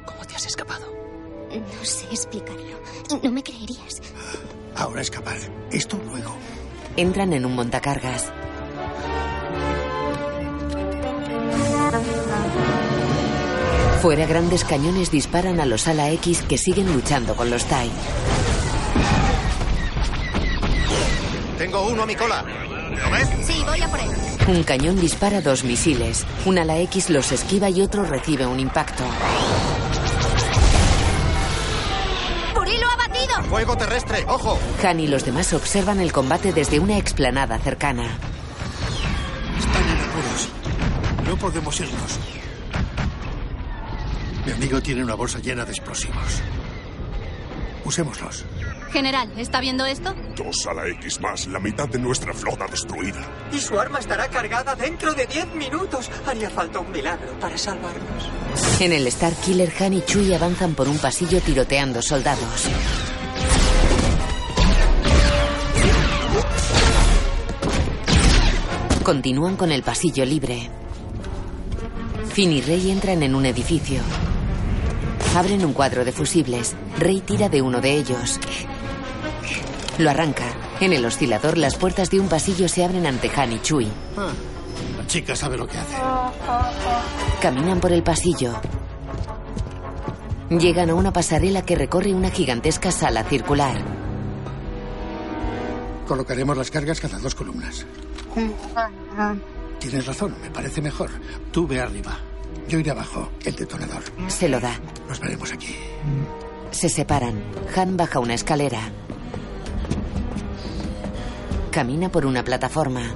¿Cómo 0.06 0.26
te 0.26 0.36
has 0.36 0.46
escapado? 0.46 0.94
No 1.52 1.86
sé 1.86 2.06
explicarlo. 2.12 2.82
No 3.24 3.32
me 3.32 3.42
creerías. 3.42 4.02
Ahora 4.76 5.00
escapar. 5.00 5.38
Esto 5.72 5.98
luego. 6.06 6.36
Entran 6.98 7.32
en 7.32 7.46
un 7.46 7.56
montacargas. 7.56 8.30
Fuera 14.02 14.26
grandes 14.26 14.64
cañones 14.64 15.12
disparan 15.12 15.60
a 15.60 15.66
los 15.66 15.86
ala 15.90 16.10
X 16.12 16.42
que 16.48 16.58
siguen 16.58 16.94
luchando 16.94 17.36
con 17.36 17.50
los 17.50 17.66
Tai. 17.66 17.92
Tengo 21.58 21.86
uno 21.86 22.04
a 22.04 22.06
mi 22.06 22.16
cola. 22.16 22.42
¿Lo 22.44 23.12
ves? 23.12 23.28
Sí, 23.46 23.62
voy 23.66 23.82
a 23.82 23.90
por 23.90 24.00
él. 24.00 24.10
Un 24.48 24.64
cañón 24.64 24.96
dispara 25.02 25.42
dos 25.42 25.66
misiles. 25.66 26.26
Un 26.46 26.58
ala 26.60 26.78
X 26.78 27.10
los 27.10 27.34
esquiva 27.34 27.70
y 27.70 27.82
otro 27.82 28.06
recibe 28.06 28.46
un 28.46 28.62
impacto. 28.62 29.04
¡Purilo 32.56 32.88
abatido! 32.90 33.44
Fuego 33.50 33.76
terrestre, 33.76 34.24
ojo. 34.30 34.58
Han 34.82 35.02
y 35.02 35.08
los 35.08 35.26
demás 35.26 35.52
observan 35.52 36.00
el 36.00 36.14
combate 36.14 36.54
desde 36.54 36.80
una 36.80 36.98
explanada 36.98 37.60
cercana. 37.60 38.18
Están 39.60 39.90
en 39.90 40.00
apuros. 40.00 40.50
No 41.28 41.36
podemos 41.36 41.78
irnos. 41.82 42.39
Mi 44.50 44.56
amigo 44.56 44.82
tiene 44.82 45.04
una 45.04 45.14
bolsa 45.14 45.38
llena 45.38 45.64
de 45.64 45.72
explosivos. 45.74 46.42
Usémoslos. 47.86 48.46
General, 48.92 49.32
¿está 49.38 49.62
viendo 49.62 49.86
esto? 49.86 50.16
Dos 50.36 50.66
a 50.66 50.74
la 50.74 50.88
X 50.88 51.22
más, 51.22 51.46
la 51.46 51.60
mitad 51.60 51.88
de 51.88 52.00
nuestra 52.00 52.34
flota 52.34 52.66
destruida. 52.66 53.22
Y 53.54 53.60
su 53.60 53.80
arma 53.80 54.00
estará 54.00 54.28
cargada 54.28 54.74
dentro 54.74 55.14
de 55.14 55.28
10 55.28 55.54
minutos. 55.54 56.10
Haría 56.26 56.50
falta 56.50 56.80
un 56.80 56.92
milagro 56.92 57.32
para 57.40 57.60
salvarnos. 57.60 58.28
En 58.80 58.92
el 58.92 59.06
Star 59.06 59.34
Killer, 59.36 59.72
Han 59.80 59.94
y 59.94 60.02
Chui 60.02 60.34
avanzan 60.34 60.74
por 60.74 60.88
un 60.88 60.98
pasillo 60.98 61.40
tiroteando 61.42 62.02
soldados. 62.02 62.68
Continúan 69.04 69.58
con 69.58 69.72
el 69.72 69.84
pasillo 69.84 70.26
libre. 70.26 70.72
Finn 72.34 72.52
y 72.52 72.62
Rey 72.62 72.90
entran 72.90 73.22
en 73.22 73.36
un 73.36 73.46
edificio. 73.46 74.02
Abren 75.36 75.64
un 75.64 75.74
cuadro 75.74 76.04
de 76.04 76.12
fusibles. 76.12 76.76
Rey 76.98 77.22
tira 77.22 77.50
de 77.50 77.62
uno 77.62 77.80
de 77.82 77.94
ellos. 77.94 78.40
Lo 80.00 80.10
arranca. 80.10 80.46
En 80.80 80.92
el 80.92 81.06
oscilador, 81.06 81.58
las 81.58 81.76
puertas 81.76 82.10
de 82.10 82.20
un 82.20 82.28
pasillo 82.28 82.68
se 82.68 82.84
abren 82.84 83.06
ante 83.06 83.30
Han 83.36 83.54
y 83.54 83.60
Chui. 83.60 83.88
Ah, 84.18 84.32
la 84.98 85.08
chica 85.08 85.36
sabe 85.36 85.58
lo 85.58 85.68
que 85.68 85.78
hace. 85.78 85.96
Caminan 87.42 87.80
por 87.80 87.92
el 87.92 88.02
pasillo. 88.02 88.60
Llegan 90.50 90.90
a 90.90 90.96
una 90.96 91.14
pasarela 91.14 91.62
que 91.62 91.76
recorre 91.76 92.14
una 92.14 92.32
gigantesca 92.32 92.92
sala 92.92 93.24
circular. 93.24 93.78
Colocaremos 96.08 96.58
las 96.58 96.72
cargas 96.72 97.00
cada 97.00 97.20
dos 97.20 97.36
columnas. 97.36 97.86
Tienes 99.80 100.08
razón, 100.08 100.36
me 100.42 100.50
parece 100.50 100.82
mejor. 100.82 101.12
Tú 101.52 101.68
ve 101.68 101.80
arriba. 101.80 102.18
Yo 102.70 102.78
iré 102.78 102.92
abajo, 102.92 103.28
el 103.46 103.56
detonador. 103.56 104.04
Se 104.28 104.48
lo 104.48 104.60
da. 104.60 104.80
Nos 105.08 105.20
veremos 105.20 105.52
aquí. 105.52 105.76
Se 106.70 106.88
separan. 106.88 107.42
Han 107.76 107.98
baja 107.98 108.20
una 108.20 108.36
escalera. 108.36 108.92
Camina 111.72 112.12
por 112.12 112.28
una 112.28 112.44
plataforma. 112.44 113.12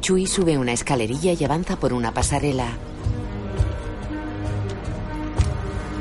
Chui 0.00 0.26
sube 0.26 0.56
una 0.56 0.72
escalerilla 0.72 1.34
y 1.34 1.44
avanza 1.44 1.76
por 1.76 1.92
una 1.92 2.14
pasarela. 2.14 2.68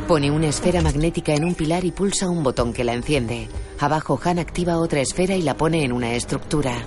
Pone 0.07 0.31
una 0.31 0.47
esfera 0.47 0.81
magnética 0.81 1.33
en 1.33 1.43
un 1.43 1.53
pilar 1.53 1.83
y 1.83 1.91
pulsa 1.91 2.29
un 2.29 2.43
botón 2.43 2.71
que 2.71 2.85
la 2.85 2.93
enciende. 2.93 3.49
Abajo 3.77 4.17
Han 4.23 4.39
activa 4.39 4.77
otra 4.77 5.01
esfera 5.01 5.35
y 5.35 5.41
la 5.41 5.57
pone 5.57 5.83
en 5.83 5.91
una 5.91 6.13
estructura. 6.13 6.85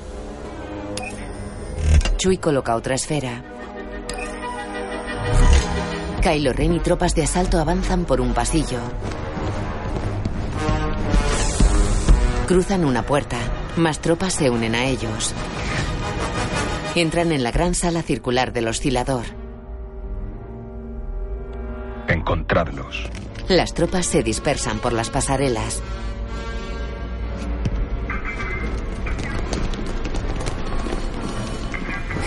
Chui 2.17 2.39
coloca 2.39 2.77
otra 2.77 2.95
esfera. 2.95 3.56
Kylo 6.27 6.53
Ren 6.53 6.75
y 6.75 6.81
tropas 6.81 7.15
de 7.15 7.23
asalto 7.23 7.61
avanzan 7.61 8.05
por 8.05 8.21
un 8.21 8.35
pasillo. 8.35 8.81
Cruzan 12.49 12.85
una 12.85 13.05
puerta. 13.05 13.37
Más 13.77 14.01
tropas 14.01 14.35
se 14.35 14.51
unen 14.51 14.75
a 14.75 14.87
ellos. 14.87 15.33
Entran 16.97 17.31
en 17.31 17.45
la 17.45 17.53
gran 17.53 17.77
sala 17.77 18.03
circular 18.03 18.53
del 18.53 18.67
oscilador. 18.67 19.25
Encontradlos. 22.09 23.09
Las 23.47 23.73
tropas 23.73 24.07
se 24.07 24.25
dispersan 24.25 24.81
por 24.81 24.93
las 24.93 25.11
pasarelas. 25.11 25.81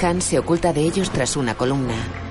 Han 0.01 0.21
se 0.21 0.39
oculta 0.39 0.71
de 0.71 0.83
ellos 0.83 1.09
tras 1.09 1.35
una 1.35 1.55
columna. 1.55 2.28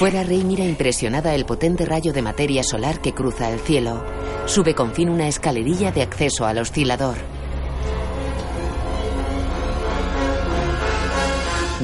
Fuera, 0.00 0.22
Rey 0.22 0.44
mira 0.44 0.64
impresionada 0.64 1.34
el 1.34 1.44
potente 1.44 1.84
rayo 1.84 2.14
de 2.14 2.22
materia 2.22 2.62
solar 2.62 3.02
que 3.02 3.12
cruza 3.12 3.50
el 3.50 3.60
cielo. 3.60 4.02
Sube 4.46 4.74
con 4.74 4.94
fin 4.94 5.10
una 5.10 5.28
escalerilla 5.28 5.92
de 5.92 6.00
acceso 6.00 6.46
al 6.46 6.56
oscilador. 6.56 7.18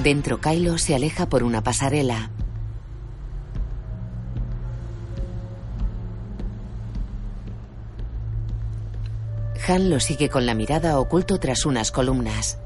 Dentro, 0.02 0.40
Kylo 0.40 0.78
se 0.78 0.94
aleja 0.94 1.28
por 1.28 1.43
una 1.43 1.62
pasarela. 1.62 2.30
Han 9.68 9.90
lo 9.90 10.01
sigue 10.01 10.30
con 10.30 10.47
la 10.47 10.55
mirada 10.55 10.98
oculto 10.98 11.38
tras 11.38 11.66
unas 11.66 11.93
columnas. 11.93 12.56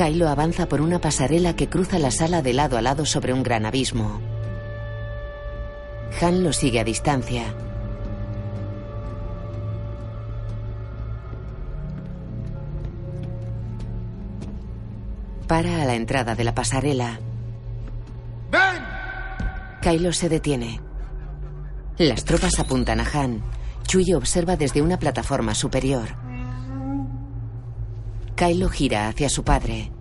Kylo 0.00 0.30
avanza 0.30 0.66
por 0.66 0.80
una 0.80 0.98
pasarela 0.98 1.54
que 1.54 1.68
cruza 1.68 1.98
la 1.98 2.10
sala 2.10 2.40
de 2.40 2.54
lado 2.54 2.78
a 2.78 2.80
lado 2.80 3.04
sobre 3.04 3.34
un 3.34 3.42
gran 3.42 3.66
abismo. 3.66 4.18
Han 6.22 6.42
lo 6.42 6.54
sigue 6.54 6.80
a 6.80 6.84
distancia. 6.84 7.54
Para 15.46 15.82
a 15.82 15.84
la 15.84 15.96
entrada 15.96 16.34
de 16.34 16.44
la 16.44 16.54
pasarela. 16.54 17.20
¡Ven! 18.50 18.82
Kylo 19.82 20.14
se 20.14 20.30
detiene. 20.30 20.80
Las 21.98 22.24
tropas 22.24 22.58
apuntan 22.58 23.00
a 23.00 23.06
Han. 23.12 23.42
Chui 23.86 24.14
observa 24.14 24.56
desde 24.56 24.80
una 24.80 24.98
plataforma 24.98 25.54
superior. 25.54 26.29
Kylo 28.40 28.70
gira 28.70 29.08
hacia 29.08 29.28
su 29.28 29.44
padre. 29.44 29.92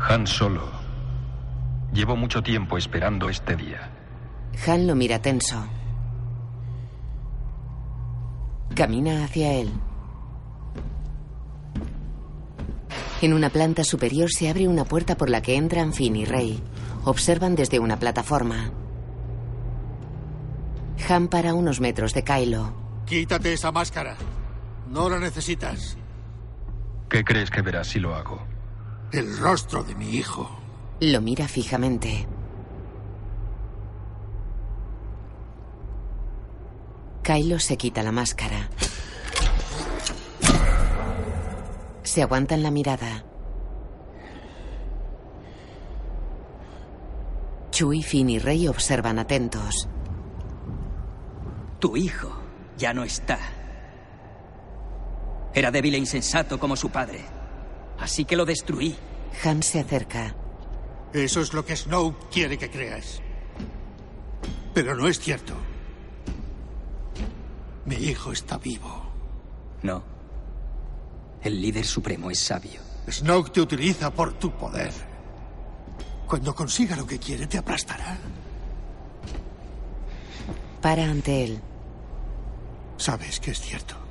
Han 0.00 0.26
Solo. 0.26 0.68
Llevo 1.92 2.16
mucho 2.16 2.42
tiempo 2.42 2.76
esperando 2.76 3.28
este 3.28 3.54
día. 3.54 3.88
Han 4.66 4.88
lo 4.88 4.96
mira 4.96 5.22
tenso. 5.22 5.64
Camina 8.74 9.22
hacia 9.22 9.52
él. 9.52 9.70
En 13.20 13.32
una 13.32 13.50
planta 13.50 13.84
superior 13.84 14.32
se 14.32 14.50
abre 14.50 14.66
una 14.66 14.84
puerta 14.84 15.16
por 15.16 15.30
la 15.30 15.40
que 15.40 15.54
entran 15.54 15.92
Finn 15.92 16.16
y 16.16 16.24
Rey. 16.24 16.60
Observan 17.04 17.54
desde 17.54 17.78
una 17.78 18.00
plataforma. 18.00 18.72
Han 21.08 21.28
para 21.28 21.54
unos 21.54 21.80
metros 21.80 22.12
de 22.12 22.24
Kylo. 22.24 22.74
Quítate 23.06 23.52
esa 23.52 23.70
máscara. 23.70 24.16
No 24.88 25.08
la 25.08 25.20
necesitas. 25.20 25.96
¿Qué 27.12 27.24
crees 27.24 27.50
que 27.50 27.60
verás 27.60 27.88
si 27.88 28.00
lo 28.00 28.14
hago? 28.14 28.40
El 29.12 29.36
rostro 29.36 29.84
de 29.84 29.94
mi 29.94 30.16
hijo. 30.16 30.50
Lo 30.98 31.20
mira 31.20 31.46
fijamente. 31.46 32.26
Kylo 37.22 37.58
se 37.58 37.76
quita 37.76 38.02
la 38.02 38.12
máscara. 38.12 38.70
Se 42.02 42.22
aguantan 42.22 42.62
la 42.62 42.70
mirada. 42.70 43.26
Chui, 47.72 48.02
Finn 48.02 48.30
y 48.30 48.38
Rey 48.38 48.68
observan 48.68 49.18
atentos. 49.18 49.86
Tu 51.78 51.94
hijo 51.98 52.32
ya 52.78 52.94
no 52.94 53.04
está. 53.04 53.38
Era 55.54 55.70
débil 55.70 55.94
e 55.94 55.98
insensato 55.98 56.58
como 56.58 56.76
su 56.76 56.90
padre. 56.90 57.24
Así 57.98 58.24
que 58.24 58.36
lo 58.36 58.44
destruí. 58.44 58.96
Han 59.44 59.62
se 59.62 59.80
acerca. 59.80 60.34
Eso 61.12 61.40
es 61.40 61.52
lo 61.52 61.64
que 61.64 61.76
Snow 61.76 62.16
quiere 62.30 62.56
que 62.56 62.70
creas. 62.70 63.20
Pero 64.72 64.94
no 64.94 65.08
es 65.08 65.18
cierto. 65.18 65.54
Mi 67.84 67.96
hijo 67.96 68.32
está 68.32 68.58
vivo. 68.58 69.12
No. 69.82 70.02
El 71.42 71.60
líder 71.60 71.84
supremo 71.84 72.30
es 72.30 72.38
sabio. 72.38 72.80
Snoke 73.10 73.50
te 73.52 73.60
utiliza 73.60 74.12
por 74.12 74.34
tu 74.34 74.52
poder. 74.52 74.92
Cuando 76.26 76.54
consiga 76.54 76.96
lo 76.96 77.06
que 77.06 77.18
quiere, 77.18 77.46
te 77.46 77.58
aplastará. 77.58 78.16
Para 80.80 81.04
ante 81.04 81.44
él. 81.44 81.60
Sabes 82.96 83.40
que 83.40 83.50
es 83.50 83.60
cierto. 83.60 84.01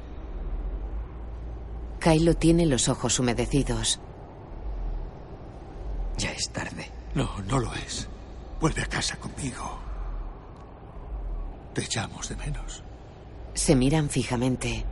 Kylo 2.02 2.34
tiene 2.36 2.65
los 2.65 2.90
ojos 2.90 3.19
humedecidos. 3.19 3.99
Ya 6.18 6.32
es 6.32 6.49
tarde. 6.49 6.91
No, 7.14 7.30
no 7.48 7.60
lo 7.60 7.72
es. 7.76 8.10
Vuelve 8.60 8.82
a 8.82 8.88
casa 8.88 9.18
conmigo. 9.18 9.80
Te 11.76 11.84
echamos 11.84 12.28
de 12.28 12.36
menos. 12.38 12.84
Se 13.53 13.76
miran 13.76 14.10
fijamente. 14.10 14.84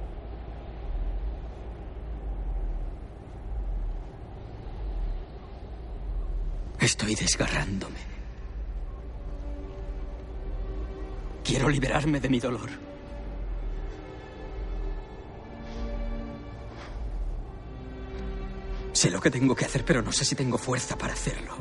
Estoy 6.79 7.15
desgarrándome. 7.15 7.99
Quiero 11.43 11.69
liberarme 11.69 12.19
de 12.19 12.29
mi 12.29 12.39
dolor. 12.39 12.88
Sé 18.99 19.09
lo 19.09 19.21
que 19.21 19.31
tengo 19.31 19.55
que 19.55 19.63
hacer, 19.63 19.85
pero 19.85 20.01
no 20.01 20.11
sé 20.11 20.25
si 20.25 20.35
tengo 20.35 20.57
fuerza 20.57 20.97
para 20.97 21.13
hacerlo. 21.13 21.55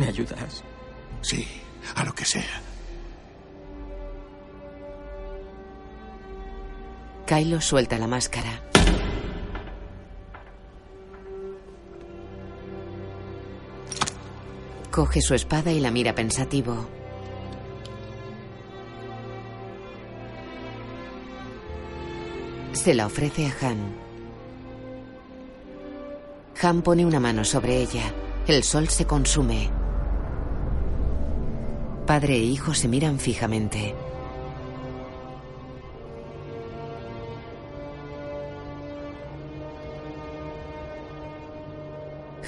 ¿Me 0.00 0.08
ayudas? 0.08 0.64
Sí, 1.20 1.46
a 1.94 2.04
lo 2.04 2.12
que 2.12 2.24
sea. 2.24 2.60
Kylo 7.24 7.60
suelta 7.60 7.98
la 7.98 8.08
máscara. 8.08 8.60
Coge 14.90 15.20
su 15.20 15.34
espada 15.34 15.70
y 15.70 15.78
la 15.78 15.92
mira 15.92 16.16
pensativo. 16.16 17.03
Se 22.84 22.92
la 22.92 23.06
ofrece 23.06 23.46
a 23.46 23.54
Han. 23.62 23.94
Han 26.60 26.82
pone 26.82 27.06
una 27.06 27.18
mano 27.18 27.42
sobre 27.42 27.78
ella. 27.78 28.12
El 28.46 28.62
sol 28.62 28.90
se 28.90 29.06
consume. 29.06 29.70
Padre 32.06 32.34
e 32.34 32.40
hijo 32.40 32.74
se 32.74 32.86
miran 32.88 33.18
fijamente. 33.18 33.94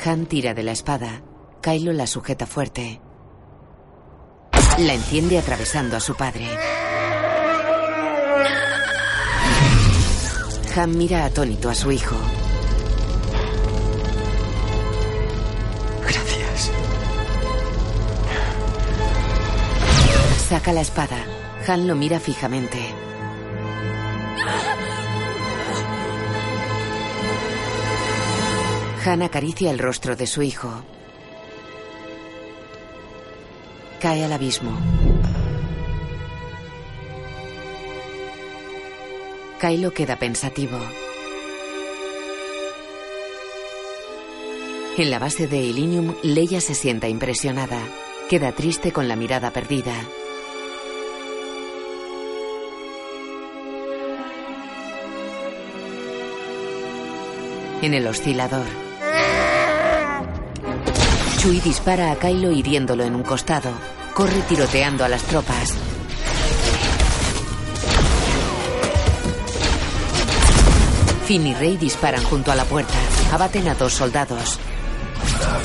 Han 0.04 0.26
tira 0.26 0.52
de 0.52 0.62
la 0.64 0.72
espada. 0.72 1.22
Kylo 1.62 1.94
la 1.94 2.06
sujeta 2.06 2.44
fuerte. 2.44 3.00
La 4.80 4.92
enciende 4.92 5.38
atravesando 5.38 5.96
a 5.96 6.00
su 6.00 6.14
padre. 6.14 6.46
Ham 10.76 10.94
mira 10.94 11.24
atónito 11.24 11.70
a 11.70 11.74
su 11.74 11.90
hijo. 11.90 12.16
Gracias. 16.02 16.70
Saca 20.50 20.74
la 20.74 20.82
espada. 20.82 21.16
Han 21.66 21.88
lo 21.88 21.94
mira 21.94 22.20
fijamente. 22.20 22.78
Han 29.06 29.22
acaricia 29.22 29.70
el 29.70 29.78
rostro 29.78 30.14
de 30.14 30.26
su 30.26 30.42
hijo. 30.42 30.68
Cae 33.98 34.26
al 34.26 34.32
abismo. 34.34 35.05
Kylo 39.60 39.90
queda 39.92 40.16
pensativo. 40.16 40.78
En 44.98 45.10
la 45.10 45.18
base 45.18 45.46
de 45.46 45.56
Illinium, 45.56 46.14
Leia 46.22 46.60
se 46.60 46.74
sienta 46.74 47.08
impresionada. 47.08 47.78
Queda 48.28 48.52
triste 48.52 48.92
con 48.92 49.08
la 49.08 49.16
mirada 49.16 49.50
perdida. 49.52 49.94
En 57.80 57.94
el 57.94 58.06
oscilador. 58.06 58.66
Chui 61.38 61.60
dispara 61.60 62.10
a 62.10 62.16
Kylo 62.16 62.52
hiriéndolo 62.52 63.04
en 63.04 63.14
un 63.14 63.22
costado. 63.22 63.70
Corre 64.12 64.42
tiroteando 64.42 65.02
a 65.02 65.08
las 65.08 65.22
tropas. 65.22 65.85
Finn 71.26 71.44
y 71.44 71.54
Rey 71.54 71.76
disparan 71.76 72.22
junto 72.22 72.52
a 72.52 72.54
la 72.54 72.64
puerta. 72.64 72.94
Abaten 73.32 73.66
a 73.66 73.74
dos 73.74 73.92
soldados. 73.92 74.60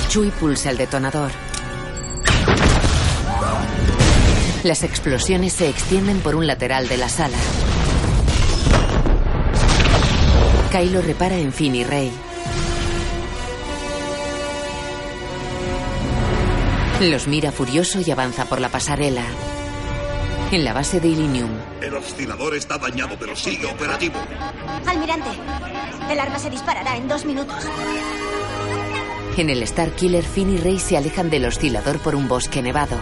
Chui 0.10 0.32
pulsa 0.32 0.72
el 0.72 0.78
detonador. 0.78 1.30
Las 4.64 4.82
explosiones 4.84 5.54
se 5.54 5.70
extienden 5.70 6.20
por 6.22 6.34
un 6.36 6.48
lateral 6.48 6.88
de 6.88 6.98
la 6.98 7.10
sala. 7.10 7.38
Kylo 10.72 11.04
repara 11.04 11.38
en 11.38 11.54
Finn 11.54 11.76
y 11.76 11.84
Rey. 11.84 12.12
Los 17.02 17.28
mira 17.28 17.52
furioso 17.52 18.00
y 18.00 18.10
avanza 18.10 18.46
por 18.46 18.60
la 18.60 18.70
pasarela. 18.70 19.26
En 20.52 20.66
la 20.66 20.74
base 20.74 21.00
de 21.00 21.08
Illinium, 21.08 21.50
El 21.82 21.96
oscilador 21.96 22.54
está 22.56 22.78
dañado, 22.78 23.16
pero 23.18 23.36
sigue 23.38 23.66
operativo. 23.66 24.16
Almirante, 24.86 25.30
el 26.12 26.20
arma 26.20 26.40
se 26.40 26.50
disparará 26.50 26.98
en 26.98 27.08
dos 27.08 27.26
minutos. 27.26 27.66
en 29.38 29.50
el 29.50 29.64
Star 29.64 29.92
Killer, 29.96 30.24
Finn 30.24 30.54
y 30.54 30.58
Rey 30.58 30.78
se 30.78 30.98
alejan 30.98 31.30
del 31.30 31.46
oscilador 31.46 32.00
por 32.00 32.16
un 32.16 32.28
bosque 32.28 32.62
nevado. 32.62 32.98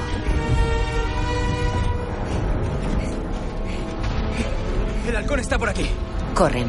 El 5.07 5.15
halcón 5.15 5.39
está 5.39 5.57
por 5.57 5.69
aquí. 5.69 5.85
Corren. 6.35 6.67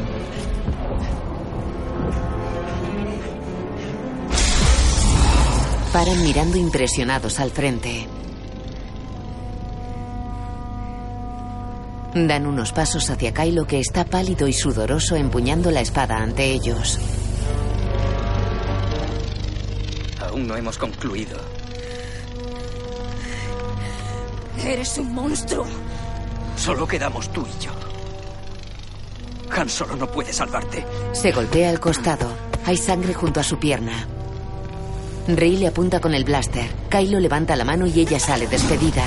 Paran 5.93 6.23
mirando 6.23 6.57
impresionados 6.57 7.39
al 7.39 7.51
frente. 7.51 8.07
Dan 12.13 12.45
unos 12.45 12.73
pasos 12.73 13.09
hacia 13.09 13.33
Kylo 13.33 13.65
que 13.65 13.79
está 13.79 14.03
pálido 14.03 14.47
y 14.47 14.53
sudoroso 14.53 15.15
empuñando 15.15 15.71
la 15.71 15.79
espada 15.79 16.17
ante 16.17 16.51
ellos. 16.51 16.99
Aún 20.19 20.45
no 20.47 20.57
hemos 20.57 20.77
concluido. 20.77 21.39
Eres 24.65 24.97
un 24.97 25.13
monstruo. 25.13 25.65
Solo 26.57 26.85
quedamos 26.87 27.31
tú 27.31 27.45
y 27.47 27.63
yo. 27.63 27.71
Han 29.55 29.69
solo 29.69 29.95
no 29.95 30.07
puede 30.11 30.33
salvarte. 30.33 30.85
Se 31.13 31.31
golpea 31.31 31.69
al 31.69 31.79
costado. 31.79 32.27
Hay 32.65 32.77
sangre 32.77 33.13
junto 33.13 33.39
a 33.39 33.43
su 33.43 33.57
pierna. 33.57 34.07
Rey 35.27 35.57
le 35.57 35.67
apunta 35.67 35.99
con 35.99 36.13
el 36.13 36.23
blaster. 36.23 36.69
Kylo 36.89 37.19
levanta 37.19 37.55
la 37.55 37.63
mano 37.63 37.85
y 37.87 37.99
ella 37.99 38.19
sale 38.19 38.47
despedida. 38.47 39.03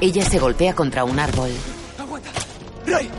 Ella 0.00 0.24
se 0.24 0.38
golpea 0.38 0.74
contra 0.74 1.04
un 1.04 1.18
árbol. 1.18 1.50
¡Rey! 2.86 3.10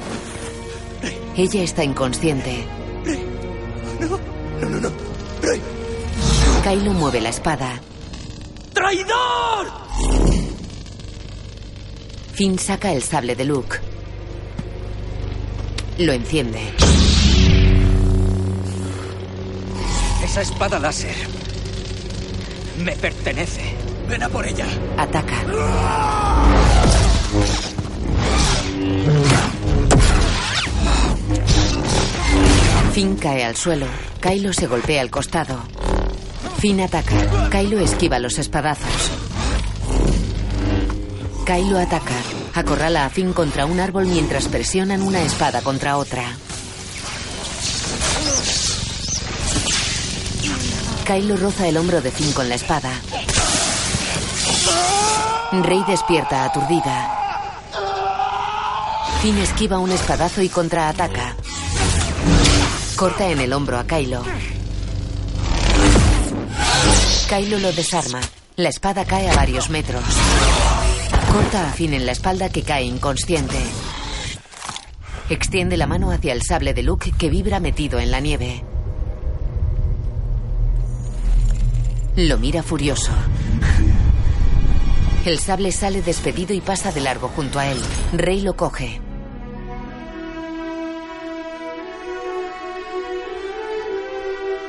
Ella 1.35 1.63
está 1.63 1.83
inconsciente. 1.83 2.65
No, 3.99 4.69
no, 4.69 4.79
no. 4.79 4.89
¡Rey! 5.41 5.61
Kylo 6.63 6.93
mueve 6.93 7.19
la 7.21 7.29
espada. 7.29 7.81
¡Traidor! 8.73 9.67
Finn 12.33 12.57
saca 12.57 12.93
el 12.93 13.03
sable 13.03 13.35
de 13.35 13.43
Luke. 13.43 13.77
Lo 15.97 16.13
enciende. 16.13 16.61
Esa 20.23 20.41
espada 20.41 20.79
láser 20.79 21.15
me 22.83 22.95
pertenece. 22.95 23.75
Ven 24.07 24.23
a 24.23 24.29
por 24.29 24.45
ella. 24.45 24.65
Ataca. 24.97 25.43
Finn 32.99 33.15
cae 33.15 33.45
al 33.45 33.55
suelo. 33.55 33.85
Kylo 34.19 34.51
se 34.51 34.67
golpea 34.67 34.99
al 34.99 35.09
costado. 35.09 35.57
Finn 36.57 36.81
ataca. 36.81 37.49
Kylo 37.49 37.79
esquiva 37.79 38.19
los 38.19 38.37
espadazos. 38.37 39.11
Kylo 41.45 41.79
ataca. 41.79 42.17
Acorrala 42.55 43.05
a 43.05 43.09
Finn 43.09 43.31
contra 43.31 43.65
un 43.65 43.79
árbol 43.79 44.05
mientras 44.05 44.49
presionan 44.49 45.01
una 45.01 45.21
espada 45.21 45.61
contra 45.61 45.95
otra. 45.95 46.23
Kylo 51.07 51.37
roza 51.37 51.69
el 51.69 51.77
hombro 51.77 52.01
de 52.01 52.11
Finn 52.11 52.33
con 52.33 52.49
la 52.49 52.55
espada. 52.55 52.91
Rey 55.53 55.85
despierta 55.87 56.43
aturdida. 56.43 57.17
Finn 59.21 59.37
esquiva 59.37 59.79
un 59.79 59.91
espadazo 59.91 60.41
y 60.41 60.49
contraataca. 60.49 61.28
Corta 62.99 63.29
en 63.29 63.39
el 63.39 63.53
hombro 63.53 63.79
a 63.79 63.87
Kylo. 63.87 64.21
Kylo 67.29 67.59
lo 67.59 67.71
desarma. 67.71 68.19
La 68.57 68.67
espada 68.67 69.05
cae 69.05 69.29
a 69.29 69.35
varios 69.35 69.69
metros. 69.69 70.03
Corta 71.31 71.69
a 71.69 71.71
Finn 71.71 71.93
en 71.93 72.05
la 72.05 72.11
espalda 72.11 72.49
que 72.49 72.63
cae 72.63 72.83
inconsciente. 72.83 73.55
Extiende 75.29 75.77
la 75.77 75.87
mano 75.87 76.11
hacia 76.11 76.33
el 76.33 76.41
sable 76.41 76.73
de 76.73 76.83
Luke 76.83 77.13
que 77.17 77.29
vibra 77.29 77.61
metido 77.61 77.99
en 77.99 78.11
la 78.11 78.19
nieve. 78.19 78.65
Lo 82.17 82.37
mira 82.37 82.63
furioso. 82.63 83.13
El 85.23 85.39
sable 85.39 85.71
sale 85.71 86.01
despedido 86.01 86.53
y 86.53 86.59
pasa 86.59 86.91
de 86.91 86.99
largo 86.99 87.29
junto 87.29 87.59
a 87.59 87.67
él. 87.67 87.79
Rey 88.11 88.41
lo 88.41 88.57
coge. 88.57 88.99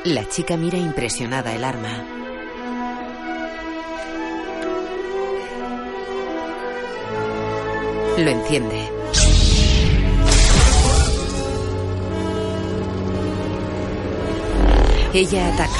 La 0.03 0.27
chica 0.27 0.57
mira 0.57 0.79
impresionada 0.79 1.53
el 1.53 1.63
arma. 1.63 2.03
Lo 8.17 8.29
enciende. 8.29 8.89
Ella 15.13 15.53
ataca. 15.53 15.71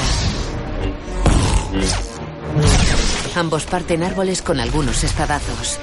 Ambos 3.34 3.64
parten 3.64 4.04
árboles 4.04 4.40
con 4.40 4.60
algunos 4.60 5.02
espadazos. 5.02 5.80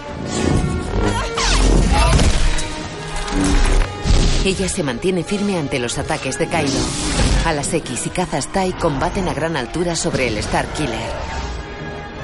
Ella 4.45 4.69
se 4.69 4.83
mantiene 4.83 5.25
firme 5.25 5.57
ante 5.59 5.77
los 5.79 5.97
ataques 5.97 6.39
de 6.39 6.47
Kylo. 6.47 7.08
A 7.45 7.53
las 7.53 7.73
X 7.73 8.05
y 8.05 8.09
cazas 8.09 8.47
Tai 8.51 8.73
combaten 8.73 9.27
a 9.27 9.33
gran 9.33 9.57
altura 9.57 9.95
sobre 9.95 10.27
el 10.27 10.37
Star 10.37 10.67
Killer. 10.73 11.09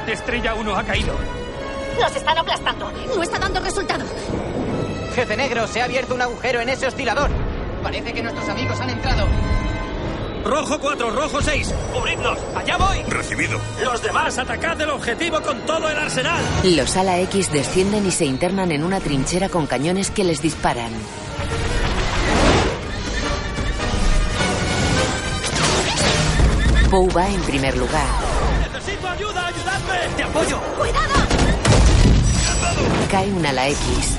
Estrella 0.07 0.53
1 0.53 0.75
ha 0.75 0.83
caído. 0.83 1.15
Nos 1.99 2.15
están 2.15 2.37
aplastando. 2.37 2.91
No 3.15 3.23
está 3.23 3.39
dando 3.39 3.59
resultado. 3.59 4.05
Jefe 5.15 5.37
negro, 5.37 5.67
se 5.67 5.81
ha 5.81 5.85
abierto 5.85 6.13
un 6.13 6.21
agujero 6.21 6.59
en 6.61 6.69
ese 6.69 6.87
oscilador. 6.87 7.31
Parece 7.81 8.13
que 8.13 8.21
nuestros 8.21 8.47
amigos 8.49 8.79
han 8.79 8.89
entrado. 8.89 9.25
Rojo 10.43 10.79
4, 10.79 11.09
rojo 11.09 11.41
6. 11.41 11.73
Cubridlos. 11.93 12.37
Allá 12.55 12.77
voy. 12.77 13.01
Recibido. 13.07 13.59
Los 13.83 14.03
demás, 14.03 14.37
atacad 14.37 14.79
el 14.81 14.89
objetivo 14.91 15.41
con 15.41 15.65
todo 15.65 15.89
el 15.89 15.97
arsenal. 15.97 16.43
Los 16.63 16.95
ala 16.97 17.19
X 17.21 17.51
descienden 17.51 18.05
y 18.05 18.11
se 18.11 18.25
internan 18.25 18.71
en 18.71 18.83
una 18.83 18.99
trinchera 18.99 19.49
con 19.49 19.65
cañones 19.65 20.11
que 20.11 20.23
les 20.23 20.41
disparan. 20.43 20.91
Poe 26.90 27.10
va 27.10 27.28
en 27.30 27.41
primer 27.41 27.76
lugar. 27.78 28.06
Necesito 28.72 29.07
ayuda, 29.07 29.48
ayudadme. 29.48 30.16
Te 30.16 30.24
apoyo. 30.24 30.60
¡Cuidado! 30.78 31.14
Cae 33.10 33.32
un 33.32 33.45
ala 33.45 33.68
X. 33.70 34.18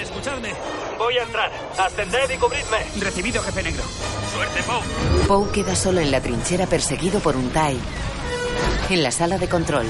Escuchadme. 0.00 0.52
voy 0.98 1.18
a 1.18 1.22
entrar. 1.22 1.50
Ascended 1.78 2.30
y 2.30 2.38
cubridme. 2.38 2.78
Recibido, 3.00 3.42
jefe 3.42 3.62
negro. 3.62 3.82
Suerte, 4.32 4.60
Poe. 4.64 5.26
Poe 5.28 5.52
queda 5.52 5.76
solo 5.76 6.00
en 6.00 6.10
la 6.10 6.20
trinchera 6.20 6.66
perseguido 6.66 7.20
por 7.20 7.36
un 7.36 7.50
TIE. 7.50 7.78
En 8.90 9.02
la 9.02 9.10
sala 9.10 9.38
de 9.38 9.48
control. 9.48 9.86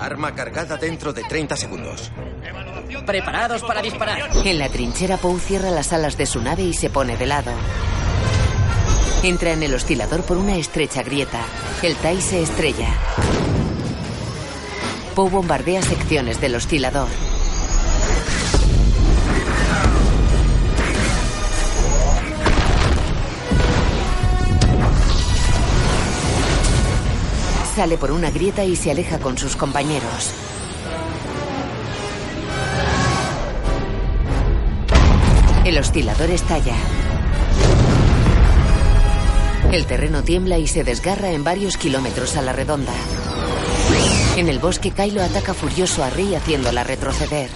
Arma 0.00 0.34
cargada 0.34 0.76
dentro 0.76 1.12
de 1.12 1.22
30 1.22 1.56
segundos. 1.56 2.10
Preparados 3.04 3.62
para 3.62 3.82
disparar. 3.82 4.30
En 4.44 4.58
la 4.58 4.68
trinchera, 4.68 5.18
Poe 5.18 5.38
cierra 5.38 5.70
las 5.70 5.92
alas 5.92 6.16
de 6.16 6.26
su 6.26 6.40
nave 6.40 6.62
y 6.62 6.72
se 6.72 6.88
pone 6.88 7.16
de 7.16 7.26
lado. 7.26 7.52
Entra 9.22 9.52
en 9.52 9.62
el 9.62 9.74
oscilador 9.74 10.22
por 10.22 10.38
una 10.38 10.56
estrecha 10.56 11.02
grieta. 11.02 11.40
El 11.82 11.94
TIE 11.96 12.20
se 12.22 12.42
estrella. 12.42 12.88
Poe 15.14 15.28
bombardea 15.28 15.82
secciones 15.82 16.40
del 16.40 16.54
oscilador. 16.54 17.08
Sale 27.74 27.96
por 27.96 28.10
una 28.10 28.30
grieta 28.30 28.64
y 28.64 28.76
se 28.76 28.90
aleja 28.90 29.18
con 29.18 29.38
sus 29.38 29.56
compañeros. 29.56 30.30
El 35.64 35.78
oscilador 35.78 36.30
estalla. 36.30 36.74
El 39.70 39.86
terreno 39.86 40.24
tiembla 40.24 40.58
y 40.58 40.66
se 40.66 40.82
desgarra 40.82 41.30
en 41.30 41.44
varios 41.44 41.76
kilómetros 41.76 42.36
a 42.36 42.42
la 42.42 42.52
redonda. 42.52 42.92
En 44.36 44.48
el 44.48 44.58
bosque, 44.58 44.90
Kylo 44.90 45.22
ataca 45.22 45.54
furioso 45.54 46.02
a 46.02 46.10
Rey 46.10 46.34
haciéndola 46.34 46.82
retroceder. 46.82 47.50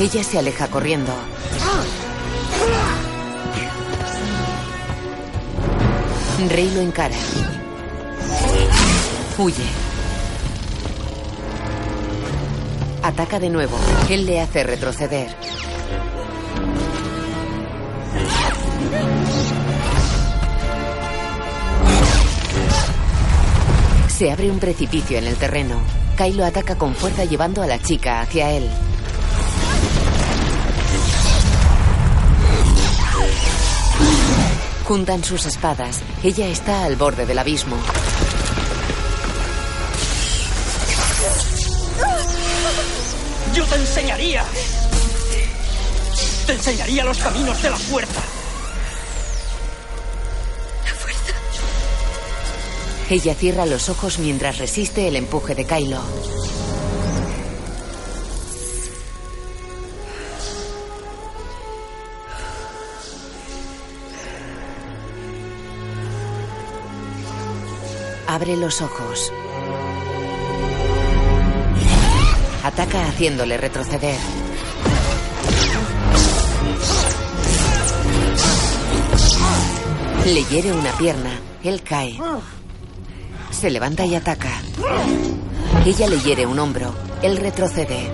Ella 0.00 0.24
se 0.24 0.38
aleja 0.38 0.66
corriendo. 0.68 1.12
Rey 6.48 6.70
lo 6.74 6.80
encara. 6.80 7.14
Huye. 9.36 9.64
Ataca 13.02 13.38
de 13.38 13.50
nuevo. 13.50 13.76
Él 14.08 14.26
le 14.26 14.40
hace 14.40 14.62
retroceder. 14.62 15.28
Se 24.08 24.30
abre 24.30 24.50
un 24.50 24.58
precipicio 24.58 25.18
en 25.18 25.26
el 25.26 25.36
terreno. 25.36 25.80
Kylo 26.16 26.44
ataca 26.44 26.76
con 26.76 26.94
fuerza 26.94 27.24
llevando 27.24 27.62
a 27.62 27.66
la 27.66 27.78
chica 27.78 28.20
hacia 28.20 28.50
él. 28.50 28.68
Juntan 34.90 35.22
sus 35.22 35.46
espadas. 35.46 36.00
Ella 36.24 36.48
está 36.48 36.82
al 36.82 36.96
borde 36.96 37.24
del 37.24 37.38
abismo. 37.38 37.76
Yo 43.54 43.64
te 43.66 43.76
enseñaría. 43.76 44.44
Te 46.44 46.52
enseñaría 46.54 47.04
los 47.04 47.18
caminos 47.18 47.62
de 47.62 47.70
la 47.70 47.76
fuerza. 47.76 48.20
Ella 53.08 53.34
cierra 53.36 53.66
los 53.66 53.88
ojos 53.90 54.18
mientras 54.18 54.58
resiste 54.58 55.06
el 55.06 55.14
empuje 55.14 55.54
de 55.54 55.66
Kylo. 55.66 56.02
Abre 68.30 68.56
los 68.56 68.80
ojos. 68.80 69.32
Ataca 72.62 73.08
haciéndole 73.08 73.56
retroceder. 73.56 74.16
Le 80.26 80.44
hiere 80.44 80.72
una 80.72 80.92
pierna. 80.92 81.40
Él 81.64 81.82
cae. 81.82 82.20
Se 83.50 83.68
levanta 83.68 84.06
y 84.06 84.14
ataca. 84.14 84.62
Ella 85.84 86.06
le 86.06 86.20
hiere 86.20 86.46
un 86.46 86.60
hombro. 86.60 86.94
Él 87.22 87.36
retrocede. 87.36 88.12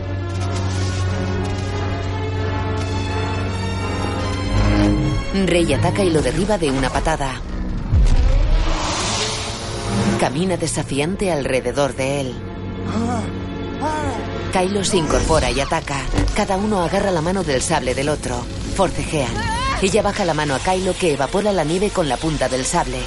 Rey 5.45 5.71
ataca 5.75 6.03
y 6.03 6.09
lo 6.09 6.23
derriba 6.23 6.57
de 6.57 6.71
una 6.71 6.89
patada. 6.89 7.39
Camina 10.19 10.57
desafiante 10.57 11.31
alrededor 11.31 11.95
de 11.95 12.21
él. 12.23 12.35
Kylo 14.53 14.83
se 14.83 14.97
incorpora 14.97 15.51
y 15.51 15.61
ataca. 15.61 16.01
Cada 16.35 16.57
uno 16.57 16.81
agarra 16.81 17.11
la 17.11 17.21
mano 17.21 17.45
del 17.45 17.61
sable 17.61 17.95
del 17.95 18.09
otro. 18.09 18.37
Forcejean. 18.75 19.31
Ella 19.83 20.01
baja 20.01 20.25
la 20.25 20.33
mano 20.33 20.55
a 20.55 20.59
Kylo 20.59 20.95
que 20.99 21.13
evapora 21.13 21.53
la 21.53 21.65
nieve 21.65 21.91
con 21.91 22.09
la 22.09 22.17
punta 22.17 22.49
del 22.49 22.65
sable. 22.65 22.99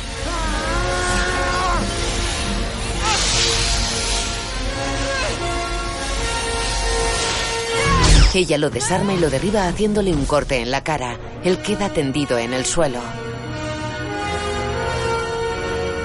Ella 8.36 8.60
lo 8.60 8.70
desarma 8.70 9.14
y 9.14 9.18
lo 9.18 9.32
derriba 9.32 9.68
haciéndole 9.68 10.14
un 10.14 10.26
corte 10.26 10.62
en 10.62 10.70
la 10.70 10.84
cara. 10.84 11.18
Él 11.44 11.58
queda 11.64 11.90
tendido 11.90 12.38
en 12.38 12.54
el 12.54 12.66
suelo. 12.66 13.02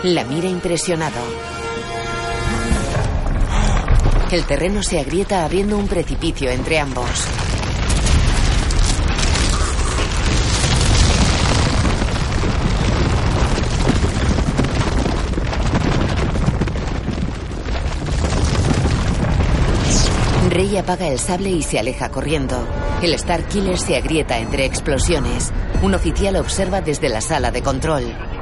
La 0.04 0.22
mira 0.22 0.50
impresionado. 0.50 1.16
El 4.30 4.44
terreno 4.44 4.82
se 4.82 5.00
agrieta 5.00 5.46
abriendo 5.46 5.78
un 5.78 5.88
precipicio 5.88 6.50
entre 6.50 6.78
ambos. 6.78 7.08
Rey 20.50 20.76
apaga 20.76 21.08
el 21.08 21.18
sable 21.18 21.48
y 21.48 21.62
se 21.62 21.78
aleja 21.78 22.10
corriendo. 22.10 22.68
El 23.00 23.14
Star 23.14 23.48
Killer 23.48 23.78
se 23.78 23.96
agrieta 23.96 24.36
entre 24.36 24.66
explosiones. 24.66 25.50
Un 25.82 25.94
oficial 25.94 26.36
observa 26.36 26.82
desde 26.82 27.08
la 27.08 27.22
sala 27.22 27.50
de 27.50 27.62
control. 27.62 28.33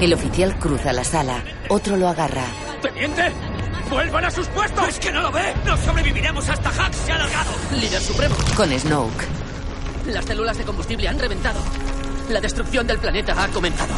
El 0.00 0.14
oficial 0.14 0.56
cruza 0.58 0.92
la 0.92 1.02
sala. 1.02 1.42
Otro 1.68 1.96
lo 1.96 2.08
agarra. 2.08 2.44
¡Teniente! 2.80 3.32
¡Vuelvan 3.90 4.24
a 4.26 4.30
sus 4.30 4.46
puestos! 4.48 4.88
¡Es 4.88 5.00
que 5.00 5.10
no 5.10 5.20
lo 5.22 5.32
ve! 5.32 5.52
¡No 5.64 5.76
sobreviviremos 5.76 6.48
hasta 6.48 6.70
Hack 6.70 6.92
se 6.92 7.10
ha 7.10 7.16
alargado! 7.16 7.50
Líder 7.72 8.00
supremo. 8.00 8.36
Con 8.56 8.70
Snoke. 8.78 9.24
Las 10.06 10.24
células 10.24 10.56
de 10.56 10.64
combustible 10.64 11.08
han 11.08 11.18
reventado. 11.18 11.60
La 12.28 12.40
destrucción 12.40 12.86
del 12.86 12.98
planeta 12.98 13.42
ha 13.42 13.48
comenzado. 13.48 13.94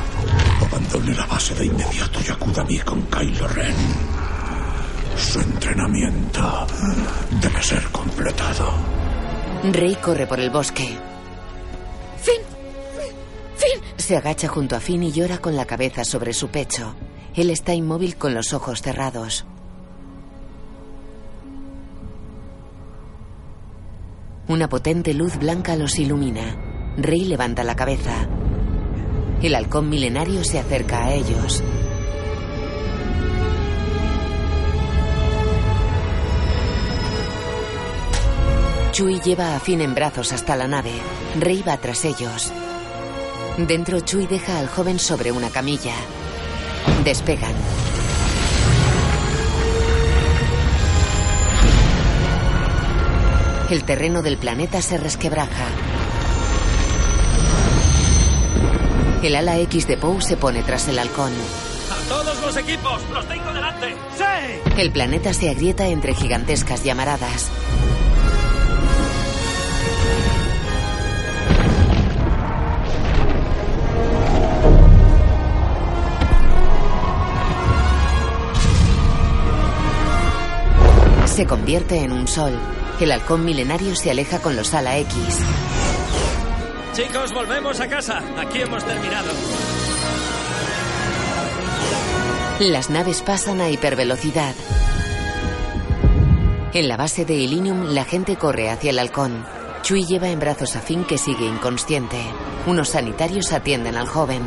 Abandone 0.67 1.15
la 1.15 1.27
base 1.27 1.55
de 1.55 1.67
inmediato 1.67 2.19
y 2.27 2.31
acuda 2.31 2.63
a 2.63 2.65
mí 2.65 2.79
con 2.79 3.03
Kylo 3.03 3.49
Ren. 3.49 3.75
Su 5.17 5.41
entrenamiento 5.41 6.67
debe 7.43 7.63
ser 7.63 7.83
completado. 7.91 8.73
Rey 9.65 9.97
corre 9.97 10.27
por 10.27 10.41
el 10.41 10.49
bosque. 10.49 10.97
¡Fin! 12.23 12.41
Se 13.97 14.17
agacha 14.17 14.49
junto 14.49 14.77
a 14.77 14.81
Finn 14.81 15.03
y 15.03 15.13
llora 15.13 15.39
con 15.39 15.57
la 15.57 15.67
cabeza 15.67 16.05
sobre 16.05 16.33
su 16.33 16.49
pecho. 16.49 16.95
Él 17.35 17.51
está 17.51 17.75
inmóvil 17.75 18.17
con 18.17 18.35
los 18.35 18.53
ojos 18.53 18.83
cerrados. 18.83 19.45
Una 24.49 24.69
potente 24.69 25.15
luz 25.15 25.37
blanca 25.37 25.77
los 25.77 25.99
ilumina. 25.99 26.57
Rey 26.97 27.25
levanta 27.25 27.63
la 27.63 27.77
cabeza. 27.77 28.29
El 29.43 29.55
halcón 29.55 29.89
milenario 29.89 30.43
se 30.43 30.59
acerca 30.59 31.05
a 31.05 31.15
ellos. 31.15 31.63
Chui 38.93 39.21
lleva 39.21 39.55
a 39.55 39.61
Finn 39.61 39.81
en 39.81 39.95
brazos 39.95 40.33
hasta 40.33 40.57
la 40.57 40.67
nave. 40.67 40.93
Rey 41.39 41.63
va 41.63 41.77
tras 41.77 42.05
ellos. 42.05 42.53
Dentro, 43.59 44.01
Chui 44.01 44.27
deja 44.27 44.59
al 44.59 44.69
joven 44.69 44.99
sobre 44.99 45.33
una 45.33 45.51
camilla. 45.51 45.95
Despegan. 47.05 47.55
El 53.71 53.85
terreno 53.85 54.23
del 54.23 54.37
planeta 54.37 54.83
se 54.83 54.99
resquebraja. 54.99 55.67
El 59.23 59.37
ala 59.37 59.59
X 59.59 59.87
de 59.87 59.97
Poe 59.97 60.23
se 60.23 60.37
pone 60.37 60.63
tras 60.63 60.89
el 60.89 60.99
halcón. 60.99 61.33
¡Todos 62.09 62.41
los 62.41 62.57
equipos! 62.57 63.01
¡Los 63.13 63.29
tengo 63.29 63.53
delante! 63.53 63.95
¡Sí! 64.17 64.81
El 64.81 64.91
planeta 64.91 65.33
se 65.35 65.51
agrieta 65.51 65.87
entre 65.87 66.15
gigantescas 66.15 66.83
llamaradas. 66.83 67.51
Se 81.41 81.47
convierte 81.47 82.05
en 82.05 82.12
un 82.12 82.29
sol. 82.29 82.53
El 83.01 83.11
halcón 83.12 83.47
milenario 83.47 83.97
se 83.97 84.11
aleja 84.11 84.41
con 84.41 84.57
los 84.57 84.75
ala 84.75 84.99
X. 84.99 85.39
Chicos, 86.93 87.33
volvemos 87.33 87.81
a 87.81 87.89
casa. 87.89 88.23
Aquí 88.37 88.61
hemos 88.61 88.85
terminado. 88.85 89.31
Las 92.59 92.91
naves 92.91 93.23
pasan 93.23 93.62
a 93.62 93.71
hipervelocidad. 93.71 94.55
En 96.75 96.89
la 96.89 96.99
base 96.99 97.25
de 97.25 97.37
Illinium, 97.37 97.95
la 97.95 98.05
gente 98.05 98.37
corre 98.37 98.69
hacia 98.69 98.91
el 98.91 98.99
halcón. 98.99 99.47
Chui 99.81 100.05
lleva 100.05 100.29
en 100.29 100.41
brazos 100.41 100.77
a 100.77 100.83
Finn 100.83 101.05
que 101.05 101.17
sigue 101.17 101.47
inconsciente. 101.47 102.19
Unos 102.67 102.91
sanitarios 102.91 103.51
atienden 103.53 103.97
al 103.97 104.09
joven. 104.09 104.43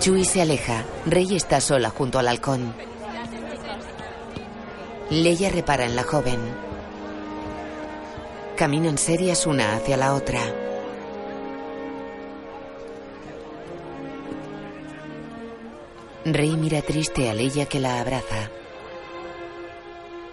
Chui 0.00 0.24
se 0.24 0.40
aleja. 0.40 0.82
Rey 1.04 1.36
está 1.36 1.60
sola 1.60 1.90
junto 1.90 2.18
al 2.18 2.28
halcón. 2.28 2.74
Leia 5.10 5.50
repara 5.50 5.84
en 5.84 5.94
la 5.94 6.04
joven. 6.04 6.40
Caminan 8.56 8.96
serias 8.96 9.46
una 9.46 9.76
hacia 9.76 9.98
la 9.98 10.14
otra. 10.14 10.40
Rey 16.24 16.56
mira 16.56 16.80
triste 16.80 17.28
a 17.28 17.34
Leia 17.34 17.66
que 17.66 17.78
la 17.78 18.00
abraza. 18.00 18.48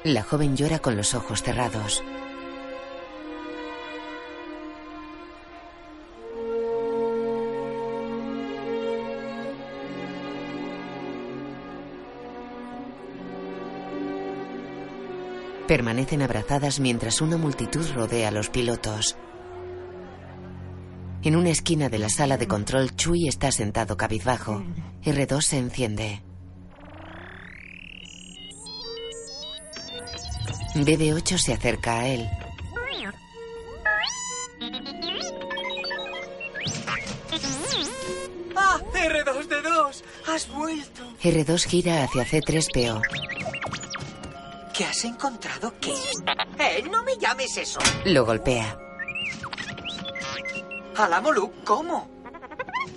La 0.05 0.23
joven 0.23 0.55
llora 0.55 0.79
con 0.79 0.95
los 0.95 1.13
ojos 1.13 1.43
cerrados. 1.43 2.01
Permanecen 15.67 16.21
abrazadas 16.21 16.79
mientras 16.79 17.19
una 17.19 17.35
multitud 17.35 17.85
rodea 17.93 18.29
a 18.29 18.31
los 18.31 18.49
pilotos. 18.49 19.17
En 21.23 21.35
una 21.35 21.49
esquina 21.49 21.89
de 21.89 21.99
la 21.99 22.07
sala 22.07 22.37
de 22.37 22.47
control, 22.47 22.95
Chui 22.95 23.27
está 23.27 23.51
sentado 23.51 23.97
cabizbajo. 23.97 24.63
R2 25.03 25.41
se 25.41 25.57
enciende. 25.57 26.23
BB8 30.75 31.37
se 31.37 31.53
acerca 31.53 31.99
a 31.99 32.07
él. 32.07 32.29
¡Ah! 38.55 38.79
R2D2, 38.93 40.03
has 40.27 40.47
vuelto. 40.49 41.03
R2 41.21 41.65
gira 41.65 42.03
hacia 42.03 42.23
C3PO. 42.23 43.26
¿Qué 44.77 44.85
has 44.85 45.03
encontrado 45.05 45.73
qué? 45.81 45.93
¡Eh! 46.59 46.83
No 46.91 47.03
me 47.03 47.17
llames 47.17 47.57
eso. 47.57 47.79
Lo 48.05 48.25
golpea. 48.25 48.77
Alamolu, 50.95 51.51
¿cómo? 51.63 52.09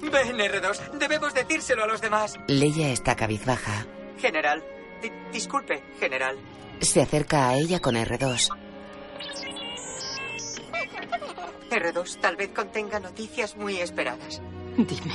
Ven, 0.02 0.38
R2, 0.38 0.98
debemos 0.98 1.32
decírselo 1.34 1.84
a 1.84 1.86
los 1.86 2.00
demás. 2.00 2.38
Leia 2.48 2.90
está 2.90 3.16
cabizbaja. 3.16 3.86
General, 4.18 4.62
di- 5.02 5.10
disculpe, 5.32 5.82
general. 5.98 6.36
Se 6.80 7.00
acerca 7.02 7.48
a 7.48 7.54
ella 7.56 7.80
con 7.80 7.94
R2. 7.96 8.48
R2 11.70 12.20
tal 12.20 12.36
vez 12.36 12.50
contenga 12.54 12.98
noticias 13.00 13.56
muy 13.56 13.76
esperadas. 13.78 14.40
Dime. 14.76 15.14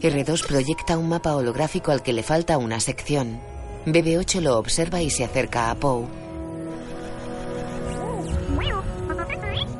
R2 0.00 0.46
proyecta 0.46 0.96
un 0.96 1.08
mapa 1.08 1.34
holográfico 1.36 1.92
al 1.92 2.02
que 2.02 2.12
le 2.12 2.22
falta 2.22 2.56
una 2.58 2.80
sección. 2.80 3.40
BB8 3.86 4.40
lo 4.40 4.58
observa 4.58 5.00
y 5.00 5.10
se 5.10 5.24
acerca 5.24 5.70
a 5.70 5.74
Poe. 5.74 6.06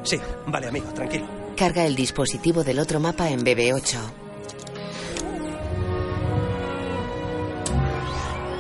Sí, 0.03 0.19
vale, 0.47 0.69
amigo, 0.69 0.89
tranquilo. 0.95 1.27
Carga 1.57 1.85
el 1.85 1.95
dispositivo 1.95 2.65
del 2.65 2.79
otro 2.79 3.01
mapa 3.01 3.29
en 3.29 3.41
BB8. 3.45 3.99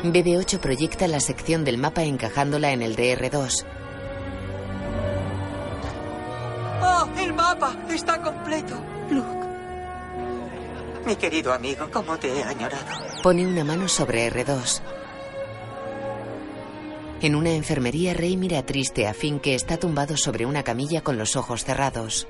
BB8 0.04 0.60
proyecta 0.60 1.08
la 1.08 1.20
sección 1.20 1.64
del 1.64 1.78
mapa 1.78 2.02
encajándola 2.04 2.72
en 2.72 2.82
el 2.82 2.96
DR2. 2.96 3.64
¡Oh, 6.82 7.08
el 7.18 7.34
mapa! 7.34 7.76
¡Está 7.90 8.20
completo! 8.20 8.76
Luke. 9.10 9.46
Mi 11.06 11.16
querido 11.16 11.52
amigo, 11.52 11.88
¿cómo 11.92 12.16
te 12.18 12.28
he 12.28 12.44
añorado? 12.44 12.84
Pone 13.22 13.46
una 13.46 13.64
mano 13.64 13.88
sobre 13.88 14.30
R2. 14.30 14.99
En 17.22 17.34
una 17.34 17.50
enfermería, 17.50 18.14
Rey 18.14 18.38
mira 18.38 18.64
triste 18.64 19.06
a 19.06 19.12
Finn 19.12 19.40
que 19.40 19.54
está 19.54 19.76
tumbado 19.76 20.16
sobre 20.16 20.46
una 20.46 20.62
camilla 20.62 21.02
con 21.02 21.18
los 21.18 21.36
ojos 21.36 21.64
cerrados. 21.64 22.26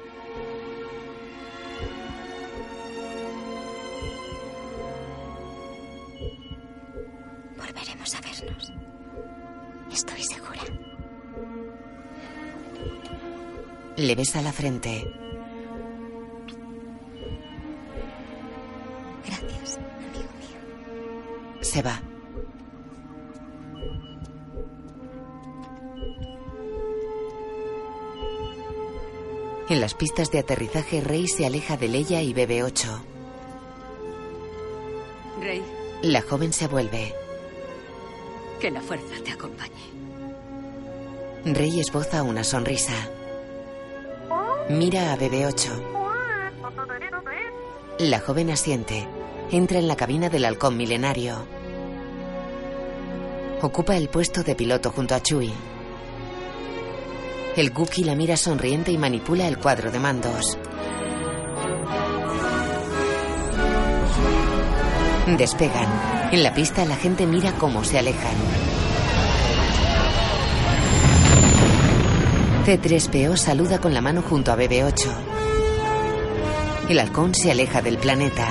Volveremos 7.56 8.14
a 8.16 8.20
vernos. 8.20 8.72
Estoy 9.92 10.22
segura. 10.24 10.62
Le 13.96 14.14
besa 14.16 14.42
la 14.42 14.52
frente. 14.52 15.04
Gracias, 19.24 19.76
amigo 19.76 20.30
mío. 20.40 21.62
Se 21.62 21.80
va. 21.80 22.09
En 29.70 29.80
las 29.80 29.94
pistas 29.94 30.30
de 30.30 30.40
aterrizaje, 30.40 31.00
Rey 31.00 31.26
se 31.28 31.46
aleja 31.46 31.76
de 31.76 31.88
Leia 31.88 32.22
y 32.22 32.34
BB8. 32.34 33.00
Rey, 35.40 35.62
La 36.02 36.22
joven 36.22 36.52
se 36.52 36.66
vuelve. 36.66 37.14
que 38.60 38.70
la 38.70 38.82
fuerza 38.82 39.14
te 39.24 39.30
acompañe. 39.32 39.70
Rey 41.46 41.80
esboza 41.80 42.22
una 42.22 42.44
sonrisa. 42.44 42.92
Mira 44.68 45.12
a 45.12 45.16
BB8. 45.16 45.70
La 48.00 48.20
joven 48.20 48.50
asiente. 48.50 49.06
Entra 49.50 49.78
en 49.78 49.88
la 49.88 49.96
cabina 49.96 50.28
del 50.28 50.44
halcón 50.44 50.76
milenario. 50.76 51.46
Ocupa 53.62 53.96
el 53.96 54.08
puesto 54.10 54.42
de 54.42 54.54
piloto 54.54 54.90
junto 54.90 55.14
a 55.14 55.22
Chui. 55.22 55.52
El 57.56 57.70
Gookie 57.70 58.04
la 58.04 58.14
mira 58.14 58.36
sonriente 58.36 58.92
y 58.92 58.98
manipula 58.98 59.48
el 59.48 59.58
cuadro 59.58 59.90
de 59.90 59.98
mandos. 59.98 60.56
Despegan. 65.36 66.30
En 66.32 66.44
la 66.44 66.54
pista 66.54 66.84
la 66.84 66.94
gente 66.94 67.26
mira 67.26 67.52
cómo 67.52 67.82
se 67.82 67.98
alejan. 67.98 68.34
C3PO 72.66 73.36
saluda 73.36 73.80
con 73.80 73.94
la 73.94 74.00
mano 74.00 74.22
junto 74.22 74.52
a 74.52 74.56
BB8. 74.56 75.08
El 76.88 77.00
halcón 77.00 77.34
se 77.34 77.50
aleja 77.50 77.82
del 77.82 77.98
planeta. 77.98 78.48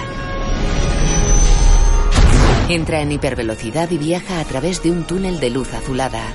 Entra 2.67 3.01
en 3.01 3.13
hipervelocidad 3.13 3.89
y 3.91 3.97
viaja 3.97 4.41
a 4.41 4.43
través 4.43 4.83
de 4.83 4.91
un 4.91 5.05
túnel 5.05 5.39
de 5.39 5.49
luz 5.49 5.73
azulada. 5.73 6.33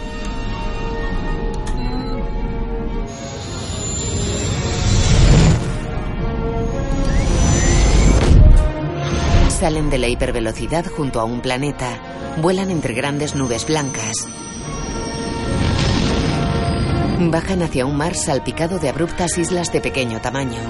Salen 9.65 9.89
de 9.89 9.97
la 9.97 10.09
hipervelocidad 10.09 10.85
junto 10.85 11.21
a 11.21 11.25
un 11.25 11.41
planeta. 11.41 11.89
Vuelan 12.43 12.71
entre 12.71 12.93
grandes 12.93 13.35
nubes 13.35 13.65
blancas. 13.65 14.29
Bajan 17.19 17.63
hacia 17.63 17.87
un 17.87 17.97
mar 17.97 18.15
salpicado 18.15 18.79
de 18.79 18.91
abruptas 18.91 19.39
islas 19.39 19.73
de 19.73 19.81
pequeño 19.81 20.21
tamaño. 20.21 20.61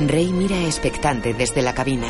Rey 0.00 0.34
mira 0.34 0.62
expectante 0.66 1.32
desde 1.32 1.62
la 1.62 1.72
cabina. 1.72 2.08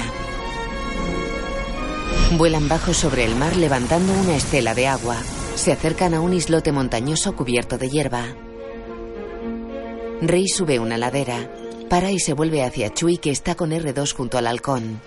Vuelan 2.33 2.67
bajo 2.67 2.93
sobre 2.93 3.27
el 3.27 3.37
mar 3.37 3.55
levantando 3.55 4.13
una 4.15 4.35
estela 4.35 4.75
de 4.75 4.89
agua. 4.89 5.19
Se 5.55 5.71
acercan 5.71 6.13
a 6.13 6.21
un 6.21 6.33
islote 6.33 6.73
montañoso 6.73 7.37
cubierto 7.37 7.79
de 7.79 7.89
hierba. 7.89 8.25
Rey 10.23 10.49
sube 10.49 10.81
una 10.81 10.99
ladera. 10.99 11.60
Para 11.91 12.13
y 12.13 12.21
se 12.21 12.35
vuelve 12.35 12.63
hacia 12.63 12.95
Chui 12.95 13.19
que 13.19 13.33
está 13.33 13.57
con 13.57 13.73
R2 13.73 14.15
junto 14.15 14.39
al 14.39 14.47
halcón. 14.47 15.03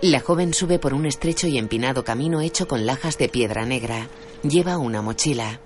La 0.00 0.20
joven 0.20 0.54
sube 0.54 0.78
por 0.78 0.94
un 0.94 1.04
estrecho 1.04 1.46
y 1.46 1.58
empinado 1.58 2.04
camino 2.04 2.40
hecho 2.40 2.66
con 2.66 2.86
lajas 2.86 3.18
de 3.18 3.28
piedra 3.28 3.66
negra. 3.66 4.08
Lleva 4.42 4.78
una 4.78 5.02
mochila. 5.02 5.60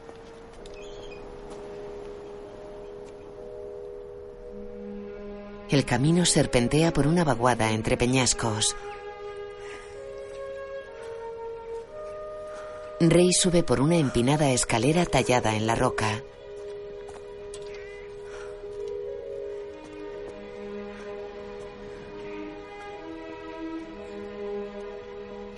El 5.69 5.85
camino 5.85 6.27
serpentea 6.27 6.93
por 6.93 7.07
una 7.07 7.23
vaguada 7.23 7.71
entre 7.71 7.97
peñascos. 7.97 8.75
Rey 12.99 13.33
sube 13.33 13.63
por 13.63 13.81
una 13.81 13.99
empinada 13.99 14.51
escalera 14.51 15.07
tallada 15.07 15.55
en 15.55 15.69
la 15.69 15.77
roca. 15.77 16.25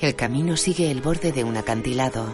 El 0.02 0.16
camino 0.16 0.56
sigue 0.56 0.90
el 0.90 1.00
borde 1.00 1.30
de 1.30 1.44
un 1.44 1.56
acantilado. 1.56 2.26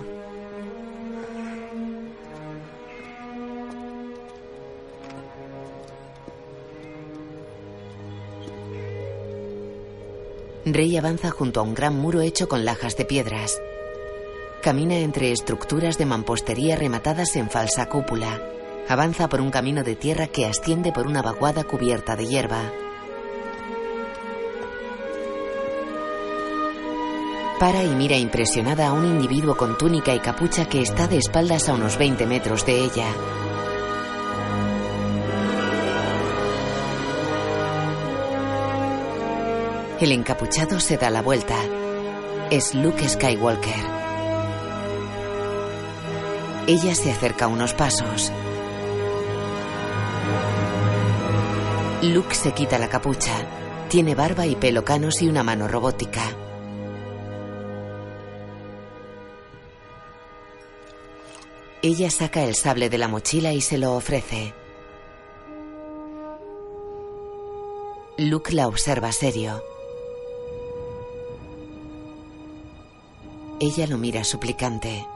Rey 10.65 10.97
avanza 10.97 11.31
junto 11.31 11.61
a 11.61 11.63
un 11.63 11.75
gran 11.75 11.95
muro 11.95 12.23
hecho 12.23 12.49
con 12.49 12.65
lajas 12.65 12.97
de 12.97 13.05
piedras. 13.05 13.61
Camina 14.63 14.97
entre 15.01 15.31
estructuras 15.33 15.99
de 15.99 16.07
mampostería 16.07 16.75
rematadas 16.75 17.37
en 17.37 17.51
falsa 17.51 17.91
cúpula. 17.91 18.41
Avanza 18.89 19.29
por 19.29 19.43
un 19.43 19.51
camino 19.51 19.85
de 19.85 19.95
tierra 19.95 20.29
que 20.29 20.47
asciende 20.47 20.91
por 20.91 21.07
una 21.07 21.21
vaguada 21.21 21.65
cubierta 21.65 22.17
de 22.17 22.29
hierba. 22.29 22.73
Para 27.59 27.83
y 27.83 27.89
mira 27.89 28.17
impresionada 28.17 28.87
a 28.87 28.93
un 28.93 29.05
individuo 29.05 29.57
con 29.57 29.77
túnica 29.77 30.15
y 30.15 30.21
capucha 30.21 30.69
que 30.69 30.81
está 30.81 31.09
de 31.09 31.19
espaldas 31.19 31.69
a 31.69 31.75
unos 31.75 31.99
20 31.99 32.25
metros 32.25 32.65
de 32.65 32.85
ella. 32.85 33.07
El 40.01 40.13
encapuchado 40.13 40.79
se 40.79 40.99
da 40.99 41.11
la 41.11 41.21
vuelta. 41.21 41.57
Es 42.49 42.77
Luke 42.77 43.09
Skywalker. 43.09 43.75
Ella 46.69 46.95
se 46.95 47.11
acerca 47.11 47.49
unos 47.49 47.75
pasos. 47.75 48.31
Luke 52.03 52.37
se 52.37 52.53
quita 52.53 52.79
la 52.79 52.89
capucha. 52.89 53.35
Tiene 53.89 54.15
barba 54.15 54.47
y 54.47 54.55
pelo 54.55 54.85
canos 54.85 55.21
y 55.23 55.29
una 55.29 55.43
mano 55.43 55.67
robótica. 55.67 56.23
Ella 61.81 62.11
saca 62.11 62.43
el 62.43 62.57
sable 62.57 62.91
de 62.91 62.99
la 62.99 63.07
mochila 63.07 63.53
y 63.53 63.61
se 63.61 63.79
lo 63.79 63.95
ofrece. 63.95 64.53
Luke 68.17 68.53
la 68.53 68.67
observa 68.67 69.13
serio. 69.13 69.63
Ella 73.61 73.87
lo 73.87 73.97
mira 73.97 74.25
suplicante. 74.25 75.07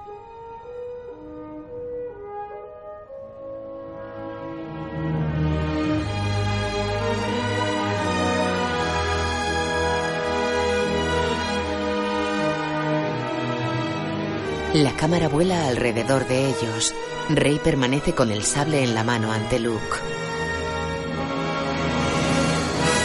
La 14.83 14.97
cámara 14.97 15.29
vuela 15.29 15.69
alrededor 15.69 16.27
de 16.27 16.49
ellos. 16.49 16.93
Rey 17.29 17.61
permanece 17.63 18.17
con 18.17 18.33
el 18.33 18.43
sable 18.43 18.83
en 18.83 18.97
la 18.97 19.05
mano 19.05 19.31
ante 19.31 19.61
Luke. 19.61 19.79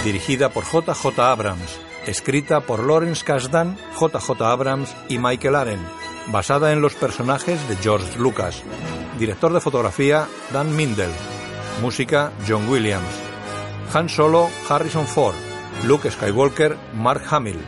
Dirigida 0.03 0.49
por 0.49 0.63
JJ 0.63 1.19
Abrams. 1.19 1.79
Escrita 2.07 2.61
por 2.61 2.83
Lawrence 2.83 3.23
Kasdan, 3.23 3.77
JJ 3.93 4.41
Abrams 4.41 4.95
y 5.07 5.19
Michael 5.19 5.53
Aren. 5.53 5.79
Basada 6.31 6.73
en 6.73 6.81
los 6.81 6.95
personajes 6.95 7.59
de 7.69 7.75
George 7.75 8.17
Lucas. 8.17 8.63
Director 9.19 9.53
de 9.53 9.61
fotografía 9.61 10.27
Dan 10.51 10.75
Mindel. 10.75 11.11
Música 11.79 12.31
John 12.47 12.67
Williams. 12.67 13.05
Han 13.93 14.09
Solo 14.09 14.49
Harrison 14.67 15.05
Ford. 15.05 15.35
Luke 15.85 16.09
Skywalker 16.09 16.75
Mark 16.95 17.21
Hamill. 17.29 17.59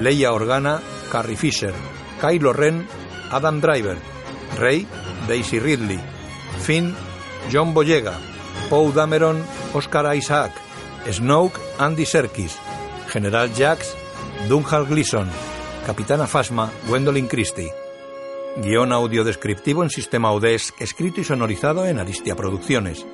Leia 0.00 0.32
Organa 0.32 0.80
Carrie 1.10 1.36
Fisher. 1.36 1.74
Kylo 2.20 2.52
Ren 2.52 2.86
Adam 3.30 3.60
Driver, 3.60 3.98
Rey, 4.58 4.86
Daisy 5.28 5.58
Ridley, 5.58 6.00
Finn, 6.60 6.94
John 7.50 7.74
Boyega, 7.74 8.14
Poe 8.68 8.92
Dameron, 8.92 9.42
Oscar 9.74 10.14
Isaac, 10.16 10.52
Snoke, 11.10 11.60
Andy 11.78 12.04
Serkis, 12.04 12.56
General 13.12 13.50
Jax, 13.52 13.94
Dunhal 14.48 14.86
Gleason, 14.86 15.28
Capitana 15.86 16.26
Fasma, 16.26 16.70
Gwendolyn 16.88 17.28
Christie. 17.28 17.72
Guión 18.56 18.92
audio 18.92 19.22
descriptivo 19.22 19.82
en 19.82 19.90
sistema 19.90 20.32
UDESC, 20.32 20.80
escrito 20.80 21.20
y 21.20 21.24
sonorizado 21.24 21.86
en 21.86 21.98
Aristia 21.98 22.34
Producciones. 22.34 23.06